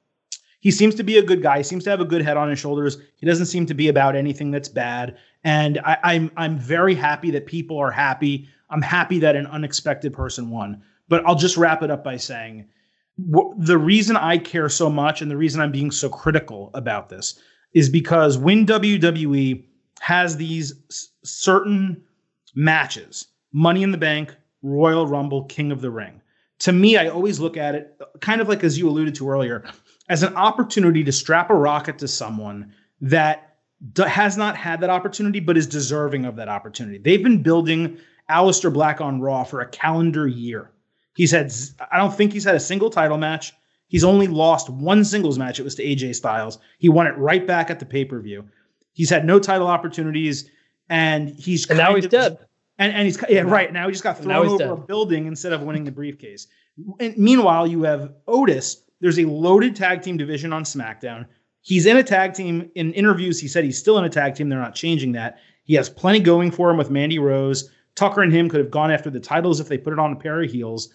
he 0.62 0.72
seems 0.72 0.96
to 0.96 1.04
be 1.04 1.18
a 1.18 1.24
good 1.24 1.42
guy. 1.42 1.58
He 1.58 1.64
seems 1.64 1.84
to 1.84 1.90
have 1.90 2.00
a 2.00 2.06
good 2.06 2.22
head 2.22 2.38
on 2.38 2.50
his 2.50 2.60
shoulders. 2.60 2.98
He 3.18 3.26
doesn't 3.26 3.48
seem 3.48 3.66
to 3.66 3.74
be 3.74 3.90
about 3.90 4.16
anything 4.16 4.52
that's 4.52 4.70
bad. 4.70 5.18
And 5.44 5.80
I, 5.84 5.98
I'm 6.04 6.32
I'm 6.38 6.58
very 6.58 6.94
happy 6.96 7.32
that 7.32 7.48
people 7.48 7.80
are 7.80 7.92
happy. 7.92 8.48
I'm 8.70 8.82
happy 8.82 9.20
that 9.20 9.36
an 9.36 9.48
unexpected 9.48 10.14
person 10.14 10.50
won. 10.50 10.84
But 11.10 11.26
I'll 11.26 11.36
just 11.36 11.58
wrap 11.58 11.84
it 11.84 11.92
up 11.92 12.04
by 12.04 12.18
saying 12.18 12.68
the 13.18 13.78
reason 13.78 14.16
I 14.16 14.38
care 14.38 14.70
so 14.70 14.90
much 14.90 15.22
and 15.22 15.30
the 15.30 15.38
reason 15.38 15.62
I'm 15.62 15.72
being 15.72 15.92
so 15.92 16.10
critical 16.10 16.72
about 16.74 17.10
this 17.10 17.40
is 17.74 17.90
because 17.90 18.38
when 18.38 18.66
WWE 18.66 19.64
has 20.00 20.38
these 20.38 20.74
certain 21.24 22.04
matches 22.56 23.28
Money 23.54 23.84
in 23.84 23.92
the 23.92 23.98
Bank, 23.98 24.36
Royal 24.62 25.08
Rumble, 25.08 25.44
King 25.46 25.72
of 25.72 25.82
the 25.82 25.92
Ring. 25.92 26.22
To 26.60 26.72
me, 26.72 26.96
I 26.96 27.08
always 27.08 27.40
look 27.40 27.58
at 27.58 27.76
it 27.76 28.00
kind 28.22 28.40
of 28.40 28.48
like 28.48 28.64
as 28.64 28.78
you 28.78 28.88
alluded 28.88 29.16
to 29.16 29.30
earlier. 29.30 29.64
as 30.12 30.24
an 30.24 30.36
opportunity 30.36 31.06
to 31.06 31.12
strap 31.12 31.50
a 31.50 31.56
rocket 31.56 31.98
to 31.98 32.08
someone 32.08 32.74
that 33.00 33.56
has 34.06 34.36
not 34.36 34.58
had 34.58 34.82
that 34.82 34.90
opportunity, 34.90 35.40
but 35.40 35.56
is 35.56 35.66
deserving 35.66 36.26
of 36.26 36.36
that 36.36 36.50
opportunity. 36.50 36.98
They've 36.98 37.24
been 37.24 37.42
building 37.42 37.98
Aleister 38.30 38.72
Black 38.72 39.00
on 39.00 39.22
Raw 39.22 39.46
for 39.46 39.62
a 39.62 39.70
calendar 39.70 40.28
year. 40.28 40.70
He's 41.16 41.32
had, 41.32 41.54
I 41.92 41.98
don't 41.98 42.14
think 42.14 42.34
he's 42.34 42.44
had 42.44 42.56
a 42.56 42.60
single 42.60 42.90
title 42.90 43.18
match. 43.18 43.54
He's 43.88 44.04
only 44.04 44.28
lost 44.28 44.70
one 44.70 45.06
singles 45.06 45.40
match. 45.40 45.60
It 45.60 45.64
was 45.64 45.76
to 45.76 45.84
AJ 45.84 46.16
Styles. 46.16 46.60
He 46.78 46.90
won 46.90 47.08
it 47.08 47.18
right 47.18 47.48
back 47.48 47.70
at 47.70 47.80
the 47.80 47.86
pay 47.86 48.04
per 48.04 48.20
view. 48.20 48.46
He's 48.94 49.10
had 49.10 49.26
no 49.26 49.40
title 49.40 49.68
opportunities, 49.68 50.50
and 50.92 51.30
he's 51.30 51.68
and 51.70 51.78
now 51.78 51.96
he's 51.96 52.06
of, 52.06 52.12
dead. 52.12 52.38
And, 52.78 52.94
and 52.94 53.06
he's 53.06 53.24
yeah 53.30 53.42
right 53.42 53.72
now 53.74 53.88
he 53.88 53.92
just 53.92 54.04
got 54.04 54.20
thrown 54.20 54.46
over 54.46 54.58
dead. 54.58 54.70
a 54.70 54.76
building 54.76 55.26
instead 55.26 55.54
of 55.54 55.64
winning 55.64 55.84
the 55.84 55.92
briefcase. 55.92 56.48
And 57.00 57.18
meanwhile, 57.18 57.66
you 57.66 57.84
have 57.84 58.14
Otis. 58.28 58.84
There's 59.00 59.18
a 59.18 59.26
loaded 59.26 59.76
tag 59.76 60.04
team 60.04 60.18
division 60.18 60.54
on 60.54 60.64
SmackDown. 60.64 61.26
He's 61.62 61.86
in 61.86 61.98
a 61.98 62.04
tag 62.04 62.34
team. 62.34 62.70
In 62.76 62.94
interviews, 62.94 63.40
he 63.40 63.48
said 63.48 63.64
he's 63.64 63.78
still 63.78 63.98
in 63.98 64.06
a 64.06 64.10
tag 64.10 64.36
team. 64.36 64.50
They're 64.50 64.60
not 64.60 64.76
changing 64.76 65.14
that. 65.14 65.40
He 65.64 65.74
has 65.76 65.90
plenty 65.90 66.20
going 66.20 66.52
for 66.52 66.70
him 66.70 66.78
with 66.78 66.90
Mandy 66.90 67.20
Rose. 67.20 67.70
Tucker 67.96 68.22
and 68.22 68.32
him 68.32 68.50
could 68.50 68.60
have 68.60 68.72
gone 68.72 68.92
after 68.92 69.10
the 69.10 69.20
titles 69.20 69.60
if 69.60 69.68
they 69.68 69.78
put 69.78 69.94
it 69.94 70.00
on 70.00 70.14
a 70.14 70.16
pair 70.16 70.42
of 70.42 70.52
heels 70.52 70.90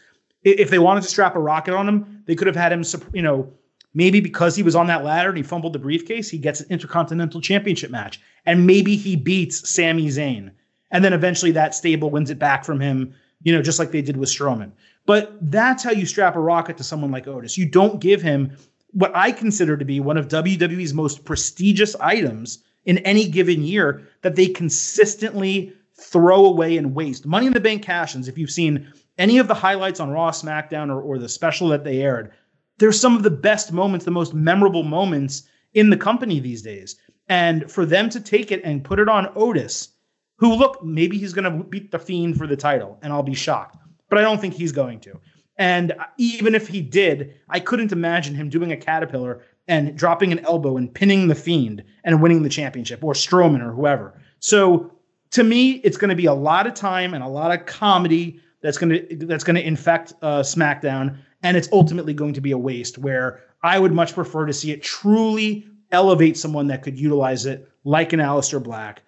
if 0.47 0.71
they 0.71 0.79
wanted 0.79 1.03
to 1.03 1.09
strap 1.09 1.35
a 1.35 1.41
rocket 1.41 1.75
on 1.75 1.89
him, 1.89 2.23
they 2.27 2.37
could 2.37 2.47
have 2.47 2.55
had 2.55 2.71
him, 2.71 2.85
you 3.13 3.23
know, 3.23 3.53
maybe 3.97 4.21
because 4.21 4.55
he 4.55 4.63
was 4.63 4.77
on 4.77 4.87
that 4.89 5.03
ladder 5.03 5.31
and 5.31 5.39
he 5.39 5.43
fumbled 5.43 5.73
the 5.73 5.79
briefcase, 5.79 6.29
he 6.29 6.37
gets 6.37 6.61
an 6.61 6.67
Intercontinental 6.69 7.41
Championship 7.41 7.91
match. 7.91 8.21
And 8.45 8.67
maybe 8.67 8.95
he 8.95 9.17
beats 9.17 9.69
Sami 9.69 10.09
Zayn. 10.09 10.51
And 10.91 11.03
then 11.03 11.15
eventually 11.15 11.51
that 11.53 11.75
stable 11.75 12.11
wins 12.11 12.31
it 12.31 12.39
back 12.39 12.65
from 12.65 12.79
him, 12.79 13.15
you 13.43 13.55
know, 13.55 13.63
just 13.63 13.79
like 13.79 13.91
they 13.91 14.03
did 14.03 14.19
with 14.19 14.29
Strowman. 14.29 14.71
But 15.07 15.39
that's 15.41 15.83
how 15.83 15.93
you 15.93 16.05
strap 16.05 16.37
a 16.37 16.41
rocket 16.41 16.77
to 16.77 16.85
someone 16.85 17.11
like 17.11 17.27
Otis. 17.27 17.57
You 17.57 17.67
don't 17.67 17.99
give 17.99 18.21
him 18.21 18.55
what 18.93 19.17
I 19.17 19.33
consider 19.33 19.79
to 19.79 19.85
be 19.85 19.99
one 19.99 20.19
of 20.19 20.29
WWE's 20.29 20.93
most 20.93 21.25
prestigious 21.25 21.97
items 21.97 22.59
in 22.85 22.99
any 22.99 23.27
given 23.27 23.63
year 23.63 24.07
that 24.21 24.37
they 24.37 24.49
consistently 24.49 25.73
throw 25.95 26.45
away 26.45 26.77
and 26.77 26.95
waste. 26.95 27.25
Money 27.25 27.47
in 27.47 27.55
the 27.55 27.61
Bank 27.61 27.83
cash 27.83 28.15
if 28.15 28.37
you've 28.37 28.51
seen 28.51 28.93
any 29.17 29.39
of 29.39 29.49
the 29.49 29.55
highlights 29.55 30.01
on 30.01 30.11
Raw, 30.11 30.31
SmackDown, 30.31 30.91
or, 30.91 31.01
or 31.01 31.19
the 31.19 31.31
special 31.31 31.69
that 31.69 31.85
they 31.85 32.03
aired, 32.03 32.33
they're 32.79 32.93
some 32.93 33.17
of 33.17 33.23
the 33.23 33.31
best 33.31 33.73
moments, 33.73 34.05
the 34.05 34.11
most 34.11 34.35
memorable 34.35 34.83
moments 34.83 35.45
in 35.75 35.91
the 35.91 35.97
company 35.97 36.41
these 36.41 36.63
days. 36.63 36.97
And 37.29 37.71
for 37.71 37.85
them 37.85 38.09
to 38.11 38.21
take 38.21 38.53
it 38.53 38.63
and 38.65 38.85
put 38.85 38.99
it 38.99 39.09
on 39.09 39.33
Otis, 39.35 39.89
who 40.37 40.55
look, 40.55 40.83
maybe 40.85 41.19
he's 41.19 41.33
going 41.33 41.45
to 41.45 41.65
beat 41.65 41.91
the 41.91 41.99
Fiend 41.99 42.37
for 42.37 42.47
the 42.47 42.57
title, 42.57 42.99
and 43.03 43.13
I'll 43.13 43.23
be 43.23 43.35
shocked. 43.35 43.77
But 44.09 44.19
I 44.19 44.23
don't 44.23 44.41
think 44.41 44.55
he's 44.55 44.73
going 44.73 45.01
to. 45.01 45.19
And 45.59 45.95
even 46.19 46.55
if 46.55 46.69
he 46.69 46.83
did, 46.83 47.35
I 47.49 47.61
couldn't 47.61 47.93
imagine 47.93 48.35
him 48.35 48.51
doing 48.51 48.73
a 48.73 48.77
caterpillar 48.77 49.43
and 49.69 49.97
dropping 49.97 50.31
an 50.31 50.41
elbow 50.41 50.77
and 50.77 50.93
pinning 50.93 51.29
the 51.29 51.35
Fiend 51.35 51.83
and 52.05 52.23
winning 52.23 52.43
the 52.43 52.49
championship, 52.49 53.03
or 53.03 53.15
Strowman 53.15 53.67
or 53.67 53.73
whoever. 53.73 54.21
So 54.39 54.93
to 55.31 55.43
me, 55.43 55.73
it's 55.83 55.97
going 55.97 56.11
to 56.11 56.17
be 56.17 56.27
a 56.27 56.35
lot 56.35 56.67
of 56.67 56.75
time 56.75 57.15
and 57.15 57.25
a 57.25 57.29
lot 57.29 57.59
of 57.59 57.67
comedy 57.67 58.41
that's 58.63 58.79
going 58.79 58.91
to 58.91 59.27
that's 59.27 59.45
going 59.45 59.57
to 59.57 59.67
infect 59.67 60.13
uh, 60.23 60.41
SmackDown, 60.41 61.19
and 61.47 61.57
it's 61.57 61.69
ultimately 61.71 62.13
going 62.13 62.35
to 62.35 62.41
be 62.41 62.51
a 62.51 62.59
waste. 62.59 62.99
Where 62.99 63.41
I 63.63 63.79
would 63.79 63.93
much 63.93 64.15
prefer 64.15 64.47
to 64.47 64.53
see 64.53 64.73
it 64.73 64.83
truly 64.83 65.67
elevate 65.93 66.37
someone 66.37 66.67
that 66.67 66.83
could 66.83 66.99
utilize 66.99 67.47
it, 67.47 67.71
like 67.85 68.13
an 68.13 68.19
Aleister 68.19 68.61
Black, 68.61 69.03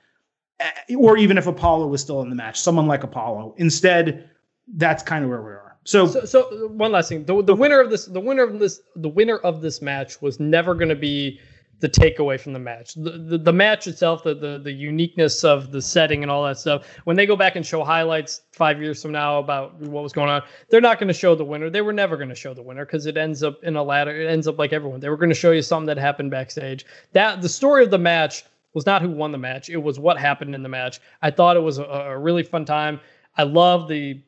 eh, 0.60 0.94
or 0.96 1.16
even 1.16 1.36
if 1.36 1.48
Apollo 1.48 1.88
was 1.88 2.00
still 2.00 2.22
in 2.22 2.30
the 2.30 2.36
match, 2.36 2.60
someone 2.60 2.86
like 2.86 3.02
Apollo. 3.02 3.54
Instead, 3.56 4.30
that's 4.76 5.02
kind 5.02 5.24
of 5.24 5.30
where 5.30 5.42
we 5.42 5.50
are. 5.50 5.76
So, 5.84 6.06
so, 6.06 6.24
so 6.24 6.68
one 6.68 6.92
last 6.92 7.08
thing: 7.08 7.24
the, 7.24 7.42
the 7.42 7.56
winner 7.56 7.80
of 7.80 7.90
this, 7.90 8.06
the 8.06 8.20
winner 8.20 8.44
of 8.44 8.60
this, 8.60 8.82
the 8.94 9.08
winner 9.08 9.38
of 9.38 9.60
this 9.60 9.82
match 9.82 10.22
was 10.22 10.38
never 10.38 10.74
going 10.74 10.90
to 10.90 10.96
be 10.96 11.40
the 11.80 11.88
takeaway 11.88 12.40
from 12.40 12.52
the 12.52 12.58
match. 12.58 12.94
The, 12.94 13.12
the, 13.12 13.38
the 13.38 13.52
match 13.52 13.86
itself, 13.86 14.24
the, 14.24 14.34
the 14.34 14.58
the 14.58 14.72
uniqueness 14.72 15.44
of 15.44 15.70
the 15.70 15.80
setting 15.80 16.22
and 16.22 16.30
all 16.30 16.44
that 16.44 16.58
stuff. 16.58 16.86
When 17.04 17.16
they 17.16 17.26
go 17.26 17.36
back 17.36 17.56
and 17.56 17.64
show 17.64 17.84
highlights 17.84 18.42
five 18.52 18.80
years 18.80 19.00
from 19.00 19.12
now 19.12 19.38
about 19.38 19.80
what 19.80 20.02
was 20.02 20.12
going 20.12 20.28
on, 20.28 20.42
they're 20.70 20.80
not 20.80 20.98
going 20.98 21.08
to 21.08 21.14
show 21.14 21.34
the 21.34 21.44
winner. 21.44 21.70
They 21.70 21.82
were 21.82 21.92
never 21.92 22.16
going 22.16 22.28
to 22.30 22.34
show 22.34 22.54
the 22.54 22.62
winner 22.62 22.84
because 22.84 23.06
it 23.06 23.16
ends 23.16 23.42
up 23.42 23.62
in 23.62 23.76
a 23.76 23.82
ladder. 23.82 24.20
It 24.20 24.28
ends 24.28 24.48
up 24.48 24.58
like 24.58 24.72
everyone. 24.72 25.00
They 25.00 25.08
were 25.08 25.16
going 25.16 25.30
to 25.30 25.34
show 25.34 25.52
you 25.52 25.62
something 25.62 25.86
that 25.86 25.98
happened 25.98 26.30
backstage. 26.30 26.84
That 27.12 27.42
the 27.42 27.48
story 27.48 27.84
of 27.84 27.90
the 27.90 27.98
match 27.98 28.44
was 28.74 28.86
not 28.86 29.02
who 29.02 29.10
won 29.10 29.32
the 29.32 29.38
match. 29.38 29.68
It 29.68 29.78
was 29.78 29.98
what 29.98 30.18
happened 30.18 30.54
in 30.54 30.62
the 30.62 30.68
match. 30.68 31.00
I 31.22 31.30
thought 31.30 31.56
it 31.56 31.60
was 31.60 31.78
a, 31.78 31.84
a 31.84 32.18
really 32.18 32.42
fun 32.42 32.64
time. 32.64 33.00
I 33.36 33.44
love 33.44 33.88
the 33.88 34.20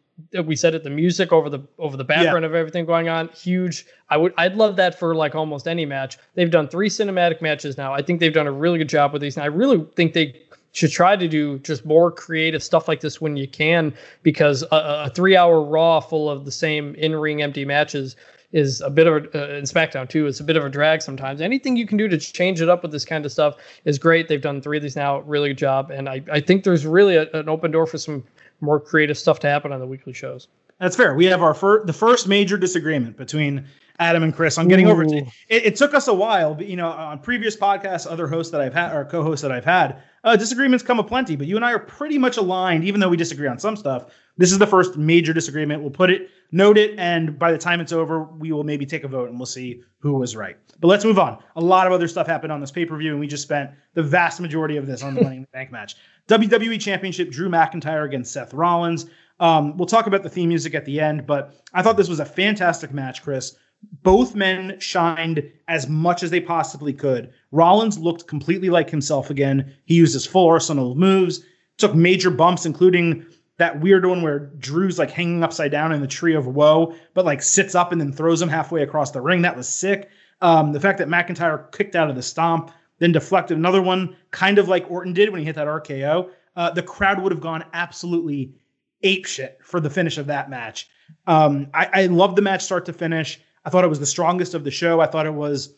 we 0.44 0.56
said 0.56 0.74
it 0.74 0.84
the 0.84 0.90
music 0.90 1.32
over 1.32 1.48
the 1.48 1.60
over 1.78 1.96
the 1.96 2.04
background 2.04 2.42
yeah. 2.42 2.48
of 2.48 2.54
everything 2.54 2.84
going 2.84 3.08
on 3.08 3.28
huge 3.28 3.86
i 4.08 4.16
would 4.16 4.32
i'd 4.38 4.56
love 4.56 4.76
that 4.76 4.98
for 4.98 5.14
like 5.14 5.34
almost 5.34 5.66
any 5.66 5.84
match 5.84 6.18
they've 6.34 6.50
done 6.50 6.68
three 6.68 6.88
cinematic 6.88 7.40
matches 7.40 7.76
now 7.76 7.92
i 7.92 8.02
think 8.02 8.20
they've 8.20 8.34
done 8.34 8.46
a 8.46 8.52
really 8.52 8.78
good 8.78 8.88
job 8.88 9.12
with 9.12 9.22
these 9.22 9.36
and 9.36 9.44
i 9.44 9.46
really 9.46 9.84
think 9.96 10.12
they 10.12 10.40
should 10.72 10.90
try 10.90 11.16
to 11.16 11.26
do 11.26 11.58
just 11.60 11.84
more 11.84 12.10
creative 12.10 12.62
stuff 12.62 12.86
like 12.86 13.00
this 13.00 13.20
when 13.20 13.36
you 13.36 13.48
can 13.48 13.92
because 14.22 14.62
a, 14.70 15.04
a 15.06 15.10
three 15.14 15.36
hour 15.36 15.60
raw 15.60 16.00
full 16.00 16.30
of 16.30 16.44
the 16.44 16.52
same 16.52 16.94
in-ring 16.94 17.42
empty 17.42 17.64
matches 17.64 18.16
is 18.52 18.80
a 18.80 18.90
bit 18.90 19.06
of 19.06 19.24
a 19.26 19.54
uh, 19.54 19.58
in 19.58 19.64
SmackDown 19.64 20.08
too. 20.08 20.26
It's 20.26 20.40
a 20.40 20.44
bit 20.44 20.56
of 20.56 20.64
a 20.64 20.68
drag 20.68 21.02
sometimes. 21.02 21.40
Anything 21.40 21.76
you 21.76 21.86
can 21.86 21.96
do 21.96 22.08
to 22.08 22.18
change 22.18 22.60
it 22.60 22.68
up 22.68 22.82
with 22.82 22.90
this 22.90 23.04
kind 23.04 23.24
of 23.24 23.30
stuff 23.30 23.56
is 23.84 23.98
great. 23.98 24.28
They've 24.28 24.40
done 24.40 24.60
three 24.60 24.76
of 24.76 24.82
these 24.82 24.96
now, 24.96 25.20
really 25.20 25.50
good 25.50 25.58
job, 25.58 25.90
and 25.90 26.08
I, 26.08 26.22
I 26.32 26.40
think 26.40 26.64
there's 26.64 26.84
really 26.84 27.16
a, 27.16 27.30
an 27.32 27.48
open 27.48 27.70
door 27.70 27.86
for 27.86 27.98
some 27.98 28.24
more 28.60 28.80
creative 28.80 29.18
stuff 29.18 29.40
to 29.40 29.48
happen 29.48 29.72
on 29.72 29.80
the 29.80 29.86
weekly 29.86 30.12
shows. 30.12 30.48
That's 30.78 30.96
fair. 30.96 31.14
We 31.14 31.26
have 31.26 31.42
our 31.42 31.54
fir- 31.54 31.84
the 31.84 31.92
first 31.92 32.26
major 32.26 32.56
disagreement 32.56 33.16
between 33.16 33.66
Adam 33.98 34.22
and 34.22 34.34
Chris 34.34 34.56
on 34.56 34.66
getting 34.66 34.86
Ooh. 34.86 34.92
over 34.92 35.04
it. 35.04 35.12
it. 35.12 35.26
It 35.48 35.76
took 35.76 35.92
us 35.94 36.08
a 36.08 36.14
while, 36.14 36.54
but 36.54 36.66
you 36.66 36.76
know, 36.76 36.88
on 36.88 37.18
previous 37.18 37.54
podcasts, 37.54 38.10
other 38.10 38.26
hosts 38.26 38.50
that 38.52 38.60
I've 38.62 38.72
had 38.72 38.96
or 38.96 39.04
co-hosts 39.04 39.42
that 39.42 39.52
I've 39.52 39.64
had, 39.64 40.02
uh, 40.24 40.36
disagreements 40.36 40.82
come 40.82 40.98
aplenty. 40.98 41.36
But 41.36 41.46
you 41.46 41.56
and 41.56 41.64
I 41.64 41.72
are 41.72 41.78
pretty 41.78 42.16
much 42.16 42.38
aligned, 42.38 42.84
even 42.84 42.98
though 42.98 43.10
we 43.10 43.18
disagree 43.18 43.46
on 43.46 43.58
some 43.58 43.76
stuff. 43.76 44.06
This 44.38 44.52
is 44.52 44.58
the 44.58 44.66
first 44.66 44.96
major 44.96 45.34
disagreement. 45.34 45.82
We'll 45.82 45.90
put 45.90 46.08
it, 46.08 46.30
note 46.50 46.78
it, 46.78 46.98
and 46.98 47.38
by 47.38 47.52
the 47.52 47.58
time 47.58 47.78
it's 47.78 47.92
over, 47.92 48.22
we 48.22 48.52
will 48.52 48.64
maybe 48.64 48.86
take 48.86 49.04
a 49.04 49.08
vote 49.08 49.28
and 49.28 49.38
we'll 49.38 49.44
see 49.44 49.82
who 49.98 50.14
was 50.14 50.34
right. 50.34 50.56
But 50.80 50.88
let's 50.88 51.04
move 51.04 51.18
on. 51.18 51.42
A 51.56 51.60
lot 51.60 51.86
of 51.86 51.92
other 51.92 52.08
stuff 52.08 52.26
happened 52.26 52.50
on 52.50 52.60
this 52.62 52.70
pay 52.70 52.86
per 52.86 52.96
view, 52.96 53.10
and 53.10 53.20
we 53.20 53.26
just 53.26 53.42
spent 53.42 53.70
the 53.92 54.02
vast 54.02 54.40
majority 54.40 54.78
of 54.78 54.86
this 54.86 55.02
on 55.02 55.14
the 55.14 55.20
Money 55.22 55.36
in 55.36 55.42
the 55.42 55.48
Bank 55.52 55.70
match. 55.70 55.96
WWE 56.30 56.80
Championship, 56.80 57.30
Drew 57.30 57.48
McIntyre 57.48 58.04
against 58.04 58.32
Seth 58.32 58.54
Rollins. 58.54 59.06
Um, 59.40 59.76
we'll 59.76 59.86
talk 59.86 60.06
about 60.06 60.22
the 60.22 60.28
theme 60.28 60.50
music 60.50 60.74
at 60.74 60.84
the 60.84 61.00
end, 61.00 61.26
but 61.26 61.54
I 61.74 61.82
thought 61.82 61.96
this 61.96 62.08
was 62.08 62.20
a 62.20 62.24
fantastic 62.24 62.92
match, 62.92 63.22
Chris. 63.22 63.56
Both 64.02 64.36
men 64.36 64.78
shined 64.78 65.42
as 65.66 65.88
much 65.88 66.22
as 66.22 66.30
they 66.30 66.40
possibly 66.40 66.92
could. 66.92 67.32
Rollins 67.50 67.98
looked 67.98 68.28
completely 68.28 68.70
like 68.70 68.90
himself 68.90 69.30
again. 69.30 69.74
He 69.86 69.94
used 69.94 70.12
his 70.12 70.26
full 70.26 70.46
arsenal 70.48 70.92
of 70.92 70.98
moves, 70.98 71.42
took 71.78 71.94
major 71.94 72.30
bumps, 72.30 72.64
including 72.64 73.26
that 73.56 73.80
weird 73.80 74.06
one 74.06 74.22
where 74.22 74.38
Drew's 74.38 74.98
like 74.98 75.10
hanging 75.10 75.42
upside 75.42 75.72
down 75.72 75.92
in 75.92 76.00
the 76.00 76.06
tree 76.06 76.34
of 76.34 76.46
woe, 76.46 76.94
but 77.14 77.24
like 77.24 77.42
sits 77.42 77.74
up 77.74 77.90
and 77.90 78.00
then 78.00 78.12
throws 78.12 78.40
him 78.40 78.48
halfway 78.48 78.82
across 78.82 79.10
the 79.10 79.20
ring. 79.20 79.42
That 79.42 79.56
was 79.56 79.68
sick. 79.68 80.10
Um, 80.42 80.72
the 80.72 80.80
fact 80.80 80.98
that 80.98 81.08
McIntyre 81.08 81.72
kicked 81.72 81.96
out 81.96 82.08
of 82.08 82.16
the 82.16 82.22
stomp 82.22 82.70
then 83.00 83.12
deflected 83.12 83.58
another 83.58 83.82
one, 83.82 84.16
kind 84.30 84.58
of 84.58 84.68
like 84.68 84.88
Orton 84.88 85.12
did 85.12 85.30
when 85.30 85.40
he 85.40 85.44
hit 85.44 85.56
that 85.56 85.66
RKO. 85.66 86.30
Uh, 86.54 86.70
the 86.70 86.82
crowd 86.82 87.20
would 87.20 87.32
have 87.32 87.40
gone 87.40 87.64
absolutely 87.72 88.54
ape 89.02 89.26
shit 89.26 89.58
for 89.62 89.80
the 89.80 89.90
finish 89.90 90.18
of 90.18 90.26
that 90.26 90.48
match. 90.48 90.88
Um, 91.26 91.68
I, 91.74 91.88
I 91.92 92.06
love 92.06 92.36
the 92.36 92.42
match 92.42 92.62
start 92.62 92.84
to 92.86 92.92
finish. 92.92 93.40
I 93.64 93.70
thought 93.70 93.84
it 93.84 93.88
was 93.88 94.00
the 94.00 94.06
strongest 94.06 94.54
of 94.54 94.64
the 94.64 94.70
show. 94.70 95.00
I 95.00 95.06
thought 95.06 95.26
it 95.26 95.34
was 95.34 95.74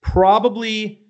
probably 0.00 1.02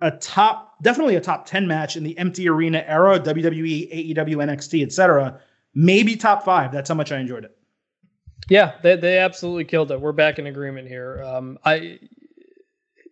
a 0.00 0.12
top, 0.12 0.80
definitely 0.82 1.16
a 1.16 1.20
top 1.20 1.46
10 1.46 1.66
match 1.66 1.96
in 1.96 2.04
the 2.04 2.16
empty 2.18 2.48
arena 2.48 2.84
era, 2.86 3.18
WWE, 3.18 4.14
AEW, 4.14 4.36
NXT, 4.36 4.84
etc. 4.84 5.40
Maybe 5.74 6.16
top 6.16 6.44
five. 6.44 6.72
That's 6.72 6.88
how 6.88 6.94
much 6.94 7.12
I 7.12 7.18
enjoyed 7.18 7.44
it. 7.44 7.56
Yeah, 8.48 8.74
they, 8.82 8.96
they 8.96 9.18
absolutely 9.18 9.64
killed 9.64 9.90
it. 9.90 10.00
We're 10.00 10.12
back 10.12 10.38
in 10.38 10.46
agreement 10.46 10.88
here. 10.88 11.22
Um, 11.24 11.58
I 11.64 11.98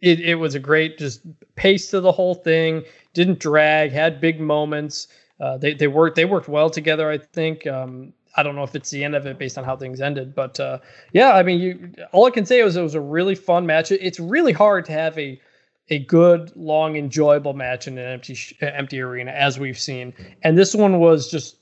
it, 0.03 0.21
it 0.21 0.35
was 0.37 0.55
a 0.55 0.59
great 0.59 0.99
just 0.99 1.21
pace 1.55 1.91
to 1.91 2.01
the 2.01 2.13
whole 2.13 2.35
thing. 2.35 2.85
Didn't 3.15 3.39
drag. 3.39 3.93
Had 3.93 4.21
big 4.21 4.41
moments. 4.41 5.09
Uh, 5.41 5.59
they 5.59 5.75
they 5.75 5.87
worked 5.87 6.17
they 6.17 6.25
worked 6.25 6.49
well 6.49 6.71
together. 6.71 7.11
I 7.11 7.19
think. 7.19 7.67
Um, 7.67 8.13
I 8.37 8.43
don't 8.43 8.55
know 8.55 8.65
if 8.65 8.75
it's 8.75 8.91
the 8.91 9.03
end 9.03 9.15
of 9.15 9.25
it 9.25 9.39
based 9.39 9.57
on 9.57 9.65
how 9.65 9.77
things 9.77 10.01
ended, 10.01 10.35
but 10.35 10.61
uh, 10.61 10.79
yeah, 11.13 11.33
I 11.33 11.43
mean, 11.43 11.59
you. 11.59 11.93
All 12.13 12.27
I 12.27 12.31
can 12.31 12.45
say 12.45 12.61
is 12.61 12.77
it 12.77 12.83
was 12.83 12.95
a 12.95 13.01
really 13.01 13.35
fun 13.35 13.65
match. 13.67 13.91
it's 13.91 14.21
really 14.21 14.53
hard 14.53 14.85
to 14.87 14.93
have 14.93 15.19
a 15.19 15.41
a 15.89 16.01
good, 16.01 16.53
long, 16.57 16.97
enjoyable 16.97 17.55
match 17.55 17.87
in 17.87 17.97
an 17.97 18.07
empty 18.07 18.37
empty 18.61 19.01
arena 19.01 19.31
as 19.31 19.59
we've 19.59 19.79
seen, 19.79 20.13
and 20.43 20.59
this 20.59 20.75
one 20.75 20.99
was 20.99 21.31
just 21.31 21.57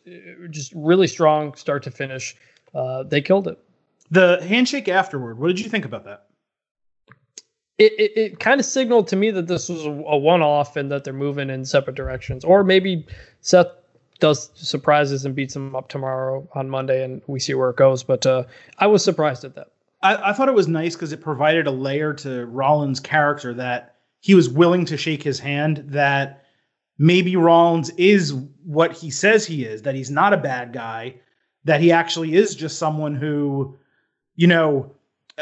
just 0.51 0.73
really 0.75 1.07
strong, 1.07 1.55
start 1.55 1.83
to 1.85 1.91
finish. 1.91 2.35
Uh, 2.75 3.05
they 3.05 3.21
killed 3.21 3.47
it. 3.47 3.59
The 4.11 4.45
handshake 4.47 4.89
afterward. 4.89 5.39
What 5.39 5.49
did 5.49 5.61
you 5.61 5.69
think 5.69 5.85
about 5.85 6.05
that? 6.05 6.27
It, 7.79 7.93
it, 7.99 8.13
it 8.17 8.41
kind 8.41 8.61
of 8.61 8.67
signaled 8.67 9.09
to 9.09 9.17
me 9.17 9.31
that 9.33 9.49
this 9.49 9.69
was 9.69 9.85
a, 9.85 9.91
one 9.91 10.43
off 10.43 10.77
and 10.77 10.91
that 10.93 11.05
they're 11.05 11.13
moving 11.13 11.51
in 11.51 11.65
separate 11.65 11.97
directions. 11.97 12.45
Or 12.45 12.63
maybe 12.63 13.07
Seth 13.41 13.69
does 14.21 14.51
surprises 14.55 15.25
and 15.25 15.35
beats 15.35 15.57
him 15.57 15.75
up 15.75 15.89
tomorrow 15.89 16.49
on 16.55 16.71
Monday 16.71 17.05
and 17.05 17.21
we 17.27 17.41
see 17.41 17.55
where 17.55 17.71
it 17.71 17.77
goes. 17.77 18.03
But 18.03 18.25
uh, 18.27 18.45
I 18.79 18.87
was 18.87 19.03
surprised 19.03 19.45
at 19.45 19.57
that. 19.57 19.69
I, 20.03 20.31
I 20.31 20.33
thought 20.33 20.49
it 20.49 20.55
was 20.55 20.69
nice 20.69 20.95
because 20.95 21.13
it 21.13 21.21
provided 21.21 21.67
a 21.67 21.73
layer 21.73 22.13
to 22.15 22.47
Rollins' 22.47 23.01
character 23.01 23.53
that 23.55 23.97
he 24.21 24.35
was 24.35 24.49
willing 24.49 24.85
to 24.87 24.97
shake 24.97 25.23
his 25.23 25.41
hand. 25.41 25.85
That 25.89 26.45
maybe 26.97 27.35
Rollins 27.35 27.91
is 27.97 28.35
what 28.65 28.93
he 28.93 29.11
says 29.11 29.45
he 29.45 29.65
is. 29.65 29.83
That 29.83 29.97
he's 29.97 30.11
not 30.11 30.33
a 30.33 30.39
bad 30.39 30.73
guy. 30.73 31.17
That 31.65 31.81
he 31.81 31.91
actually 31.91 32.37
is 32.37 32.55
just 32.55 32.79
someone 32.79 33.17
who, 33.17 33.77
you 34.37 34.47
know, 34.47 34.95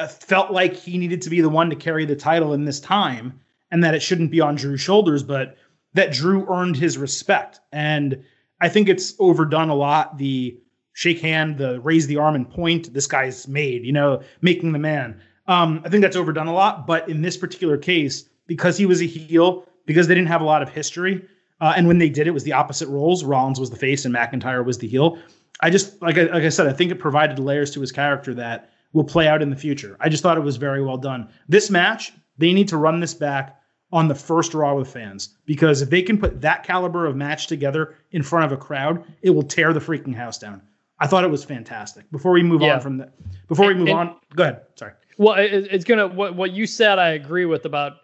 felt 0.07 0.51
like 0.51 0.75
he 0.75 0.99
needed 0.99 1.23
to 1.23 1.31
be 1.31 1.41
the 1.41 1.49
one 1.49 1.71
to 1.71 1.77
carry 1.77 2.05
the 2.05 2.17
title 2.17 2.55
in 2.55 2.65
this 2.65 2.81
time, 2.81 3.41
and 3.71 3.83
that 3.85 3.95
it 3.95 4.03
shouldn't 4.03 4.31
be 4.31 4.41
on 4.41 4.55
Drew's 4.55 4.81
shoulders. 4.81 5.23
But 5.23 5.57
that 5.95 6.13
Drew 6.13 6.47
earned 6.49 6.77
his 6.77 6.99
respect, 6.99 7.61
and 7.73 8.23
I 8.61 8.69
think 8.69 8.89
it's 8.89 9.15
overdone 9.19 9.69
a 9.69 9.75
lot. 9.75 10.19
The 10.19 10.59
shake 10.95 11.21
hand, 11.21 11.59
the 11.59 11.81
raise 11.81 12.07
the 12.07 12.17
arm 12.17 12.35
and 12.35 12.49
point. 12.49 12.93
This 12.93 13.07
guy's 13.07 13.49
made, 13.49 13.85
you 13.85 13.93
know, 13.93 14.23
making 14.41 14.73
the 14.73 14.79
man. 14.79 15.21
Um, 15.47 15.83
I 15.85 15.89
think 15.89 16.03
that's 16.03 16.17
overdone 16.17 16.47
a 16.47 16.55
lot. 16.55 16.87
But 16.87 17.09
in 17.09 17.23
this 17.23 17.37
particular 17.37 17.77
case, 17.77 18.25
because 18.47 18.77
he 18.79 18.87
was 18.87 19.03
a 19.03 19.07
heel, 19.07 19.67
because 19.87 20.07
they 20.07 20.15
didn't 20.15 20.29
have 20.29 20.41
a 20.41 20.45
lot 20.45 20.63
of 20.63 20.69
history, 20.69 21.27
uh, 21.61 21.75
and 21.77 21.87
when 21.87 21.99
they 21.99 22.09
did, 22.09 22.27
it 22.27 22.33
was 22.33 22.45
the 22.45 22.53
opposite 22.53 22.89
roles. 22.89 23.25
Rollins 23.25 23.61
was 23.61 23.71
the 23.71 23.77
face 23.77 24.05
and 24.05 24.15
McIntyre 24.15 24.65
was 24.65 24.79
the 24.79 24.89
heel. 24.89 25.19
I 25.61 25.71
just 25.71 26.03
like 26.03 26.19
I, 26.19 26.23
like 26.25 26.43
I 26.43 26.49
said, 26.49 26.67
I 26.67 26.73
think 26.73 26.91
it 26.91 26.99
provided 26.99 27.39
layers 27.39 27.71
to 27.73 27.81
his 27.81 27.93
character 27.93 28.35
that 28.35 28.72
will 28.93 29.05
play 29.05 29.29
out 29.29 29.43
in 29.43 29.51
the 29.51 29.57
future. 29.57 29.97
I 30.01 30.09
just 30.09 30.23
thought 30.23 30.37
it 30.37 30.43
was 30.43 30.57
very 30.57 30.83
well 30.83 30.97
done. 30.97 31.29
This 31.49 31.71
match, 31.71 32.13
they 32.39 32.53
need 32.53 32.69
to 32.69 32.77
run 32.77 33.01
this 33.01 33.15
back 33.15 33.59
on 33.93 34.09
the 34.09 34.15
first 34.15 34.55
Raw 34.55 34.75
with 34.75 34.89
fans 34.89 35.37
because 35.45 35.83
if 35.83 35.91
they 35.91 36.03
can 36.03 36.19
put 36.19 36.41
that 36.41 36.65
caliber 36.65 37.07
of 37.07 37.15
match 37.15 37.47
together 37.47 37.95
in 38.13 38.23
front 38.23 38.47
of 38.47 38.53
a 38.53 38.57
crowd, 38.57 39.05
it 39.23 39.31
will 39.31 39.43
tear 39.43 39.73
the 39.73 39.81
freaking 39.81 40.15
house 40.15 40.39
down. 40.39 40.63
I 40.99 41.07
thought 41.07 41.25
it 41.25 41.31
was 41.31 41.45
fantastic. 41.45 42.11
Before 42.11 42.33
we 42.33 42.43
move 42.43 42.63
yeah. 42.63 42.75
on 42.75 42.81
from 42.81 42.99
that, 42.99 43.13
before 43.49 43.67
we 43.67 43.75
move 43.75 43.89
and, 43.89 43.99
on, 43.99 44.17
go 44.35 44.45
ahead. 44.45 44.63
Sorry. 44.77 44.93
Well, 45.19 45.35
it's 45.39 45.85
gonna 45.85 46.07
what 46.07 46.37
what 46.37 46.53
you 46.53 46.67
said. 46.67 46.99
I 46.99 47.11
agree 47.11 47.45
with 47.45 47.65
about 47.65 47.95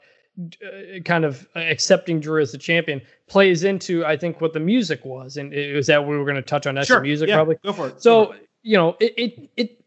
uh, 0.41 1.01
kind 1.05 1.25
of 1.25 1.47
accepting 1.55 2.21
Drew 2.21 2.41
as 2.43 2.53
the 2.53 2.59
champion 2.59 3.01
plays 3.29 3.65
into 3.65 4.05
I 4.05 4.17
think 4.17 4.41
what 4.41 4.53
the 4.53 4.61
music 4.61 5.05
was, 5.05 5.37
and 5.37 5.55
it 5.55 5.75
was 5.75 5.87
that 5.87 6.07
we 6.07 6.17
were 6.17 6.25
going 6.25 6.37
to 6.37 6.43
touch 6.43 6.67
on 6.67 6.75
that 6.75 6.87
sure. 6.87 7.01
music 7.01 7.29
yeah, 7.29 7.37
probably. 7.37 7.57
Go 7.65 7.73
for 7.73 7.89
it. 7.89 8.03
So 8.03 8.27
for 8.27 8.35
it. 8.35 8.49
you 8.63 8.77
know, 8.77 8.97
it, 9.01 9.15
it 9.17 9.51
it 9.57 9.78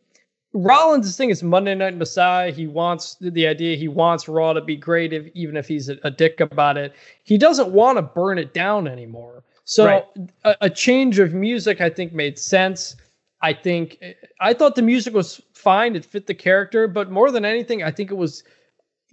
Rollins' 0.54 1.16
thing 1.16 1.30
is 1.30 1.44
Monday 1.44 1.76
Night 1.76 1.96
Messiah. 1.96 2.52
He 2.52 2.68
wants 2.68 3.16
the 3.22 3.48
idea. 3.48 3.78
He 3.78 3.88
wants 3.88 4.28
Raw 4.28 4.54
to 4.54 4.62
be 4.62 4.76
great, 4.76 5.14
if, 5.14 5.28
even 5.34 5.56
if 5.56 5.68
he's 5.68 5.90
a, 5.90 5.98
a 6.04 6.12
dick 6.12 6.40
about 6.40 6.78
it. 6.78 6.94
He 7.24 7.38
doesn't 7.38 7.70
want 7.70 7.98
to 7.98 8.02
burn 8.02 8.38
it 8.38 8.54
down 8.54 8.88
anymore. 8.88 9.44
So 9.64 9.86
right. 9.86 10.06
a, 10.44 10.56
a, 10.62 10.70
change 10.70 11.20
of 11.20 11.34
music, 11.34 11.80
I 11.80 11.90
think, 11.90 12.12
made 12.12 12.38
sense. 12.38 12.96
I 13.42 13.54
think 13.54 14.04
I 14.42 14.54
thought 14.54 14.76
the 14.76 14.82
music 14.82 15.14
was 15.14 15.42
fine; 15.54 15.96
it 15.96 16.04
fit 16.04 16.28
the 16.28 16.34
character. 16.34 16.88
But 16.88 17.10
more 17.10 17.32
than 17.32 17.46
anything, 17.46 17.82
I 17.82 17.92
think 17.92 18.12
it 18.12 18.16
was 18.16 18.44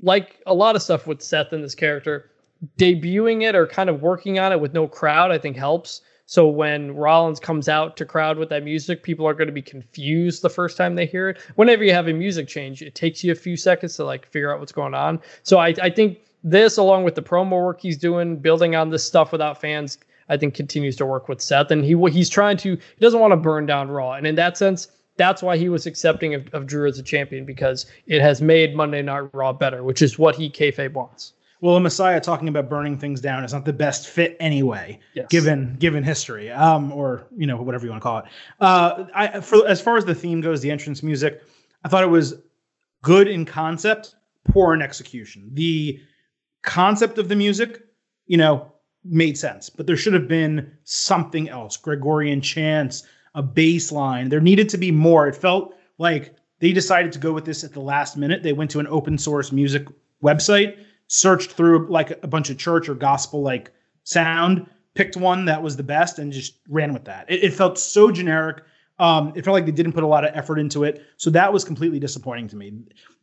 like 0.03 0.43
a 0.47 0.55
lot 0.55 0.75
of 0.75 0.83
stuff 0.83 1.07
with 1.07 1.23
Seth 1.23 1.53
and 1.53 1.63
this 1.63 1.75
character. 1.75 2.31
Debuting 2.77 3.49
it 3.49 3.55
or 3.55 3.69
kind 3.69 3.89
of 3.89 4.03
working 4.03 4.41
on 4.41 4.51
it 4.51 4.61
with 4.61 4.75
no 4.75 4.89
crowd, 4.89 5.31
I 5.31 5.39
think 5.39 5.57
helps. 5.57 6.01
So 6.29 6.47
when 6.47 6.95
Rollins 6.95 7.41
comes 7.41 7.71
out 7.71 7.97
to 7.97 8.05
crowd 8.05 8.37
with 8.37 8.51
that 8.51 8.63
music, 8.63 9.03
people 9.03 9.27
are 9.27 9.33
going 9.33 9.47
to 9.47 9.53
be 9.53 9.63
confused 9.63 10.43
the 10.43 10.51
first 10.51 10.77
time 10.77 10.95
they 10.95 11.07
hear 11.07 11.31
it. 11.31 11.39
Whenever 11.55 11.83
you 11.83 11.95
have 11.95 12.07
a 12.07 12.13
music 12.13 12.49
change, 12.49 12.83
it 12.83 12.95
takes 12.95 13.25
you 13.25 13.33
a 13.33 13.35
few 13.35 13.57
seconds 13.57 13.97
to 13.97 14.05
like 14.05 14.27
figure 14.27 14.53
out 14.53 14.61
what's 14.61 14.71
going 14.71 14.93
on. 14.93 15.21
So 15.43 15.57
I, 15.57 15.69
I 15.81 15.89
think 15.89 16.19
this, 16.45 16.77
along 16.77 17.05
with 17.05 17.15
the 17.15 17.23
promo 17.23 17.53
work 17.53 17.81
he's 17.81 17.97
doing, 17.97 18.37
building 18.37 18.77
on 18.77 18.91
this 18.91 19.03
stuff 19.03 19.33
without 19.33 19.59
fans, 19.59 19.97
I 20.29 20.37
think 20.37 20.53
continues 20.53 20.97
to 20.97 21.07
work 21.07 21.31
with 21.31 21.41
Seth, 21.41 21.71
and 21.71 21.83
he 21.83 21.97
he's 22.11 22.29
trying 22.29 22.59
to 22.59 22.77
he 22.77 23.01
doesn't 23.01 23.21
want 23.21 23.33
to 23.33 23.39
burn 23.39 23.65
down 23.65 23.91
Raw, 23.91 24.13
and 24.13 24.27
in 24.27 24.35
that 24.35 24.59
sense, 24.59 24.89
that's 25.17 25.43
why 25.43 25.57
he 25.57 25.71
was 25.71 25.87
accepting 25.87 26.35
of, 26.35 26.47
of 26.53 26.67
Drew 26.67 26.87
as 26.87 26.99
a 26.99 27.03
champion 27.03 27.47
because 27.47 27.87
it 28.07 28.21
has 28.21 28.43
made 28.43 28.77
Monday 28.77 29.01
Night 29.01 29.31
Raw 29.33 29.55
better, 29.55 29.83
which 29.83 30.03
is 30.03 30.19
what 30.19 30.37
he 30.37 30.51
kayfabe 30.51 30.93
wants. 30.93 31.33
Well, 31.61 31.77
a 31.77 31.81
Messiah 31.81 32.21
talking 32.21 32.49
about 32.49 32.69
burning 32.69 32.99
things 32.99 33.21
down 33.21 33.45
is 33.45 33.53
not 33.53 33.65
the 33.65 33.73
best 33.73 34.09
fit 34.09 34.37
anyway, 34.39 35.01
yes. 35.15 35.27
given 35.29 35.77
given 35.79 36.05
history, 36.05 36.51
um, 36.51 36.93
or 36.93 37.27
you 37.37 37.47
know 37.47 37.57
whatever 37.61 37.85
you 37.85 37.91
want 37.91 38.03
to 38.03 38.05
call 38.05 38.19
it. 38.19 38.25
Uh, 38.61 39.05
I, 39.15 39.41
for 39.41 39.67
as 39.67 39.81
far 39.81 39.97
as 39.97 40.05
the 40.05 40.15
theme 40.15 40.41
goes, 40.41 40.61
the 40.61 40.71
entrance 40.71 41.03
music, 41.03 41.43
I 41.85 41.89
thought 41.89 42.05
it 42.05 42.09
was 42.11 42.35
good 43.03 43.27
in 43.27 43.45
concept, 43.45 44.15
poor 44.45 44.73
in 44.73 44.83
execution. 44.83 45.51
The 45.55 46.01
concept 46.63 47.19
of 47.19 47.29
the 47.29 47.37
music, 47.37 47.83
you 48.27 48.37
know, 48.37 48.73
made 49.05 49.37
sense, 49.37 49.69
but 49.69 49.87
there 49.87 49.97
should 49.97 50.13
have 50.13 50.29
been 50.29 50.71
something 50.85 51.49
else. 51.49 51.77
Gregorian 51.77 52.41
chants, 52.41 53.03
a 53.35 53.43
bass 53.43 53.91
line. 53.91 54.29
There 54.29 54.41
needed 54.41 54.69
to 54.71 54.79
be 54.79 54.93
more. 54.93 55.27
It 55.27 55.35
felt 55.35 55.75
like 55.99 56.37
they 56.61 56.73
decided 56.73 57.13
to 57.13 57.19
go 57.19 57.33
with 57.33 57.45
this 57.45 57.65
at 57.65 57.73
the 57.73 57.81
last 57.81 58.17
minute. 58.17 58.43
They 58.43 58.53
went 58.53 58.71
to 58.73 58.81
an 58.81 58.87
open 58.89 59.19
source 59.19 59.53
music 59.53 59.87
website, 60.23 60.77
searched 61.09 61.53
through 61.53 61.89
like 61.89 62.11
a 62.23 62.29
bunch 62.29 62.51
of 62.51 62.59
church 62.59 62.89
or 62.89 62.95
gospel 62.95 63.43
like 63.43 63.73
sound, 64.05 64.67
picked 64.95 65.17
one 65.17 65.45
that 65.47 65.63
was 65.63 65.77
the 65.77 65.83
best, 65.83 66.19
and 66.19 66.33
just 66.33 66.59
ran 66.69 66.93
with 66.93 67.05
that. 67.05 67.27
It, 67.29 67.45
it 67.45 67.55
felt 67.55 67.79
so 67.79 68.11
generic. 68.11 68.63
Um, 68.99 69.33
it 69.37 69.45
felt 69.45 69.55
like 69.55 69.67
they 69.67 69.73
didn't 69.73 69.93
put 69.93 70.03
a 70.03 70.09
lot 70.09 70.25
of 70.25 70.31
effort 70.35 70.59
into 70.59 70.85
it. 70.85 71.05
So 71.17 71.31
that 71.31 71.53
was 71.53 71.65
completely 71.65 72.01
disappointing 72.01 72.49
to 72.49 72.57
me. 72.57 72.73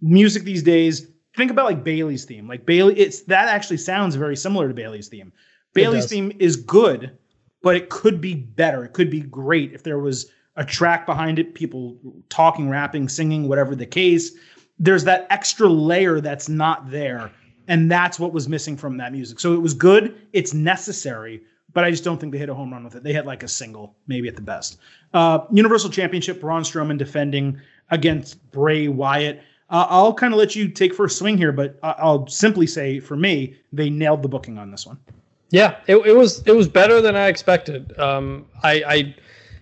Music 0.02 0.44
these 0.44 0.64
days, 0.64 1.08
think 1.36 1.52
about 1.52 1.66
like 1.66 1.84
Bayley's 1.84 2.26
theme. 2.26 2.48
Like 2.48 2.66
Bayley, 2.66 2.98
it's 2.98 3.22
that 3.24 3.50
actually 3.50 3.78
sounds 3.78 4.16
very 4.16 4.38
similar 4.38 4.68
to 4.68 4.74
Bayley's 4.74 5.08
theme. 5.08 5.34
Bayley's 5.74 6.06
theme 6.06 6.32
is 6.40 6.56
good, 6.56 7.18
but 7.62 7.76
it 7.76 7.90
could 7.90 8.22
be 8.22 8.36
better. 8.36 8.86
It 8.86 8.94
could 8.94 9.10
be 9.10 9.20
great 9.20 9.74
if 9.74 9.84
there 9.84 10.00
was 10.00 10.32
a 10.56 10.64
track 10.64 11.06
behind 11.06 11.38
it, 11.38 11.54
people 11.54 11.98
talking, 12.30 12.70
rapping, 12.70 13.10
singing, 13.10 13.50
whatever 13.50 13.76
the 13.76 13.86
case. 13.86 14.32
There's 14.80 15.04
that 15.04 15.28
extra 15.30 15.68
layer 15.68 16.22
that's 16.22 16.48
not 16.48 16.90
there. 16.90 17.32
And 17.68 17.92
that's 17.92 18.20
what 18.20 18.34
was 18.34 18.48
missing 18.48 18.78
from 18.78 18.98
that 18.98 19.12
music. 19.12 19.40
So 19.40 19.54
it 19.54 19.62
was 19.62 19.74
good. 19.74 20.16
It's 20.34 20.54
necessary, 20.54 21.42
but 21.74 21.84
I 21.84 21.92
just 21.92 22.04
don't 22.04 22.20
think 22.20 22.32
they 22.32 22.38
hit 22.38 22.50
a 22.50 22.54
home 22.54 22.72
run 22.72 22.84
with 22.84 22.96
it. 22.96 23.04
They 23.04 23.14
had 23.14 23.26
like 23.26 23.44
a 23.44 23.48
single, 23.48 23.96
maybe 24.08 24.28
at 24.28 24.36
the 24.36 24.42
best. 24.42 24.78
Uh, 25.14 25.40
Universal 25.52 25.90
Championship, 25.90 26.40
Braun 26.40 26.64
Strowman 26.64 26.98
defending 26.98 27.60
against 27.90 28.52
Bray 28.52 28.88
Wyatt. 28.88 29.42
Uh, 29.70 29.88
I'll 29.90 30.14
kind 30.14 30.34
of 30.34 30.38
let 30.38 30.56
you 30.56 30.68
take 30.70 30.94
first 30.94 31.18
swing 31.18 31.38
here, 31.38 31.52
but 31.52 31.80
I'll 31.82 32.28
simply 32.28 32.68
say 32.68 33.00
for 33.00 33.16
me, 33.16 33.58
they 33.74 33.90
nailed 33.90 34.22
the 34.22 34.30
booking 34.30 34.58
on 34.60 34.70
this 34.70 34.86
one. 34.86 35.00
Yeah, 35.50 35.78
it, 35.88 35.96
it 35.98 36.16
was 36.16 36.46
it 36.46 36.56
was 36.56 36.68
better 36.68 37.02
than 37.02 37.16
I 37.16 37.28
expected. 37.28 37.98
Um, 38.00 38.46
I, 38.64 38.84
I, 38.88 39.16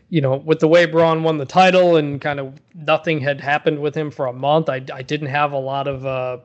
you 0.09 0.21
know, 0.21 0.37
with 0.37 0.59
the 0.59 0.67
way 0.67 0.85
Braun 0.85 1.23
won 1.23 1.37
the 1.37 1.45
title 1.45 1.97
and 1.97 2.19
kind 2.19 2.39
of 2.39 2.53
nothing 2.73 3.19
had 3.19 3.39
happened 3.39 3.79
with 3.79 3.95
him 3.95 4.11
for 4.11 4.27
a 4.27 4.33
month, 4.33 4.69
I, 4.69 4.83
I 4.93 5.01
didn't 5.01 5.27
have 5.27 5.51
a 5.51 5.57
lot 5.57 5.87
of 5.87 6.05
uh, 6.05 6.37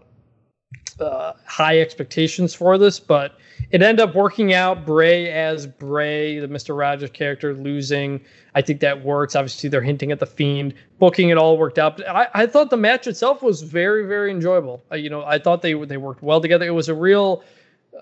uh, 1.01 1.33
high 1.47 1.81
expectations 1.81 2.55
for 2.55 2.79
this, 2.79 3.01
but 3.01 3.39
it 3.71 3.83
ended 3.83 4.01
up 4.01 4.15
working 4.15 4.53
out. 4.53 4.85
Bray 4.85 5.31
as 5.31 5.67
Bray, 5.67 6.39
the 6.39 6.49
Mister 6.49 6.75
Rogers 6.75 7.11
character, 7.11 7.55
losing. 7.55 8.21
I 8.55 8.63
think 8.63 8.81
that 8.81 9.05
works. 9.05 9.37
Obviously, 9.37 9.69
they're 9.69 9.83
hinting 9.83 10.13
at 10.13 10.19
the 10.19 10.27
Fiend. 10.27 10.75
Booking 10.99 11.29
it 11.29 11.39
all 11.39 11.57
worked 11.57 11.79
out. 11.79 11.97
But 11.97 12.09
I, 12.09 12.29
I 12.35 12.47
thought 12.47 12.71
the 12.71 12.77
match 12.77 13.07
itself 13.07 13.43
was 13.43 13.63
very, 13.63 14.07
very 14.07 14.31
enjoyable. 14.31 14.83
Uh, 14.91 14.97
you 14.97 15.11
know, 15.11 15.25
I 15.25 15.39
thought 15.39 15.63
they 15.63 15.75
they 15.75 15.97
worked 15.97 16.23
well 16.23 16.41
together. 16.41 16.67
It 16.67 16.75
was 16.75 16.89
a 16.89 16.95
real 16.95 17.45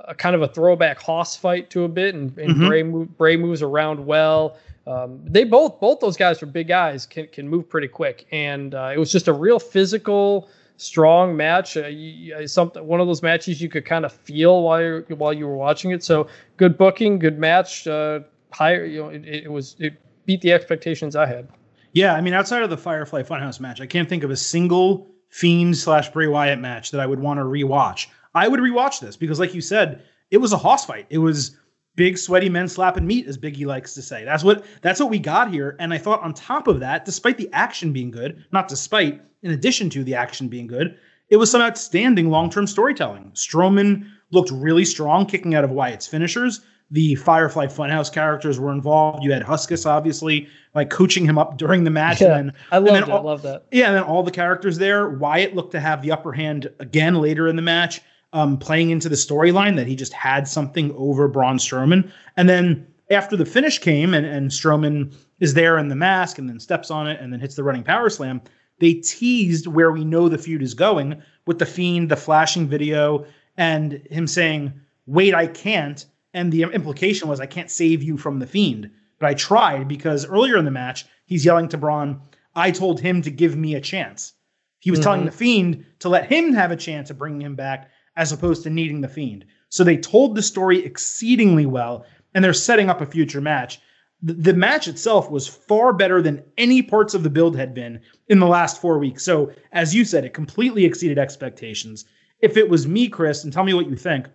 a 0.05 0.15
kind 0.15 0.35
of 0.35 0.43
a 0.43 0.49
throwback 0.49 1.01
Hoss 1.01 1.37
fight 1.37 1.71
to 1.71 1.85
a 1.85 1.89
bit, 1.89 2.15
and, 2.15 2.37
and 2.39 2.55
mm-hmm. 2.55 2.67
Bray, 2.67 2.83
move, 2.83 3.17
Bray 3.17 3.37
moves 3.37 3.63
around 3.63 4.05
well. 4.05 4.57
Um, 4.87 5.21
they 5.25 5.43
both 5.45 5.81
both 5.81 6.01
those 6.01 6.17
guys 6.17 6.43
are 6.43 6.47
big 6.47 6.69
guys, 6.69 7.07
can 7.07 7.27
can 7.29 7.49
move 7.49 7.69
pretty 7.69 7.89
quick, 7.89 8.27
and 8.31 8.75
uh, 8.75 8.93
it 8.95 8.99
was 8.99 9.11
just 9.11 9.27
a 9.27 9.33
real 9.33 9.59
physical, 9.59 10.49
strong 10.77 11.37
match. 11.37 11.77
Uh, 11.77 11.87
you, 11.87 12.47
something 12.47 12.87
one 12.87 13.01
of 13.01 13.07
those 13.07 13.23
matches 13.23 13.61
you 13.61 13.69
could 13.69 13.85
kind 13.85 14.05
of 14.05 14.13
feel 14.13 14.63
while 14.63 14.81
you 14.81 15.05
while 15.17 15.33
you 15.33 15.47
were 15.47 15.57
watching 15.57 15.91
it. 15.91 16.03
So 16.03 16.29
good 16.57 16.77
booking, 16.79 17.19
good 17.19 17.39
match. 17.39 17.87
Uh, 17.87 18.21
higher, 18.53 18.85
you 18.85 19.03
know, 19.03 19.09
it, 19.09 19.25
it 19.27 19.53
was 19.53 19.77
it 19.79 19.95
beat 20.25 20.41
the 20.41 20.53
expectations 20.53 21.17
I 21.17 21.27
had. 21.27 21.49
Yeah, 21.93 22.15
I 22.15 22.21
mean, 22.21 22.35
outside 22.35 22.63
of 22.63 22.71
the 22.71 22.77
Firefly 22.77 23.23
Funhouse 23.23 23.59
match, 23.59 23.81
I 23.81 23.87
can't 23.87 24.09
think 24.09 24.23
of 24.23 24.31
a 24.31 24.37
single 24.37 25.09
Fiend 25.29 25.77
slash 25.77 26.11
Bray 26.11 26.27
Wyatt 26.27 26.59
match 26.59 26.91
that 26.91 27.01
I 27.01 27.07
would 27.07 27.21
want 27.21 27.39
to 27.39 27.45
rewatch. 27.45 28.07
I 28.35 28.49
would 28.49 28.61
rewatch 28.61 29.01
this 29.01 29.17
because, 29.17 29.41
like 29.41 29.55
you 29.55 29.61
said, 29.61 30.03
it 30.31 30.39
was 30.39 30.53
a 30.53 30.59
hoss 30.59 30.85
fight. 30.85 31.07
It 31.11 31.19
was 31.19 31.57
big 31.97 32.17
sweaty 32.19 32.49
men 32.49 32.69
slapping 32.69 33.07
meat, 33.07 33.27
as 33.27 33.37
Biggie 33.37 33.67
likes 33.67 33.95
to 33.95 34.03
say. 34.03 34.25
That's 34.25 34.45
what 34.45 34.65
that's 34.83 35.01
what 35.01 35.11
we 35.11 35.19
got 35.19 35.51
here. 35.51 35.77
And 35.81 35.93
I 35.93 35.99
thought 35.99 36.23
on 36.23 36.35
top 36.35 36.69
of 36.69 36.81
that, 36.81 37.05
despite 37.05 37.39
the 37.39 37.51
action 37.53 37.93
being 37.93 38.11
good, 38.11 38.45
not 38.53 38.69
despite, 38.69 39.21
in 39.43 39.51
addition 39.51 39.91
to 39.91 40.05
the 40.05 40.15
action 40.15 40.49
being 40.49 40.67
good, 40.67 40.99
it 41.29 41.37
was 41.37 41.51
some 41.51 41.63
outstanding 41.63 42.31
long-term 42.31 42.67
storytelling. 42.69 43.33
Strowman 43.35 44.09
looked 44.31 44.51
really 44.53 44.85
strong, 44.85 45.27
kicking 45.27 45.55
out 45.55 45.65
of 45.65 45.71
Wyatt's 45.71 46.07
finishers. 46.07 46.61
The 46.93 47.17
Firefly 47.17 47.67
Funhouse 47.67 48.13
characters 48.13 48.61
were 48.61 48.71
involved. 48.71 49.25
You 49.25 49.33
had 49.33 49.43
Huskus, 49.43 49.87
obviously, 49.87 50.47
like 50.73 50.89
coaching 50.89 51.25
him 51.25 51.37
up 51.37 51.59
during 51.59 51.83
the 51.83 51.91
match. 51.91 52.21
Yeah, 52.21 52.39
and 52.39 52.51
then, 52.51 52.57
I 52.71 52.79
love 52.79 52.95
that. 52.95 53.11
I 53.11 53.21
love 53.21 53.43
that. 53.43 53.65
Yeah, 53.73 53.87
and 53.87 53.97
then 53.97 54.03
all 54.05 54.23
the 54.23 54.31
characters 54.31 54.79
there. 54.79 55.09
Wyatt 55.09 55.57
looked 55.57 55.73
to 55.73 55.81
have 55.81 56.01
the 56.01 56.13
upper 56.13 56.31
hand 56.31 56.71
again 56.79 57.17
later 57.17 57.49
in 57.49 57.57
the 57.57 57.63
match 57.63 58.03
um, 58.37 58.59
playing 58.59 58.91
into 58.91 59.09
the 59.09 59.17
storyline 59.17 59.77
that 59.77 59.87
he 59.87 59.97
just 59.97 60.13
had 60.13 60.47
something 60.47 60.95
over 60.95 61.27
Braun 61.27 61.57
Strowman. 61.57 62.13
And 62.37 62.51
then 62.51 62.87
after 63.11 63.35
the 63.35 63.47
finish 63.47 63.79
came 63.79 64.13
and, 64.13 64.27
and 64.27 64.51
Strowman 64.51 65.15
is 65.41 65.55
there 65.55 65.79
in 65.79 65.89
the 65.89 65.97
mask 65.97 66.37
and 66.37 66.47
then 66.47 66.61
steps 66.61 66.91
on 66.91 67.09
it 67.09 67.19
and 67.19 67.33
then 67.33 67.41
hits 67.41 67.55
the 67.55 67.65
running 67.65 67.83
power 67.83 68.11
slam, 68.11 68.43
they 68.79 68.93
teased 68.93 69.67
where 69.67 69.91
we 69.91 70.05
know 70.05 70.29
the 70.29 70.37
feud 70.37 70.61
is 70.61 70.75
going 70.75 71.23
with 71.47 71.59
the 71.59 71.65
Fiend, 71.65 72.11
the 72.11 72.17
flashing 72.17 72.69
video, 72.69 73.25
and 73.57 74.03
him 74.11 74.27
saying, 74.27 74.75
Wait, 75.07 75.35
I 75.35 75.47
can't. 75.47 76.05
And 76.35 76.53
the 76.53 76.65
implication 76.65 77.29
was, 77.29 77.41
I 77.41 77.47
can't 77.47 77.71
save 77.71 78.03
you 78.03 78.19
from 78.19 78.39
the 78.39 78.47
Fiend. 78.47 78.91
But 79.19 79.31
I 79.31 79.35
tried 79.35 79.89
because 79.89 80.27
earlier 80.27 80.59
in 80.59 80.67
the 80.67 80.71
match, 80.71 81.07
he's 81.25 81.47
yelling 81.47 81.69
to 81.71 81.79
Braun, 81.79 82.21
I 82.55 82.71
told 82.71 83.01
him 83.01 83.23
to 83.23 83.31
give 83.31 83.57
me 83.57 83.77
a 83.77 83.81
chance. 83.81 84.35
He 84.81 84.91
was 84.91 85.01
mm-hmm. 85.01 85.05
telling 85.05 85.25
the 85.25 85.33
Fiend 85.33 85.87
to 86.01 86.11
let 86.11 86.31
him 86.31 86.53
have 86.53 86.71
a 86.71 86.77
chance 86.77 87.09
of 87.09 87.17
bringing 87.17 87.41
him 87.41 87.55
back 87.55 87.91
as 88.17 88.33
opposed 88.33 88.63
to 88.63 88.71
needing 88.71 89.01
the 89.01 89.09
Fiend. 89.09 89.45
So 89.69 89.85
they 89.85 89.97
told 89.97 90.35
the 90.35 90.43
story 90.43 90.85
exceedingly 90.85 91.67
well, 91.67 92.07
and 92.35 92.45
they're 92.45 92.53
setting 92.53 92.89
up 92.89 93.01
a 93.01 93.07
future 93.07 93.41
match. 93.41 93.81
The, 94.23 94.33
the 94.33 94.55
match 94.55 94.89
itself 94.89 95.31
was 95.31 95.47
far 95.47 95.93
better 95.93 96.23
than 96.23 96.43
any 96.57 96.83
parts 96.83 97.15
of 97.15 97.23
the 97.23 97.31
build 97.31 97.57
had 97.57 97.75
been 97.75 98.01
in 98.29 98.39
the 98.39 98.47
last 98.47 98.81
four 98.81 98.99
weeks. 98.99 99.25
So, 99.25 99.53
as 99.73 99.95
you 99.95 100.05
said, 100.05 100.25
it 100.25 100.35
completely 100.35 100.85
exceeded 100.85 101.19
expectations. 101.19 102.05
If 102.41 102.57
it 102.57 102.69
was 102.69 102.87
me, 102.87 103.09
Chris, 103.09 103.45
and 103.45 103.53
tell 103.53 103.65
me 103.65 103.75
what 103.75 103.91
you 103.91 103.97
think, 103.97 104.29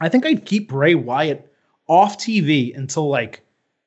I 0.00 0.08
think 0.08 0.26
I'd 0.26 0.44
keep 0.44 0.68
Bray 0.68 0.94
Wyatt 0.94 1.50
off 1.88 2.18
TV 2.18 2.76
until 2.76 3.08
like 3.08 3.42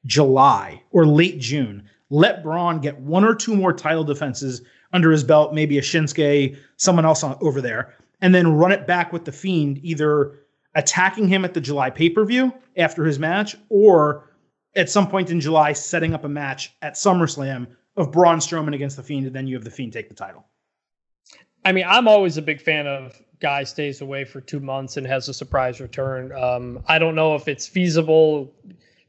July 0.05 0.81
or 0.91 1.05
late 1.05 1.39
June. 1.39 1.87
Let 2.09 2.41
Braun 2.41 2.79
get 2.79 2.99
one 2.99 3.23
or 3.23 3.35
two 3.35 3.55
more 3.55 3.73
title 3.73 4.03
defenses 4.03 4.61
under 4.93 5.11
his 5.11 5.23
belt, 5.23 5.53
maybe 5.53 5.77
a 5.77 5.81
Shinsuke, 5.81 6.57
someone 6.77 7.05
else 7.05 7.23
on, 7.23 7.37
over 7.41 7.61
there, 7.61 7.93
and 8.21 8.33
then 8.33 8.53
run 8.53 8.71
it 8.71 8.87
back 8.87 9.13
with 9.13 9.25
the 9.25 9.31
Fiend, 9.31 9.79
either 9.83 10.39
attacking 10.75 11.27
him 11.27 11.45
at 11.45 11.53
the 11.53 11.61
July 11.61 11.89
pay 11.89 12.09
per 12.09 12.25
view 12.25 12.53
after 12.77 13.05
his 13.05 13.19
match, 13.19 13.55
or 13.69 14.29
at 14.75 14.89
some 14.89 15.07
point 15.07 15.29
in 15.29 15.39
July, 15.39 15.73
setting 15.73 16.13
up 16.13 16.23
a 16.23 16.29
match 16.29 16.75
at 16.81 16.93
SummerSlam 16.93 17.67
of 17.97 18.11
Braun 18.11 18.39
Strowman 18.39 18.75
against 18.75 18.97
the 18.97 19.03
Fiend, 19.03 19.27
and 19.27 19.35
then 19.35 19.47
you 19.47 19.55
have 19.55 19.63
the 19.63 19.71
Fiend 19.71 19.93
take 19.93 20.09
the 20.09 20.15
title. 20.15 20.45
I 21.65 21.71
mean, 21.71 21.85
I'm 21.87 22.07
always 22.07 22.37
a 22.37 22.41
big 22.41 22.61
fan 22.61 22.87
of 22.87 23.19
guy 23.39 23.63
stays 23.63 24.01
away 24.01 24.25
for 24.25 24.41
two 24.41 24.59
months 24.59 24.97
and 24.97 25.07
has 25.07 25.29
a 25.29 25.33
surprise 25.33 25.79
return. 25.79 26.31
Um, 26.31 26.83
I 26.87 26.99
don't 26.99 27.15
know 27.15 27.35
if 27.35 27.47
it's 27.47 27.67
feasible 27.67 28.53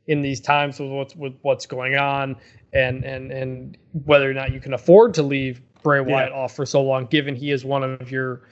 in 0.06 0.22
these 0.22 0.40
times 0.40 0.80
with 0.80 0.90
what's 0.90 1.16
with 1.16 1.34
what's 1.42 1.66
going 1.66 1.96
on, 1.96 2.36
and 2.72 3.04
and 3.04 3.30
and 3.30 3.78
whether 4.04 4.28
or 4.28 4.34
not 4.34 4.52
you 4.52 4.61
can 4.61 4.74
afford 4.74 5.14
to 5.14 5.22
leave 5.22 5.61
Bray 5.82 6.00
Wyatt 6.00 6.30
yeah. 6.32 6.38
off 6.38 6.54
for 6.54 6.66
so 6.66 6.82
long, 6.82 7.06
given 7.06 7.36
he 7.36 7.50
is 7.50 7.64
one 7.64 7.82
of 7.82 8.11
your 8.11 8.42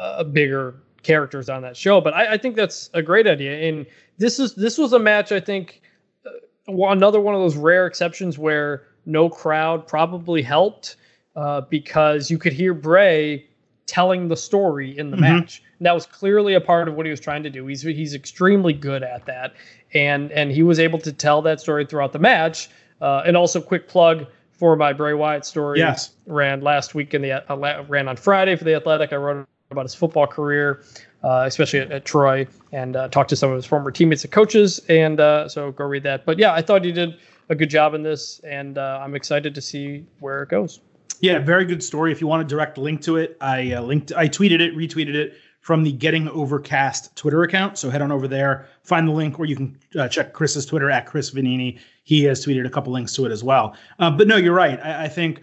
uh, 0.00 0.24
bigger 0.24 0.74
characters 1.02 1.48
on 1.48 1.62
that 1.62 1.76
show. 1.76 2.00
But 2.00 2.14
I, 2.14 2.34
I, 2.34 2.38
think 2.38 2.56
that's 2.56 2.90
a 2.94 3.02
great 3.02 3.26
idea, 3.26 3.68
and 3.68 3.86
this 4.18 4.38
is 4.38 4.54
this 4.54 4.78
was 4.78 4.92
a 4.92 4.98
match 4.98 5.32
I 5.32 5.40
think 5.40 5.82
uh, 6.26 6.72
another 6.86 7.20
one 7.20 7.34
of 7.34 7.40
those 7.40 7.56
rare 7.56 7.86
exceptions 7.86 8.38
where 8.38 8.86
no 9.06 9.28
crowd 9.28 9.86
probably 9.86 10.42
helped 10.42 10.96
uh, 11.36 11.62
because 11.62 12.30
you 12.30 12.38
could 12.38 12.52
hear 12.52 12.74
Bray 12.74 13.46
telling 13.86 14.28
the 14.28 14.36
story 14.36 14.96
in 14.96 15.10
the 15.10 15.16
mm-hmm. 15.16 15.38
match. 15.38 15.62
And 15.78 15.86
that 15.86 15.94
was 15.94 16.06
clearly 16.06 16.54
a 16.54 16.60
part 16.60 16.86
of 16.86 16.94
what 16.94 17.06
he 17.06 17.10
was 17.10 17.20
trying 17.20 17.42
to 17.42 17.50
do. 17.50 17.66
He's 17.66 17.82
he's 17.82 18.14
extremely 18.14 18.72
good 18.72 19.02
at 19.02 19.26
that, 19.26 19.54
and 19.94 20.30
and 20.32 20.50
he 20.52 20.62
was 20.62 20.78
able 20.78 20.98
to 21.00 21.12
tell 21.12 21.42
that 21.42 21.60
story 21.60 21.84
throughout 21.84 22.12
the 22.12 22.18
match. 22.18 22.70
Uh, 23.00 23.22
and 23.26 23.36
also, 23.36 23.60
quick 23.60 23.88
plug 23.88 24.26
for 24.52 24.76
my 24.76 24.92
Bray 24.92 25.14
Wyatt 25.14 25.44
story. 25.44 25.78
Yes, 25.78 26.10
ran 26.26 26.60
last 26.60 26.94
week 26.94 27.14
in 27.14 27.22
the 27.22 27.50
uh, 27.50 27.82
ran 27.88 28.08
on 28.08 28.16
Friday 28.16 28.56
for 28.56 28.64
the 28.64 28.74
Athletic. 28.74 29.12
I 29.12 29.16
wrote 29.16 29.48
about 29.70 29.84
his 29.84 29.94
football 29.94 30.26
career, 30.26 30.82
uh, 31.22 31.44
especially 31.46 31.78
at, 31.78 31.92
at, 31.92 32.04
Troy, 32.04 32.46
and 32.72 32.96
uh, 32.96 33.08
talked 33.08 33.30
to 33.30 33.36
some 33.36 33.50
of 33.50 33.56
his 33.56 33.64
former 33.64 33.90
teammates 33.90 34.24
and 34.24 34.32
coaches. 34.32 34.80
And 34.88 35.20
uh, 35.20 35.48
so 35.48 35.70
go 35.72 35.84
read 35.84 36.02
that. 36.02 36.26
But 36.26 36.38
yeah, 36.38 36.52
I 36.52 36.60
thought 36.60 36.84
he 36.84 36.92
did 36.92 37.16
a 37.48 37.54
good 37.54 37.70
job 37.70 37.94
in 37.94 38.02
this, 38.02 38.40
and 38.40 38.78
uh, 38.78 39.00
I'm 39.02 39.14
excited 39.14 39.54
to 39.54 39.60
see 39.60 40.04
where 40.18 40.42
it 40.42 40.48
goes. 40.48 40.80
Yeah, 41.20 41.38
very 41.38 41.64
good 41.64 41.82
story. 41.82 42.10
If 42.10 42.20
you 42.20 42.26
want 42.26 42.42
a 42.42 42.46
direct 42.46 42.78
link 42.78 43.00
to 43.02 43.16
it, 43.16 43.36
I 43.40 43.72
uh, 43.74 43.82
linked, 43.82 44.12
I 44.16 44.28
tweeted 44.28 44.60
it, 44.60 44.74
retweeted 44.74 45.14
it 45.14 45.34
from 45.60 45.84
the 45.84 45.92
Getting 45.92 46.28
Overcast 46.28 47.14
Twitter 47.14 47.42
account. 47.42 47.78
So 47.78 47.90
head 47.90 48.02
on 48.02 48.10
over 48.10 48.26
there, 48.26 48.66
find 48.82 49.06
the 49.06 49.12
link, 49.12 49.38
or 49.38 49.44
you 49.44 49.54
can 49.54 49.78
uh, 49.96 50.08
check 50.08 50.32
Chris's 50.32 50.64
Twitter 50.64 50.90
at 50.90 51.06
Chris 51.06 51.30
Vannini. 51.30 51.78
He 52.02 52.24
has 52.24 52.44
tweeted 52.44 52.66
a 52.66 52.70
couple 52.70 52.92
links 52.92 53.12
to 53.14 53.26
it 53.26 53.30
as 53.30 53.44
well. 53.44 53.76
Uh, 53.98 54.10
but 54.10 54.26
no, 54.26 54.36
you're 54.36 54.54
right. 54.54 54.80
I, 54.82 55.04
I, 55.04 55.08
think 55.08 55.42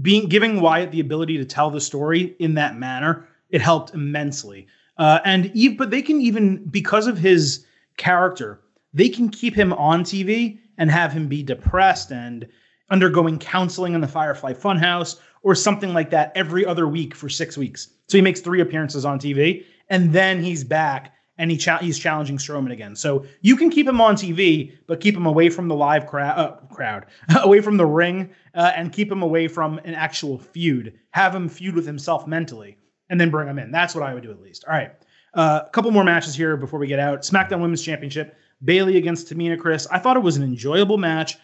being 0.00 0.28
giving 0.28 0.60
Wyatt 0.60 0.90
the 0.92 1.00
ability 1.00 1.36
to 1.36 1.44
tell 1.44 1.70
the 1.70 1.80
story 1.80 2.34
in 2.38 2.54
that 2.54 2.76
manner, 2.76 3.28
it 3.54 3.62
helped 3.62 3.94
immensely. 3.94 4.66
Uh, 4.98 5.20
and 5.24 5.52
but 5.78 5.90
they 5.90 6.02
can 6.02 6.20
even 6.20 6.64
because 6.64 7.06
of 7.06 7.16
his 7.16 7.64
character, 7.96 8.60
they 8.92 9.08
can 9.08 9.28
keep 9.28 9.54
him 9.54 9.72
on 9.74 10.02
TV 10.02 10.58
and 10.76 10.90
have 10.90 11.12
him 11.12 11.28
be 11.28 11.40
depressed 11.40 12.10
and 12.10 12.48
undergoing 12.90 13.38
counseling 13.38 13.94
in 13.94 14.00
the 14.00 14.08
Firefly 14.08 14.54
Funhouse 14.54 15.20
or 15.42 15.54
something 15.54 15.94
like 15.94 16.10
that 16.10 16.32
every 16.34 16.66
other 16.66 16.88
week 16.88 17.14
for 17.14 17.28
six 17.28 17.56
weeks. 17.56 17.90
So 18.08 18.18
he 18.18 18.22
makes 18.22 18.40
three 18.40 18.60
appearances 18.60 19.04
on 19.04 19.20
TV, 19.20 19.64
and 19.88 20.12
then 20.12 20.42
he's 20.42 20.64
back 20.64 21.12
and 21.38 21.48
he 21.48 21.56
cha- 21.56 21.78
he's 21.78 21.98
challenging 21.98 22.38
Strowman 22.38 22.72
again. 22.72 22.96
So 22.96 23.24
you 23.40 23.56
can 23.56 23.70
keep 23.70 23.86
him 23.86 24.00
on 24.00 24.16
TV, 24.16 24.72
but 24.88 25.00
keep 25.00 25.16
him 25.16 25.26
away 25.26 25.48
from 25.48 25.68
the 25.68 25.76
live 25.76 26.08
crowd, 26.08 26.38
uh, 26.38 26.74
crowd, 26.74 27.06
away 27.42 27.60
from 27.60 27.76
the 27.76 27.86
ring, 27.86 28.30
uh, 28.54 28.72
and 28.74 28.92
keep 28.92 29.12
him 29.12 29.22
away 29.22 29.46
from 29.46 29.78
an 29.84 29.94
actual 29.94 30.38
feud. 30.38 30.98
Have 31.10 31.34
him 31.34 31.48
feud 31.48 31.76
with 31.76 31.86
himself 31.86 32.26
mentally, 32.26 32.78
and 33.10 33.20
then 33.20 33.30
bring 33.30 33.46
them 33.46 33.58
in. 33.58 33.70
That's 33.70 33.94
what 33.94 34.04
I 34.04 34.14
would 34.14 34.22
do 34.22 34.30
at 34.30 34.40
least. 34.40 34.64
All 34.66 34.74
right, 34.74 34.92
uh, 35.34 35.62
a 35.66 35.70
couple 35.70 35.90
more 35.90 36.04
matches 36.04 36.34
here 36.34 36.56
before 36.56 36.78
we 36.78 36.86
get 36.86 36.98
out. 36.98 37.22
SmackDown 37.22 37.60
Women's 37.60 37.82
Championship: 37.82 38.36
Bayley 38.64 38.96
against 38.96 39.28
Tamina 39.28 39.58
Chris. 39.58 39.86
I 39.90 39.98
thought 39.98 40.16
it 40.16 40.22
was 40.22 40.36
an 40.36 40.42
enjoyable 40.42 40.98
match. 40.98 41.36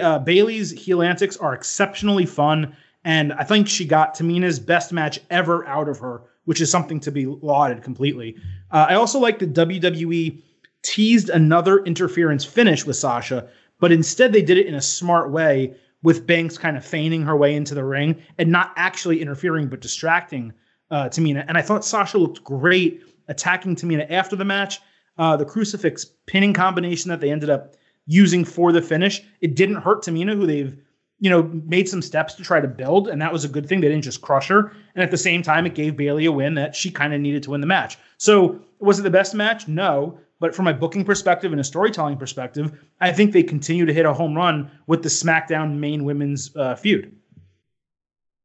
Uh, 0.00 0.18
Bayley's 0.18 0.72
heel 0.72 1.02
antics 1.02 1.36
are 1.36 1.54
exceptionally 1.54 2.26
fun, 2.26 2.76
and 3.04 3.32
I 3.34 3.44
think 3.44 3.68
she 3.68 3.84
got 3.84 4.14
Tamina's 4.14 4.58
best 4.58 4.92
match 4.92 5.20
ever 5.30 5.66
out 5.68 5.88
of 5.88 5.98
her, 5.98 6.22
which 6.44 6.60
is 6.60 6.70
something 6.70 6.98
to 7.00 7.12
be 7.12 7.26
lauded 7.26 7.82
completely. 7.82 8.36
Uh, 8.70 8.86
I 8.88 8.94
also 8.94 9.20
like 9.20 9.38
that 9.38 9.52
WWE 9.52 10.42
teased 10.82 11.28
another 11.30 11.84
interference 11.84 12.44
finish 12.44 12.84
with 12.84 12.96
Sasha, 12.96 13.48
but 13.80 13.92
instead 13.92 14.32
they 14.32 14.42
did 14.42 14.58
it 14.58 14.66
in 14.66 14.74
a 14.74 14.82
smart 14.82 15.30
way 15.30 15.74
with 16.02 16.26
Banks 16.26 16.56
kind 16.56 16.76
of 16.76 16.84
feigning 16.84 17.22
her 17.22 17.36
way 17.36 17.54
into 17.54 17.74
the 17.74 17.84
ring 17.84 18.22
and 18.38 18.50
not 18.50 18.72
actually 18.76 19.20
interfering 19.20 19.68
but 19.68 19.80
distracting 19.80 20.52
uh, 20.90 21.08
Tamina. 21.08 21.44
And 21.48 21.56
I 21.56 21.62
thought 21.62 21.84
Sasha 21.84 22.18
looked 22.18 22.44
great 22.44 23.02
attacking 23.28 23.76
Tamina 23.76 24.10
after 24.10 24.36
the 24.36 24.44
match. 24.44 24.80
Uh, 25.18 25.36
the 25.36 25.44
crucifix 25.44 26.04
pinning 26.26 26.52
combination 26.52 27.08
that 27.08 27.20
they 27.20 27.30
ended 27.30 27.50
up 27.50 27.74
using 28.06 28.44
for 28.44 28.72
the 28.72 28.82
finish. 28.82 29.22
It 29.40 29.56
didn't 29.56 29.76
hurt 29.76 30.02
Tamina, 30.02 30.34
who 30.34 30.46
they've 30.46 30.76
you 31.18 31.30
know 31.30 31.44
made 31.64 31.88
some 31.88 32.02
steps 32.02 32.34
to 32.34 32.42
try 32.42 32.60
to 32.60 32.68
build, 32.68 33.08
and 33.08 33.20
that 33.22 33.32
was 33.32 33.44
a 33.44 33.48
good 33.48 33.66
thing. 33.66 33.80
They 33.80 33.88
didn't 33.88 34.04
just 34.04 34.20
crush 34.20 34.48
her, 34.48 34.72
and 34.94 35.02
at 35.02 35.10
the 35.10 35.16
same 35.16 35.42
time, 35.42 35.66
it 35.66 35.74
gave 35.74 35.96
Bayley 35.96 36.26
a 36.26 36.32
win 36.32 36.54
that 36.54 36.76
she 36.76 36.90
kind 36.90 37.14
of 37.14 37.20
needed 37.20 37.42
to 37.44 37.50
win 37.50 37.60
the 37.60 37.66
match. 37.66 37.98
So 38.18 38.60
was 38.78 38.98
it 38.98 39.02
the 39.02 39.10
best 39.10 39.34
match? 39.34 39.68
No. 39.68 40.18
But 40.38 40.54
from 40.54 40.66
a 40.66 40.74
booking 40.74 41.06
perspective 41.06 41.52
and 41.52 41.60
a 41.60 41.64
storytelling 41.64 42.18
perspective, 42.18 42.78
I 43.00 43.10
think 43.10 43.32
they 43.32 43.42
continue 43.42 43.86
to 43.86 43.92
hit 43.92 44.04
a 44.04 44.12
home 44.12 44.34
run 44.34 44.70
with 44.86 45.02
the 45.02 45.08
SmackDown 45.08 45.78
main 45.78 46.04
women's 46.04 46.54
uh, 46.54 46.76
feud. 46.76 47.16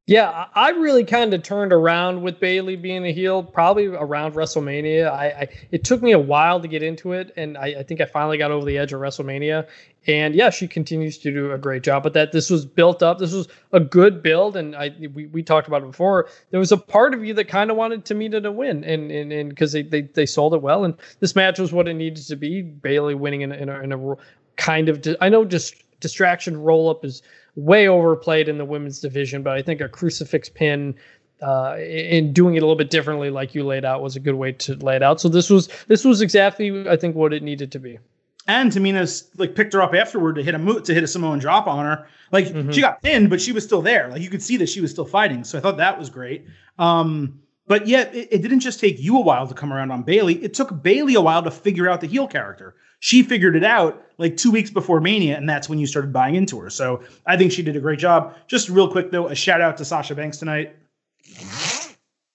Yeah, 0.08 0.48
I 0.56 0.72
really 0.72 1.06
kind 1.06 1.34
of 1.34 1.44
turned 1.44 1.72
around 1.72 2.24
with 2.24 2.40
Bayley 2.40 2.76
being 2.76 3.06
a 3.06 3.14
heel 3.14 3.44
probably 3.44 3.86
around 3.86 4.34
WrestleMania. 4.34 5.10
I, 5.10 5.26
I 5.28 5.48
it 5.70 5.84
took 5.84 6.02
me 6.02 6.12
a 6.12 6.20
while 6.20 6.60
to 6.60 6.68
get 6.68 6.82
into 6.82 7.14
it, 7.14 7.32
and 7.38 7.56
I, 7.56 7.68
I, 7.80 7.84
think 7.84 8.02
I 8.02 8.06
finally 8.06 8.40
got 8.40 8.50
over 8.50 8.66
the 8.66 8.80
edge 8.80 8.94
of 8.94 9.00
WrestleMania. 9.00 9.68
And 10.08 10.34
yeah, 10.34 10.50
she 10.50 10.68
continues 10.68 11.20
to 11.20 11.32
do 11.32 11.52
a 11.52 11.58
great 11.60 11.84
job. 11.84 12.02
But 12.02 12.14
that 12.14 12.32
this 12.32 12.50
was 12.50 12.66
built 12.66 13.04
up, 13.04 13.20
this 13.20 13.32
was 13.32 13.48
a 13.74 13.80
good 13.80 14.24
build, 14.24 14.58
and 14.58 14.76
I 14.76 14.90
we, 15.14 15.28
we 15.28 15.44
talked 15.44 15.68
about 15.68 15.84
it 15.84 15.92
before. 15.92 16.28
There 16.50 16.60
was 16.60 16.72
a 16.72 16.78
part 16.78 17.14
of 17.14 17.24
you 17.24 17.36
that 17.36 17.48
kind 17.48 17.70
of 17.70 17.78
wanted 17.78 18.04
Tamina 18.04 18.42
to 18.42 18.52
win, 18.52 18.84
and 18.84 19.12
and 19.12 19.32
and 19.32 19.50
because 19.50 19.72
they, 19.72 19.84
they 19.84 20.02
they 20.02 20.26
sold 20.26 20.56
it 20.56 20.64
well, 20.64 20.84
and 20.84 20.96
this 21.20 21.36
match 21.36 21.60
was 21.60 21.72
what 21.72 21.88
it 21.88 21.94
needed 21.94 22.26
to 22.26 22.36
be. 22.36 22.64
Bayley 22.64 23.14
winning 23.14 23.42
in, 23.42 23.52
in, 23.52 23.70
a, 23.70 23.80
in 23.82 23.92
a 23.92 24.16
kind 24.58 24.90
of 24.90 25.06
I 25.22 25.30
know 25.30 25.46
just 25.46 25.76
distraction 26.00 26.58
roll 26.58 26.90
up 26.90 27.06
is 27.06 27.22
way 27.56 27.88
overplayed 27.88 28.48
in 28.48 28.58
the 28.58 28.66
women's 28.66 29.00
division, 29.00 29.44
but 29.44 29.54
I 29.54 29.62
think 29.62 29.82
a 29.82 29.90
crucifix 29.90 30.50
pin 30.50 30.96
uh, 31.42 31.76
in 31.80 32.34
doing 32.34 32.56
it 32.56 32.60
a 32.60 32.62
little 32.62 32.76
bit 32.76 32.90
differently, 32.90 33.30
like 33.30 33.56
you 33.56 33.66
laid 33.66 33.84
out, 33.84 34.02
was 34.02 34.16
a 34.16 34.20
good 34.20 34.36
way 34.36 34.52
to 34.54 34.76
lay 34.76 34.96
it 34.96 35.04
out. 35.04 35.20
So 35.20 35.28
this 35.28 35.50
was 35.50 35.70
this 35.88 36.06
was 36.06 36.22
exactly 36.22 36.88
I 36.88 36.96
think 36.96 37.16
what 37.16 37.34
it 37.34 37.44
needed 37.44 37.72
to 37.74 37.80
be. 37.80 38.00
And 38.48 38.72
Tamina's 38.72 39.30
like 39.38 39.56
picked 39.56 39.74
her 39.74 39.82
up 39.82 39.94
afterward 39.94 40.36
to 40.36 40.44
hit 40.44 40.56
a 40.56 40.60
moot 40.60 40.86
to 40.86 40.94
hit 40.94 41.04
a 41.04 41.08
Samoan 41.08 41.40
drop 41.40 41.68
on 41.68 41.86
her. 41.86 42.08
Like 42.32 42.48
mm-hmm. 42.48 42.72
she 42.72 42.82
got 42.82 43.02
pinned, 43.02 43.30
but 43.30 43.42
she 43.42 43.52
was 43.52 43.64
still 43.64 43.82
there. 43.82 44.10
Like 44.10 44.22
you 44.22 44.30
could 44.30 44.42
see 44.42 44.58
that 44.58 44.70
she 44.70 44.82
was 44.82 44.92
still 44.92 45.06
fighting. 45.06 45.44
So 45.44 45.58
I 45.58 45.62
thought 45.62 45.78
that 45.78 45.98
was 45.98 46.10
great. 46.10 46.46
Um, 46.80 47.42
but 47.72 47.88
yet 47.88 48.14
it, 48.14 48.28
it, 48.34 48.42
didn't 48.42 48.60
just 48.60 48.82
take 48.82 49.00
you 49.00 49.16
a 49.18 49.22
while 49.22 49.48
to 49.48 49.54
come 49.54 49.72
around 49.72 49.92
on 49.92 50.04
Bayley. 50.04 50.34
It 50.44 50.54
took 50.54 50.84
Bayley 50.84 51.16
a 51.16 51.22
while 51.22 51.42
to 51.42 51.50
figure 51.50 51.90
out 51.90 52.02
the 52.02 52.08
heel 52.08 52.28
character. 52.28 52.76
She 53.00 53.24
figured 53.24 53.56
it 53.56 53.64
out 53.64 54.04
like 54.18 54.36
two 54.36 54.52
weeks 54.52 54.70
before 54.70 55.00
Mania, 55.00 55.38
and 55.38 55.48
that's 55.48 55.70
when 55.70 55.80
you 55.80 55.88
started 55.88 56.12
buying 56.12 56.36
into 56.36 56.60
her. 56.60 56.70
So 56.70 57.02
I 57.26 57.38
think 57.38 57.54
she 57.54 57.64
did 57.64 57.78
a 57.78 57.80
great 57.80 57.98
job. 57.98 58.36
Just 58.48 58.68
real 58.68 58.92
quick 58.92 59.10
though, 59.10 59.28
a 59.28 59.36
shout 59.36 59.62
out 59.62 59.78
to 59.78 59.86
Sasha 59.86 60.14
Banks 60.14 60.36
tonight. 60.38 60.76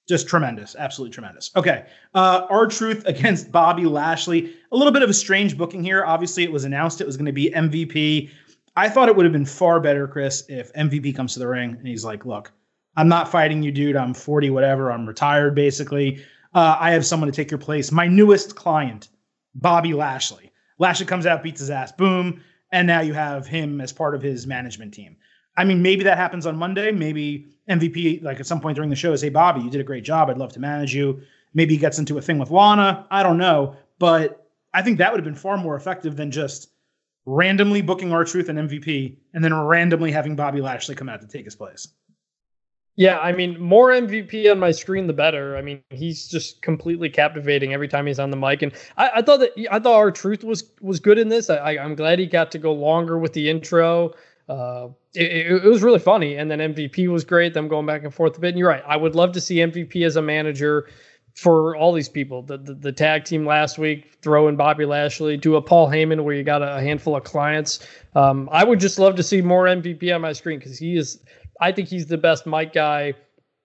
Just 0.09 0.27
tremendous, 0.27 0.75
absolutely 0.75 1.13
tremendous. 1.13 1.51
Okay, 1.55 1.85
uh, 2.15 2.47
R-Truth 2.49 3.05
against 3.05 3.53
Bobby 3.53 3.85
Lashley. 3.85 4.55
A 4.73 4.77
little 4.79 4.93
bit 4.93 5.03
of 5.03 5.11
a 5.11 5.15
strange 5.15 5.59
booking 5.59 5.85
here. 5.85 6.03
Obviously, 6.03 6.45
it 6.45 6.53
was 6.53 6.65
announced 6.65 7.03
it 7.03 7.07
was 7.07 7.19
going 7.19 7.27
to 7.27 7.33
be 7.33 7.51
MVP. 7.51 8.31
I 8.75 8.89
thought 8.89 9.11
it 9.11 9.17
would 9.17 9.27
have 9.27 9.35
been 9.35 9.45
far 9.45 9.81
better, 9.81 10.09
Chris, 10.09 10.47
if 10.49 10.73
MVP 10.73 11.15
comes 11.15 11.35
to 11.35 11.41
the 11.41 11.47
ring 11.47 11.77
and 11.79 11.87
he's 11.87 12.07
like, 12.07 12.25
"Look, 12.25 12.53
I'm 12.97 13.09
not 13.09 13.31
fighting 13.31 13.63
you, 13.63 13.71
dude. 13.71 13.97
I'm 13.97 14.15
40, 14.15 14.51
whatever. 14.51 14.91
I'm 14.91 15.07
retired, 15.07 15.55
basically. 15.55 16.25
Uh, 16.55 16.77
I 16.81 16.93
have 16.93 17.05
someone 17.05 17.31
to 17.31 17.37
take 17.37 17.51
your 17.51 17.59
place. 17.59 17.93
My 17.93 18.07
newest 18.07 18.57
client, 18.57 19.09
Bobby 19.55 19.93
Lashley. 19.93 20.53
Lashley 20.79 21.07
comes 21.07 21.27
out, 21.27 21.43
beats 21.43 21.61
his 21.61 21.71
ass, 21.71 21.93
boom. 21.93 22.43
And 22.73 22.87
now 22.87 23.01
you 23.01 23.13
have 23.13 23.47
him 23.47 23.81
as 23.81 23.93
part 23.93 24.15
of 24.15 24.23
his 24.23 24.47
management 24.47 24.95
team. 24.95 25.17
I 25.57 25.65
mean, 25.65 25.83
maybe 25.83 26.05
that 26.05 26.19
happens 26.19 26.47
on 26.47 26.57
Monday. 26.57 26.91
Maybe 26.91 27.47
MVP, 27.71 28.23
like 28.23 28.41
at 28.41 28.47
some 28.47 28.61
point 28.61 28.77
during 28.77 28.91
the 28.91 28.97
show, 28.97 29.13
is, 29.13 29.23
hey, 29.23 29.29
Bobby, 29.29 29.61
you 29.61 29.71
did 29.71 29.81
a 29.81 29.85
great 29.85 30.05
job. 30.05 30.29
I'd 30.29 30.39
love 30.39 30.53
to 30.55 30.61
manage 30.61 30.95
you. 30.95 31.21
Maybe 31.55 31.75
he 31.75 31.81
gets 31.81 31.99
into 31.99 32.19
a 32.19 32.23
thing 32.23 32.39
with 32.39 32.51
Lana. 32.51 33.07
I 33.11 33.23
don't 33.23 33.39
know. 33.39 33.77
But 33.99 34.47
I 34.75 34.83
think 34.83 34.99
that 34.99 35.13
would 35.13 35.19
have 35.19 35.25
been 35.25 35.35
far 35.35 35.57
more 35.57 35.77
effective 35.77 36.17
than 36.17 36.31
just 36.31 36.71
randomly 37.25 37.83
booking 37.83 38.13
R-Truth 38.13 38.49
and 38.49 38.59
MVP 38.59 39.17
and 39.35 39.43
then 39.43 39.55
randomly 39.55 40.13
having 40.13 40.37
Bobby 40.37 40.61
Lashley 40.61 40.95
come 40.95 41.09
out 41.09 41.21
to 41.23 41.27
take 41.27 41.45
his 41.45 41.57
place. 41.57 41.89
Yeah, 42.97 43.19
I 43.19 43.33
mean, 43.33 43.61
more 43.61 43.91
MVP 43.91 44.51
on 44.51 44.59
my 44.59 44.71
screen, 44.71 45.07
the 45.07 45.13
better. 45.13 45.55
I 45.57 45.61
mean, 45.61 45.83
he's 45.91 46.29
just 46.29 46.63
completely 46.63 47.11
captivating 47.11 47.75
every 47.75 47.89
time 47.89 48.07
he's 48.07 48.19
on 48.19 48.31
the 48.31 48.39
mic, 48.39 48.63
and 48.63 48.73
I, 48.97 49.11
I 49.17 49.23
thought 49.23 49.41
that 49.41 49.53
I 49.71 49.79
thought 49.79 49.97
R-Truth 49.97 50.45
was 50.45 50.65
was 50.81 50.99
good 50.99 51.19
in 51.19 51.29
this. 51.29 51.51
I, 51.51 51.73
am 51.73 51.95
glad 51.95 52.19
he 52.19 52.27
got 52.27 52.51
to 52.53 52.59
go 52.59 52.73
longer 52.73 53.19
with 53.19 53.35
the 53.35 53.51
intro. 53.51 54.15
Uh, 54.49 54.89
it, 55.15 55.53
it, 55.53 55.65
was 55.65 55.83
really 55.83 55.99
funny, 55.99 56.37
and 56.37 56.51
then 56.51 56.59
MVP 56.59 57.09
was 57.09 57.25
great. 57.25 57.53
Them 57.53 57.69
going 57.69 57.85
back 57.85 58.03
and 58.03 58.15
forth 58.15 58.39
a 58.39 58.41
bit. 58.41 58.51
And 58.51 58.59
you're 58.59 58.69
right. 58.69 58.83
I 58.87 58.97
would 58.97 59.15
love 59.15 59.33
to 59.33 59.41
see 59.41 59.57
MVP 59.57 60.07
as 60.07 60.17
a 60.17 60.23
manager 60.23 60.89
for 61.37 61.77
all 61.77 61.93
these 61.93 62.09
people. 62.09 62.43
The, 62.43 62.57
the, 62.57 62.75
the 62.75 62.93
tag 62.93 63.25
team 63.25 63.45
last 63.45 63.77
week, 63.77 64.17
throw 64.23 64.49
in 64.49 64.57
Bobby 64.57 64.87
Lashley, 64.87 65.37
do 65.37 65.57
a 65.57 65.63
Paul 65.63 65.89
Heyman 65.89 66.25
where 66.25 66.35
you 66.35 66.43
got 66.43 66.63
a, 66.63 66.81
handful 66.81 67.15
of 67.15 67.25
clients. 67.25 67.87
Um, 68.15 68.49
I 68.51 68.65
would 68.65 68.81
just 68.81 68.99
love 68.99 69.17
to 69.17 69.23
see 69.23 69.43
more 69.43 69.65
MVP 69.65 70.15
on 70.15 70.23
my 70.23 70.33
screen 70.33 70.59
because 70.59 70.79
he 70.79 70.97
is 70.97 71.21
I 71.61 71.73
think 71.73 71.89
he's 71.89 72.07
the 72.07 72.19
best 72.19 72.47
mic 72.47 72.73
guy 72.73 73.15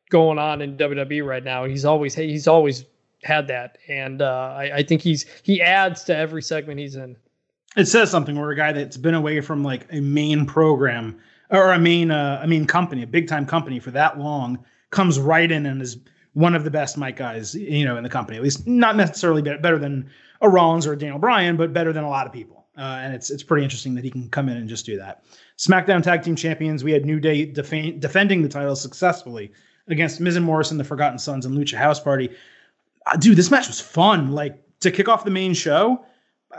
going 0.10 0.38
on 0.38 0.62
in 0.62 0.78
WWE 0.78 1.26
right 1.26 1.44
now. 1.44 1.66
He's 1.66 1.86
always 1.86 2.16
he's 2.16 2.48
always 2.48 2.86
had 3.24 3.48
that, 3.48 3.78
and 3.88 4.22
uh, 4.22 4.54
I, 4.58 4.78
I 4.78 4.84
think 4.84 5.02
he's 5.02 5.26
he 5.44 5.62
adds 5.62 6.04
to 6.06 6.16
every 6.16 6.42
segment 6.42 6.80
he's 6.80 6.96
in. 6.96 7.16
It 7.78 7.86
says 7.86 8.12
something 8.12 8.38
where 8.40 8.52
a 8.52 8.56
guy 8.56 8.74
that's 8.74 8.98
been 8.98 9.14
away 9.14 9.40
from 9.42 9.64
like 9.64 9.88
a 9.92 10.02
main 10.02 10.46
program 10.46 11.20
or 11.50 11.72
a 11.72 11.80
main 11.80 12.12
uh, 12.12 12.42
a 12.44 12.48
main 12.48 12.66
company, 12.66 13.04
a 13.04 13.08
big 13.08 13.28
time 13.28 13.46
company 13.46 13.80
for 13.80 13.92
that 13.92 14.20
long, 14.20 14.64
comes 14.92 15.20
right 15.20 15.52
in 15.52 15.66
and 15.66 15.82
is 15.82 15.98
one 16.34 16.56
of 16.56 16.64
the 16.64 16.72
best 16.72 16.98
mic 16.98 17.16
guys, 17.18 17.56
you 17.56 17.86
know, 17.86 17.98
in 17.98 18.04
the 18.04 18.10
company. 18.10 18.38
At 18.38 18.44
least 18.44 18.68
not 18.68 18.96
necessarily 18.96 19.42
better 19.42 19.78
than 19.78 20.10
a 20.42 20.50
Rollins 20.50 20.88
or 20.88 20.94
a 20.94 20.98
Daniel 20.98 21.20
Bryan, 21.20 21.58
but 21.58 21.74
better 21.74 21.94
than 21.94 22.04
a 22.04 22.10
lot 22.10 22.26
of 22.26 22.34
people. 22.34 22.61
Uh, 22.78 23.00
and 23.02 23.14
it's 23.14 23.30
it's 23.30 23.44
pretty 23.44 23.64
interesting 23.64 23.94
that 23.96 24.04
he 24.04 24.10
can 24.10 24.30
come 24.30 24.48
in 24.48 24.58
and 24.58 24.70
just 24.70 24.86
do 24.86 24.98
that. 24.98 25.24
SmackDown 25.58 26.02
Tag 26.02 26.24
Team 26.24 26.36
Champions, 26.36 26.84
we 26.84 26.92
had 26.92 27.06
New 27.06 27.20
Day 27.20 27.46
defending 27.46 28.42
the 28.42 28.50
title 28.50 28.76
successfully 28.76 29.52
against 29.88 30.22
Miz 30.22 30.38
and 30.38 30.46
Morrison, 30.46 30.78
the 30.78 30.84
Forgotten 30.84 31.20
Sons, 31.20 31.46
and 31.46 31.58
Lucha 31.58 31.78
House 31.78 32.00
Party. 32.00 32.30
Uh, 33.06 33.18
dude, 33.18 33.38
this 33.38 33.52
match 33.52 33.68
was 33.68 33.82
fun. 33.82 34.32
Like 34.32 34.62
to 34.80 34.92
kick 34.92 35.10
off 35.10 35.26
the 35.26 35.32
main 35.32 35.54
show, 35.54 36.06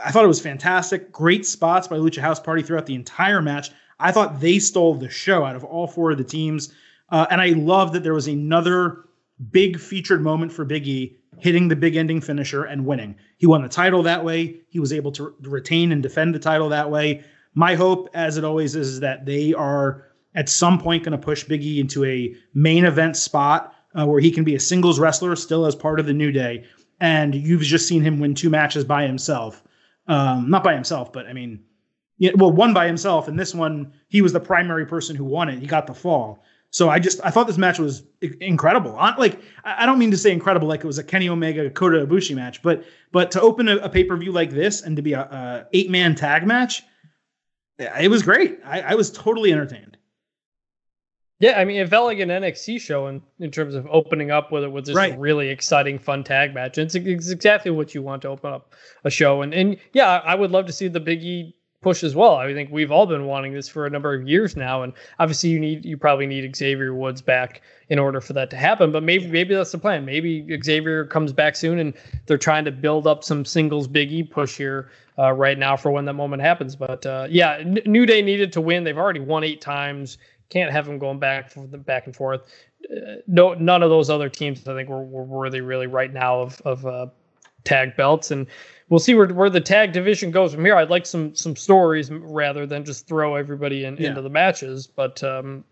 I 0.03 0.11
thought 0.11 0.23
it 0.23 0.27
was 0.27 0.39
fantastic. 0.39 1.11
Great 1.11 1.45
spots 1.45 1.87
by 1.87 1.97
Lucha 1.97 2.19
House 2.19 2.39
Party 2.39 2.61
throughout 2.61 2.85
the 2.85 2.95
entire 2.95 3.41
match. 3.41 3.71
I 3.99 4.11
thought 4.11 4.39
they 4.39 4.59
stole 4.59 4.95
the 4.95 5.09
show 5.09 5.45
out 5.45 5.55
of 5.55 5.63
all 5.63 5.87
four 5.87 6.11
of 6.11 6.17
the 6.17 6.23
teams. 6.23 6.73
Uh, 7.09 7.25
and 7.29 7.41
I 7.41 7.49
love 7.49 7.93
that 7.93 8.03
there 8.03 8.13
was 8.13 8.27
another 8.27 9.05
big 9.51 9.79
featured 9.79 10.21
moment 10.21 10.51
for 10.51 10.65
Big 10.65 10.87
E 10.87 11.17
hitting 11.39 11.67
the 11.67 11.75
big 11.75 11.95
ending 11.95 12.21
finisher 12.21 12.63
and 12.63 12.85
winning. 12.85 13.15
He 13.37 13.47
won 13.47 13.61
the 13.61 13.69
title 13.69 14.03
that 14.03 14.23
way. 14.23 14.61
He 14.69 14.79
was 14.79 14.93
able 14.93 15.11
to 15.13 15.33
retain 15.41 15.91
and 15.91 16.01
defend 16.01 16.33
the 16.33 16.39
title 16.39 16.69
that 16.69 16.89
way 16.89 17.23
my 17.55 17.75
hope, 17.75 18.09
as 18.13 18.37
it 18.37 18.43
always 18.43 18.75
is, 18.75 18.87
is 18.87 18.99
that 19.01 19.25
they 19.25 19.53
are 19.53 20.05
at 20.35 20.49
some 20.49 20.79
point 20.79 21.03
going 21.03 21.17
to 21.17 21.23
push 21.23 21.45
Biggie 21.45 21.79
into 21.79 22.03
a 22.05 22.35
main 22.53 22.85
event 22.85 23.15
spot 23.15 23.75
uh, 23.97 24.05
where 24.05 24.19
he 24.19 24.31
can 24.31 24.43
be 24.43 24.55
a 24.55 24.59
singles 24.59 24.99
wrestler 24.99 25.35
still 25.35 25.65
as 25.65 25.75
part 25.75 25.99
of 25.99 26.05
the 26.05 26.13
New 26.13 26.31
Day. 26.31 26.65
And 26.99 27.35
you've 27.35 27.61
just 27.61 27.87
seen 27.87 28.01
him 28.01 28.19
win 28.19 28.33
two 28.33 28.49
matches 28.49 28.83
by 28.83 29.05
himself. 29.05 29.63
Um, 30.07 30.49
not 30.49 30.63
by 30.63 30.73
himself, 30.73 31.13
but 31.13 31.27
I 31.27 31.33
mean, 31.33 31.63
yeah, 32.17 32.31
well, 32.35 32.51
one 32.51 32.73
by 32.73 32.87
himself, 32.87 33.27
and 33.27 33.39
this 33.39 33.55
one 33.55 33.93
he 34.07 34.21
was 34.21 34.33
the 34.33 34.39
primary 34.39 34.85
person 34.85 35.15
who 35.15 35.23
won 35.23 35.49
it. 35.49 35.59
He 35.59 35.65
got 35.65 35.87
the 35.87 35.93
fall. 35.93 36.43
So 36.73 36.89
I 36.89 36.97
just 36.97 37.19
I 37.23 37.29
thought 37.29 37.45
this 37.45 37.59
match 37.59 37.77
was 37.77 38.01
incredible. 38.41 38.93
Like 38.93 39.39
I 39.63 39.85
don't 39.85 39.99
mean 39.99 40.09
to 40.09 40.17
say 40.17 40.31
incredible 40.31 40.67
like 40.67 40.79
it 40.79 40.87
was 40.87 40.97
a 40.97 41.03
Kenny 41.03 41.29
Omega 41.29 41.69
Kota 41.69 42.03
Ibushi 42.05 42.35
match, 42.35 42.63
but 42.63 42.83
but 43.11 43.29
to 43.31 43.41
open 43.41 43.69
a, 43.69 43.77
a 43.77 43.89
pay 43.89 44.03
per 44.03 44.17
view 44.17 44.31
like 44.31 44.49
this 44.49 44.81
and 44.81 44.95
to 44.95 45.03
be 45.03 45.13
a, 45.13 45.21
a 45.21 45.67
eight 45.73 45.91
man 45.91 46.15
tag 46.15 46.47
match, 46.47 46.81
it 47.77 48.09
was 48.09 48.23
great. 48.23 48.59
I, 48.65 48.81
I 48.81 48.95
was 48.95 49.11
totally 49.11 49.51
entertained. 49.51 49.97
Yeah, 51.39 51.59
I 51.59 51.65
mean, 51.65 51.79
it 51.79 51.89
felt 51.89 52.05
like 52.05 52.19
an 52.19 52.29
NXT 52.29 52.79
show 52.79 53.07
in, 53.07 53.21
in 53.39 53.51
terms 53.51 53.75
of 53.75 53.85
opening 53.91 54.31
up 54.31 54.51
with 54.51 54.63
it 54.63 54.71
with 54.71 54.85
this 54.85 54.95
right. 54.95 55.19
really 55.19 55.49
exciting, 55.49 55.99
fun 55.99 56.23
tag 56.23 56.55
match. 56.55 56.77
It's, 56.77 56.95
it's 56.95 57.29
exactly 57.29 57.69
what 57.69 57.93
you 57.93 58.01
want 58.01 58.21
to 58.21 58.29
open 58.29 58.51
up 58.51 58.73
a 59.03 59.11
show. 59.11 59.43
And 59.43 59.53
and 59.53 59.77
yeah, 59.91 60.09
I 60.25 60.33
would 60.33 60.49
love 60.49 60.65
to 60.67 60.73
see 60.73 60.87
the 60.87 60.99
Big 60.99 61.21
E 61.21 61.55
push 61.83 62.03
as 62.03 62.15
well. 62.15 62.35
I 62.35 62.53
think 62.53 62.71
we've 62.71 62.91
all 62.91 63.05
been 63.05 63.25
wanting 63.25 63.53
this 63.53 63.67
for 63.67 63.85
a 63.85 63.89
number 63.89 64.13
of 64.13 64.27
years 64.27 64.55
now, 64.55 64.83
and 64.83 64.93
obviously 65.19 65.49
you 65.49 65.59
need 65.59 65.85
you 65.85 65.97
probably 65.97 66.25
need 66.25 66.55
Xavier 66.55 66.93
Woods 66.93 67.21
back 67.21 67.61
in 67.89 67.99
order 67.99 68.21
for 68.21 68.33
that 68.33 68.49
to 68.51 68.57
happen. 68.57 68.91
But 68.91 69.03
maybe 69.03 69.27
maybe 69.27 69.53
that's 69.53 69.71
the 69.71 69.77
plan. 69.77 70.05
Maybe 70.05 70.47
Xavier 70.63 71.05
comes 71.05 71.33
back 71.33 71.55
soon, 71.55 71.79
and 71.79 71.93
they're 72.25 72.37
trying 72.37 72.65
to 72.65 72.71
build 72.71 73.05
up 73.05 73.23
some 73.23 73.45
singles 73.45 73.87
Big 73.87 74.11
E 74.11 74.23
push 74.23 74.57
here 74.57 74.89
uh, 75.19 75.31
right 75.33 75.57
now 75.57 75.75
for 75.75 75.91
when 75.91 76.05
that 76.05 76.13
moment 76.13 76.41
happens. 76.41 76.75
But 76.75 77.05
uh, 77.05 77.27
yeah, 77.29 77.63
New 77.85 78.05
Day 78.05 78.21
needed 78.21 78.53
to 78.53 78.61
win. 78.61 78.83
They've 78.83 78.97
already 78.97 79.19
won 79.19 79.43
eight 79.43 79.61
times. 79.61 80.17
Can't 80.49 80.71
have 80.71 80.85
them 80.85 80.99
going 80.99 81.19
back 81.19 81.51
for 81.51 81.67
the 81.67 81.77
back 81.77 82.05
and 82.05 82.15
forth. 82.15 82.41
Uh, 82.89 83.15
no, 83.27 83.53
none 83.53 83.83
of 83.83 83.89
those 83.89 84.09
other 84.09 84.29
teams 84.29 84.67
I 84.67 84.73
think 84.73 84.89
were, 84.89 85.03
were 85.03 85.23
worthy 85.23 85.61
really 85.61 85.87
right 85.87 86.11
now 86.11 86.41
of 86.41 86.61
of 86.61 86.85
uh, 86.85 87.07
tag 87.63 87.95
belts 87.95 88.31
and 88.31 88.47
we'll 88.93 88.99
see 88.99 89.15
where, 89.15 89.27
where 89.27 89.49
the 89.49 89.59
tag 89.59 89.91
division 89.91 90.29
goes 90.29 90.53
from 90.53 90.63
here. 90.63 90.75
I'd 90.75 90.91
like 90.91 91.07
some 91.07 91.33
some 91.33 91.55
stories 91.55 92.11
rather 92.11 92.67
than 92.67 92.85
just 92.85 93.07
throw 93.07 93.33
everybody 93.33 93.85
in, 93.85 93.97
yeah. 93.97 94.09
into 94.09 94.21
the 94.21 94.29
matches, 94.29 94.85
but 94.85 95.23
um, 95.23 95.63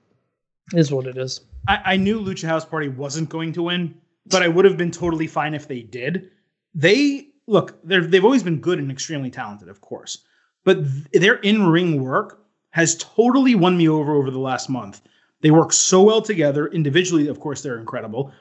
is 0.73 0.91
what 0.91 1.05
it 1.05 1.17
is. 1.17 1.41
I, 1.67 1.81
I 1.85 1.97
knew 1.97 2.19
Lucha 2.19 2.47
House 2.47 2.65
Party 2.65 2.87
wasn't 2.87 3.29
going 3.29 3.53
to 3.53 3.61
win, 3.61 3.93
but 4.25 4.41
I 4.41 4.47
would 4.47 4.65
have 4.65 4.75
been 4.75 4.89
totally 4.89 5.27
fine 5.27 5.53
if 5.53 5.67
they 5.67 5.81
did. 5.81 6.31
They 6.73 7.27
look, 7.45 7.77
they've 7.83 8.25
always 8.25 8.41
been 8.41 8.59
good 8.59 8.79
and 8.79 8.89
extremely 8.89 9.29
talented, 9.29 9.69
of 9.69 9.81
course, 9.81 10.25
but 10.63 10.83
th- 10.83 11.21
their 11.21 11.35
in 11.35 11.67
ring 11.67 12.03
work 12.03 12.43
has 12.71 12.95
totally 12.95 13.53
won 13.53 13.77
me 13.77 13.87
over 13.87 14.15
over 14.15 14.31
the 14.31 14.39
last 14.39 14.67
month. 14.67 14.99
They 15.41 15.51
work 15.51 15.73
so 15.73 16.01
well 16.01 16.23
together. 16.23 16.65
Individually, 16.69 17.27
of 17.27 17.39
course, 17.39 17.61
they're 17.61 17.77
incredible. 17.77 18.33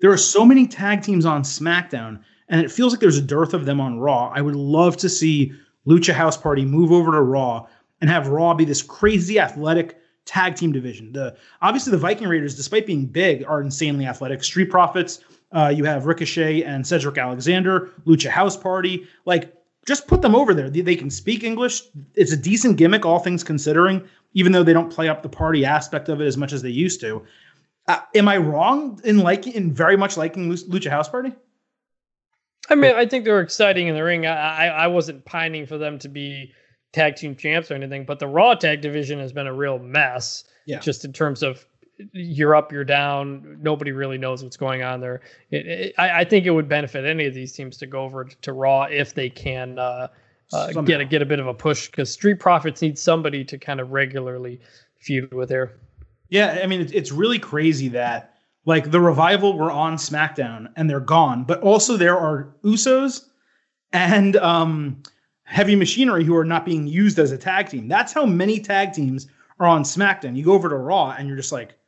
There 0.00 0.12
are 0.12 0.16
so 0.16 0.44
many 0.44 0.68
tag 0.68 1.02
teams 1.02 1.26
on 1.26 1.42
SmackDown 1.42 2.20
and 2.48 2.60
it 2.60 2.70
feels 2.70 2.92
like 2.92 3.00
there's 3.00 3.18
a 3.18 3.22
dearth 3.22 3.54
of 3.54 3.64
them 3.64 3.80
on 3.80 3.98
Raw. 3.98 4.32
I 4.34 4.40
would 4.40 4.56
love 4.56 4.96
to 4.98 5.08
see 5.08 5.52
Lucha 5.86 6.12
House 6.12 6.36
Party 6.36 6.64
move 6.64 6.92
over 6.92 7.12
to 7.12 7.20
Raw 7.20 7.66
and 8.00 8.08
have 8.10 8.28
Raw 8.28 8.54
be 8.54 8.64
this 8.64 8.82
crazy 8.82 9.38
athletic 9.38 9.98
tag 10.24 10.56
team 10.56 10.72
division. 10.72 11.12
The 11.12 11.36
obviously 11.62 11.90
the 11.90 11.98
Viking 11.98 12.28
Raiders, 12.28 12.54
despite 12.54 12.86
being 12.86 13.06
big, 13.06 13.44
are 13.46 13.60
insanely 13.60 14.06
athletic. 14.06 14.44
Street 14.44 14.70
Profits, 14.70 15.20
uh, 15.52 15.72
you 15.74 15.84
have 15.84 16.06
Ricochet 16.06 16.62
and 16.62 16.86
Cedric 16.86 17.18
Alexander, 17.18 17.90
Lucha 18.06 18.30
House 18.30 18.56
Party, 18.56 19.06
like. 19.24 19.54
Just 19.86 20.06
put 20.06 20.20
them 20.20 20.34
over 20.34 20.52
there. 20.52 20.68
They 20.68 20.96
can 20.96 21.08
speak 21.08 21.42
English. 21.42 21.80
It's 22.14 22.30
a 22.30 22.36
decent 22.36 22.76
gimmick, 22.76 23.06
all 23.06 23.18
things 23.18 23.42
considering, 23.42 24.06
even 24.34 24.52
though 24.52 24.62
they 24.62 24.74
don't 24.74 24.92
play 24.92 25.08
up 25.08 25.22
the 25.22 25.30
party 25.30 25.64
aspect 25.64 26.10
of 26.10 26.20
it 26.20 26.26
as 26.26 26.36
much 26.36 26.52
as 26.52 26.60
they 26.60 26.68
used 26.68 27.00
to. 27.00 27.24
Uh, 27.86 28.00
am 28.14 28.28
I 28.28 28.36
wrong 28.36 29.00
in 29.04 29.16
liking, 29.16 29.54
in 29.54 29.72
very 29.72 29.96
much 29.96 30.18
liking 30.18 30.52
Lucha 30.52 30.90
House 30.90 31.08
Party? 31.08 31.32
I 32.70 32.74
mean, 32.74 32.94
I 32.94 33.06
think 33.06 33.24
they're 33.24 33.40
exciting 33.40 33.88
in 33.88 33.94
the 33.94 34.04
ring. 34.04 34.26
I, 34.26 34.34
I, 34.34 34.66
I 34.66 34.86
wasn't 34.88 35.24
pining 35.24 35.66
for 35.66 35.78
them 35.78 35.98
to 36.00 36.08
be 36.08 36.52
tag 36.92 37.16
team 37.16 37.36
champs 37.36 37.70
or 37.70 37.74
anything, 37.74 38.04
but 38.04 38.18
the 38.18 38.26
Raw 38.26 38.54
tag 38.54 38.80
division 38.80 39.18
has 39.18 39.32
been 39.32 39.46
a 39.46 39.54
real 39.54 39.78
mess. 39.78 40.44
Yeah. 40.66 40.78
Just 40.80 41.04
in 41.04 41.12
terms 41.12 41.42
of 41.42 41.64
you're 42.12 42.54
up, 42.54 42.72
you're 42.72 42.84
down. 42.84 43.58
Nobody 43.60 43.92
really 43.92 44.18
knows 44.18 44.42
what's 44.42 44.56
going 44.56 44.82
on 44.82 45.00
there. 45.00 45.20
It, 45.50 45.66
it, 45.66 45.94
I, 45.98 46.20
I, 46.20 46.24
think 46.24 46.46
it 46.46 46.50
would 46.50 46.68
benefit 46.68 47.04
any 47.04 47.26
of 47.26 47.34
these 47.34 47.52
teams 47.52 47.76
to 47.78 47.86
go 47.86 48.02
over 48.02 48.24
to 48.24 48.52
Raw 48.52 48.84
if 48.84 49.14
they 49.14 49.30
can 49.30 49.78
uh, 49.78 50.08
uh, 50.52 50.72
get 50.82 51.00
a 51.00 51.04
get 51.04 51.22
a 51.22 51.26
bit 51.26 51.40
of 51.40 51.46
a 51.46 51.54
push 51.54 51.88
because 51.88 52.12
Street 52.12 52.38
Profits 52.38 52.82
need 52.82 52.98
somebody 52.98 53.44
to 53.44 53.58
kind 53.58 53.80
of 53.80 53.90
regularly 53.90 54.60
feud 54.98 55.32
with 55.34 55.48
there. 55.48 55.72
Yeah, 56.28 56.60
I 56.62 56.66
mean, 56.66 56.80
it's, 56.82 56.92
it's 56.92 57.12
really 57.12 57.38
crazy 57.38 57.88
that 57.88 58.37
like 58.68 58.90
the 58.90 59.00
revival 59.00 59.56
were 59.56 59.70
on 59.70 59.96
SmackDown 59.96 60.70
and 60.76 60.90
they're 60.90 61.00
gone, 61.00 61.42
but 61.42 61.58
also 61.62 61.96
there 61.96 62.18
are 62.18 62.54
Usos 62.62 63.24
and 63.94 64.36
um, 64.36 65.02
Heavy 65.44 65.74
Machinery 65.74 66.22
who 66.22 66.36
are 66.36 66.44
not 66.44 66.66
being 66.66 66.86
used 66.86 67.18
as 67.18 67.32
a 67.32 67.38
tag 67.38 67.70
team. 67.70 67.88
That's 67.88 68.12
how 68.12 68.26
many 68.26 68.60
tag 68.60 68.92
teams 68.92 69.26
are 69.58 69.66
on 69.66 69.84
SmackDown. 69.84 70.36
You 70.36 70.44
go 70.44 70.52
over 70.52 70.68
to 70.68 70.76
Raw 70.76 71.14
and 71.18 71.26
you're 71.26 71.36
just 71.38 71.50
like, 71.50 71.78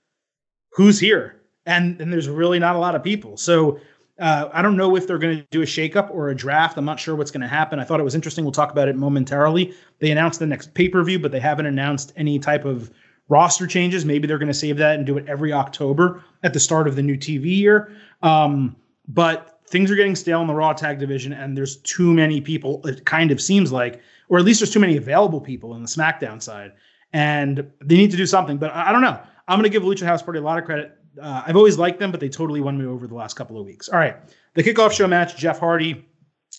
who's 0.71 0.99
here? 0.99 1.43
And 1.67 2.01
and 2.01 2.11
there's 2.11 2.31
really 2.31 2.59
not 2.59 2.77
a 2.77 2.79
lot 2.79 2.95
of 2.95 3.05
people. 3.05 3.37
So 3.37 3.79
uh, 4.19 4.49
I 4.51 4.63
don't 4.63 4.79
know 4.79 4.97
if 4.97 5.07
they're 5.07 5.19
going 5.19 5.37
to 5.37 5.47
do 5.51 5.61
a 5.61 5.67
shakeup 5.67 6.11
or 6.11 6.31
a 6.31 6.35
draft. 6.35 6.79
I'm 6.79 6.87
not 6.87 6.99
sure 6.99 7.15
what's 7.15 7.31
going 7.31 7.43
to 7.43 7.47
happen. 7.47 7.79
I 7.79 7.85
thought 7.85 8.01
it 8.01 8.05
was 8.05 8.15
interesting. 8.15 8.43
We'll 8.43 8.53
talk 8.53 8.73
about 8.73 8.89
it 8.89 8.97
momentarily. 8.97 9.75
They 9.99 10.11
announced 10.11 10.41
the 10.41 10.47
next 10.47 10.73
pay 10.73 10.89
per 10.89 11.05
view, 11.05 11.19
but 11.19 11.31
they 11.31 11.41
haven't 11.41 11.67
announced 11.67 12.15
any 12.17 12.39
type 12.39 12.65
of 12.65 12.91
roster 13.31 13.67
changes. 13.67 14.05
Maybe 14.05 14.29
they're 14.29 14.39
going 14.39 14.49
to 14.49 14.55
save 14.55 14.77
that 14.79 14.97
and 14.97 15.07
do 15.07 15.17
it 15.17 15.27
every 15.27 15.53
October 15.53 16.23
at 16.43 16.53
the 16.53 16.61
start 16.61 16.87
of 16.87 16.97
the 16.97 17.03
new 17.03 17.17
TV 17.17 17.57
year. 17.57 17.97
Um, 18.23 18.77
but 19.09 19.61
things 19.69 19.91
are 19.91 19.95
getting 19.95 20.17
stale 20.17 20.43
in 20.43 20.49
the 20.49 20.55
Raw 20.55 20.73
tag 20.75 20.99
division, 20.99 21.33
and 21.33 21.57
there's 21.57 21.77
too 21.77 22.13
many 22.13 22.41
people. 22.41 22.87
It 22.87 23.07
kind 23.07 23.31
of 23.31 23.41
seems 23.41 23.73
like, 23.73 24.01
or 24.29 24.39
at 24.39 24.45
least 24.45 24.61
there's 24.61 24.73
too 24.73 24.81
many 24.81 24.97
available 24.97 25.41
people 25.41 25.75
in 25.75 25.83
the 25.83 25.89
SmackDown 25.89 26.43
side, 26.43 26.73
and 27.13 27.71
they 27.81 27.97
need 27.97 28.11
to 28.11 28.17
do 28.17 28.27
something. 28.27 28.59
But 28.59 28.75
I, 28.75 28.89
I 28.89 28.93
don't 28.93 29.01
know. 29.01 29.19
I'm 29.49 29.59
going 29.59 29.71
to 29.71 29.71
give 29.71 29.85
Lucha 29.85 30.05
House 30.05 30.23
Party 30.23 30.41
a 30.41 30.43
lot 30.43 30.59
of 30.59 30.65
credit. 30.65 30.97
Uh, 31.21 31.43
I've 31.47 31.57
always 31.57 31.79
liked 31.79 31.99
them, 31.99 32.11
but 32.11 32.21
they 32.21 32.29
totally 32.29 32.61
won 32.61 32.79
me 32.79 32.87
over 32.87 33.07
the 33.07 33.15
last 33.15 33.35
couple 33.35 33.59
of 33.59 33.65
weeks. 33.65 33.89
All 33.89 33.99
right, 33.99 34.17
the 34.55 34.63
kickoff 34.63 34.93
show 34.93 35.07
match: 35.07 35.37
Jeff 35.37 35.59
Hardy 35.59 36.05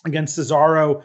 against 0.06 0.40
Cesaro. 0.40 1.04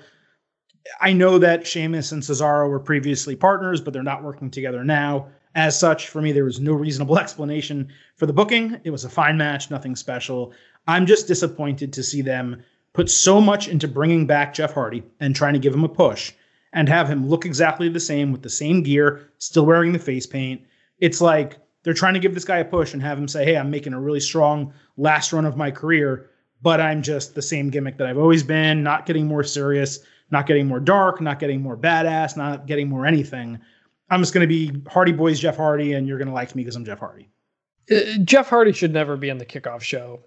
I 1.01 1.13
know 1.13 1.39
that 1.39 1.67
Sheamus 1.67 2.13
and 2.13 2.23
Cesaro 2.23 2.69
were 2.69 2.79
previously 2.79 3.35
partners, 3.35 3.81
but 3.81 3.93
they're 3.93 4.05
not 4.05 4.23
working 4.23 4.51
together 4.51 4.85
now. 4.85 5.29
As 5.57 5.79
such, 5.79 6.09
for 6.09 6.21
me, 6.21 6.33
there 6.33 6.45
was 6.45 6.61
no 6.61 6.75
reasonable 6.75 7.19
explanation 7.25 7.89
for 8.15 8.27
the 8.27 8.33
booking. 8.33 8.79
It 8.85 8.91
was 8.91 9.05
a 9.05 9.11
fine 9.11 9.39
match, 9.39 9.71
nothing 9.71 9.97
special. 9.97 10.53
I'm 10.87 11.07
just 11.07 11.27
disappointed 11.27 11.95
to 11.95 12.03
see 12.03 12.21
them 12.21 12.63
put 12.93 13.11
so 13.11 13.41
much 13.41 13.67
into 13.67 13.89
bringing 13.89 14.27
back 14.27 14.53
Jeff 14.53 14.75
Hardy 14.75 15.03
and 15.19 15.35
trying 15.35 15.55
to 15.55 15.59
give 15.59 15.75
him 15.75 15.83
a 15.83 15.89
push 15.89 16.33
and 16.75 16.91
have 16.91 17.09
him 17.09 17.27
look 17.27 17.47
exactly 17.47 17.89
the 17.89 17.99
same 17.99 18.33
with 18.33 18.43
the 18.43 18.51
same 18.51 18.83
gear, 18.83 19.31
still 19.39 19.65
wearing 19.65 19.93
the 19.93 19.99
face 19.99 20.27
paint. 20.27 20.61
It's 20.99 21.23
like 21.23 21.57
they're 21.83 21.95
trying 21.95 22.15
to 22.15 22.21
give 22.21 22.35
this 22.35 22.45
guy 22.45 22.59
a 22.59 22.65
push 22.65 22.93
and 22.93 23.03
have 23.03 23.19
him 23.19 23.27
say, 23.27 23.47
Hey, 23.47 23.57
I'm 23.57 23.71
making 23.71 23.95
a 23.95 24.01
really 24.01 24.21
strong 24.21 24.75
last 24.99 25.33
run 25.33 25.47
of 25.47 25.57
my 25.57 25.71
career, 25.71 26.29
but 26.61 26.83
I'm 26.83 27.01
just 27.01 27.35
the 27.35 27.41
same 27.41 27.71
gimmick 27.71 27.97
that 27.97 28.07
I've 28.07 28.19
always 28.19 28.43
been, 28.43 28.83
not 28.83 29.07
getting 29.07 29.27
more 29.27 29.43
serious, 29.45 30.01
not 30.31 30.47
getting 30.47 30.67
more 30.67 30.81
dark, 30.81 31.23
not 31.23 31.39
getting 31.39 31.63
more 31.63 31.79
badass, 31.79 32.37
not 32.37 32.67
getting 32.67 32.91
more 32.91 33.07
anything. 33.07 33.59
I'm 34.11 34.21
just 34.21 34.33
going 34.33 34.49
to 34.49 34.49
be 34.49 34.83
Hardy 34.89 35.13
Boys 35.13 35.41
Jeff 35.41 35.57
Hardy, 35.57 35.95
and 35.95 36.07
you're 36.07 36.19
going 36.19 36.29
to 36.29 36.35
like 36.35 36.55
me 36.55 36.63
because 36.63 36.77
I'm 36.77 36.85
Jeff 36.85 37.01
Hardy. 37.01 37.29
Uh, 37.91 38.19
Jeff 38.25 38.49
Hardy 38.49 38.73
should 38.73 38.93
never 38.93 39.17
be 39.17 39.29
in 39.29 39.39
the 39.39 39.47
kickoff 39.47 39.83
show. 39.83 40.21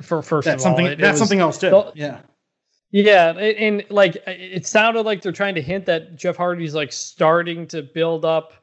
For 0.00 0.22
first 0.22 0.46
that's 0.46 0.56
of 0.56 0.60
something. 0.62 0.86
all, 0.86 0.92
it, 0.92 0.98
that's 0.98 1.08
it 1.08 1.12
was, 1.12 1.18
something 1.18 1.40
else 1.40 1.58
too. 1.58 1.70
The, 1.70 1.92
yeah. 1.94 2.20
Yeah, 2.90 3.30
and, 3.30 3.80
and 3.80 3.90
like 3.90 4.16
it 4.26 4.66
sounded 4.66 5.02
like 5.02 5.20
they're 5.20 5.30
trying 5.30 5.54
to 5.56 5.62
hint 5.62 5.84
that 5.86 6.16
Jeff 6.16 6.36
Hardy's 6.36 6.74
like 6.74 6.90
starting 6.90 7.66
to 7.68 7.82
build 7.82 8.24
up 8.24 8.54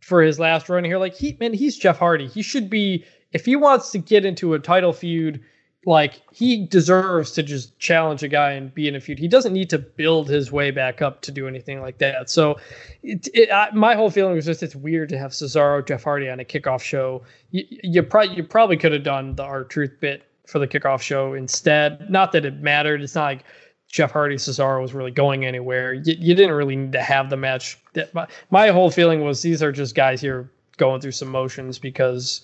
for 0.00 0.20
his 0.20 0.38
last 0.38 0.68
run 0.68 0.84
here. 0.84 0.98
Like 0.98 1.14
he 1.14 1.36
man, 1.40 1.54
he's 1.54 1.78
Jeff 1.78 1.98
Hardy. 1.98 2.26
He 2.26 2.42
should 2.42 2.68
be 2.68 3.04
if 3.32 3.46
he 3.46 3.56
wants 3.56 3.90
to 3.92 3.98
get 3.98 4.26
into 4.26 4.52
a 4.52 4.58
title 4.58 4.92
feud 4.92 5.42
like 5.86 6.20
he 6.32 6.66
deserves 6.66 7.32
to 7.32 7.42
just 7.42 7.78
challenge 7.78 8.22
a 8.22 8.28
guy 8.28 8.52
and 8.52 8.74
be 8.74 8.86
in 8.86 8.96
a 8.96 9.00
feud. 9.00 9.18
He 9.18 9.28
doesn't 9.28 9.54
need 9.54 9.70
to 9.70 9.78
build 9.78 10.28
his 10.28 10.52
way 10.52 10.70
back 10.70 11.00
up 11.00 11.22
to 11.22 11.32
do 11.32 11.48
anything 11.48 11.80
like 11.80 11.98
that. 11.98 12.28
So, 12.28 12.58
it, 13.02 13.28
it, 13.32 13.50
I, 13.50 13.70
my 13.72 13.94
whole 13.94 14.10
feeling 14.10 14.34
was 14.34 14.44
just 14.44 14.62
it's 14.62 14.76
weird 14.76 15.08
to 15.08 15.18
have 15.18 15.30
Cesaro, 15.30 15.86
Jeff 15.86 16.04
Hardy 16.04 16.28
on 16.28 16.40
a 16.40 16.44
kickoff 16.44 16.82
show. 16.82 17.22
You, 17.50 17.64
you 17.82 18.02
probably 18.02 18.36
you 18.36 18.44
probably 18.44 18.76
could 18.76 18.92
have 18.92 19.04
done 19.04 19.34
the 19.34 19.42
R-Truth 19.42 20.00
bit 20.00 20.24
for 20.46 20.58
the 20.58 20.68
kickoff 20.68 21.00
show 21.00 21.32
instead. 21.32 22.10
Not 22.10 22.32
that 22.32 22.44
it 22.44 22.60
mattered. 22.60 23.00
It's 23.00 23.14
not 23.14 23.24
like 23.24 23.44
Jeff 23.88 24.10
Hardy 24.10 24.36
Cesaro 24.36 24.82
was 24.82 24.92
really 24.92 25.10
going 25.10 25.46
anywhere. 25.46 25.94
You, 25.94 26.14
you 26.18 26.34
didn't 26.34 26.54
really 26.54 26.76
need 26.76 26.92
to 26.92 27.02
have 27.02 27.30
the 27.30 27.38
match. 27.38 27.78
My, 28.12 28.26
my 28.50 28.68
whole 28.68 28.90
feeling 28.90 29.24
was 29.24 29.40
these 29.40 29.62
are 29.62 29.72
just 29.72 29.94
guys 29.94 30.20
here 30.20 30.50
going 30.76 31.00
through 31.00 31.12
some 31.12 31.28
motions 31.28 31.78
because 31.78 32.42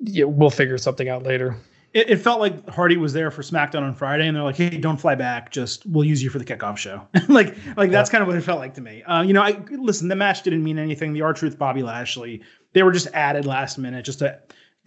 yeah, 0.00 0.24
we'll 0.24 0.50
figure 0.50 0.78
something 0.78 1.08
out 1.08 1.22
later 1.22 1.56
it, 1.92 2.10
it, 2.10 2.16
felt 2.18 2.38
like 2.38 2.68
Hardy 2.68 2.96
was 2.96 3.12
there 3.12 3.30
for 3.30 3.42
SmackDown 3.42 3.82
on 3.82 3.94
Friday, 3.94 4.26
and 4.26 4.36
they're 4.36 4.44
like, 4.44 4.56
"Hey, 4.56 4.70
don't 4.70 4.96
fly 4.96 5.14
back. 5.14 5.50
Just 5.50 5.84
we'll 5.86 6.04
use 6.04 6.22
you 6.22 6.30
for 6.30 6.38
the 6.38 6.44
kickoff 6.44 6.76
show." 6.76 7.06
like, 7.28 7.56
like 7.76 7.90
that's 7.90 8.08
kind 8.10 8.22
of 8.22 8.28
what 8.28 8.36
it 8.36 8.42
felt 8.42 8.60
like 8.60 8.74
to 8.74 8.80
me. 8.80 9.02
Uh, 9.02 9.22
you 9.22 9.32
know, 9.32 9.42
I 9.42 9.60
listen. 9.70 10.08
The 10.08 10.16
match 10.16 10.42
didn't 10.42 10.62
mean 10.62 10.78
anything. 10.78 11.12
The 11.12 11.22
R-Truth, 11.22 11.58
Bobby 11.58 11.82
Lashley, 11.82 12.42
they 12.72 12.82
were 12.82 12.92
just 12.92 13.08
added 13.12 13.44
last 13.44 13.76
minute 13.76 14.04
just 14.04 14.20
to 14.20 14.38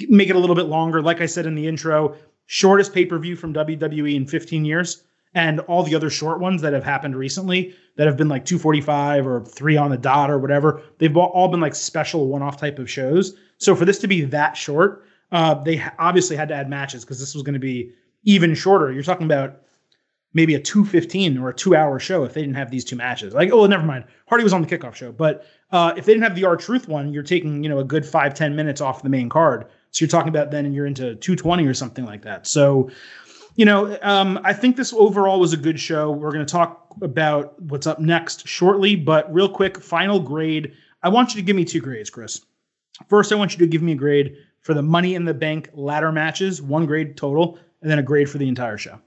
make 0.07 0.29
it 0.29 0.35
a 0.35 0.39
little 0.39 0.55
bit 0.55 0.67
longer. 0.67 1.01
Like 1.01 1.19
I 1.19 1.25
said 1.25 1.45
in 1.45 1.55
the 1.55 1.67
intro, 1.67 2.15
shortest 2.45 2.93
pay 2.93 3.05
per 3.05 3.19
view 3.19 3.35
from 3.35 3.53
WWE 3.53 4.15
in 4.15 4.25
15 4.25 4.63
years, 4.63 5.03
and 5.35 5.59
all 5.61 5.83
the 5.83 5.95
other 5.95 6.09
short 6.09 6.39
ones 6.39 6.61
that 6.61 6.73
have 6.73 6.85
happened 6.85 7.15
recently 7.17 7.75
that 7.97 8.07
have 8.07 8.17
been 8.17 8.29
like 8.29 8.45
245 8.45 9.27
or 9.27 9.43
three 9.45 9.75
on 9.75 9.91
the 9.91 9.97
dot 9.97 10.31
or 10.31 10.39
whatever, 10.39 10.81
they've 10.99 11.15
all 11.17 11.49
been 11.49 11.59
like 11.59 11.75
special 11.75 12.27
one 12.27 12.41
off 12.41 12.57
type 12.57 12.79
of 12.79 12.89
shows. 12.89 13.35
So 13.57 13.75
for 13.75 13.85
this 13.85 13.99
to 13.99 14.07
be 14.07 14.23
that 14.25 14.55
short 14.57 15.05
uh, 15.33 15.55
they 15.55 15.83
obviously 15.97 16.35
had 16.35 16.47
to 16.47 16.53
add 16.53 16.69
matches 16.69 17.03
because 17.03 17.19
this 17.19 17.33
was 17.33 17.43
going 17.43 17.53
to 17.53 17.59
be 17.59 17.91
even 18.23 18.53
shorter. 18.53 18.91
You're 18.91 19.03
talking 19.03 19.25
about 19.25 19.63
maybe 20.33 20.53
a 20.55 20.59
215 20.59 21.39
or 21.39 21.49
a 21.49 21.53
two 21.53 21.75
hour 21.75 21.99
show 21.99 22.23
if 22.23 22.33
they 22.33 22.41
didn't 22.41 22.55
have 22.55 22.69
these 22.69 22.85
two 22.85 22.95
matches. 22.95 23.33
Like, 23.33 23.51
oh, 23.51 23.65
never 23.65 23.83
mind. 23.83 24.05
Hardy 24.27 24.43
was 24.43 24.53
on 24.53 24.61
the 24.61 24.67
kickoff 24.67 24.93
show. 24.93 25.11
But 25.11 25.45
uh, 25.71 25.93
if 25.97 26.05
they 26.05 26.13
didn't 26.13 26.23
have 26.23 26.35
the 26.35 26.45
R-Truth 26.45 26.87
one, 26.87 27.11
you're 27.11 27.23
taking, 27.23 27.63
you 27.63 27.69
know, 27.69 27.79
a 27.79 27.83
good 27.83 28.05
five, 28.05 28.35
10 28.35 28.55
minutes 28.55 28.79
off 28.79 29.01
the 29.01 29.09
main 29.09 29.27
card. 29.27 29.65
So 29.89 30.05
you're 30.05 30.09
talking 30.09 30.29
about 30.29 30.51
then 30.51 30.71
you're 30.71 30.85
into 30.85 31.15
220 31.15 31.65
or 31.65 31.73
something 31.73 32.05
like 32.05 32.21
that. 32.23 32.45
So, 32.45 32.91
you 33.55 33.65
know, 33.65 33.97
um, 34.03 34.39
I 34.43 34.53
think 34.53 34.75
this 34.75 34.93
overall 34.93 35.39
was 35.39 35.53
a 35.53 35.57
good 35.57 35.79
show. 35.79 36.11
We're 36.11 36.31
going 36.31 36.45
to 36.45 36.51
talk 36.51 36.95
about 37.01 37.59
what's 37.59 37.87
up 37.87 37.99
next 37.99 38.47
shortly. 38.47 38.95
But 38.95 39.31
real 39.33 39.49
quick, 39.49 39.81
final 39.81 40.19
grade. 40.19 40.73
I 41.01 41.09
want 41.09 41.33
you 41.33 41.41
to 41.41 41.45
give 41.45 41.55
me 41.55 41.65
two 41.65 41.81
grades, 41.81 42.09
Chris. 42.09 42.41
First, 43.09 43.31
I 43.31 43.35
want 43.35 43.51
you 43.53 43.57
to 43.59 43.67
give 43.67 43.81
me 43.81 43.93
a 43.93 43.95
grade 43.95 44.37
for 44.63 44.73
the 44.73 44.81
Money 44.81 45.15
in 45.15 45.25
the 45.25 45.33
Bank 45.33 45.69
ladder 45.73 46.11
matches, 46.11 46.61
one 46.61 46.85
grade 46.85 47.15
total, 47.15 47.59
and 47.81 47.91
then 47.91 47.99
a 47.99 48.03
grade 48.03 48.29
for 48.29 48.37
the 48.39 48.47
entire 48.47 48.77
show. 48.77 48.99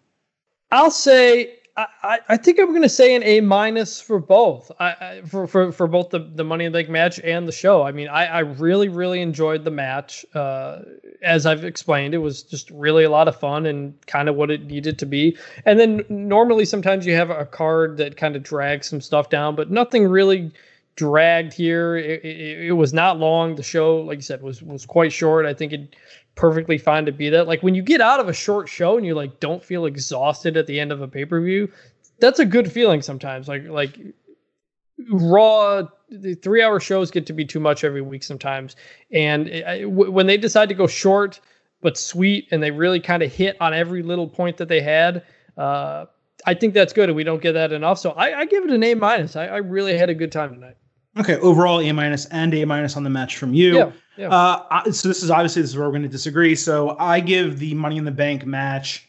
I'll 0.70 0.90
say 0.90 1.58
I, 1.76 2.20
I 2.28 2.36
think 2.38 2.58
I'm 2.58 2.70
going 2.70 2.82
to 2.82 2.88
say 2.88 3.14
an 3.14 3.22
A 3.22 3.40
minus 3.42 4.00
for 4.00 4.18
both. 4.18 4.72
I, 4.80 4.86
I, 4.88 5.22
for, 5.26 5.46
for 5.46 5.72
for 5.72 5.86
both 5.86 6.08
the, 6.08 6.20
the 6.20 6.44
Money 6.44 6.64
in 6.64 6.72
the 6.72 6.78
Bank 6.78 6.88
match 6.88 7.20
and 7.20 7.46
the 7.46 7.52
show. 7.52 7.82
I 7.82 7.92
mean, 7.92 8.08
I, 8.08 8.26
I 8.26 8.38
really 8.40 8.88
really 8.88 9.20
enjoyed 9.20 9.64
the 9.64 9.70
match. 9.70 10.24
Uh, 10.34 10.80
as 11.22 11.44
I've 11.44 11.64
explained, 11.64 12.14
it 12.14 12.18
was 12.18 12.42
just 12.42 12.70
really 12.70 13.04
a 13.04 13.10
lot 13.10 13.28
of 13.28 13.38
fun 13.38 13.66
and 13.66 13.94
kind 14.06 14.28
of 14.30 14.36
what 14.36 14.50
it 14.50 14.64
needed 14.64 14.98
to 15.00 15.06
be. 15.06 15.36
And 15.66 15.78
then 15.78 16.04
normally 16.08 16.64
sometimes 16.64 17.04
you 17.04 17.14
have 17.14 17.28
a 17.28 17.44
card 17.44 17.98
that 17.98 18.16
kind 18.16 18.36
of 18.36 18.42
drags 18.42 18.88
some 18.88 19.02
stuff 19.02 19.28
down, 19.28 19.54
but 19.54 19.70
nothing 19.70 20.08
really 20.08 20.52
dragged 20.96 21.52
here. 21.52 21.96
It, 21.96 22.24
it, 22.24 22.66
it, 22.68 22.72
was 22.72 22.92
not 22.92 23.18
long. 23.18 23.54
The 23.54 23.62
show, 23.62 23.98
like 23.98 24.18
you 24.18 24.22
said, 24.22 24.42
was 24.42 24.62
was 24.62 24.84
quite 24.84 25.12
short. 25.12 25.46
I 25.46 25.54
think 25.54 25.72
it 25.72 25.96
perfectly 26.34 26.78
fine 26.78 27.06
to 27.06 27.12
be 27.12 27.30
that. 27.30 27.46
Like 27.46 27.62
when 27.62 27.74
you 27.74 27.82
get 27.82 28.00
out 28.00 28.20
of 28.20 28.28
a 28.28 28.32
short 28.32 28.68
show 28.68 28.96
and 28.96 29.06
you 29.06 29.14
like 29.14 29.40
don't 29.40 29.62
feel 29.62 29.86
exhausted 29.86 30.56
at 30.56 30.66
the 30.66 30.80
end 30.80 30.92
of 30.92 31.00
a 31.00 31.08
pay 31.08 31.24
per 31.24 31.40
view, 31.40 31.70
that's 32.18 32.38
a 32.38 32.44
good 32.44 32.70
feeling 32.70 33.02
sometimes. 33.02 33.48
Like 33.48 33.64
like 33.68 33.98
raw 35.10 35.82
the 36.08 36.34
three 36.34 36.62
hour 36.62 36.80
shows 36.80 37.10
get 37.10 37.26
to 37.26 37.32
be 37.32 37.44
too 37.44 37.60
much 37.60 37.84
every 37.84 38.02
week 38.02 38.22
sometimes. 38.22 38.76
And 39.12 39.48
it, 39.48 39.82
w- 39.82 40.10
when 40.10 40.26
they 40.26 40.36
decide 40.36 40.68
to 40.70 40.74
go 40.74 40.86
short 40.86 41.40
but 41.82 41.98
sweet 41.98 42.48
and 42.50 42.62
they 42.62 42.70
really 42.70 43.00
kind 43.00 43.22
of 43.22 43.32
hit 43.32 43.56
on 43.60 43.74
every 43.74 44.02
little 44.02 44.28
point 44.28 44.56
that 44.56 44.68
they 44.68 44.80
had. 44.80 45.22
Uh, 45.56 46.06
I 46.44 46.54
think 46.54 46.74
that's 46.74 46.92
good, 46.92 47.08
and 47.08 47.16
we 47.16 47.24
don't 47.24 47.42
get 47.42 47.52
that 47.52 47.72
enough. 47.72 47.98
So 47.98 48.10
I, 48.10 48.40
I 48.40 48.44
give 48.44 48.64
it 48.64 48.70
an 48.70 48.82
A 48.82 48.94
minus. 48.94 49.36
I, 49.36 49.46
I 49.46 49.56
really 49.58 49.96
had 49.96 50.10
a 50.10 50.14
good 50.14 50.30
time 50.32 50.54
tonight. 50.54 50.76
Okay, 51.18 51.36
overall 51.36 51.80
A 51.80 51.92
minus 51.92 52.26
and 52.26 52.52
A 52.54 52.64
minus 52.64 52.96
on 52.96 53.04
the 53.04 53.10
match 53.10 53.36
from 53.36 53.54
you. 53.54 53.76
Yeah, 53.76 53.92
yeah. 54.16 54.28
Uh, 54.28 54.90
so 54.92 55.08
this 55.08 55.22
is 55.22 55.30
obviously 55.30 55.62
this 55.62 55.70
is 55.70 55.76
where 55.76 55.86
we're 55.86 55.92
going 55.92 56.02
to 56.02 56.08
disagree. 56.08 56.54
So 56.54 56.96
I 56.98 57.20
give 57.20 57.58
the 57.58 57.74
Money 57.74 57.96
in 57.96 58.04
the 58.04 58.10
Bank 58.10 58.44
match. 58.44 59.08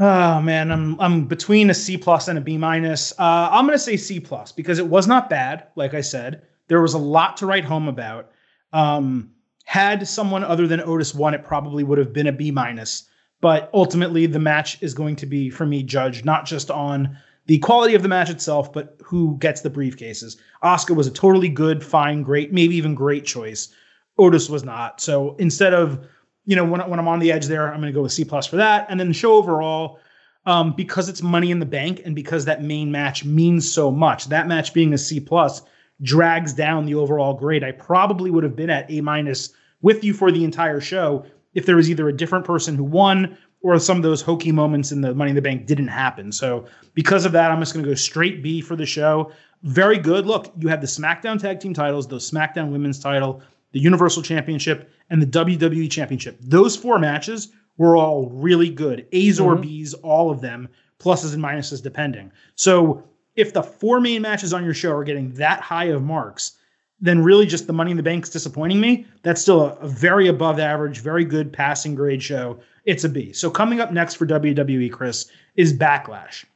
Oh 0.00 0.40
man, 0.40 0.70
I'm 0.70 1.00
I'm 1.00 1.24
between 1.26 1.70
a 1.70 1.74
C 1.74 1.96
plus 1.96 2.28
and 2.28 2.38
a 2.38 2.42
B 2.42 2.56
minus. 2.56 3.12
Uh, 3.18 3.48
I'm 3.50 3.66
going 3.66 3.76
to 3.76 3.82
say 3.82 3.96
C 3.96 4.20
plus 4.20 4.52
because 4.52 4.78
it 4.78 4.86
was 4.86 5.06
not 5.06 5.30
bad. 5.30 5.68
Like 5.74 5.94
I 5.94 6.02
said, 6.02 6.42
there 6.68 6.80
was 6.80 6.94
a 6.94 6.98
lot 6.98 7.36
to 7.38 7.46
write 7.46 7.64
home 7.64 7.88
about. 7.88 8.30
Um, 8.72 9.30
had 9.64 10.06
someone 10.06 10.44
other 10.44 10.66
than 10.66 10.80
Otis 10.80 11.14
won, 11.14 11.34
it 11.34 11.44
probably 11.44 11.82
would 11.84 11.98
have 11.98 12.12
been 12.12 12.26
a 12.26 12.32
B 12.32 12.50
minus. 12.50 13.08
But 13.40 13.70
ultimately, 13.72 14.26
the 14.26 14.38
match 14.38 14.82
is 14.82 14.94
going 14.94 15.16
to 15.16 15.26
be 15.26 15.50
for 15.50 15.66
me 15.66 15.82
judged 15.82 16.24
not 16.24 16.44
just 16.44 16.70
on 16.70 17.18
the 17.48 17.58
quality 17.58 17.94
of 17.94 18.02
the 18.02 18.08
match 18.08 18.28
itself, 18.28 18.72
but 18.72 18.96
who 19.02 19.36
gets 19.38 19.62
the 19.62 19.70
briefcases. 19.70 20.36
Asuka 20.62 20.94
was 20.94 21.06
a 21.06 21.10
totally 21.10 21.48
good, 21.48 21.82
fine, 21.82 22.22
great, 22.22 22.52
maybe 22.52 22.76
even 22.76 22.94
great 22.94 23.24
choice. 23.24 23.70
Otis 24.18 24.50
was 24.50 24.64
not. 24.64 25.00
So 25.00 25.34
instead 25.38 25.72
of, 25.72 26.06
you 26.44 26.54
know, 26.54 26.64
when, 26.64 26.80
when 26.88 26.98
I'm 26.98 27.08
on 27.08 27.20
the 27.20 27.32
edge 27.32 27.46
there, 27.46 27.66
I'm 27.66 27.80
going 27.80 27.92
to 27.92 27.96
go 27.96 28.02
with 28.02 28.12
C 28.12 28.24
plus 28.24 28.46
for 28.46 28.56
that. 28.56 28.86
And 28.90 29.00
then 29.00 29.08
the 29.08 29.14
show 29.14 29.32
overall, 29.32 29.98
um, 30.44 30.74
because 30.76 31.08
it's 31.08 31.22
money 31.22 31.50
in 31.50 31.58
the 31.58 31.66
bank 31.66 32.02
and 32.04 32.14
because 32.14 32.44
that 32.44 32.62
main 32.62 32.92
match 32.92 33.24
means 33.24 33.70
so 33.70 33.90
much, 33.90 34.26
that 34.26 34.46
match 34.46 34.74
being 34.74 34.92
a 34.92 34.98
C 34.98 35.18
plus 35.18 35.62
drags 36.02 36.52
down 36.52 36.84
the 36.84 36.94
overall 36.94 37.32
grade. 37.32 37.64
I 37.64 37.72
probably 37.72 38.30
would 38.30 38.44
have 38.44 38.56
been 38.56 38.70
at 38.70 38.90
A 38.90 39.00
minus 39.00 39.54
with 39.80 40.04
you 40.04 40.12
for 40.12 40.30
the 40.30 40.44
entire 40.44 40.80
show 40.80 41.24
if 41.54 41.64
there 41.64 41.76
was 41.76 41.88
either 41.90 42.08
a 42.08 42.16
different 42.16 42.44
person 42.44 42.76
who 42.76 42.84
won 42.84 43.38
or 43.62 43.78
some 43.78 43.96
of 43.96 44.02
those 44.02 44.22
hokey 44.22 44.52
moments 44.52 44.92
in 44.92 45.00
the 45.00 45.14
Money 45.14 45.30
in 45.30 45.34
the 45.34 45.42
Bank 45.42 45.66
didn't 45.66 45.88
happen. 45.88 46.30
So 46.32 46.66
because 46.94 47.24
of 47.24 47.32
that, 47.32 47.50
I'm 47.50 47.60
just 47.60 47.74
going 47.74 47.84
to 47.84 47.90
go 47.90 47.94
straight 47.94 48.42
B 48.42 48.60
for 48.60 48.76
the 48.76 48.86
show. 48.86 49.32
Very 49.62 49.98
good. 49.98 50.26
Look, 50.26 50.52
you 50.58 50.68
have 50.68 50.80
the 50.80 50.86
SmackDown 50.86 51.40
Tag 51.40 51.60
Team 51.60 51.74
titles, 51.74 52.06
the 52.06 52.16
SmackDown 52.16 52.70
Women's 52.70 53.00
title, 53.00 53.42
the 53.72 53.80
Universal 53.80 54.22
Championship, 54.22 54.90
and 55.10 55.20
the 55.20 55.26
WWE 55.26 55.90
Championship. 55.90 56.38
Those 56.40 56.76
four 56.76 56.98
matches 56.98 57.48
were 57.76 57.96
all 57.96 58.28
really 58.28 58.70
good. 58.70 59.06
A's 59.12 59.40
or 59.40 59.52
mm-hmm. 59.52 59.62
B's, 59.62 59.94
all 59.94 60.30
of 60.30 60.40
them, 60.40 60.68
pluses 60.98 61.34
and 61.34 61.42
minuses 61.42 61.82
depending. 61.82 62.30
So 62.54 63.02
if 63.36 63.52
the 63.52 63.62
four 63.62 64.00
main 64.00 64.22
matches 64.22 64.52
on 64.52 64.64
your 64.64 64.74
show 64.74 64.92
are 64.92 65.04
getting 65.04 65.32
that 65.34 65.60
high 65.60 65.86
of 65.86 66.02
marks, 66.02 66.52
then 67.00 67.22
really 67.22 67.46
just 67.46 67.66
the 67.66 67.72
Money 67.72 67.92
in 67.92 67.96
the 67.96 68.02
Bank's 68.02 68.28
disappointing 68.28 68.80
me. 68.80 69.06
That's 69.22 69.40
still 69.40 69.60
a, 69.62 69.74
a, 69.76 69.88
very 69.88 70.26
above 70.26 70.58
average, 70.58 70.98
very 70.98 71.24
good 71.24 71.52
passing 71.52 71.94
grade 71.94 72.22
show. 72.22 72.58
It's 72.88 73.04
a 73.04 73.08
B. 73.10 73.34
So 73.34 73.50
coming 73.50 73.80
up 73.80 73.92
next 73.92 74.14
for 74.14 74.26
WWE, 74.26 74.90
Chris, 74.90 75.30
is 75.56 75.74
Backlash. 75.74 76.46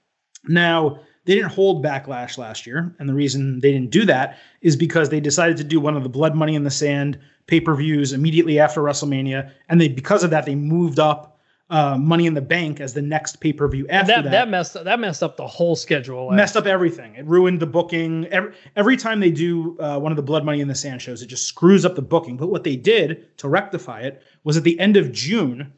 Now, 0.49 0.99
they 1.26 1.35
didn't 1.35 1.51
hold 1.51 1.85
Backlash 1.85 2.39
last 2.39 2.66
year, 2.66 2.97
and 2.99 3.07
the 3.07 3.12
reason 3.12 3.61
they 3.61 3.70
didn't 3.70 3.91
do 3.91 4.07
that 4.07 4.39
is 4.62 4.74
because 4.74 5.11
they 5.11 5.20
decided 5.20 5.59
to 5.59 5.64
do 5.64 5.78
one 5.78 5.95
of 5.95 6.03
the 6.03 6.09
Blood 6.09 6.35
Money 6.35 6.55
in 6.55 6.64
the 6.64 6.70
Sand 6.70 7.18
pay-per-views 7.49 8.14
immediately 8.14 8.59
after 8.59 8.80
WrestleMania, 8.80 9.53
and 9.68 9.78
they 9.78 9.89
because 9.89 10.24
of 10.24 10.30
that 10.30 10.47
they 10.47 10.55
moved 10.55 10.99
up 10.99 11.39
uh, 11.68 11.99
Money 11.99 12.24
in 12.24 12.33
the 12.33 12.41
Bank 12.41 12.80
as 12.80 12.95
the 12.95 13.03
next 13.03 13.41
pay 13.41 13.53
per 13.53 13.68
view 13.68 13.87
after 13.89 14.12
that, 14.12 14.24
that. 14.24 14.30
That 14.30 14.49
messed 14.49 14.85
that 14.85 15.01
messed 15.01 15.22
up 15.22 15.37
the 15.37 15.47
whole 15.47 15.76
schedule. 15.76 16.30
Messed 16.30 16.57
up 16.57 16.64
everything. 16.64 17.14
It 17.14 17.26
ruined 17.26 17.61
the 17.61 17.66
booking. 17.66 18.26
Every, 18.28 18.55
every 18.74 18.97
time 18.97 19.20
they 19.20 19.30
do 19.30 19.78
uh, 19.80 19.99
one 19.99 20.12
of 20.12 20.16
the 20.16 20.22
Blood 20.22 20.47
Money 20.47 20.62
in 20.62 20.68
the 20.68 20.74
Sand 20.74 21.03
shows, 21.03 21.20
it 21.20 21.26
just 21.26 21.47
screws 21.47 21.85
up 21.85 21.95
the 21.95 22.03
booking. 22.03 22.39
But 22.39 22.49
what 22.49 22.64
they 22.64 22.76
did 22.76 23.37
to 23.39 23.49
rectify 23.49 24.01
it 24.01 24.22
was 24.45 24.57
at 24.57 24.64
the 24.64 24.80
end 24.80 24.97
of 24.97 25.12
June, 25.12 25.72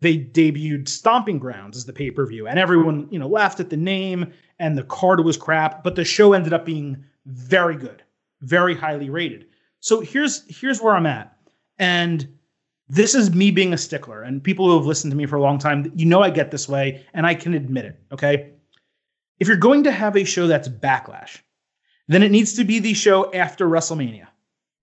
they 0.00 0.16
debuted 0.16 0.88
Stomping 0.88 1.38
Grounds 1.38 1.76
as 1.76 1.84
the 1.84 1.92
pay 1.92 2.10
per 2.10 2.26
view, 2.26 2.46
and 2.46 2.58
everyone 2.58 3.08
you 3.10 3.18
know 3.18 3.28
laughed 3.28 3.60
at 3.60 3.70
the 3.70 3.76
name 3.76 4.32
and 4.58 4.76
the 4.76 4.84
card 4.84 5.24
was 5.24 5.36
crap, 5.36 5.82
but 5.84 5.94
the 5.94 6.04
show 6.04 6.32
ended 6.32 6.52
up 6.52 6.64
being 6.64 7.04
very 7.26 7.76
good, 7.76 8.02
very 8.40 8.74
highly 8.74 9.10
rated. 9.10 9.46
So 9.80 10.00
here's 10.00 10.44
here's 10.48 10.80
where 10.80 10.94
I'm 10.94 11.06
at, 11.06 11.36
and 11.78 12.28
this 12.90 13.14
is 13.14 13.32
me 13.32 13.52
being 13.52 13.72
a 13.72 13.78
stickler 13.78 14.22
and 14.22 14.42
people 14.42 14.68
who 14.68 14.76
have 14.76 14.84
listened 14.84 15.12
to 15.12 15.16
me 15.16 15.24
for 15.24 15.36
a 15.36 15.40
long 15.40 15.58
time 15.58 15.90
you 15.94 16.04
know 16.04 16.22
i 16.22 16.28
get 16.28 16.50
this 16.50 16.68
way 16.68 17.06
and 17.14 17.24
i 17.24 17.34
can 17.34 17.54
admit 17.54 17.84
it 17.84 17.98
okay? 18.12 18.50
If 19.38 19.48
you're 19.48 19.56
going 19.56 19.84
to 19.84 19.92
have 19.92 20.16
a 20.16 20.24
show 20.24 20.46
that's 20.46 20.68
backlash 20.68 21.38
then 22.08 22.22
it 22.22 22.30
needs 22.30 22.54
to 22.54 22.64
be 22.64 22.80
the 22.80 22.92
show 22.92 23.32
after 23.32 23.68
wrestlemania. 23.68 24.26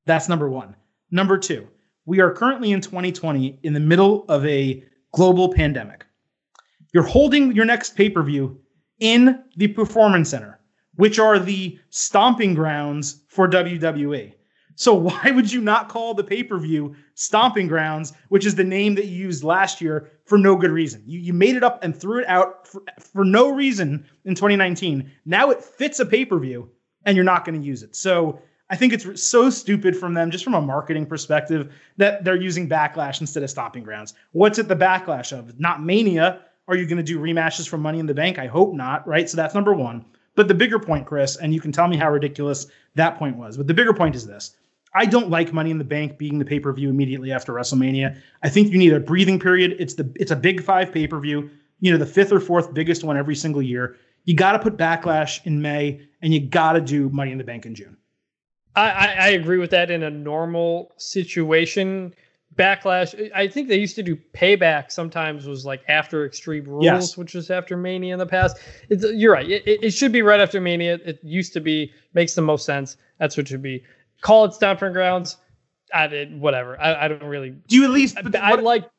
That's 0.05 0.29
number 0.29 0.49
one. 0.49 0.75
Number 1.11 1.37
two 1.37 1.67
we 2.05 2.21
are 2.21 2.31
currently 2.31 2.71
in 2.71 2.79
2020 2.79 3.59
in 3.63 3.73
the 3.73 3.79
middle 3.81 4.25
of 4.29 4.45
a 4.45 4.83
global 5.11 5.53
pandemic 5.53 6.05
you're 6.93 7.03
holding 7.03 7.51
your 7.51 7.65
next 7.65 7.95
pay-per-view 7.95 8.59
in 8.99 9.43
the 9.55 9.67
performance 9.67 10.29
center 10.29 10.59
which 10.95 11.19
are 11.19 11.39
the 11.39 11.77
stomping 11.89 12.53
grounds 12.53 13.23
for 13.27 13.47
wwe 13.47 14.33
so 14.77 14.93
why 14.93 15.31
would 15.31 15.51
you 15.51 15.59
not 15.59 15.89
call 15.89 16.13
the 16.13 16.23
pay-per-view 16.23 16.95
Stomping 17.15 17.67
Grounds, 17.67 18.13
which 18.29 18.45
is 18.45 18.53
the 18.53 18.63
name 18.63 18.93
that 18.93 19.07
you 19.07 19.17
used 19.17 19.43
last 19.43 19.81
year 19.81 20.11
for 20.25 20.37
no 20.37 20.55
good 20.55 20.69
reason? 20.69 21.01
You, 21.07 21.19
you 21.19 21.33
made 21.33 21.55
it 21.55 21.63
up 21.63 21.83
and 21.83 21.99
threw 21.99 22.19
it 22.21 22.27
out 22.27 22.67
for, 22.67 22.83
for 22.99 23.25
no 23.25 23.49
reason 23.49 24.05
in 24.23 24.35
2019. 24.35 25.11
Now 25.25 25.49
it 25.49 25.63
fits 25.63 25.99
a 25.99 26.05
pay-per-view 26.05 26.69
and 27.05 27.15
you're 27.15 27.25
not 27.25 27.43
going 27.43 27.59
to 27.59 27.65
use 27.65 27.81
it. 27.81 27.95
So 27.95 28.39
I 28.69 28.75
think 28.75 28.91
it's 28.93 29.23
so 29.23 29.49
stupid 29.49 29.95
from 29.95 30.13
them, 30.13 30.29
just 30.29 30.43
from 30.43 30.53
a 30.53 30.61
marketing 30.61 31.05
perspective, 31.05 31.73
that 31.97 32.23
they're 32.23 32.35
using 32.35 32.67
Backlash 32.67 33.21
instead 33.21 33.43
of 33.43 33.49
Stomping 33.49 33.83
Grounds. 33.83 34.13
What's 34.33 34.59
it 34.59 34.67
the 34.67 34.75
backlash 34.75 35.37
of? 35.37 35.59
Not 35.59 35.83
Mania. 35.83 36.41
Are 36.67 36.75
you 36.75 36.85
going 36.85 36.97
to 36.97 37.03
do 37.03 37.17
rematches 37.17 37.67
for 37.67 37.77
Money 37.77 37.99
in 37.99 38.07
the 38.07 38.13
Bank? 38.13 38.39
I 38.39 38.47
hope 38.47 38.73
not, 38.73 39.07
right? 39.07 39.29
So 39.29 39.37
that's 39.37 39.55
number 39.55 39.73
one. 39.73 40.03
But 40.35 40.49
the 40.49 40.53
bigger 40.53 40.79
point, 40.79 41.07
Chris, 41.07 41.37
and 41.37 41.53
you 41.53 41.61
can 41.61 41.71
tell 41.71 41.87
me 41.87 41.97
how 41.97 42.11
ridiculous 42.11 42.67
that 42.95 43.17
point 43.17 43.37
was, 43.37 43.57
but 43.57 43.67
the 43.67 43.73
bigger 43.73 43.93
point 43.93 44.15
is 44.15 44.27
this 44.27 44.55
I 44.93 45.05
don't 45.05 45.29
like 45.29 45.53
Money 45.53 45.71
in 45.71 45.77
the 45.77 45.83
Bank 45.83 46.17
being 46.17 46.37
the 46.37 46.45
pay 46.45 46.59
per 46.59 46.73
view 46.73 46.89
immediately 46.89 47.31
after 47.31 47.53
WrestleMania. 47.53 48.19
I 48.43 48.49
think 48.49 48.71
you 48.71 48.77
need 48.77 48.93
a 48.93 48.99
breathing 48.99 49.39
period. 49.39 49.75
It's 49.79 49.93
the 49.93 50.11
it's 50.15 50.31
a 50.31 50.35
big 50.35 50.63
five 50.63 50.91
pay 50.91 51.07
per 51.07 51.19
view. 51.19 51.49
You 51.79 51.91
know, 51.91 51.97
the 51.97 52.05
fifth 52.05 52.31
or 52.31 52.39
fourth 52.39 52.73
biggest 52.73 53.03
one 53.03 53.17
every 53.17 53.35
single 53.35 53.61
year. 53.61 53.95
You 54.25 54.35
got 54.35 54.53
to 54.53 54.59
put 54.59 54.77
Backlash 54.77 55.45
in 55.45 55.61
May, 55.61 56.01
and 56.21 56.33
you 56.33 56.39
got 56.39 56.73
to 56.73 56.81
do 56.81 57.09
Money 57.09 57.31
in 57.31 57.37
the 57.37 57.43
Bank 57.43 57.65
in 57.65 57.75
June. 57.75 57.95
I, 58.77 58.89
I, 58.89 59.05
I 59.05 59.27
agree 59.29 59.57
with 59.57 59.71
that 59.71 59.91
in 59.91 60.03
a 60.03 60.09
normal 60.09 60.93
situation. 60.97 62.13
Backlash, 62.55 63.31
I 63.35 63.47
think 63.47 63.67
they 63.67 63.77
used 63.77 63.95
to 63.97 64.03
do 64.03 64.15
payback 64.33 64.91
sometimes 64.91 65.45
was 65.45 65.65
like 65.65 65.83
after 65.87 66.25
Extreme 66.25 66.65
Rules, 66.65 66.85
yes. 66.85 67.17
which 67.17 67.35
was 67.35 67.51
after 67.51 67.77
Mania 67.77 68.13
in 68.13 68.19
the 68.19 68.25
past. 68.25 68.57
It's, 68.89 69.05
you're 69.13 69.33
right. 69.33 69.47
It, 69.47 69.63
it, 69.67 69.91
should 69.91 70.11
be 70.11 70.23
right 70.23 70.39
after 70.39 70.59
Mania. 70.59 70.97
It 71.05 71.19
used 71.21 71.53
to 71.53 71.59
be, 71.59 71.91
makes 72.15 72.33
the 72.33 72.41
most 72.41 72.65
sense. 72.65 72.97
That's 73.19 73.37
what 73.37 73.45
it 73.45 73.49
should 73.49 73.61
be 73.61 73.83
call 74.21 74.45
it 74.45 74.53
stomping 74.53 74.93
grounds. 74.93 75.37
I 75.93 76.07
did 76.07 76.39
whatever. 76.39 76.79
I, 76.79 77.05
I 77.05 77.07
don't 77.07 77.23
really. 77.23 77.51
Do 77.51 77.75
you 77.75 77.85
at 77.85 77.91
least? 77.91 78.17
I, 78.17 78.39
I 78.39 78.55
like. 78.55 78.89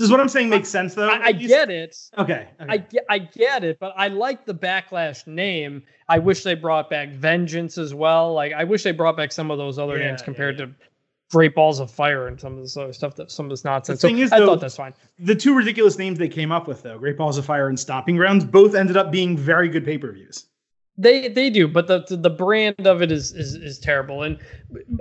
Does 0.00 0.10
what 0.10 0.18
I'm 0.18 0.30
saying 0.30 0.48
make 0.48 0.64
sense 0.64 0.94
though? 0.94 1.10
I, 1.10 1.26
I 1.26 1.32
get 1.32 1.68
it. 1.68 1.94
Okay. 2.16 2.48
okay. 2.58 2.72
I 2.72 2.78
get 2.78 3.04
I 3.10 3.18
get 3.18 3.64
it, 3.64 3.78
but 3.78 3.92
I 3.98 4.08
like 4.08 4.46
the 4.46 4.54
backlash 4.54 5.26
name. 5.26 5.82
I 6.08 6.18
wish 6.18 6.42
they 6.42 6.54
brought 6.54 6.88
back 6.88 7.10
Vengeance 7.10 7.76
as 7.76 7.92
well. 7.92 8.32
Like 8.32 8.54
I 8.54 8.64
wish 8.64 8.82
they 8.82 8.92
brought 8.92 9.18
back 9.18 9.30
some 9.30 9.50
of 9.50 9.58
those 9.58 9.78
other 9.78 9.98
yeah, 9.98 10.06
names 10.06 10.22
compared 10.22 10.58
yeah, 10.58 10.68
yeah. 10.68 10.72
to 10.72 10.90
Great 11.32 11.54
Balls 11.54 11.80
of 11.80 11.90
Fire 11.90 12.28
and 12.28 12.40
some 12.40 12.54
of 12.54 12.60
this 12.60 12.78
other 12.78 12.94
stuff 12.94 13.14
that 13.16 13.30
some 13.30 13.44
of 13.44 13.50
this 13.50 13.62
nonsense. 13.62 14.00
The 14.00 14.08
thing 14.08 14.16
so 14.16 14.22
is, 14.22 14.32
I 14.32 14.38
though, 14.38 14.46
thought 14.46 14.62
that's 14.62 14.76
fine. 14.76 14.94
The 15.18 15.34
two 15.34 15.54
ridiculous 15.54 15.98
names 15.98 16.18
they 16.18 16.28
came 16.28 16.50
up 16.50 16.66
with 16.66 16.82
though, 16.82 16.98
Great 16.98 17.18
Balls 17.18 17.36
of 17.36 17.44
Fire 17.44 17.68
and 17.68 17.78
Stomping 17.78 18.16
Grounds, 18.16 18.46
both 18.46 18.74
ended 18.74 18.96
up 18.96 19.12
being 19.12 19.36
very 19.36 19.68
good 19.68 19.84
pay 19.84 19.98
per 19.98 20.12
views. 20.12 20.46
They 21.00 21.28
they 21.28 21.48
do, 21.48 21.66
but 21.66 21.86
the 21.86 22.04
the 22.08 22.28
brand 22.28 22.86
of 22.86 23.00
it 23.00 23.10
is 23.10 23.32
is 23.32 23.54
is 23.54 23.78
terrible. 23.78 24.22
And 24.22 24.38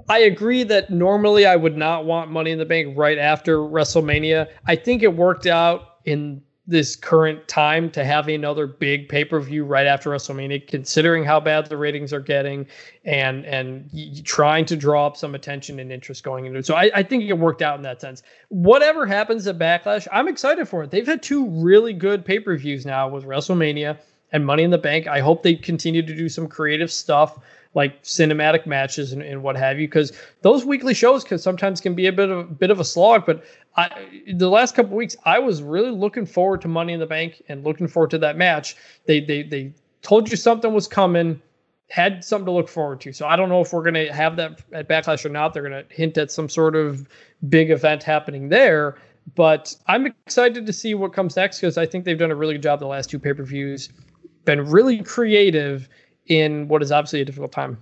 I 0.08 0.20
agree 0.20 0.64
that 0.64 0.90
normally 0.90 1.46
I 1.46 1.58
would 1.58 1.76
not 1.76 2.06
want 2.06 2.32
Money 2.32 2.52
in 2.52 2.58
the 2.58 2.66
Bank 2.66 2.98
right 2.98 3.18
after 3.18 3.58
WrestleMania. 3.58 4.48
I 4.66 4.78
think 4.78 5.04
it 5.04 5.16
worked 5.16 5.46
out 5.46 5.98
in 6.06 6.42
this 6.68 6.96
current 6.96 7.46
time 7.48 7.90
to 7.90 8.06
have 8.06 8.30
another 8.30 8.66
big 8.66 9.10
pay 9.10 9.26
per 9.26 9.42
view 9.42 9.66
right 9.66 9.88
after 9.88 10.12
WrestleMania, 10.12 10.66
considering 10.68 11.26
how 11.26 11.40
bad 11.42 11.66
the 11.66 11.76
ratings 11.76 12.14
are 12.14 12.22
getting, 12.22 12.66
and 13.04 13.44
and 13.46 14.24
trying 14.24 14.64
to 14.66 14.78
draw 14.78 15.06
up 15.06 15.18
some 15.18 15.36
attention 15.36 15.80
and 15.80 15.92
interest 15.92 16.24
going 16.24 16.46
into 16.46 16.60
it. 16.60 16.66
So 16.66 16.76
I, 16.76 16.92
I 16.96 17.04
think 17.04 17.24
it 17.24 17.38
worked 17.38 17.62
out 17.62 17.76
in 17.76 17.82
that 17.84 18.00
sense. 18.00 18.24
Whatever 18.48 19.06
happens 19.06 19.48
at 19.48 19.58
Backlash, 19.58 20.08
I'm 20.14 20.30
excited 20.30 20.70
for 20.70 20.82
it. 20.84 20.92
They've 20.92 21.06
had 21.06 21.22
two 21.22 21.46
really 21.50 21.92
good 21.92 22.24
pay 22.24 22.40
per 22.40 22.56
views 22.56 22.86
now 22.86 23.10
with 23.10 23.26
WrestleMania 23.26 23.98
and 24.32 24.46
Money 24.46 24.64
in 24.64 24.72
the 24.72 24.78
Bank. 24.78 25.08
I 25.08 25.20
hope 25.20 25.44
they 25.44 25.56
continue 25.56 26.02
to 26.02 26.16
do 26.16 26.30
some 26.30 26.48
creative 26.48 26.92
stuff 26.92 27.40
like 27.76 28.02
cinematic 28.04 28.66
matches 28.66 29.14
and, 29.14 29.22
and 29.22 29.44
what 29.44 29.56
have 29.56 29.80
you, 29.80 29.88
because 29.88 30.12
those 30.42 30.66
weekly 30.66 30.94
shows 30.94 31.24
can 31.24 31.38
sometimes 31.38 31.80
can 31.80 31.94
be 31.94 32.08
a 32.08 32.14
bit 32.14 32.30
of 32.30 32.40
a 32.40 32.44
bit 32.44 32.72
of 32.72 32.80
a 32.80 32.86
slog. 32.86 33.26
But 33.26 33.44
I, 33.76 33.90
the 34.34 34.50
last 34.50 34.76
couple 34.76 34.98
weeks, 34.98 35.16
I 35.26 35.40
was 35.40 35.62
really 35.62 35.92
looking 35.92 36.26
forward 36.26 36.62
to 36.62 36.68
Money 36.68 36.94
in 36.94 37.00
the 37.00 37.06
Bank 37.06 37.42
and 37.48 37.64
looking 37.64 37.88
forward 37.88 38.10
to 38.12 38.18
that 38.20 38.38
match. 38.38 38.76
They 39.06 39.20
they 39.20 39.44
they 39.44 39.74
told 40.02 40.32
you 40.32 40.38
something 40.38 40.74
was 40.74 40.88
coming, 40.88 41.42
had 41.90 42.24
something 42.24 42.46
to 42.48 42.52
look 42.52 42.70
forward 42.70 43.02
to. 43.02 43.14
So 43.14 43.28
I 43.28 43.36
don't 43.36 43.50
know 43.50 43.62
if 43.62 43.72
we're 43.72 43.84
gonna 43.84 44.12
have 44.12 44.36
that 44.38 44.62
at 44.74 44.90
Backlash 44.90 45.24
or 45.24 45.30
not. 45.30 45.54
They're 45.54 45.64
gonna 45.64 45.86
hint 45.90 46.18
at 46.18 46.32
some 46.32 46.50
sort 46.50 46.76
of 46.76 47.08
big 47.50 47.70
event 47.70 48.02
happening 48.02 48.50
there. 48.50 48.98
But 49.36 49.76
I'm 49.86 50.08
excited 50.08 50.66
to 50.66 50.74
see 50.74 50.96
what 50.96 51.14
comes 51.14 51.36
next 51.36 51.60
because 51.60 51.78
I 51.78 51.86
think 51.86 52.04
they've 52.04 52.18
done 52.18 52.32
a 52.32 52.36
really 52.36 52.56
good 52.56 52.64
job 52.64 52.80
the 52.80 52.88
last 52.88 53.12
two 53.12 53.20
pay 53.20 53.34
per 53.34 53.44
views 53.44 53.90
been 54.50 54.70
really 54.70 55.04
creative 55.04 55.88
in 56.26 56.68
what 56.68 56.82
is 56.82 56.92
obviously 56.92 57.22
a 57.22 57.26
difficult 57.26 57.52
time. 57.52 57.82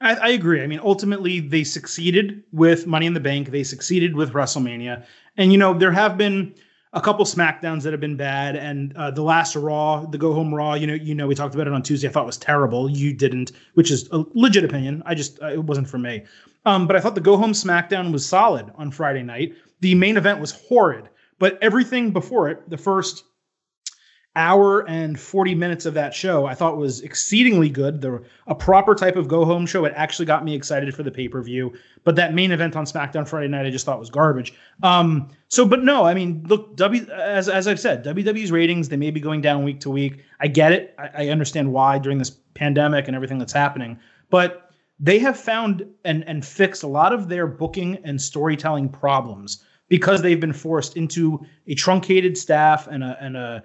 I, 0.00 0.14
I, 0.14 0.28
agree. 0.30 0.62
I 0.62 0.66
mean, 0.66 0.80
ultimately, 0.82 1.40
they 1.40 1.64
succeeded 1.64 2.42
with 2.52 2.86
Money 2.86 3.06
in 3.06 3.14
the 3.14 3.20
Bank. 3.20 3.50
They 3.50 3.64
succeeded 3.64 4.14
with 4.14 4.32
WrestleMania, 4.32 5.04
and 5.36 5.52
you 5.52 5.58
know 5.58 5.74
there 5.74 5.90
have 5.90 6.16
been 6.16 6.54
a 6.92 7.00
couple 7.00 7.24
Smackdowns 7.24 7.82
that 7.82 7.92
have 7.92 8.00
been 8.00 8.16
bad, 8.16 8.54
and 8.56 8.96
uh, 8.96 9.10
the 9.10 9.22
last 9.22 9.56
Raw, 9.56 10.06
the 10.06 10.16
Go 10.16 10.32
Home 10.32 10.54
Raw. 10.54 10.74
You 10.74 10.86
know, 10.86 10.94
you 10.94 11.14
know, 11.14 11.26
we 11.26 11.34
talked 11.34 11.54
about 11.54 11.66
it 11.66 11.72
on 11.72 11.82
Tuesday. 11.82 12.08
I 12.08 12.12
thought 12.12 12.26
was 12.26 12.38
terrible. 12.38 12.88
You 12.88 13.12
didn't, 13.12 13.52
which 13.74 13.90
is 13.90 14.08
a 14.12 14.24
legit 14.34 14.64
opinion. 14.64 15.02
I 15.04 15.14
just 15.14 15.42
uh, 15.42 15.48
it 15.48 15.64
wasn't 15.64 15.88
for 15.88 15.98
me. 15.98 16.22
Um, 16.64 16.86
but 16.86 16.94
I 16.94 17.00
thought 17.00 17.16
the 17.16 17.20
Go 17.20 17.36
Home 17.36 17.52
SmackDown 17.52 18.12
was 18.12 18.24
solid 18.24 18.70
on 18.76 18.92
Friday 18.92 19.22
night. 19.22 19.54
The 19.80 19.94
main 19.96 20.16
event 20.16 20.40
was 20.40 20.52
horrid, 20.52 21.08
but 21.38 21.58
everything 21.60 22.12
before 22.12 22.48
it, 22.48 22.70
the 22.70 22.78
first 22.78 23.24
hour 24.38 24.88
and 24.88 25.18
40 25.18 25.56
minutes 25.56 25.84
of 25.84 25.94
that 25.94 26.14
show 26.14 26.46
I 26.46 26.54
thought 26.54 26.76
was 26.76 27.00
exceedingly 27.00 27.68
good. 27.68 28.00
The 28.00 28.22
a 28.46 28.54
proper 28.54 28.94
type 28.94 29.16
of 29.16 29.26
go 29.26 29.44
home 29.44 29.66
show. 29.66 29.84
It 29.84 29.92
actually 29.96 30.26
got 30.26 30.44
me 30.44 30.54
excited 30.54 30.94
for 30.94 31.02
the 31.02 31.10
pay 31.10 31.28
per 31.28 31.42
view. 31.42 31.72
But 32.04 32.14
that 32.16 32.32
main 32.32 32.52
event 32.52 32.76
on 32.76 32.84
SmackDown 32.84 33.26
Friday 33.26 33.48
night 33.48 33.66
I 33.66 33.70
just 33.70 33.84
thought 33.84 33.98
was 33.98 34.10
garbage. 34.10 34.54
Um, 34.82 35.28
so, 35.48 35.66
but 35.66 35.82
no, 35.82 36.04
I 36.04 36.14
mean, 36.14 36.44
look, 36.48 36.76
W 36.76 37.04
as 37.10 37.48
as 37.48 37.66
I've 37.66 37.80
said, 37.80 38.04
WWE's 38.04 38.52
ratings 38.52 38.88
they 38.88 38.96
may 38.96 39.10
be 39.10 39.20
going 39.20 39.40
down 39.40 39.64
week 39.64 39.80
to 39.80 39.90
week. 39.90 40.24
I 40.40 40.46
get 40.46 40.72
it. 40.72 40.94
I, 40.98 41.24
I 41.24 41.28
understand 41.30 41.72
why 41.72 41.98
during 41.98 42.18
this 42.18 42.30
pandemic 42.54 43.08
and 43.08 43.16
everything 43.16 43.38
that's 43.38 43.52
happening, 43.52 43.98
but 44.30 44.70
they 45.00 45.18
have 45.18 45.36
found 45.36 45.84
and 46.04 46.22
and 46.28 46.46
fixed 46.46 46.84
a 46.84 46.88
lot 46.88 47.12
of 47.12 47.28
their 47.28 47.48
booking 47.48 47.98
and 48.04 48.22
storytelling 48.22 48.88
problems 48.88 49.64
because 49.88 50.22
they've 50.22 50.40
been 50.40 50.52
forced 50.52 50.96
into 50.96 51.44
a 51.66 51.74
truncated 51.74 52.36
staff 52.36 52.86
and 52.86 53.02
a 53.02 53.16
and 53.20 53.36
a 53.36 53.62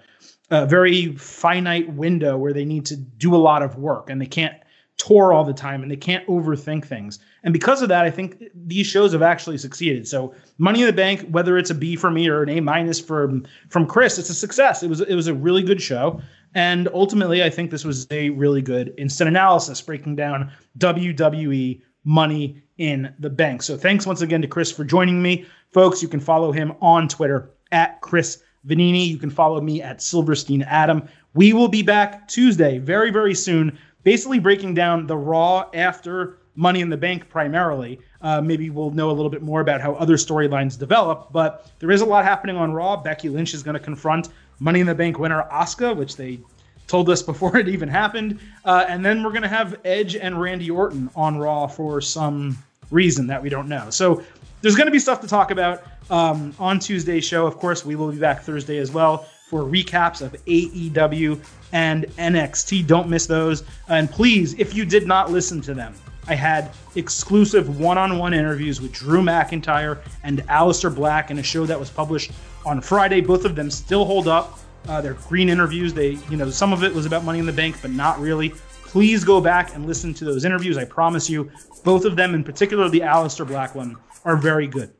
a 0.49 0.65
very 0.65 1.15
finite 1.15 1.91
window 1.93 2.37
where 2.37 2.53
they 2.53 2.65
need 2.65 2.85
to 2.87 2.95
do 2.95 3.35
a 3.35 3.37
lot 3.37 3.63
of 3.63 3.77
work 3.77 4.09
and 4.09 4.21
they 4.21 4.25
can't 4.25 4.55
tour 4.97 5.33
all 5.33 5.43
the 5.43 5.53
time 5.53 5.81
and 5.81 5.91
they 5.91 5.97
can't 5.97 6.25
overthink 6.27 6.85
things. 6.85 7.19
And 7.43 7.51
because 7.51 7.81
of 7.81 7.89
that, 7.89 8.05
I 8.05 8.11
think 8.11 8.43
these 8.53 8.85
shows 8.87 9.11
have 9.13 9.21
actually 9.21 9.57
succeeded. 9.57 10.07
So 10.07 10.33
Money 10.57 10.81
in 10.81 10.87
the 10.87 10.93
Bank, 10.93 11.27
whether 11.29 11.57
it's 11.57 11.69
a 11.69 11.75
B 11.75 11.95
for 11.95 12.11
me 12.11 12.27
or 12.27 12.43
an 12.43 12.49
A 12.49 12.59
minus 12.59 12.99
from 12.99 13.45
from 13.69 13.87
Chris, 13.87 14.19
it's 14.19 14.29
a 14.29 14.35
success. 14.35 14.83
It 14.83 14.89
was 14.89 15.01
it 15.01 15.15
was 15.15 15.27
a 15.27 15.33
really 15.33 15.63
good 15.63 15.81
show. 15.81 16.21
And 16.55 16.87
ultimately, 16.93 17.43
I 17.43 17.49
think 17.49 17.71
this 17.71 17.83
was 17.83 18.05
a 18.11 18.29
really 18.29 18.61
good 18.61 18.93
instant 18.97 19.27
analysis 19.27 19.81
breaking 19.81 20.15
down 20.15 20.51
WWE 20.77 21.81
Money 22.03 22.61
in 22.77 23.13
the 23.19 23.29
Bank. 23.29 23.63
So 23.63 23.75
thanks 23.75 24.05
once 24.05 24.21
again 24.21 24.41
to 24.41 24.47
Chris 24.47 24.71
for 24.71 24.83
joining 24.83 25.21
me. 25.21 25.45
Folks, 25.71 26.01
you 26.01 26.07
can 26.07 26.19
follow 26.19 26.51
him 26.51 26.73
on 26.81 27.07
Twitter 27.07 27.49
at 27.71 28.01
Chris 28.01 28.43
Vannini. 28.67 29.07
You 29.07 29.17
can 29.17 29.29
follow 29.29 29.61
me 29.61 29.81
at 29.81 30.01
Silverstein 30.01 30.61
Adam. 30.63 31.07
We 31.33 31.53
will 31.53 31.67
be 31.67 31.81
back 31.81 32.27
Tuesday, 32.27 32.77
very, 32.77 33.11
very 33.11 33.33
soon, 33.33 33.77
basically 34.03 34.39
breaking 34.39 34.73
down 34.73 35.07
the 35.07 35.17
Raw 35.17 35.69
after 35.73 36.37
Money 36.55 36.81
in 36.81 36.89
the 36.89 36.97
Bank 36.97 37.29
primarily. 37.29 37.99
Uh, 38.21 38.39
maybe 38.39 38.69
we'll 38.69 38.91
know 38.91 39.09
a 39.09 39.13
little 39.13 39.29
bit 39.29 39.41
more 39.41 39.61
about 39.61 39.81
how 39.81 39.93
other 39.95 40.15
storylines 40.15 40.77
develop, 40.77 41.31
but 41.31 41.71
there 41.79 41.91
is 41.91 42.01
a 42.01 42.05
lot 42.05 42.23
happening 42.23 42.55
on 42.55 42.71
Raw. 42.71 42.95
Becky 42.97 43.29
Lynch 43.29 43.53
is 43.53 43.63
going 43.63 43.73
to 43.73 43.79
confront 43.79 44.29
Money 44.59 44.79
in 44.79 44.87
the 44.87 44.95
Bank 44.95 45.17
winner 45.17 45.45
Asuka, 45.51 45.95
which 45.95 46.15
they 46.15 46.39
told 46.87 47.09
us 47.09 47.21
before 47.31 47.57
it 47.57 47.67
even 47.67 47.89
happened. 47.89 48.39
Uh, 48.65 48.85
and 48.87 49.03
then 49.03 49.23
we're 49.23 49.31
going 49.31 49.41
to 49.41 49.47
have 49.47 49.79
Edge 49.83 50.15
and 50.15 50.39
Randy 50.39 50.69
Orton 50.69 51.09
on 51.15 51.37
Raw 51.37 51.67
for 51.67 51.99
some 52.01 52.57
reason 52.91 53.27
that 53.27 53.41
we 53.41 53.49
don't 53.49 53.67
know. 53.67 53.89
So 53.89 54.23
there's 54.61 54.75
going 54.75 54.87
to 54.87 54.91
be 54.91 54.99
stuff 54.99 55.19
to 55.21 55.27
talk 55.27 55.51
about 55.51 55.83
um, 56.09 56.55
on 56.59 56.79
Tuesday's 56.79 57.25
show. 57.25 57.45
Of 57.45 57.57
course, 57.57 57.85
we 57.85 57.95
will 57.95 58.11
be 58.11 58.19
back 58.19 58.41
Thursday 58.41 58.77
as 58.77 58.91
well 58.91 59.27
for 59.47 59.61
recaps 59.61 60.21
of 60.21 60.33
AEW 60.45 61.39
and 61.71 62.05
NXT. 62.17 62.87
Don't 62.87 63.09
miss 63.09 63.25
those. 63.25 63.63
And 63.87 64.09
please, 64.09 64.53
if 64.59 64.73
you 64.73 64.85
did 64.85 65.07
not 65.07 65.31
listen 65.31 65.61
to 65.61 65.73
them, 65.73 65.93
I 66.27 66.35
had 66.35 66.71
exclusive 66.95 67.79
one 67.79 67.97
on 67.97 68.17
one 68.17 68.33
interviews 68.33 68.81
with 68.81 68.93
Drew 68.93 69.21
McIntyre 69.21 69.99
and 70.23 70.39
Aleister 70.47 70.93
Black 70.93 71.31
in 71.31 71.39
a 71.39 71.43
show 71.43 71.65
that 71.65 71.79
was 71.79 71.89
published 71.89 72.31
on 72.65 72.81
Friday. 72.81 73.21
Both 73.21 73.45
of 73.45 73.55
them 73.55 73.69
still 73.69 74.05
hold 74.05 74.27
up. 74.27 74.59
Uh, 74.87 75.01
they're 75.01 75.13
green 75.13 75.49
interviews. 75.49 75.93
They, 75.93 76.11
you 76.29 76.37
know, 76.37 76.49
some 76.49 76.73
of 76.73 76.83
it 76.83 76.93
was 76.93 77.05
about 77.05 77.23
Money 77.23 77.39
in 77.39 77.45
the 77.45 77.53
Bank, 77.53 77.75
but 77.81 77.91
not 77.91 78.19
really. 78.19 78.49
Please 78.85 79.23
go 79.23 79.41
back 79.41 79.75
and 79.75 79.85
listen 79.85 80.13
to 80.15 80.25
those 80.25 80.45
interviews. 80.45 80.77
I 80.77 80.85
promise 80.85 81.29
you, 81.29 81.51
both 81.83 82.05
of 82.05 82.15
them, 82.15 82.33
in 82.33 82.43
particular 82.43 82.89
the 82.89 83.01
Aleister 83.01 83.45
Black 83.45 83.75
one, 83.75 83.97
are 84.23 84.37
very 84.37 84.67
good. 84.67 84.93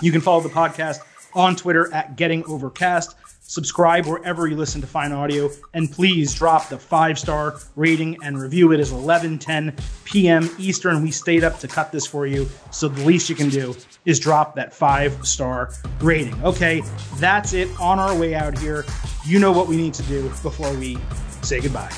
You 0.00 0.12
can 0.12 0.20
follow 0.20 0.40
the 0.40 0.48
podcast 0.48 1.00
on 1.34 1.56
Twitter 1.56 1.92
at 1.92 2.16
Getting 2.16 2.44
Overcast. 2.46 3.16
Subscribe 3.46 4.06
wherever 4.06 4.46
you 4.46 4.56
listen 4.56 4.80
to 4.80 4.86
fine 4.86 5.12
audio, 5.12 5.50
and 5.74 5.90
please 5.90 6.32
drop 6.32 6.70
the 6.70 6.78
five 6.78 7.18
star 7.18 7.56
rating 7.76 8.16
and 8.24 8.40
review. 8.40 8.72
It 8.72 8.80
is 8.80 8.90
11:10 8.90 9.78
p.m. 10.04 10.48
Eastern. 10.58 11.02
We 11.02 11.10
stayed 11.10 11.44
up 11.44 11.58
to 11.58 11.68
cut 11.68 11.92
this 11.92 12.06
for 12.06 12.26
you, 12.26 12.48
so 12.70 12.88
the 12.88 13.04
least 13.04 13.28
you 13.28 13.34
can 13.34 13.50
do 13.50 13.76
is 14.06 14.18
drop 14.18 14.54
that 14.56 14.72
five 14.72 15.26
star 15.26 15.74
rating. 16.00 16.42
Okay, 16.42 16.82
that's 17.16 17.52
it. 17.52 17.68
On 17.78 17.98
our 17.98 18.16
way 18.16 18.34
out 18.34 18.58
here, 18.58 18.86
you 19.26 19.38
know 19.38 19.52
what 19.52 19.68
we 19.68 19.76
need 19.76 19.92
to 19.94 20.02
do 20.04 20.22
before 20.42 20.72
we 20.74 20.96
say 21.42 21.60
goodbye. 21.60 21.92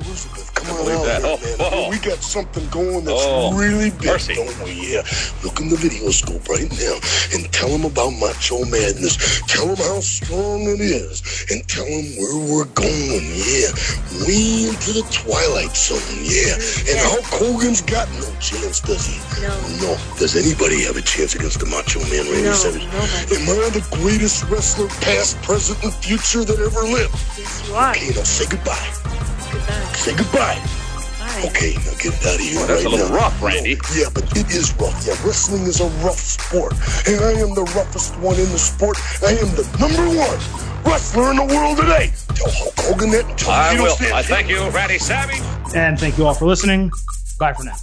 Elizabeth, 0.00 0.54
come 0.54 0.70
on 0.76 0.92
out 0.92 1.04
that. 1.04 1.20
here, 1.20 1.36
oh, 1.36 1.44
man. 1.44 1.56
Oh. 1.60 1.90
We 1.90 1.98
got 1.98 2.18
something 2.18 2.66
going 2.70 3.04
that's 3.04 3.20
oh, 3.20 3.52
really 3.56 3.90
big, 3.90 4.16
mercy. 4.16 4.34
don't 4.34 4.52
we? 4.64 4.72
Yeah. 4.96 5.02
Look 5.44 5.60
in 5.60 5.68
the 5.68 5.76
video 5.76 6.08
scope 6.10 6.48
right 6.48 6.70
now 6.80 6.96
and 7.36 7.44
tell 7.52 7.68
them 7.68 7.84
about 7.84 8.10
Macho 8.16 8.64
Madness. 8.64 9.42
Tell 9.46 9.68
them 9.68 9.76
how 9.76 10.00
strong 10.00 10.62
it 10.62 10.80
is 10.80 11.20
and 11.50 11.66
tell 11.68 11.84
them 11.84 12.06
where 12.16 12.36
we're 12.48 12.70
going. 12.72 13.24
Yeah. 13.36 13.70
Way 14.24 14.72
into 14.72 14.96
the 14.96 15.04
Twilight 15.12 15.76
Zone. 15.76 16.00
Yeah. 16.24 16.56
And 16.88 16.96
Hulk 17.04 17.28
Hogan's 17.28 17.82
got 17.82 18.08
no 18.16 18.28
chance, 18.40 18.80
does 18.80 19.04
he? 19.04 19.20
No. 19.42 19.52
No. 19.84 19.90
Does 20.16 20.36
anybody 20.36 20.82
have 20.84 20.96
a 20.96 21.02
chance 21.02 21.34
against 21.34 21.60
the 21.60 21.66
Macho 21.66 22.00
Man, 22.08 22.24
Randy 22.24 22.48
no, 22.48 22.56
Savage? 22.56 22.86
Nobody. 22.88 23.36
Am 23.36 23.46
I 23.52 23.68
the 23.70 23.84
greatest 24.00 24.48
wrestler, 24.48 24.88
past, 25.04 25.40
present, 25.42 25.82
and 25.84 25.92
future 25.94 26.44
that 26.44 26.58
ever 26.58 26.82
lived? 26.88 27.14
Yes, 27.36 27.68
you 27.68 27.74
are. 27.74 27.90
Okay, 27.92 28.08
now 28.16 28.24
say 28.24 28.48
goodbye. 28.48 29.00
Goodbye. 29.52 29.92
Say 29.94 30.16
goodbye. 30.16 30.58
Bye. 31.18 31.48
Okay, 31.50 31.74
now 31.74 31.94
get 31.98 32.14
out 32.26 32.34
of 32.34 32.40
here 32.40 32.56
well, 32.56 32.66
that's 32.66 32.84
right 32.84 32.86
a 32.86 32.88
little 32.88 33.08
now. 33.08 33.14
rough, 33.16 33.42
Randy. 33.42 33.74
No, 33.74 33.80
yeah, 33.94 34.08
but 34.12 34.24
it 34.36 34.50
is 34.50 34.72
rough. 34.78 35.06
Yeah, 35.06 35.14
wrestling 35.26 35.62
is 35.64 35.80
a 35.80 35.86
rough 36.04 36.18
sport, 36.18 36.72
and 37.06 37.20
I 37.22 37.32
am 37.40 37.54
the 37.54 37.64
roughest 37.76 38.16
one 38.18 38.36
in 38.38 38.50
the 38.50 38.58
sport. 38.58 38.98
I 39.22 39.32
am 39.32 39.48
the 39.54 39.64
number 39.78 40.18
one 40.18 40.38
wrestler 40.84 41.30
in 41.30 41.36
the 41.36 41.44
world 41.44 41.76
today. 41.78 42.12
Tell 42.34 42.50
Hulk 42.50 42.74
Hogan 42.78 43.10
that. 43.10 43.38
Tell 43.38 43.50
I 43.50 43.74
will. 43.74 43.96
I 44.14 44.22
thank 44.22 44.48
you, 44.48 44.68
Randy 44.70 44.98
Savage. 44.98 45.40
And 45.74 45.98
thank 45.98 46.18
you 46.18 46.26
all 46.26 46.34
for 46.34 46.46
listening. 46.46 46.90
Bye 47.38 47.52
for 47.52 47.64
now. 47.64 47.76